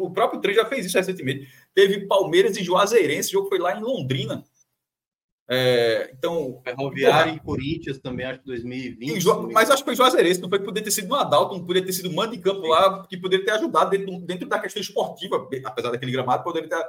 O 0.00 0.10
próprio 0.10 0.40
trem 0.40 0.54
já 0.54 0.66
fez 0.66 0.86
isso 0.86 0.98
recentemente. 0.98 1.48
Teve 1.74 2.06
Palmeiras 2.06 2.56
e 2.56 2.64
Juazeirense, 2.64 3.28
o 3.28 3.32
jogo 3.32 3.48
foi 3.48 3.58
lá 3.58 3.76
em 3.76 3.82
Londrina. 3.82 4.44
É, 5.50 6.10
então. 6.12 6.60
Ferroviário 6.62 7.34
e 7.34 7.40
Corinthians 7.40 7.98
também, 7.98 8.26
acho 8.26 8.40
que 8.40 8.46
2020. 8.46 9.18
Jo... 9.18 9.48
Mas 9.50 9.70
acho 9.70 9.82
que 9.82 9.88
foi 9.88 9.96
Juazeirense, 9.96 10.42
não 10.42 10.48
foi 10.48 10.60
poder 10.60 10.82
ter 10.82 10.90
sido 10.90 11.08
no 11.08 11.14
Adalto, 11.14 11.54
não 11.54 11.64
poderia 11.64 11.86
ter 11.86 11.92
sido 11.92 12.12
mando 12.12 12.36
de 12.36 12.42
campo 12.42 12.66
lá, 12.66 13.06
que 13.06 13.16
poderia 13.16 13.44
ter 13.44 13.52
ajudado 13.52 13.90
dentro, 13.90 14.18
dentro 14.20 14.46
da 14.46 14.58
questão 14.58 14.82
esportiva, 14.82 15.48
apesar 15.64 15.90
daquele 15.90 16.12
gramado, 16.12 16.44
poderia 16.44 16.68
ter 16.68 16.86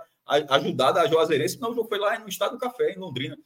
ajudado 0.50 1.00
a 1.00 1.08
Juazeirense, 1.08 1.60
não, 1.60 1.72
o 1.72 1.74
jogo 1.74 1.88
foi 1.88 1.98
lá 1.98 2.20
no 2.20 2.28
Estado 2.28 2.52
do 2.52 2.60
Café, 2.60 2.92
em 2.92 3.00
Londrina. 3.00 3.38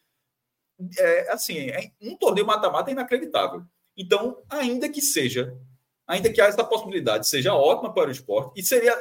É, 0.98 1.32
assim, 1.32 1.60
é, 1.70 1.92
um 2.02 2.18
torneio 2.18 2.48
mata-mata 2.48 2.90
é 2.90 2.94
inacreditável. 2.94 3.64
Então, 3.96 4.42
ainda 4.50 4.90
que 4.90 5.02
seja, 5.02 5.56
ainda 6.08 6.32
que 6.32 6.42
essa 6.42 6.64
possibilidade 6.64 7.28
seja 7.28 7.54
ótima 7.54 7.94
para 7.94 8.10
o 8.10 8.12
esporte, 8.12 8.60
e 8.60 8.64
seria. 8.64 8.92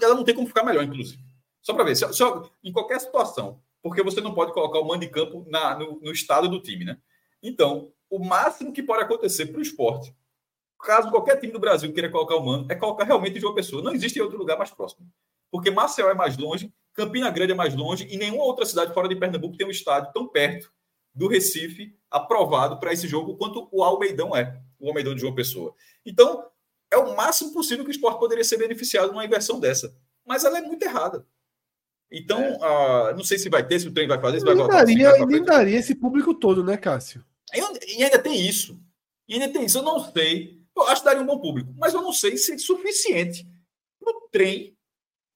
Ela 0.00 0.14
não 0.14 0.24
tem 0.24 0.34
como 0.34 0.46
ficar 0.46 0.62
melhor, 0.62 0.84
inclusive. 0.84 1.20
Só 1.60 1.74
para 1.74 1.82
ver, 1.82 1.96
se, 1.96 2.10
se, 2.12 2.22
em 2.62 2.72
qualquer 2.72 3.00
situação, 3.00 3.60
porque 3.88 4.02
você 4.02 4.20
não 4.20 4.34
pode 4.34 4.52
colocar 4.52 4.80
o 4.80 4.84
mando 4.84 5.00
de 5.00 5.08
campo 5.08 5.46
na, 5.48 5.78
no, 5.78 6.00
no 6.00 6.10
estado 6.10 6.48
do 6.48 6.60
time, 6.60 6.84
né? 6.84 6.98
Então, 7.40 7.92
o 8.10 8.18
máximo 8.18 8.72
que 8.72 8.82
pode 8.82 9.04
acontecer 9.04 9.46
para 9.46 9.60
o 9.60 9.62
esporte, 9.62 10.12
caso 10.82 11.08
qualquer 11.08 11.38
time 11.38 11.52
do 11.52 11.60
Brasil 11.60 11.92
queira 11.92 12.10
colocar 12.10 12.34
o 12.34 12.44
mando, 12.44 12.72
é 12.72 12.74
colocar 12.74 13.04
realmente 13.04 13.38
uma 13.44 13.54
pessoa. 13.54 13.82
Não 13.82 13.92
existe 13.92 14.20
outro 14.20 14.36
lugar 14.36 14.58
mais 14.58 14.72
próximo. 14.72 15.06
Porque 15.52 15.70
Marcel 15.70 16.10
é 16.10 16.14
mais 16.14 16.36
longe, 16.36 16.74
Campina 16.94 17.30
Grande 17.30 17.52
é 17.52 17.54
mais 17.54 17.76
longe 17.76 18.08
e 18.10 18.16
nenhuma 18.16 18.42
outra 18.42 18.66
cidade 18.66 18.92
fora 18.92 19.08
de 19.08 19.14
Pernambuco 19.14 19.56
tem 19.56 19.66
um 19.66 19.70
estádio 19.70 20.12
tão 20.12 20.26
perto 20.26 20.72
do 21.14 21.28
Recife 21.28 21.96
aprovado 22.10 22.80
para 22.80 22.92
esse 22.92 23.06
jogo 23.06 23.36
quanto 23.36 23.68
o 23.70 23.84
Almeidão 23.84 24.34
é, 24.34 24.60
o 24.80 24.88
Almeidão 24.88 25.14
de 25.14 25.20
João 25.20 25.34
Pessoa. 25.34 25.74
Então, 26.04 26.44
é 26.90 26.96
o 26.96 27.14
máximo 27.16 27.52
possível 27.52 27.84
que 27.84 27.90
o 27.90 27.92
esporte 27.92 28.18
poderia 28.18 28.44
ser 28.44 28.56
beneficiado 28.56 29.12
numa 29.12 29.24
inversão 29.24 29.60
dessa. 29.60 29.96
Mas 30.24 30.44
ela 30.44 30.58
é 30.58 30.62
muito 30.62 30.82
errada. 30.82 31.24
Então, 32.10 32.40
é. 32.40 33.12
uh, 33.12 33.16
não 33.16 33.24
sei 33.24 33.38
se 33.38 33.48
vai 33.48 33.66
ter, 33.66 33.80
se 33.80 33.88
o 33.88 33.92
trem 33.92 34.06
vai 34.06 34.20
fazer, 34.20 34.38
se 34.38 34.44
vai 34.44 34.54
voltar. 34.54 34.84
Daria, 34.84 35.10
vai 35.10 35.26
nem 35.26 35.42
daria 35.42 35.78
esse 35.78 35.94
público 35.94 36.34
todo, 36.34 36.62
né, 36.62 36.76
Cássio? 36.76 37.24
E, 37.52 38.02
ainda 38.02 38.18
tem 38.18 38.46
isso. 38.46 38.80
E 39.28 39.34
ainda 39.34 39.48
tem 39.48 39.64
isso. 39.64 39.78
Eu 39.78 39.82
não 39.82 40.00
sei. 40.12 40.60
Eu 40.76 40.82
acho 40.84 41.02
que 41.02 41.06
daria 41.06 41.22
um 41.22 41.26
bom 41.26 41.40
público, 41.40 41.72
mas 41.76 41.94
eu 41.94 42.02
não 42.02 42.12
sei 42.12 42.36
se 42.36 42.52
é 42.52 42.58
suficiente 42.58 43.46
para 43.98 44.12
o 44.12 44.28
trem 44.30 44.76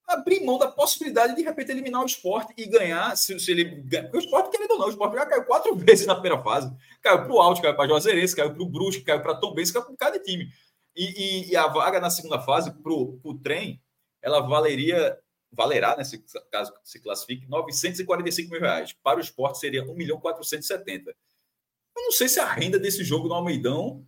abrir 0.07 0.45
mão 0.45 0.59
da 0.59 0.69
possibilidade 0.69 1.35
de, 1.35 1.41
de 1.41 1.49
repente, 1.49 1.71
eliminar 1.71 2.03
o 2.03 2.07
esporte 2.07 2.53
e 2.57 2.67
ganhar. 2.67 3.17
Se, 3.17 3.39
se 3.39 3.51
ele 3.51 3.83
Porque 3.83 4.17
o 4.17 4.21
esporte, 4.21 4.51
querendo 4.51 4.73
ou 4.73 4.79
não, 4.79 4.87
o 4.87 4.91
esporte 4.91 5.15
já 5.15 5.27
caiu 5.27 5.45
quatro 5.45 5.75
vezes 5.77 6.07
na 6.07 6.15
primeira 6.15 6.43
fase. 6.43 6.71
Caiu 7.01 7.23
para 7.23 7.33
o 7.33 7.41
Alto, 7.41 7.63
caiu 7.63 7.75
para 7.75 7.85
o 7.85 7.89
Juazeirense, 7.89 8.37
caiu 8.37 8.53
para 8.53 8.63
o 8.63 8.69
Brusque, 8.69 9.05
caiu 9.05 9.23
para 9.23 9.37
Tom 9.37 9.55
Benz, 9.55 9.71
caiu 9.71 9.85
para 9.85 9.97
cada 9.97 10.19
time. 10.19 10.49
E, 10.97 11.05
e, 11.05 11.51
e, 11.53 11.57
a 11.57 11.69
vaga 11.69 12.01
na 12.01 12.11
segunda 12.11 12.41
fase 12.41 12.73
para 12.73 12.93
o 12.93 13.41
trem, 13.43 13.81
ela 14.21 14.41
valeria 14.41 15.17
valerá, 15.53 15.97
nesse 15.97 16.23
caso 16.51 16.73
se 16.85 17.01
classifique, 17.01 17.49
945 17.49 18.51
mil 18.51 18.61
reais. 18.61 18.93
Para 18.93 19.19
o 19.19 19.21
esporte 19.21 19.59
seria 19.59 19.85
1 19.85 19.95
milhão 19.95 20.21
470. 20.21 21.11
Eu 21.11 22.05
não 22.05 22.13
sei 22.13 22.29
se 22.29 22.39
a 22.39 22.47
renda 22.47 22.79
desse 22.79 23.05
jogo 23.05 23.29
no 23.29 23.35
Almeidão 23.35 24.07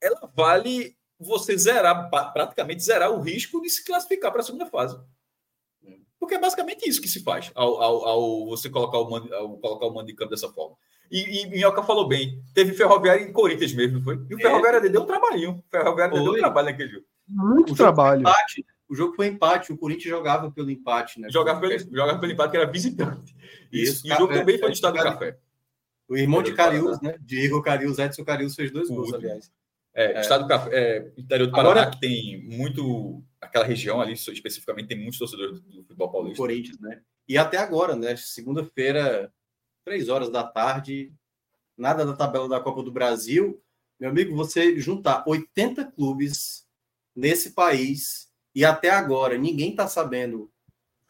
ela 0.00 0.30
vale 0.34 0.96
você 1.18 1.56
zerar, 1.56 2.08
praticamente 2.32 2.82
zerar 2.82 3.10
o 3.10 3.20
risco 3.20 3.60
de 3.60 3.68
se 3.68 3.84
classificar 3.84 4.30
para 4.30 4.40
a 4.40 4.44
segunda 4.44 4.66
fase. 4.66 4.98
Porque 6.18 6.34
é 6.34 6.40
basicamente 6.40 6.88
isso 6.88 7.00
que 7.00 7.08
se 7.08 7.22
faz 7.22 7.50
ao, 7.54 7.80
ao, 7.80 8.04
ao 8.06 8.46
você 8.46 8.68
colocar 8.68 8.98
o, 8.98 9.10
mando, 9.10 9.32
ao 9.34 9.56
colocar 9.58 9.86
o 9.86 9.94
mando 9.94 10.06
de 10.06 10.14
campo 10.14 10.30
dessa 10.30 10.48
forma. 10.48 10.76
E, 11.10 11.42
e 11.42 11.46
Minhoca 11.46 11.82
falou 11.82 12.06
bem, 12.06 12.42
teve 12.54 12.74
Ferroviário 12.74 13.26
em 13.26 13.32
Corinthians 13.32 13.72
mesmo, 13.72 14.02
foi? 14.02 14.16
E 14.28 14.34
o 14.34 14.38
Ferroviário 14.38 14.84
é. 14.84 14.88
deu 14.88 15.02
um 15.02 15.06
trabalhinho. 15.06 15.52
O 15.52 15.70
Ferroviário 15.70 16.22
deu 16.22 16.32
um 16.32 16.38
trabalho 16.38 16.66
naquele 16.66 16.88
jogo. 16.90 17.06
Muito 17.26 17.74
trabalho. 17.74 18.20
Empate, 18.20 18.66
o 18.88 18.94
jogo 18.94 19.14
foi 19.14 19.26
empate, 19.26 19.72
o 19.72 19.76
Corinthians 19.76 20.10
jogava 20.10 20.50
pelo 20.50 20.70
empate, 20.70 21.20
né? 21.20 21.28
Jogava 21.30 21.60
pelo, 21.60 21.78
jogava 21.78 22.18
pelo 22.18 22.32
empate, 22.32 22.50
que 22.50 22.56
era 22.56 22.70
visitante. 22.70 23.36
Isso. 23.70 24.06
E 24.06 24.12
o 24.12 24.16
jogo 24.16 24.32
também 24.32 24.58
foi 24.58 24.68
no 24.68 24.74
estado 24.74 24.96
do 24.96 25.02
café. 25.02 25.38
O 26.08 26.16
irmão 26.16 26.42
de 26.42 26.54
Carius, 26.54 27.00
né? 27.02 27.18
Diego 27.20 27.60
Carius, 27.62 27.98
Edson 27.98 28.24
Carius 28.24 28.54
fez 28.54 28.70
dois 28.70 28.88
gols, 28.88 29.12
aliás. 29.12 29.52
É, 29.94 30.12
é. 30.12 30.20
Estado 30.20 30.44
do 30.44 30.48
Café, 30.48 30.70
é, 30.72 31.12
interior 31.18 31.46
do 31.46 31.52
Paraná, 31.52 31.82
Agora, 31.82 31.90
que 31.90 32.00
tem 32.00 32.42
muito. 32.44 33.22
Aquela 33.40 33.64
região 33.64 34.00
ali, 34.00 34.12
especificamente, 34.12 34.88
tem 34.88 34.98
muitos 34.98 35.18
torcedores 35.18 35.60
do 35.60 35.82
futebol 35.82 36.10
paulista. 36.10 36.38
Corinthians, 36.38 36.78
né? 36.78 37.00
E 37.28 37.36
até 37.36 37.58
agora, 37.58 37.94
né? 37.94 38.16
Segunda-feira, 38.16 39.32
três 39.84 40.08
horas 40.08 40.30
da 40.30 40.44
tarde, 40.44 41.12
nada 41.76 42.06
da 42.06 42.14
tabela 42.14 42.48
da 42.48 42.60
Copa 42.60 42.82
do 42.82 42.92
Brasil. 42.92 43.60
Meu 43.98 44.10
amigo, 44.10 44.34
você 44.34 44.78
juntar 44.78 45.24
80 45.26 45.84
clubes 45.92 46.66
nesse 47.14 47.50
país 47.50 48.27
e 48.54 48.64
até 48.64 48.90
agora, 48.90 49.36
ninguém 49.36 49.70
está 49.70 49.86
sabendo 49.86 50.50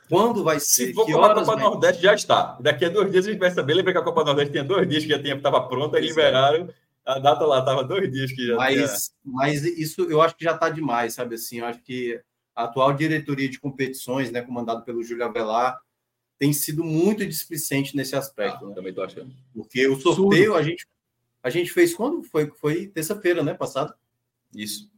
quando 0.09 0.43
vai 0.43 0.59
ser. 0.59 0.87
Se 0.87 0.95
for 0.95 1.05
como 1.07 1.25
a 1.25 1.35
Copa 1.35 1.45
vai... 1.45 1.63
Nordeste, 1.63 2.03
já 2.03 2.15
está. 2.15 2.59
Daqui 2.61 2.85
a 2.85 2.89
dois 2.89 3.11
dias 3.13 3.27
a 3.27 3.31
gente 3.31 3.39
vai 3.39 3.51
saber. 3.51 3.75
Lembra 3.75 3.93
que 3.93 3.99
a 3.99 4.03
Copa 4.03 4.25
Nordeste 4.25 4.53
tinha 4.53 4.65
dois 4.65 4.89
dias 4.89 5.05
que 5.05 5.11
já 5.11 5.17
estava 5.19 5.69
pronta, 5.69 5.99
e 5.99 6.05
é. 6.05 6.07
liberaram. 6.07 6.69
A 7.05 7.19
data 7.19 7.45
lá 7.47 7.61
estava 7.61 7.85
dois 7.85 8.11
dias 8.11 8.33
que 8.33 8.47
já 8.47 8.57
mas, 8.57 8.75
tinha... 8.75 9.35
mas 9.35 9.65
isso 9.65 10.03
eu 10.03 10.21
acho 10.21 10.37
que 10.37 10.45
já 10.45 10.55
está 10.55 10.69
demais, 10.69 11.15
sabe 11.15 11.37
assim? 11.37 11.59
Eu 11.59 11.67
acho 11.67 11.81
que 11.83 12.21
a 12.55 12.65
atual 12.65 12.93
diretoria 12.93 13.49
de 13.49 13.59
competições, 13.59 14.31
né, 14.31 14.43
comandado 14.43 14.85
pelo 14.85 15.03
Júlio 15.03 15.25
Avelar, 15.25 15.81
tem 16.39 16.53
sido 16.53 16.85
muito 16.85 17.27
displicente 17.27 17.97
nesse 17.97 18.15
aspecto. 18.15 18.67
Ah, 18.67 18.69
né? 18.69 18.75
Também 18.75 18.91
estou 18.91 19.05
achando. 19.05 19.33
Porque 19.55 19.87
o 19.89 19.99
sorteio 19.99 20.55
a 20.55 20.63
gente, 20.63 20.87
a 21.43 21.49
gente 21.49 21.73
fez 21.73 21.95
quando? 21.95 22.23
Foi, 22.25 22.51
foi 22.57 22.89
terça-feira, 22.89 23.43
né? 23.43 23.55
Passado. 23.55 23.95
Isso. 24.55 24.91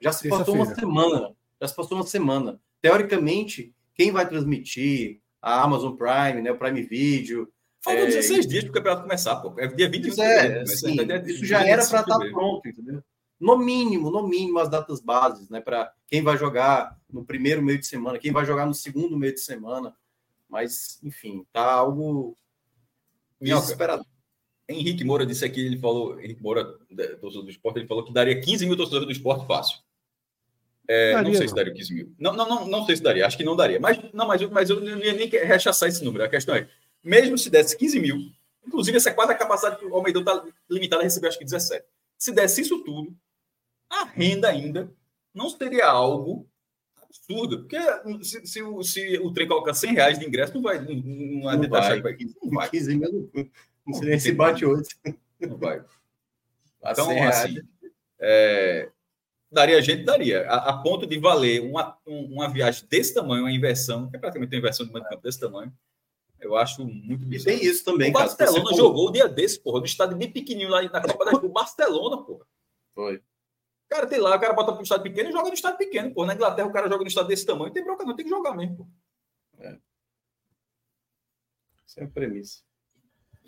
Já 0.00 0.12
se 0.12 0.28
passou 0.28 0.54
uma 0.54 0.74
semana 0.74 1.34
já 1.60 1.68
se 1.68 1.74
passou 1.74 1.98
uma 1.98 2.06
semana. 2.06 2.60
Teoricamente, 2.80 3.74
quem 3.94 4.12
vai 4.12 4.28
transmitir? 4.28 5.20
A 5.40 5.62
Amazon 5.62 5.94
Prime, 5.94 6.42
né, 6.42 6.50
o 6.50 6.58
Prime 6.58 6.82
Video. 6.82 7.48
Faltam 7.80 8.04
é... 8.04 8.06
16 8.06 8.46
dias 8.48 8.64
para 8.64 8.70
o 8.70 8.74
campeonato 8.74 9.02
começar, 9.02 9.36
pô. 9.36 9.54
É 9.58 9.68
dia 9.68 9.88
21 9.88 10.22
é, 10.22 10.62
assim, 10.62 10.96
Isso 11.26 11.44
já 11.44 11.64
era 11.64 11.86
para 11.86 12.00
estar 12.00 12.18
tá 12.18 12.30
pronto, 12.30 12.68
entendeu? 12.68 13.02
No 13.38 13.56
mínimo, 13.56 14.10
no 14.10 14.26
mínimo, 14.26 14.58
as 14.58 14.68
datas 14.68 15.00
bases, 15.00 15.48
né? 15.50 15.60
Para 15.60 15.92
quem 16.08 16.22
vai 16.22 16.36
jogar 16.36 16.98
no 17.08 17.24
primeiro 17.24 17.62
meio 17.62 17.78
de 17.78 17.86
semana, 17.86 18.18
quem 18.18 18.32
vai 18.32 18.44
jogar 18.44 18.66
no 18.66 18.74
segundo 18.74 19.16
meio 19.16 19.34
de 19.34 19.40
semana. 19.40 19.94
Mas, 20.48 20.98
enfim, 21.04 21.46
tá 21.52 21.64
algo 21.64 22.36
desesperador. 23.40 24.06
Henrique 24.68 25.04
Moura 25.04 25.24
disse 25.24 25.44
aqui, 25.44 25.60
ele 25.64 25.78
falou, 25.78 26.18
Henrique 26.20 26.42
Moura, 26.42 26.64
torcedor 27.20 27.44
do 27.44 27.50
esporte, 27.50 27.78
ele 27.78 27.86
falou 27.86 28.04
que 28.04 28.12
daria 28.12 28.40
15 28.40 28.66
mil 28.66 28.76
torcedores 28.76 29.06
do 29.06 29.12
esporte 29.12 29.46
fácil. 29.46 29.78
É, 30.88 31.12
daria, 31.12 31.28
não 31.28 31.34
sei 31.36 31.48
se 31.48 31.54
daria 31.54 31.72
15 31.72 31.94
mil. 31.94 32.14
Não, 32.18 32.32
não, 32.32 32.48
não, 32.48 32.66
não 32.66 32.86
sei 32.86 32.96
se 32.96 33.02
daria, 33.02 33.26
acho 33.26 33.36
que 33.36 33.44
não 33.44 33.56
daria. 33.56 33.80
Mas, 33.80 33.98
não, 34.12 34.26
mas, 34.26 34.42
mas 34.50 34.70
eu 34.70 34.80
não 34.80 34.98
ia 34.98 35.12
nem 35.12 35.28
rechaçar 35.28 35.88
esse 35.88 36.04
número. 36.04 36.24
A 36.24 36.28
questão 36.28 36.54
é, 36.54 36.68
mesmo 37.02 37.36
se 37.36 37.50
desse 37.50 37.76
15 37.76 38.00
mil, 38.00 38.18
inclusive 38.66 38.96
essa 38.96 39.10
é 39.10 39.14
quase 39.14 39.32
a 39.32 39.36
capacidade 39.36 39.78
que 39.78 39.86
o 39.86 39.94
Almeidão 39.94 40.22
está 40.22 40.44
limitado 40.70 41.00
a 41.00 41.04
receber, 41.04 41.28
acho 41.28 41.38
que 41.38 41.44
17. 41.44 41.84
Se 42.18 42.32
desse 42.32 42.62
isso 42.62 42.82
tudo, 42.84 43.14
a 43.90 44.04
renda 44.04 44.48
ainda 44.48 44.90
não 45.34 45.50
seria 45.50 45.86
algo 45.86 46.48
absurdo. 47.02 47.60
Porque 47.60 47.78
se, 48.24 48.46
se, 48.46 48.62
o, 48.62 48.82
se 48.82 49.18
o 49.18 49.32
trem 49.32 49.48
coloca 49.48 49.74
100 49.74 49.94
reais 49.94 50.18
de 50.18 50.26
ingresso, 50.26 50.54
não 50.54 50.62
vai. 50.62 50.78
Não, 50.78 50.94
não, 50.94 51.58
não 51.58 51.68
vai. 51.68 52.00
vai. 52.00 52.16
Não 52.42 52.50
vai. 52.50 52.70
15 52.70 52.96
mil, 52.96 53.30
não 53.86 53.94
sei 53.94 54.08
nem 54.08 54.18
se 54.18 54.32
bate 54.32 54.64
8. 54.64 54.88
Não 55.40 55.56
vai. 55.56 55.82
Então, 56.88 57.10
assim, 57.26 57.56
é, 58.20 58.88
Daria 59.50 59.80
gente, 59.80 60.04
daria. 60.04 60.42
A, 60.48 60.70
a 60.70 60.82
ponto 60.82 61.06
de 61.06 61.18
valer 61.18 61.62
uma, 61.62 61.96
uma 62.04 62.48
viagem 62.48 62.86
desse 62.88 63.14
tamanho, 63.14 63.44
uma 63.44 63.52
inversão, 63.52 64.10
que 64.10 64.16
é 64.16 64.18
praticamente 64.18 64.54
uma 64.54 64.58
inversão 64.58 64.86
de 64.86 64.92
de 64.92 65.00
campo 65.00 65.22
desse 65.22 65.38
tamanho, 65.38 65.72
eu 66.40 66.56
acho 66.56 66.84
muito 66.84 67.24
bizarro. 67.24 67.56
E 67.56 67.60
tem 67.60 67.68
isso 67.68 67.84
também, 67.84 68.10
O 68.10 68.12
Barcelona 68.12 68.64
cara, 68.64 68.76
jogou 68.76 69.08
o 69.08 69.12
dia 69.12 69.28
desse, 69.28 69.58
porra, 69.60 69.80
no 69.80 69.86
estádio 69.86 70.16
bem 70.16 70.30
pequenininho 70.30 70.70
lá 70.70 70.82
na 70.82 71.00
Copa 71.00 71.24
da 71.24 71.30
do 71.32 71.48
Barcelona, 71.48 72.22
porra. 72.22 72.44
Foi. 72.94 73.22
Cara, 73.88 74.06
tem 74.06 74.18
lá, 74.18 74.34
o 74.36 74.40
cara 74.40 74.52
bota 74.52 74.72
pro 74.72 74.82
estádio 74.82 75.04
pequeno 75.04 75.30
e 75.30 75.32
joga 75.32 75.48
no 75.48 75.54
estádio 75.54 75.78
pequeno, 75.78 76.12
porra. 76.12 76.26
Na 76.28 76.34
Inglaterra 76.34 76.68
o 76.68 76.72
cara 76.72 76.88
joga 76.88 77.02
no 77.02 77.08
estádio 77.08 77.28
desse 77.28 77.46
tamanho, 77.46 77.72
tem 77.72 77.84
bronca 77.84 78.04
não, 78.04 78.16
tem 78.16 78.24
que 78.24 78.30
jogar 78.30 78.54
mesmo, 78.54 78.76
porra. 78.78 78.90
É. 79.60 79.78
Isso 81.86 82.00
é 82.00 82.04
a 82.04 82.08
premissa. 82.08 82.65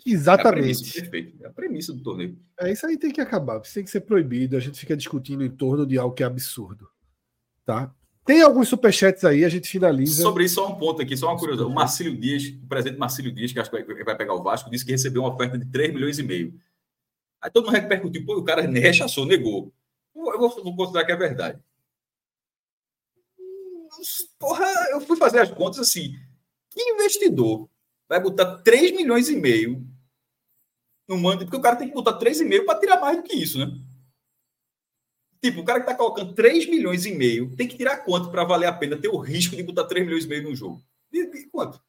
Exatamente. 0.05 0.97
É 0.97 0.99
a 0.99 1.01
perfeito. 1.01 1.43
É 1.43 1.47
a 1.47 1.51
premissa 1.51 1.93
do 1.93 2.01
torneio. 2.01 2.37
É 2.59 2.71
isso 2.71 2.85
aí 2.85 2.97
tem 2.97 3.11
que 3.11 3.21
acabar. 3.21 3.61
Isso 3.61 3.73
tem 3.73 3.83
que 3.83 3.89
ser 3.89 4.01
proibido. 4.01 4.55
A 4.55 4.59
gente 4.59 4.79
fica 4.79 4.95
discutindo 4.95 5.43
em 5.43 5.49
torno 5.49 5.85
de 5.85 5.97
algo 5.97 6.13
que 6.13 6.23
é 6.23 6.25
absurdo. 6.25 6.87
Tá? 7.65 7.93
Tem 8.25 8.41
alguns 8.41 8.67
superchats 8.67 9.25
aí, 9.25 9.43
a 9.43 9.49
gente 9.49 9.67
finaliza. 9.67 10.21
Sobre 10.21 10.43
isso, 10.43 10.55
só 10.55 10.67
um 10.67 10.75
ponto 10.75 11.01
aqui, 11.01 11.17
só 11.17 11.27
uma 11.27 11.37
curiosidade. 11.37 11.71
O 11.71 11.73
Marcílio 11.73 12.15
Dias, 12.15 12.43
o 12.43 12.67
presidente 12.67 12.99
Marcílio 12.99 13.31
Dias, 13.31 13.51
que 13.51 13.59
acho 13.59 13.71
que 13.71 13.83
vai, 13.83 14.03
vai 14.03 14.15
pegar 14.15 14.33
o 14.33 14.43
Vasco, 14.43 14.69
disse 14.69 14.85
que 14.85 14.91
recebeu 14.91 15.23
uma 15.23 15.33
oferta 15.33 15.57
de 15.57 15.65
3 15.65 15.93
milhões 15.93 16.19
e 16.19 16.23
meio. 16.23 16.53
Aí 17.41 17.49
todo 17.49 17.65
mundo 17.65 17.75
repercutiu, 17.75 18.25
pô, 18.25 18.37
o 18.37 18.43
cara 18.43 18.61
rechaçou, 18.61 19.25
negou. 19.25 19.73
Eu 20.15 20.37
vou, 20.37 20.63
vou 20.63 20.75
considerar 20.75 21.05
que 21.05 21.11
é 21.11 21.15
verdade. 21.15 21.59
Porra, 24.37 24.65
eu 24.91 25.01
fui 25.01 25.17
fazer 25.17 25.39
as 25.39 25.51
contas 25.51 25.79
assim. 25.79 26.13
Que 26.69 26.81
investidor 26.81 27.68
vai 28.09 28.19
botar 28.19 28.57
3 28.57 28.91
milhões 28.97 29.29
e 29.29 29.35
meio 29.35 29.87
no 31.07 31.17
mando? 31.17 31.45
Porque 31.45 31.57
o 31.57 31.61
cara 31.61 31.75
tem 31.75 31.87
que 31.87 31.93
botar 31.93 32.19
3,5 32.19 32.65
para 32.65 32.79
tirar 32.79 32.99
mais 32.99 33.17
do 33.17 33.23
que 33.23 33.35
isso, 33.35 33.59
né? 33.59 33.71
Tipo, 35.41 35.61
o 35.61 35.63
cara 35.63 35.79
que 35.79 35.85
está 35.85 35.95
colocando 35.95 36.33
3 36.33 36.69
milhões 36.69 37.05
e 37.05 37.13
meio 37.13 37.55
tem 37.55 37.67
que 37.67 37.77
tirar 37.77 37.97
quanto 37.97 38.29
para 38.29 38.43
valer 38.43 38.65
a 38.65 38.73
pena 38.73 38.97
ter 38.97 39.07
o 39.07 39.17
risco 39.17 39.55
de 39.55 39.63
botar 39.63 39.85
3 39.85 40.05
milhões 40.05 40.25
e 40.25 40.27
meio 40.27 40.43
no 40.43 40.55
jogo? 40.55 40.83
E, 41.13 41.19
e 41.19 41.45
quanto? 41.45 41.81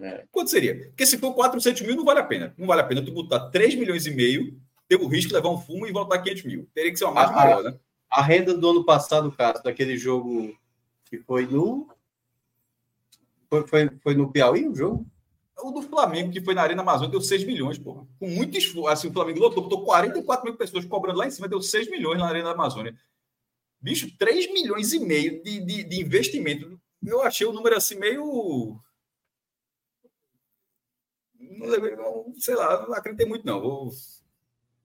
É. 0.00 0.26
Quanto 0.30 0.50
seria? 0.50 0.88
Porque 0.88 1.06
se 1.06 1.16
for 1.16 1.32
400 1.32 1.80
mil, 1.82 1.96
não 1.96 2.04
vale 2.04 2.20
a 2.20 2.24
pena. 2.24 2.54
Não 2.58 2.66
vale 2.66 2.82
a 2.82 2.84
pena 2.84 3.02
tu 3.02 3.12
botar 3.12 3.48
3 3.48 3.76
milhões 3.76 4.06
e 4.06 4.10
meio, 4.10 4.60
ter 4.86 4.96
o 4.96 5.06
risco 5.06 5.28
de 5.28 5.34
levar 5.34 5.48
um 5.48 5.58
fumo 5.58 5.86
e 5.86 5.92
voltar 5.92 6.18
500 6.18 6.44
mil. 6.44 6.68
Teria 6.74 6.90
que 6.90 6.98
ser 6.98 7.04
uma 7.04 7.14
margem 7.14 7.34
maior, 7.34 7.62
né? 7.62 7.78
A 8.10 8.22
renda 8.22 8.54
do 8.54 8.70
ano 8.70 8.84
passado, 8.84 9.32
Cássio, 9.32 9.64
daquele 9.64 9.96
jogo 9.96 10.56
que 11.06 11.18
foi 11.18 11.46
no. 11.46 11.88
Foi, 13.48 13.66
foi, 13.66 13.90
foi 14.02 14.14
no 14.14 14.30
Piauí 14.30 14.68
o 14.68 14.74
jogo? 14.74 15.06
O 15.60 15.72
do 15.72 15.82
Flamengo, 15.82 16.30
que 16.30 16.40
foi 16.40 16.54
na 16.54 16.62
Arena 16.62 16.82
Amazônia, 16.82 17.10
deu 17.10 17.20
6 17.20 17.44
milhões, 17.44 17.78
porra. 17.78 18.06
Com 18.18 18.28
muito 18.28 18.56
esforço. 18.56 18.88
Assim, 18.88 19.08
o 19.08 19.12
Flamengo 19.12 19.40
lotou, 19.40 19.64
botou 19.64 19.84
44 19.84 20.44
mil 20.44 20.56
pessoas 20.56 20.84
cobrando 20.84 21.18
lá 21.18 21.26
em 21.26 21.30
cima, 21.30 21.48
deu 21.48 21.60
6 21.60 21.90
milhões 21.90 22.18
na 22.18 22.28
Arena 22.28 22.52
Amazônia. 22.52 22.96
Bicho, 23.80 24.16
3 24.16 24.52
milhões 24.52 24.92
e 24.92 25.00
meio 25.00 25.42
de, 25.42 25.60
de, 25.60 25.84
de 25.84 26.00
investimento. 26.00 26.80
Eu 27.04 27.22
achei 27.22 27.46
o 27.46 27.52
número 27.52 27.76
assim 27.76 27.96
meio. 27.96 28.78
Não 31.40 32.34
sei 32.38 32.54
lá, 32.54 32.86
não 32.86 32.94
acreditei 32.94 33.26
muito, 33.26 33.44
não. 33.44 33.60
Vou... 33.60 33.90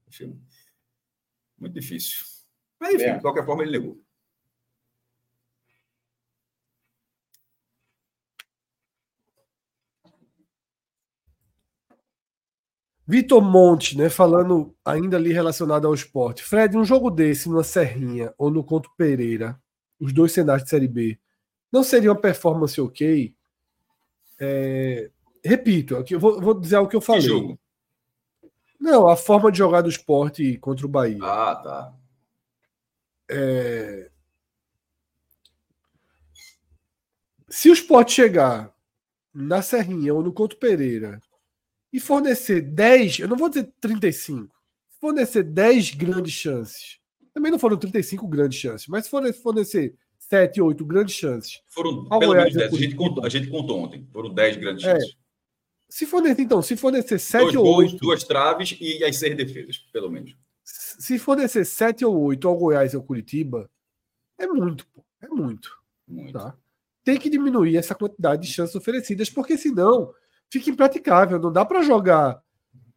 Achei 0.07 0.34
muito 1.60 1.73
difícil. 1.73 2.26
Mas, 2.80 2.95
enfim, 2.95 3.03
é. 3.03 3.15
de 3.15 3.22
qualquer 3.22 3.45
forma, 3.45 3.64
ele 3.64 3.80
negou. 3.80 4.02
Vitor 13.06 13.42
Monte, 13.42 13.98
né, 13.98 14.10
falando 14.10 14.74
ainda 14.84 15.18
ali 15.18 15.34
relacionado 15.34 15.86
ao 15.86 15.94
esporte. 15.94 16.44
Fred, 16.44 16.78
um 16.78 16.86
jogo 16.86 17.12
desse 17.12 17.50
numa 17.50 17.64
Serrinha 17.64 18.34
ou 18.38 18.50
no 18.50 18.64
Conto 18.64 18.90
Pereira, 18.96 19.60
os 20.00 20.14
dois 20.14 20.32
cenários 20.32 20.64
de 20.64 20.70
Série 20.70 20.88
B, 20.88 21.20
não 21.72 21.84
seria 21.84 22.12
uma 22.12 22.20
performance 22.20 22.80
ok? 22.80 23.36
É, 24.40 25.10
repito, 25.44 25.98
aqui 25.98 26.16
eu 26.16 26.20
vou, 26.20 26.40
vou 26.40 26.54
dizer 26.54 26.78
o 26.78 26.88
que 26.88 26.96
eu 26.96 27.02
falei. 27.02 27.22
Que 27.22 27.28
jogo? 27.28 27.60
Não, 28.80 29.08
a 29.08 29.16
forma 29.16 29.52
de 29.52 29.58
jogar 29.58 29.82
do 29.82 29.90
esporte 29.90 30.58
contra 30.58 30.86
o 30.86 30.90
Bahia. 30.90 31.20
Ah, 31.22 31.56
tá. 31.56 31.94
É... 33.30 34.12
Se 37.50 37.70
o 37.70 37.74
esporte 37.74 38.14
chegar 38.14 38.74
na 39.34 39.62
Serrinha 39.62 40.14
ou 40.14 40.22
no 40.22 40.34
Conto 40.34 40.58
Pereira 40.58 41.22
e 41.94 41.99
fornecer 41.99 42.60
10, 42.60 43.20
eu 43.20 43.28
não 43.28 43.38
vou 43.38 43.48
dizer 43.48 43.72
35, 43.80 44.53
fornecer 44.99 45.44
10 45.44 45.91
grandes 45.91 46.34
chances. 46.34 46.99
Também 47.32 47.52
não 47.52 47.60
foram 47.60 47.78
35 47.78 48.28
grandes 48.28 48.60
chances, 48.60 48.88
mas 48.88 49.07
fornecer 49.07 49.95
7, 50.18 50.60
8 50.60 50.86
grandes 50.86 51.15
chances. 51.15 51.61
Foram 51.68 52.10
pelo 52.10 52.34
menos 52.34 52.53
10. 52.53 52.74
A 52.74 52.78
gente, 52.78 52.95
contou, 52.95 53.24
a 53.24 53.30
gente 53.30 53.48
contou 53.48 53.80
ontem. 53.80 54.07
Foram 54.11 54.34
10 54.34 54.57
grandes 54.57 54.84
é. 54.84 54.94
chances. 54.94 55.15
Se 55.88 56.07
fornecer, 56.07 56.41
então, 56.41 56.61
se 56.64 56.76
fornecer 56.76 57.20
7 57.20 57.56
ou 57.56 57.68
8. 57.68 57.98
Duas 57.98 58.24
traves 58.24 58.76
e 58.82 59.03
as 59.03 59.15
seis 59.15 59.38
defesas, 59.38 59.78
pelo 59.94 60.10
menos. 60.10 60.36
Se 60.64 61.20
fornecer 61.20 61.64
7 61.64 62.03
ou 62.03 62.20
8 62.20 62.48
ao 62.48 62.57
Goiás 62.57 62.94
e 62.94 62.95
ao 62.95 63.03
Curitiba, 63.03 63.70
é 64.40 64.48
muito, 64.48 64.88
pô. 64.88 65.06
É 65.22 65.28
muito. 65.28 65.78
muito. 66.07 66.34
Tá? 66.34 66.57
Tem 67.03 67.20
que 67.20 67.30
diminuir 67.30 67.78
essa 67.78 67.94
quantidade 67.94 68.41
de 68.41 68.52
chances 68.52 68.76
oferecidas, 68.76 69.30
porque 69.30 69.56
senão 69.56 70.14
fica 70.54 70.70
impraticável. 70.70 71.40
Não 71.40 71.52
dá 71.52 71.66
para 71.66 71.82
jogar 71.82 72.42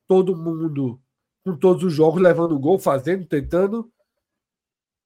todo 0.06 0.36
mundo 0.36 1.00
com 1.42 1.56
todos 1.56 1.82
os 1.84 1.92
jogos 1.92 2.20
levando 2.20 2.58
gol, 2.58 2.78
fazendo, 2.78 3.24
tentando. 3.24 3.90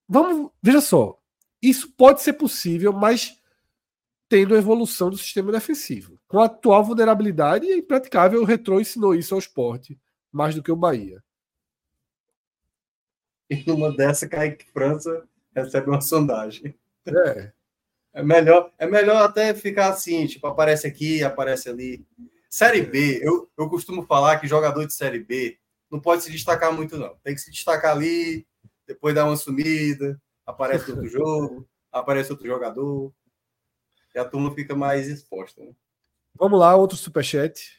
Vamos, 0.09 0.51
veja 0.61 0.81
só. 0.81 1.21
Isso 1.63 1.93
pode 1.93 2.23
ser 2.23 2.33
possível, 2.33 2.93
mas 2.93 3.39
tendo 4.29 4.55
a 4.55 4.59
evolução 4.59 5.11
do 5.11 5.19
sistema 5.19 5.53
defensivo. 5.53 6.19
Com 6.27 6.41
a 6.41 6.47
atual 6.47 6.83
vulnerabilidade, 6.85 7.71
é 7.71 7.77
impraticável. 7.77 8.41
O 8.41 8.45
Retrô 8.45 8.81
ensinou 8.81 9.15
isso 9.15 9.35
ao 9.35 9.39
esporte, 9.39 10.01
mais 10.33 10.55
do 10.55 10.63
que 10.63 10.73
o 10.73 10.77
Bahia. 10.77 11.23
E 13.49 13.65
numa 13.67 13.95
dessa, 13.95 14.29
Kaique 14.29 14.67
França 14.73 15.29
recebe 15.55 15.89
uma 15.89 16.01
sondagem. 16.01 16.75
É. 17.07 17.53
É 18.13 18.23
melhor, 18.25 18.73
é 18.77 18.87
melhor 18.87 19.23
até 19.23 19.55
ficar 19.55 19.91
assim, 19.91 20.27
tipo, 20.27 20.47
aparece 20.47 20.87
aqui, 20.87 21.23
aparece 21.23 21.69
ali. 21.69 22.05
Série 22.51 22.83
B, 22.83 23.21
eu, 23.23 23.49
eu 23.57 23.71
costumo 23.71 24.05
falar 24.05 24.41
que 24.41 24.49
jogador 24.49 24.85
de 24.85 24.93
Série 24.93 25.21
B 25.21 25.57
não 25.89 26.01
pode 26.01 26.25
se 26.25 26.33
destacar 26.33 26.73
muito, 26.73 26.99
não. 26.99 27.15
Tem 27.23 27.33
que 27.33 27.41
se 27.41 27.49
destacar 27.49 27.93
ali, 27.93 28.45
depois 28.85 29.15
dar 29.15 29.25
uma 29.25 29.37
sumida, 29.37 30.21
aparece 30.45 30.91
outro 30.91 31.07
jogo, 31.09 31.69
aparece 31.93 32.33
outro 32.33 32.49
jogador, 32.49 33.15
e 34.13 34.19
a 34.19 34.25
turma 34.25 34.53
fica 34.53 34.75
mais 34.75 35.07
exposta. 35.07 35.63
Né? 35.63 35.71
Vamos 36.35 36.59
lá, 36.59 36.75
outro 36.75 36.97
superchat. 36.97 37.79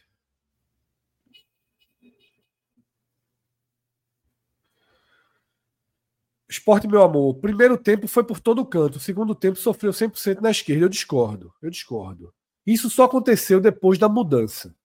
Esporte, 6.49 6.88
meu 6.88 7.02
amor, 7.02 7.39
primeiro 7.39 7.77
tempo 7.77 8.07
foi 8.07 8.23
por 8.23 8.39
todo 8.39 8.65
canto, 8.65 8.98
o 8.98 9.02
segundo 9.02 9.35
tempo 9.35 9.57
sofreu 9.57 9.91
100% 9.91 10.39
na 10.39 10.52
esquerda. 10.52 10.85
Eu 10.85 10.89
discordo, 10.89 11.53
eu 11.61 11.69
discordo. 11.69 12.34
Isso 12.65 12.89
só 12.89 13.05
aconteceu 13.05 13.59
depois 13.59 13.97
da 13.97 14.07
mudança 14.07 14.75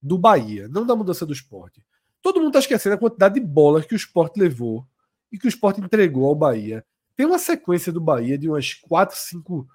do 0.00 0.18
Bahia, 0.18 0.68
não 0.68 0.86
da 0.86 0.94
mudança 0.94 1.24
do 1.24 1.32
esporte. 1.32 1.84
Todo 2.22 2.38
mundo 2.38 2.48
está 2.48 2.60
esquecendo 2.60 2.94
a 2.94 2.98
quantidade 2.98 3.34
de 3.34 3.40
bolas 3.40 3.86
que 3.86 3.94
o 3.94 3.96
esporte 3.96 4.38
levou 4.38 4.86
e 5.32 5.38
que 5.38 5.46
o 5.46 5.48
esporte 5.48 5.80
entregou 5.80 6.26
ao 6.26 6.34
Bahia. 6.34 6.84
Tem 7.16 7.26
uma 7.26 7.38
sequência 7.38 7.92
do 7.92 8.00
Bahia 8.00 8.36
de 8.36 8.48
umas 8.48 8.74
4, 8.74 9.16
5 9.16 9.68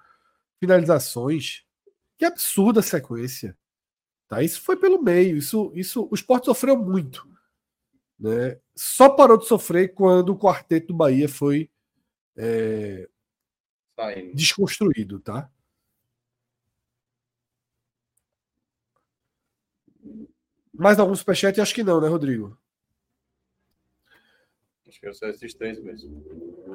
finalizações. 0.58 1.64
Que 2.18 2.24
absurda 2.24 2.82
sequência. 2.82 3.56
Tá? 4.28 4.42
Isso 4.42 4.60
foi 4.60 4.76
pelo 4.76 5.02
meio. 5.02 5.36
Isso, 5.36 5.72
isso, 5.74 6.08
o 6.10 6.14
esporte 6.14 6.46
sofreu 6.46 6.76
muito. 6.76 7.28
Né? 8.18 8.58
Só 8.76 9.08
parou 9.08 9.38
de 9.38 9.46
sofrer 9.46 9.94
quando 9.94 10.30
o 10.30 10.38
quarteto 10.38 10.88
do 10.88 10.94
Bahia 10.94 11.28
foi 11.28 11.70
é, 12.36 13.08
desconstruído. 14.34 15.18
Tá? 15.18 15.50
Mais 20.80 20.98
algum 20.98 21.14
superchat? 21.14 21.60
Acho 21.60 21.74
que 21.74 21.84
não, 21.84 22.00
né, 22.00 22.08
Rodrigo? 22.08 22.56
Acho 24.88 24.98
que 24.98 25.12
são 25.12 25.28
esses 25.28 25.52
três 25.52 25.78
mesmo. 25.78 26.24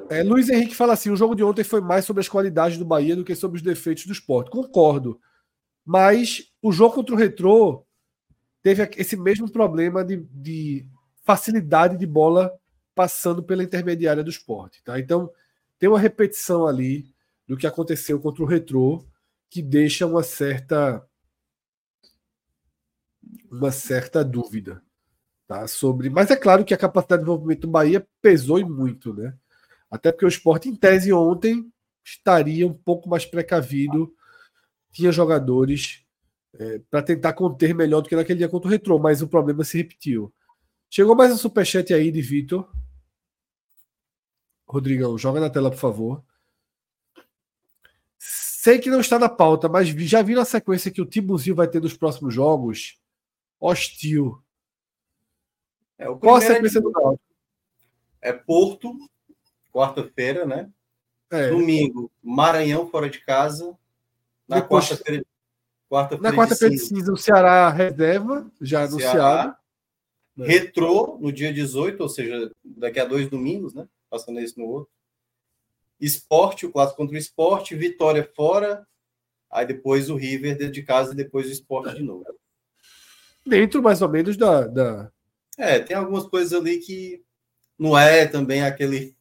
É, 0.08 0.22
Luiz 0.22 0.48
Henrique 0.48 0.76
fala 0.76 0.92
assim: 0.92 1.10
o 1.10 1.16
jogo 1.16 1.34
de 1.34 1.42
ontem 1.42 1.64
foi 1.64 1.80
mais 1.80 2.04
sobre 2.04 2.20
as 2.20 2.28
qualidades 2.28 2.78
do 2.78 2.84
Bahia 2.84 3.16
do 3.16 3.24
que 3.24 3.34
sobre 3.34 3.56
os 3.56 3.62
defeitos 3.62 4.06
do 4.06 4.12
esporte. 4.12 4.48
Concordo. 4.48 5.20
Mas 5.84 6.52
o 6.62 6.70
jogo 6.70 6.94
contra 6.94 7.16
o 7.16 7.18
Retrô 7.18 7.84
teve 8.62 8.88
esse 8.96 9.16
mesmo 9.16 9.50
problema 9.50 10.04
de, 10.04 10.24
de 10.32 10.86
facilidade 11.24 11.98
de 11.98 12.06
bola 12.06 12.56
passando 12.94 13.42
pela 13.42 13.64
intermediária 13.64 14.22
do 14.22 14.30
esporte. 14.30 14.84
Tá? 14.84 15.00
Então, 15.00 15.30
tem 15.80 15.88
uma 15.88 15.98
repetição 15.98 16.64
ali 16.64 17.12
do 17.46 17.56
que 17.56 17.66
aconteceu 17.66 18.20
contra 18.20 18.44
o 18.44 18.46
Retrô 18.46 19.04
que 19.50 19.60
deixa 19.60 20.06
uma 20.06 20.22
certa 20.22 21.04
uma 23.50 23.70
certa 23.70 24.24
dúvida 24.24 24.82
tá, 25.46 25.66
sobre. 25.66 26.10
Mas 26.10 26.30
é 26.30 26.36
claro 26.36 26.64
que 26.64 26.74
a 26.74 26.78
capacidade 26.78 27.20
de 27.20 27.26
desenvolvimento 27.26 27.60
do 27.62 27.68
Bahia 27.68 28.06
pesou 28.20 28.58
e 28.58 28.64
muito, 28.64 29.14
né? 29.14 29.34
Até 29.90 30.10
porque 30.10 30.24
o 30.24 30.28
esporte, 30.28 30.68
em 30.68 30.74
tese, 30.74 31.12
ontem 31.12 31.70
estaria 32.04 32.66
um 32.66 32.72
pouco 32.72 33.08
mais 33.08 33.24
precavido, 33.24 34.12
tinha 34.92 35.12
jogadores 35.12 36.04
é, 36.54 36.80
para 36.90 37.02
tentar 37.02 37.32
conter 37.32 37.74
melhor 37.74 38.00
do 38.00 38.08
que 38.08 38.16
naquele 38.16 38.38
dia 38.38 38.48
contra 38.48 38.68
o 38.68 38.70
Retrô, 38.70 38.98
mas 38.98 39.22
o 39.22 39.28
problema 39.28 39.64
se 39.64 39.78
repetiu. 39.78 40.32
Chegou 40.88 41.14
mais 41.14 41.32
um 41.32 41.36
superchat 41.36 41.92
aí 41.92 42.10
de 42.10 42.22
Vitor. 42.22 42.70
Rodrigão, 44.66 45.16
joga 45.16 45.40
na 45.40 45.50
tela, 45.50 45.70
por 45.70 45.78
favor. 45.78 46.24
Sei 48.18 48.78
que 48.78 48.90
não 48.90 49.00
está 49.00 49.18
na 49.18 49.28
pauta, 49.28 49.68
mas 49.68 49.88
já 49.88 50.22
vi 50.22 50.34
na 50.34 50.44
sequência 50.44 50.90
que 50.90 51.00
o 51.00 51.06
Tibuzinho 51.06 51.54
vai 51.54 51.68
ter 51.68 51.80
nos 51.80 51.96
próximos 51.96 52.34
jogos 52.34 52.98
hostil. 53.60 54.42
É, 55.98 56.08
o 56.08 56.18
Qual 56.18 56.36
a 56.36 56.38
é 56.38 56.46
sequência 56.46 56.80
de- 56.80 56.84
do 56.86 56.90
Náutico? 56.92 57.24
é 58.20 58.32
Porto, 58.32 58.92
quarta-feira, 59.72 60.44
né? 60.44 60.70
É, 61.30 61.50
Domingo, 61.50 62.10
Maranhão 62.22 62.88
fora 62.88 63.08
de 63.10 63.20
casa. 63.24 63.76
Na 64.46 64.62
quarta-feira. 64.62 65.24
Quarta-feira 65.88 66.30
na 66.30 66.36
quarta-feira 66.36 66.74
de 66.74 66.80
de 66.80 66.86
cinza, 66.86 67.00
cinza, 67.00 67.12
o 67.12 67.16
Ceará 67.16 67.70
reserva, 67.70 68.50
já 68.60 68.84
anunciado. 68.84 69.12
Ceará. 69.18 69.58
É. 70.38 70.46
Retrô 70.46 71.16
no 71.20 71.32
dia 71.32 71.52
18, 71.52 72.00
ou 72.02 72.08
seja, 72.08 72.50
daqui 72.64 73.00
a 73.00 73.04
dois 73.06 73.28
domingos, 73.28 73.72
né? 73.74 73.88
Passando 74.10 74.38
esse 74.40 74.58
no 74.58 74.66
outro. 74.66 74.90
Esporte, 75.98 76.66
o 76.66 76.70
clássico 76.72 76.98
contra 76.98 77.14
o 77.14 77.18
esporte, 77.18 77.74
Vitória 77.74 78.30
fora. 78.36 78.86
Aí 79.50 79.64
depois 79.64 80.10
o 80.10 80.16
River 80.16 80.56
dentro 80.58 80.74
de 80.74 80.82
casa 80.82 81.12
e 81.12 81.16
depois 81.16 81.46
o 81.48 81.52
esporte 81.52 81.94
de 81.94 82.02
novo. 82.02 82.24
Dentro, 83.46 83.82
mais 83.82 84.02
ou 84.02 84.08
menos, 84.08 84.36
da. 84.36 84.66
da... 84.66 85.10
É, 85.58 85.78
tem 85.78 85.96
algumas 85.96 86.26
coisas 86.26 86.52
ali 86.52 86.78
que 86.78 87.22
não 87.78 87.96
é 87.96 88.26
também 88.26 88.62
aquele 88.62 89.14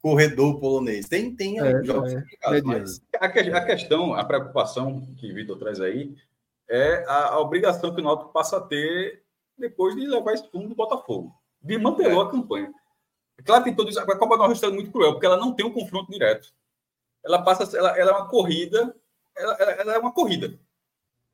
corredor 0.00 0.58
polonês. 0.58 1.06
Tem, 1.08 1.34
tem 1.34 1.60
É, 1.60 1.82
jogos 1.84 2.12
é, 2.12 2.22
mas 2.64 3.00
A, 3.20 3.28
que- 3.28 3.38
a 3.40 3.64
questão, 3.64 4.14
a 4.14 4.24
preocupação 4.24 5.00
que 5.18 5.30
o 5.30 5.34
Vitor 5.34 5.58
traz 5.58 5.80
aí 5.80 6.14
é 6.68 7.04
a, 7.06 7.28
a 7.34 7.40
obrigação 7.40 7.94
que 7.94 8.00
o 8.00 8.04
Náutico 8.04 8.32
passa 8.32 8.56
a 8.56 8.60
ter 8.60 9.22
depois 9.58 9.94
de 9.94 10.06
levar 10.06 10.32
esse 10.32 10.50
fundo 10.50 10.68
do 10.70 10.74
Botafogo, 10.74 11.32
de 11.60 11.78
manter 11.78 12.10
a 12.10 12.30
campanha. 12.30 12.72
É 13.38 13.42
Claro 13.42 13.62
que 13.64 13.70
isso, 13.88 14.00
a 14.00 14.06
Copa 14.18 14.36
do 14.36 14.38
Nordeste 14.38 14.64
é 14.64 14.70
muito 14.70 14.90
cruel, 14.90 15.12
porque 15.12 15.26
ela 15.26 15.36
não 15.36 15.52
tem 15.52 15.64
um 15.66 15.72
confronto 15.72 16.10
direto. 16.10 16.48
Ela 17.24 17.42
passa, 17.42 17.62
a 17.62 17.66
ser- 17.66 17.78
ela, 17.78 17.96
ela 17.98 18.10
é 18.10 18.14
uma 18.14 18.28
corrida, 18.28 18.94
ela, 19.36 19.54
ela- 19.54 19.72
ela 19.72 19.94
é 19.94 19.98
uma 19.98 20.12
corrida. 20.12 20.58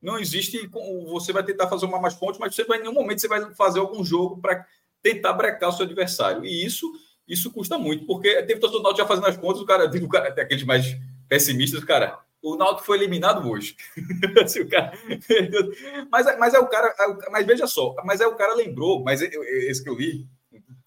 Não 0.01 0.17
existe, 0.17 0.69
você 1.07 1.33
vai 1.33 1.43
tentar 1.43 1.67
fazer 1.67 1.85
uma 1.85 1.99
mais 1.99 2.13
pontos, 2.13 2.39
mas 2.39 2.55
você 2.55 2.63
vai, 2.63 2.77
em 2.77 2.81
nenhum 2.81 2.93
momento 2.93 3.19
você 3.19 3.27
vai 3.27 3.53
fazer 3.53 3.79
algum 3.79 4.03
jogo 4.03 4.39
para 4.41 4.65
tentar 5.01 5.33
brecar 5.33 5.69
o 5.69 5.71
seu 5.73 5.85
adversário. 5.85 6.45
E 6.45 6.65
isso, 6.65 6.89
isso 7.27 7.51
custa 7.51 7.77
muito, 7.77 8.05
porque 8.05 8.41
teve 8.43 8.59
todo 8.61 8.75
o 8.79 8.81
Náutico 8.81 9.01
já 9.01 9.07
fazendo 9.07 9.27
as 9.27 9.37
contas, 9.37 9.61
o 9.61 9.65
cara, 9.65 9.85
o 9.89 10.09
cara 10.09 10.29
aqueles 10.41 10.63
mais 10.63 10.95
pessimistas, 11.27 11.83
cara, 11.83 12.17
o 12.41 12.55
Náutico 12.55 12.85
foi 12.85 12.97
eliminado 12.97 13.45
hoje. 13.49 13.75
Assim, 14.43 14.61
o 14.61 14.69
cara- 14.69 14.93
mas, 16.09 16.25
mas 16.39 16.53
é 16.53 16.59
o 16.59 16.67
cara, 16.67 16.95
é 16.97 17.07
o- 17.07 17.31
mas 17.31 17.45
veja 17.45 17.67
só, 17.67 17.93
mas 18.05 18.21
é 18.21 18.27
o 18.27 18.35
cara 18.35 18.53
lembrou, 18.55 19.03
mas 19.03 19.21
esse 19.21 19.83
que 19.83 19.89
eu 19.89 19.95
li, 19.95 20.25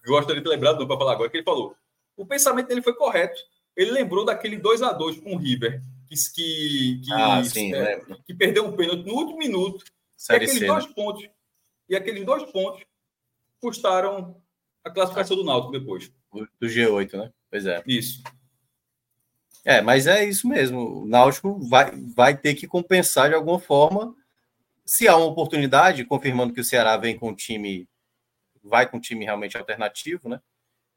gostaria 0.05 0.41
de 0.41 0.43
ter 0.43 0.49
lembrado 0.49 0.85
para 0.87 0.97
falar 0.97 1.13
agora, 1.13 1.29
que 1.29 1.37
ele 1.37 1.43
falou. 1.43 1.75
O 2.17 2.25
pensamento 2.25 2.67
dele 2.67 2.81
foi 2.81 2.93
correto. 2.93 3.39
Ele 3.75 3.91
lembrou 3.91 4.23
daquele 4.25 4.57
2 4.57 4.81
a 4.83 4.91
2 4.91 5.19
com 5.19 5.33
o 5.33 5.37
River, 5.37 5.81
que, 6.13 7.01
que, 7.03 7.13
Ah, 7.13 7.43
sim, 7.43 7.73
é, 7.73 8.01
que 8.25 8.33
perdeu 8.33 8.65
um 8.65 8.75
pênalti 8.75 9.05
no 9.05 9.13
último 9.13 9.37
minuto. 9.37 9.83
E 9.83 9.91
Série 10.17 10.45
aqueles 10.45 10.59
C. 10.59 10.67
dois 10.67 10.85
né? 10.85 10.93
pontos. 10.95 11.29
E 11.89 11.95
aqueles 11.95 12.25
dois 12.25 12.43
pontos 12.51 12.83
custaram 13.59 14.41
a 14.83 14.89
classificação 14.89 15.35
do 15.35 15.43
Náutico 15.43 15.71
depois. 15.71 16.11
Do 16.31 16.47
do 16.59 16.67
G8, 16.67 17.13
né? 17.17 17.31
Pois 17.49 17.65
é. 17.65 17.83
Isso. 17.85 18.21
É, 19.65 19.81
mas 19.81 20.07
é 20.07 20.25
isso 20.25 20.47
mesmo. 20.47 21.03
O 21.03 21.05
Náutico 21.05 21.57
vai, 21.67 21.91
vai 22.15 22.37
ter 22.37 22.53
que 22.55 22.67
compensar 22.67 23.29
de 23.29 23.35
alguma 23.35 23.59
forma. 23.59 24.13
Se 24.85 25.07
há 25.07 25.15
uma 25.15 25.27
oportunidade, 25.27 26.03
confirmando 26.03 26.53
que 26.53 26.59
o 26.59 26.65
Ceará 26.65 26.97
vem 26.97 27.17
com 27.17 27.29
um 27.29 27.35
time, 27.35 27.87
vai 28.61 28.89
com 28.89 28.97
um 28.97 28.99
time 28.99 29.23
realmente 29.23 29.57
alternativo, 29.57 30.27
né? 30.27 30.41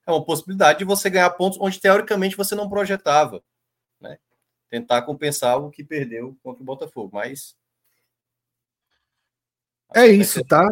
É 0.04 0.10
uma 0.10 0.24
possibilidade 0.24 0.80
de 0.80 0.84
você 0.84 1.08
ganhar 1.08 1.30
pontos 1.30 1.58
onde 1.60 1.80
teoricamente 1.80 2.36
você 2.36 2.54
não 2.54 2.68
projetava, 2.68 3.42
né? 4.00 4.18
Tentar 4.68 5.02
compensar 5.02 5.58
o 5.58 5.70
que 5.70 5.84
perdeu 5.84 6.36
contra 6.42 6.62
o 6.62 6.66
Botafogo, 6.66 7.10
mas 7.12 7.56
É 9.94 10.06
isso, 10.06 10.44
tá? 10.44 10.68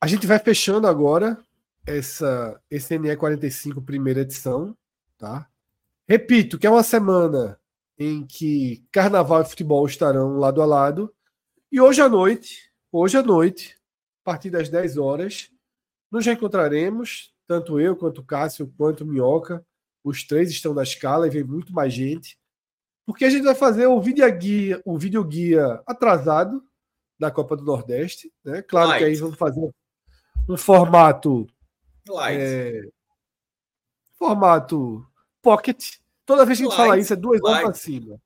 A 0.00 0.06
gente 0.06 0.26
vai 0.26 0.38
fechando 0.38 0.86
agora 0.86 1.38
essa 1.86 2.60
esse 2.70 2.98
NE 2.98 3.16
45 3.16 3.82
primeira 3.82 4.20
edição, 4.20 4.76
tá? 5.18 5.48
Repito 6.08 6.58
que 6.58 6.66
é 6.66 6.70
uma 6.70 6.82
semana 6.82 7.58
em 7.98 8.26
que 8.26 8.84
carnaval 8.92 9.42
e 9.42 9.44
futebol 9.46 9.86
estarão 9.86 10.38
lado 10.38 10.60
a 10.62 10.66
lado. 10.66 11.12
E 11.70 11.80
hoje 11.80 12.00
à 12.00 12.08
noite, 12.08 12.70
hoje 12.92 13.16
à 13.16 13.22
noite, 13.22 13.76
a 14.22 14.24
partir 14.24 14.50
das 14.50 14.68
10 14.68 14.96
horas, 14.96 15.50
nos 16.10 16.26
reencontraremos, 16.26 17.32
tanto 17.46 17.80
eu 17.80 17.96
quanto 17.96 18.20
o 18.20 18.24
Cássio, 18.24 18.72
quanto 18.76 19.04
o 19.04 19.06
Minhoca. 19.06 19.64
Os 20.02 20.24
três 20.24 20.50
estão 20.50 20.74
na 20.74 20.82
escala 20.82 21.26
e 21.26 21.30
vem 21.30 21.44
muito 21.44 21.72
mais 21.72 21.92
gente. 21.92 22.38
Porque 23.06 23.24
a 23.24 23.30
gente 23.30 23.44
vai 23.44 23.54
fazer 23.54 23.86
o 23.86 24.00
vídeo 24.00 24.30
guia, 24.36 24.80
o 24.84 24.96
vídeo 24.98 25.22
guia 25.24 25.82
atrasado 25.86 26.64
da 27.18 27.30
Copa 27.30 27.56
do 27.56 27.64
Nordeste, 27.64 28.32
né? 28.44 28.62
Claro 28.62 28.88
que 28.88 29.00
Light. 29.00 29.04
aí 29.04 29.14
vamos 29.16 29.36
fazer 29.36 29.74
um 30.48 30.56
formato 30.56 31.46
Light. 32.08 32.40
é, 32.40 32.88
formato 34.18 35.06
pocket. 35.42 35.96
Toda 36.24 36.46
vez 36.46 36.58
que 36.58 36.64
a 36.64 36.68
gente 36.68 36.76
fala 36.76 36.88
Light, 36.90 37.02
isso, 37.02 37.12
é 37.12 37.16
duas 37.16 37.42
horas 37.42 37.62
para 37.62 37.74
cima. 37.74 38.20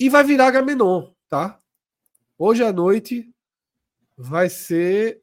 E 0.00 0.08
vai 0.08 0.24
virar 0.24 0.50
Gamenon, 0.50 1.10
tá? 1.28 1.60
Hoje 2.38 2.64
à 2.64 2.72
noite 2.72 3.30
vai 4.16 4.48
ser 4.48 5.22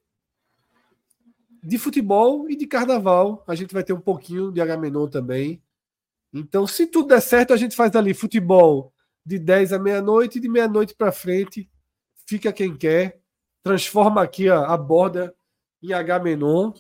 de 1.64 1.78
futebol 1.78 2.50
e 2.50 2.56
de 2.56 2.66
carnaval. 2.66 3.44
A 3.48 3.56
gente 3.56 3.74
vai 3.74 3.84
ter 3.84 3.94
um 3.94 4.02
pouquinho 4.02 4.52
de 4.52 4.62
Agamenon 4.62 5.08
também. 5.08 5.62
Então, 6.34 6.66
se 6.66 6.88
tudo 6.88 7.10
der 7.10 7.22
certo, 7.22 7.54
a 7.54 7.58
gente 7.58 7.76
faz 7.76 7.96
ali 7.96 8.14
futebol 8.14 8.94
de 9.26 9.38
10 9.38 9.74
à 9.74 9.80
meia-noite 9.80 10.38
e 10.38 10.42
de 10.42 10.50
meia-noite 10.50 10.96
para 10.96 11.12
frente. 11.12 11.70
Fica 12.28 12.54
quem 12.54 12.76
quer. 12.76 13.20
Transforma 13.64 14.22
aqui 14.22 14.50
a, 14.50 14.60
a 14.60 14.78
borda 14.78 15.36
em 15.82 15.94
Agamenon 15.94 16.72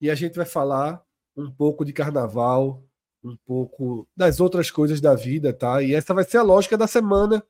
e 0.00 0.10
a 0.10 0.14
gente 0.14 0.36
vai 0.36 0.46
falar 0.46 1.02
um 1.36 1.50
pouco 1.50 1.84
de 1.84 1.92
carnaval, 1.92 2.82
um 3.22 3.36
pouco 3.44 4.08
das 4.16 4.40
outras 4.40 4.70
coisas 4.70 5.00
da 5.00 5.14
vida, 5.14 5.52
tá? 5.52 5.82
E 5.82 5.94
essa 5.94 6.14
vai 6.14 6.24
ser 6.24 6.38
a 6.38 6.42
lógica 6.42 6.76
da 6.76 6.86
semana. 6.86 7.44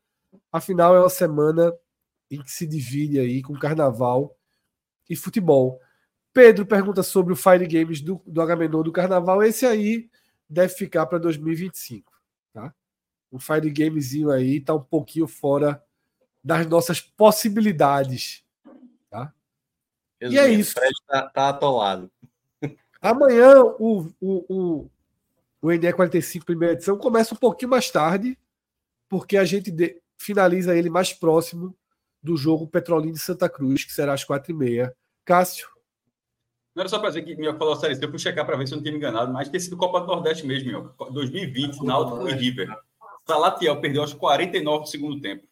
Afinal, 0.51 0.95
é 0.95 1.01
uma 1.01 1.09
semana 1.09 1.73
em 2.31 2.43
que 2.43 2.51
se 2.51 2.67
divide 2.67 3.21
aí 3.21 3.43
com 3.43 3.55
carnaval 3.55 4.37
e 5.09 5.15
futebol. 5.15 5.81
Pedro 6.33 6.67
pergunta 6.67 7.03
sobre 7.03 7.33
o 7.33 7.37
Fire 7.37 7.67
Games 7.67 8.01
do, 8.01 8.21
do 8.27 8.43
Agamenon 8.43 8.83
do 8.83 8.93
carnaval. 8.93 9.43
Esse 9.43 9.65
aí 9.65 10.11
deve 10.49 10.73
ficar 10.75 11.07
para 11.07 11.19
2025, 11.19 12.13
tá? 12.53 12.75
O 13.31 13.39
Fire 13.39 13.71
Gamezinho 13.71 14.31
aí 14.31 14.61
tá 14.61 14.75
um 14.75 14.83
pouquinho 14.83 15.27
fora 15.27 15.83
das 16.43 16.67
nossas 16.67 17.01
possibilidades. 17.01 18.45
E 20.21 20.39
é 20.39 20.49
isso. 20.49 20.71
O 20.71 20.81
Fred 20.81 20.95
tá, 21.07 21.29
tá 21.29 21.49
atolado. 21.51 22.11
Amanhã 23.01 23.61
o, 23.79 24.13
o, 24.21 24.45
o, 24.49 24.91
o 25.61 25.71
NE 25.71 25.93
45 25.93 26.45
primeira 26.47 26.75
edição 26.75 26.97
começa 26.97 27.35
um 27.35 27.39
pouquinho 27.39 27.71
mais 27.71 27.91
tarde, 27.91 28.39
porque 29.09 29.37
a 29.37 29.45
gente 29.45 29.71
de- 29.71 30.01
finaliza 30.17 30.77
ele 30.77 30.89
mais 30.89 31.13
próximo 31.13 31.77
do 32.23 32.37
jogo 32.37 32.67
Petrolina 32.67 33.13
de 33.13 33.19
Santa 33.19 33.49
Cruz, 33.49 33.85
que 33.85 33.93
será 33.93 34.15
às 34.15 34.25
quatro 34.25 34.51
e 34.51 34.55
meia. 34.55 34.95
Cássio, 35.25 35.69
Não 36.77 36.83
era 36.83 36.91
só 36.91 36.99
para 36.99 37.09
dizer 37.09 37.23
que 37.23 37.35
Minhoca 37.35 37.59
falou 37.59 37.75
C, 37.75 37.99
eu 38.03 38.11
fui 38.11 38.19
checar 38.19 38.45
para 38.45 38.55
ver 38.55 38.69
se 38.69 38.75
eu 38.75 38.77
não 38.77 38.83
tinha 38.83 38.93
me 38.93 38.99
enganado, 38.99 39.33
mas 39.33 39.49
tem 39.49 39.59
sido 39.59 39.79
Copa 39.79 39.99
do 39.99 40.09
Nordeste 40.09 40.47
mesmo, 40.47 40.69
Minhoca. 40.69 41.11
2020, 41.11 41.83
Náutico 41.83 42.29
e 42.29 42.35
River. 42.35 42.69
Salatiel 43.27 43.81
perdeu 43.81 44.03
aos 44.03 44.13
49 44.13 44.85
do 44.85 44.89
segundo 44.91 45.19
tempo. 45.19 45.49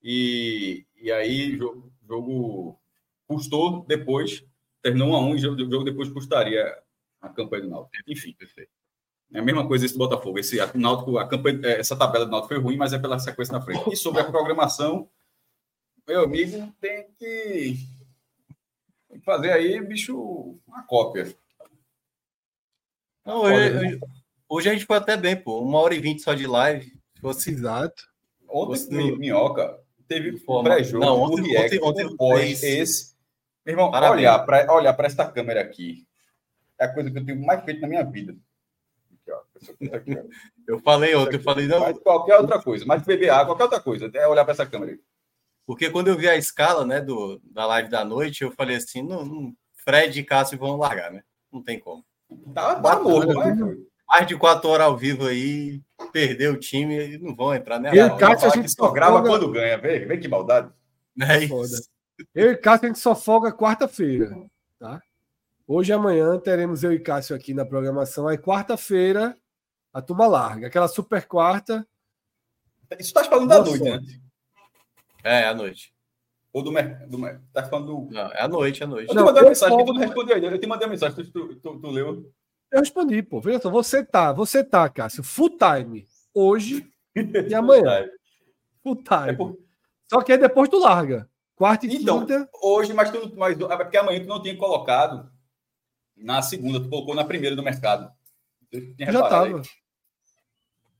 E, 0.00 0.86
e 0.94 1.10
aí, 1.10 1.56
jogo, 1.56 1.92
jogo 2.08 2.80
custou 3.26 3.84
depois, 3.88 4.44
terminou 4.80 5.10
1 5.10 5.14
a 5.16 5.20
1 5.22 5.30
e 5.30 5.34
o 5.34 5.70
jogo 5.70 5.84
depois 5.84 6.08
custaria 6.10 6.78
a 7.20 7.28
campanha 7.30 7.64
do 7.64 7.70
Náutico. 7.70 7.96
Enfim, 8.06 8.32
perfeito. 8.38 8.70
É 9.32 9.40
a 9.40 9.42
mesma 9.42 9.66
coisa 9.66 9.84
esse 9.84 9.94
do 9.94 9.98
Botafogo. 9.98 10.38
Esse, 10.38 10.60
a, 10.60 10.70
Náutico, 10.72 11.18
a 11.18 11.26
campanha, 11.26 11.58
eh, 11.64 11.80
essa 11.80 11.96
tabela 11.96 12.26
do 12.26 12.30
Náutico 12.30 12.54
foi 12.54 12.62
ruim, 12.62 12.76
mas 12.76 12.92
é 12.92 12.98
pela 13.00 13.18
sequência 13.18 13.52
na 13.52 13.60
frente. 13.60 13.92
E 13.92 13.96
sobre 13.96 14.20
a 14.20 14.24
programação, 14.24 15.10
meu 16.06 16.22
amigo, 16.22 16.72
tem 16.80 17.08
que 17.18 17.76
tem 19.14 19.20
que 19.20 19.24
fazer 19.24 19.52
aí, 19.52 19.80
bicho, 19.80 20.58
uma 20.66 20.82
cópia. 20.82 21.32
Não, 23.24 23.42
hoje, 23.42 24.00
hoje- 24.48 24.68
a 24.68 24.72
gente 24.72 24.86
foi 24.86 24.96
até 24.96 25.16
bem, 25.16 25.36
pô. 25.36 25.60
Uma 25.60 25.78
hora 25.78 25.94
e 25.94 26.00
vinte 26.00 26.20
só 26.22 26.34
de 26.34 26.46
live. 26.46 26.86
Se 27.14 27.20
fosse 27.20 27.50
exato. 27.50 28.02
Ontem, 28.48 28.76
Você- 28.76 28.90
Mi- 28.94 29.16
Minhoca, 29.16 29.78
teve 30.08 30.32
pré-jogo, 30.62 31.04
Não, 31.04 31.20
ontem- 31.22 31.42
react, 31.48 31.76
ontem- 31.80 32.04
ontem 32.06 32.16
pós, 32.16 32.62
esse. 32.62 33.14
Meu 33.64 33.72
irmão, 33.74 33.90
Parabéns. 33.90 34.18
olhar 34.20 34.38
para 34.40 34.74
olhar 34.74 34.92
para 34.94 35.06
esta 35.06 35.30
câmera 35.30 35.60
aqui 35.62 36.04
é 36.78 36.84
a 36.84 36.92
coisa 36.92 37.10
que 37.10 37.18
eu 37.18 37.24
tenho 37.24 37.40
mais 37.40 37.64
feito 37.64 37.80
na 37.80 37.88
minha 37.88 38.02
vida. 38.04 38.36
Aqui, 39.12 39.30
ó. 39.32 39.40
Essa 39.56 39.74
coisa 39.74 39.96
aqui, 39.96 40.18
ó. 40.18 40.24
Eu 40.66 40.80
falei 40.80 41.14
ontem, 41.14 41.36
eu 41.36 41.42
falei, 41.42 41.66
não, 41.66 41.78
Mais 41.80 41.98
qualquer 41.98 42.38
outra 42.40 42.58
coisa, 42.60 42.86
mais 42.86 43.02
beber 43.02 43.28
água, 43.28 43.48
qualquer 43.54 43.64
outra 43.64 43.80
coisa, 43.80 44.10
é 44.14 44.26
olhar 44.26 44.44
para 44.46 44.52
essa 44.52 44.64
câmera 44.64 44.92
aí. 44.92 45.00
Porque 45.66 45.90
quando 45.90 46.08
eu 46.08 46.16
vi 46.16 46.28
a 46.28 46.36
escala, 46.36 46.84
né, 46.84 47.00
do, 47.00 47.40
da 47.44 47.66
live 47.66 47.88
da 47.88 48.04
noite, 48.04 48.42
eu 48.42 48.52
falei 48.52 48.76
assim, 48.76 49.02
não, 49.02 49.24
não- 49.24 49.54
Fred 49.76 50.18
e 50.18 50.24
Cássio 50.24 50.58
vão 50.58 50.76
largar, 50.76 51.12
né? 51.12 51.22
Não 51.52 51.62
tem 51.62 51.78
como. 51.78 52.04
Tá, 52.54 52.80
tá 52.80 53.00
morto, 53.00 53.34
né? 53.34 53.76
Mais 54.08 54.26
de 54.26 54.36
quatro 54.36 54.68
horas 54.70 54.86
ao 54.86 54.96
vivo 54.96 55.26
aí, 55.26 55.82
perdeu 56.12 56.52
o 56.54 56.58
time, 56.58 57.14
e 57.14 57.18
não 57.18 57.34
vão 57.34 57.54
entrar, 57.54 57.78
né? 57.78 57.90
Eu 57.92 58.06
e 58.06 58.16
Cássio, 58.18 58.48
a 58.48 58.54
gente 58.54 58.64
que 58.64 58.70
só 58.70 58.90
grava 58.90 59.22
quando 59.22 59.50
ganha, 59.50 59.76
vê, 59.78 60.00
vê 60.00 60.16
que 60.16 60.28
maldade. 60.28 60.70
é 61.20 61.46
Foda. 61.48 61.76
Eu 62.34 62.52
e 62.52 62.56
Cássio 62.56 62.86
a 62.86 62.88
gente 62.88 62.98
só 62.98 63.14
folga 63.14 63.52
quarta-feira, 63.52 64.34
tá? 64.78 65.00
Hoje 65.66 65.90
e 65.90 65.94
amanhã 65.94 66.38
teremos 66.38 66.84
eu 66.84 66.92
e 66.92 67.00
Cássio 67.00 67.34
aqui 67.34 67.54
na 67.54 67.64
programação. 67.64 68.28
Aí 68.28 68.36
quarta-feira 68.36 69.36
a 69.92 70.02
turma 70.02 70.26
larga, 70.26 70.66
aquela 70.66 70.88
super 70.88 71.26
quarta. 71.26 71.86
Isso 72.98 73.14
tá 73.14 73.24
falando 73.24 73.48
da 73.48 73.62
noite, 73.62 73.82
né? 73.82 74.00
É, 75.24 75.44
à 75.46 75.54
noite. 75.54 75.92
Ou 76.52 76.62
do 76.62 76.70
mercado. 76.70 77.10
Tá 77.52 77.64
falando 77.64 77.86
do. 77.86 78.14
Não, 78.14 78.30
é 78.32 78.42
à 78.42 78.46
noite, 78.46 78.82
é 78.82 78.84
à 78.84 78.88
noite. 78.88 79.08
Eu 79.08 79.14
te 79.14 79.16
Não, 79.16 79.24
mandei 79.24 79.42
uma 79.42 79.48
mensagem 79.48 79.76
que 79.78 79.84
tu 79.84 79.92
não 79.92 80.00
respondeu 80.00 80.34
ainda. 80.36 80.46
Eu 80.48 80.58
te 80.60 80.66
mandei 80.68 80.86
uma 80.86 80.90
mensagem, 80.92 81.16
tu, 81.16 81.30
tu, 81.32 81.56
tu, 81.56 81.80
tu 81.80 81.90
leu. 81.90 82.30
Eu 82.70 82.80
respondi, 82.80 83.22
pô. 83.22 83.40
Veja 83.40 83.60
só, 83.60 83.70
você 83.70 84.04
tá, 84.04 84.32
você 84.32 84.62
tá, 84.62 84.88
Cássio, 84.88 85.24
full 85.24 85.50
time 85.58 86.06
hoje 86.32 86.86
e 87.48 87.54
amanhã. 87.54 88.06
Full 88.82 88.96
time. 88.96 89.30
É 89.30 89.32
por- 89.32 89.58
Só 90.08 90.20
que 90.22 90.32
aí 90.32 90.38
depois 90.38 90.68
tu 90.68 90.78
larga. 90.78 91.28
Quarta 91.56 91.86
e 91.86 91.96
Então, 91.96 92.20
quinta. 92.20 92.48
Hoje, 92.62 92.92
mas 92.92 93.10
tu 93.10 93.32
mas, 93.36 93.58
é 93.58 93.76
porque 93.76 93.96
amanhã 93.96 94.20
tu 94.20 94.26
não 94.26 94.42
tinha 94.42 94.56
colocado 94.56 95.30
na 96.16 96.42
segunda, 96.42 96.80
tu 96.80 96.88
colocou 96.88 97.14
na 97.14 97.24
primeira 97.24 97.56
do 97.56 97.62
mercado. 97.62 98.12
Já 98.98 99.22
tava. 99.28 99.62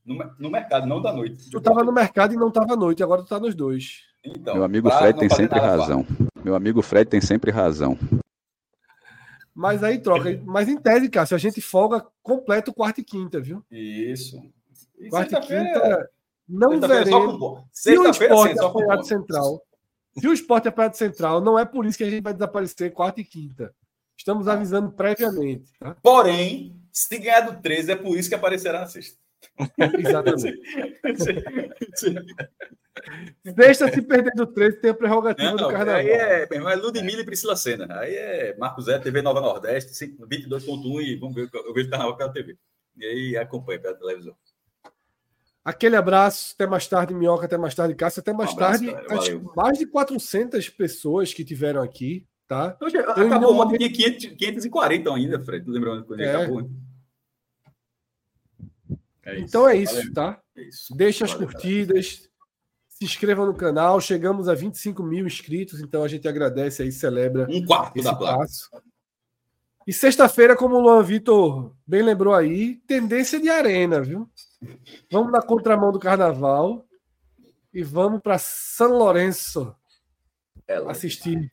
No, 0.05 0.15
mer- 0.15 0.33
no 0.39 0.49
mercado, 0.49 0.85
não 0.87 1.01
da 1.01 1.11
noite. 1.11 1.49
Tu 1.49 1.61
tava 1.61 1.83
no 1.83 1.91
mercado 1.91 2.33
e 2.33 2.37
não 2.37 2.51
tava 2.51 2.73
à 2.73 2.77
noite, 2.77 3.03
agora 3.03 3.21
tu 3.23 3.27
tá 3.27 3.39
nos 3.39 3.53
dois. 3.55 4.04
Então, 4.25 4.55
Meu 4.55 4.63
amigo 4.63 4.89
Fred 4.89 5.19
tem 5.19 5.29
sempre 5.29 5.59
nada, 5.59 5.77
razão. 5.77 6.05
Meu 6.43 6.55
amigo 6.55 6.81
Fred 6.81 7.09
tem 7.09 7.21
sempre 7.21 7.51
razão. 7.51 7.97
Mas 9.53 9.83
aí 9.83 9.99
troca. 9.99 10.41
Mas 10.45 10.67
em 10.67 10.77
tese, 10.77 11.09
Cássio, 11.09 11.35
a 11.35 11.39
gente 11.39 11.61
folga 11.61 12.05
completo 12.21 12.73
quarta 12.73 12.99
e 12.99 13.03
quinta, 13.03 13.39
viu? 13.39 13.63
Isso. 13.71 14.37
E 14.99 15.09
Quarta 15.09 15.39
e 15.39 15.41
sexta-feira- 15.41 15.63
quinta 15.73 16.09
não 16.47 16.71
sexta-feira 16.71 17.05
só 17.09 17.19
veremos. 17.19 17.39
com- 17.39 17.63
Se 17.71 17.97
o 17.97 18.09
esporte 18.09 18.51
sim, 18.53 18.57
só 18.57 18.69
com 18.69 18.79
apanhar 18.79 18.95
ponto. 18.95 19.01
de 19.03 19.07
central, 19.07 19.61
se 20.19 20.27
o 20.27 20.33
esporte 20.33 20.69
de 20.69 20.97
central, 20.97 21.41
não 21.41 21.57
é 21.57 21.65
por 21.65 21.85
isso 21.85 21.97
que 21.97 22.03
a 22.03 22.09
gente 22.09 22.21
vai 22.23 22.33
desaparecer 22.33 22.91
quarta 22.93 23.21
e 23.21 23.23
quinta. 23.23 23.73
Estamos 24.17 24.47
avisando 24.47 24.91
previamente, 24.91 25.71
tá? 25.79 25.95
Porém, 26.01 26.75
se 26.91 27.17
ganhar 27.17 27.41
do 27.41 27.61
13, 27.61 27.91
é 27.91 27.95
por 27.95 28.17
isso 28.17 28.29
que 28.29 28.35
aparecerá 28.35 28.79
na 28.81 28.87
sexta. 28.87 29.17
Exatamente. 29.99 30.59
Sexta, 33.55 33.91
se 33.91 34.01
perder 34.01 34.31
do 34.35 34.47
13, 34.47 34.77
tem 34.77 34.91
a 34.91 34.93
prerrogativa 34.93 35.49
Não, 35.51 35.57
do 35.57 35.67
carnaval. 35.67 35.95
aí 35.95 36.09
é, 36.09 36.47
meu 36.49 36.57
irmão, 36.57 36.69
é 36.71 36.75
Ludmilla 36.75 37.21
e 37.21 37.25
Priscila 37.25 37.55
Senna. 37.55 37.87
Aí 37.99 38.15
é 38.15 38.55
Marcos 38.57 38.85
Zé, 38.85 38.97
TV 38.99 39.21
Nova 39.21 39.41
Nordeste, 39.41 39.91
22.1 40.17 41.01
e 41.03 41.15
vamos 41.15 41.35
ver, 41.35 41.49
eu 41.53 41.73
vejo 41.73 41.87
o 41.87 41.91
carnaval 41.91 42.17
pela 42.17 42.31
TV. 42.31 42.57
E 42.97 43.05
aí 43.05 43.37
acompanha 43.37 43.79
pela 43.79 43.93
televisão. 43.95 44.35
Aquele 45.63 45.95
abraço, 45.95 46.53
até 46.55 46.65
mais 46.67 46.87
tarde, 46.87 47.13
Minhoca, 47.13 47.45
até 47.45 47.57
mais 47.57 47.73
tarde, 47.75 47.95
Cássio, 47.95 48.19
até 48.21 48.31
mais 48.31 48.51
Um 48.51 48.53
abraço, 48.53 48.85
tarde. 49.07 49.41
mais 49.55 49.77
de 49.79 49.85
400 49.87 50.69
pessoas 50.69 51.33
que 51.33 51.43
tiveram 51.43 51.81
aqui, 51.81 52.25
tá? 52.47 52.77
Hoje, 52.81 52.97
acabou 52.97 53.53
não- 53.53 53.59
ontem, 53.59 53.77
tinha 53.77 53.91
500, 53.91 54.25
540 54.37 55.13
ainda, 55.13 55.39
Fred. 55.43 55.69
Lembrando 55.69 56.05
quando 56.05 56.21
É. 56.21 56.35
acabou? 56.35 56.69
É 59.25 59.39
Então 59.39 59.67
é 59.67 59.75
isso, 59.75 59.95
Valeu. 59.95 60.13
tá? 60.13 60.41
É 60.55 60.61
isso. 60.61 60.95
Deixe 60.95 61.23
as 61.23 61.31
Valeu, 61.31 61.47
curtidas, 61.47 62.29
se 62.87 63.03
inscreva 63.03 63.45
no 63.45 63.55
canal. 63.55 63.99
Chegamos 63.99 64.47
a 64.47 64.53
25 64.53 65.03
mil 65.03 65.25
inscritos, 65.25 65.81
então 65.81 66.03
a 66.03 66.07
gente 66.07 66.27
agradece 66.27 66.83
aí, 66.83 66.91
celebra 66.91 67.47
Um 67.49 67.65
quarto 67.65 67.97
esse 67.97 68.05
da 68.05 68.15
passo. 68.15 68.69
E 69.87 69.93
sexta-feira, 69.93 70.55
como 70.55 70.75
o 70.75 70.79
Luan 70.79 71.03
Vitor 71.03 71.75
bem 71.85 72.01
lembrou 72.01 72.33
aí, 72.33 72.77
tendência 72.87 73.39
de 73.39 73.49
arena, 73.49 74.01
viu? 74.01 74.29
Vamos 75.11 75.31
na 75.31 75.41
contramão 75.41 75.91
do 75.91 75.99
carnaval 75.99 76.87
e 77.71 77.83
vamos 77.83 78.21
para 78.21 78.37
São 78.39 78.97
Lourenço 78.97 79.75
É 80.67 80.77
assistir 80.89 81.51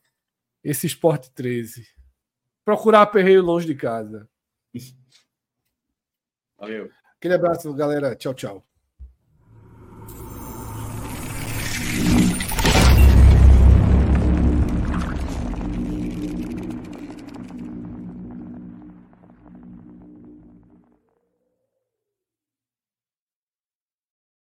esse 0.64 0.86
Sport 0.86 1.28
13. 1.34 1.86
Procurar 2.64 3.02
aperreio 3.02 3.42
longe 3.42 3.66
de 3.66 3.74
casa. 3.74 4.26
Valeu. 6.56 6.90
Aquele 7.22 7.34
abraço, 7.34 7.72
galera. 7.72 8.16
Tchau, 8.16 8.34
tchau. 8.34 8.66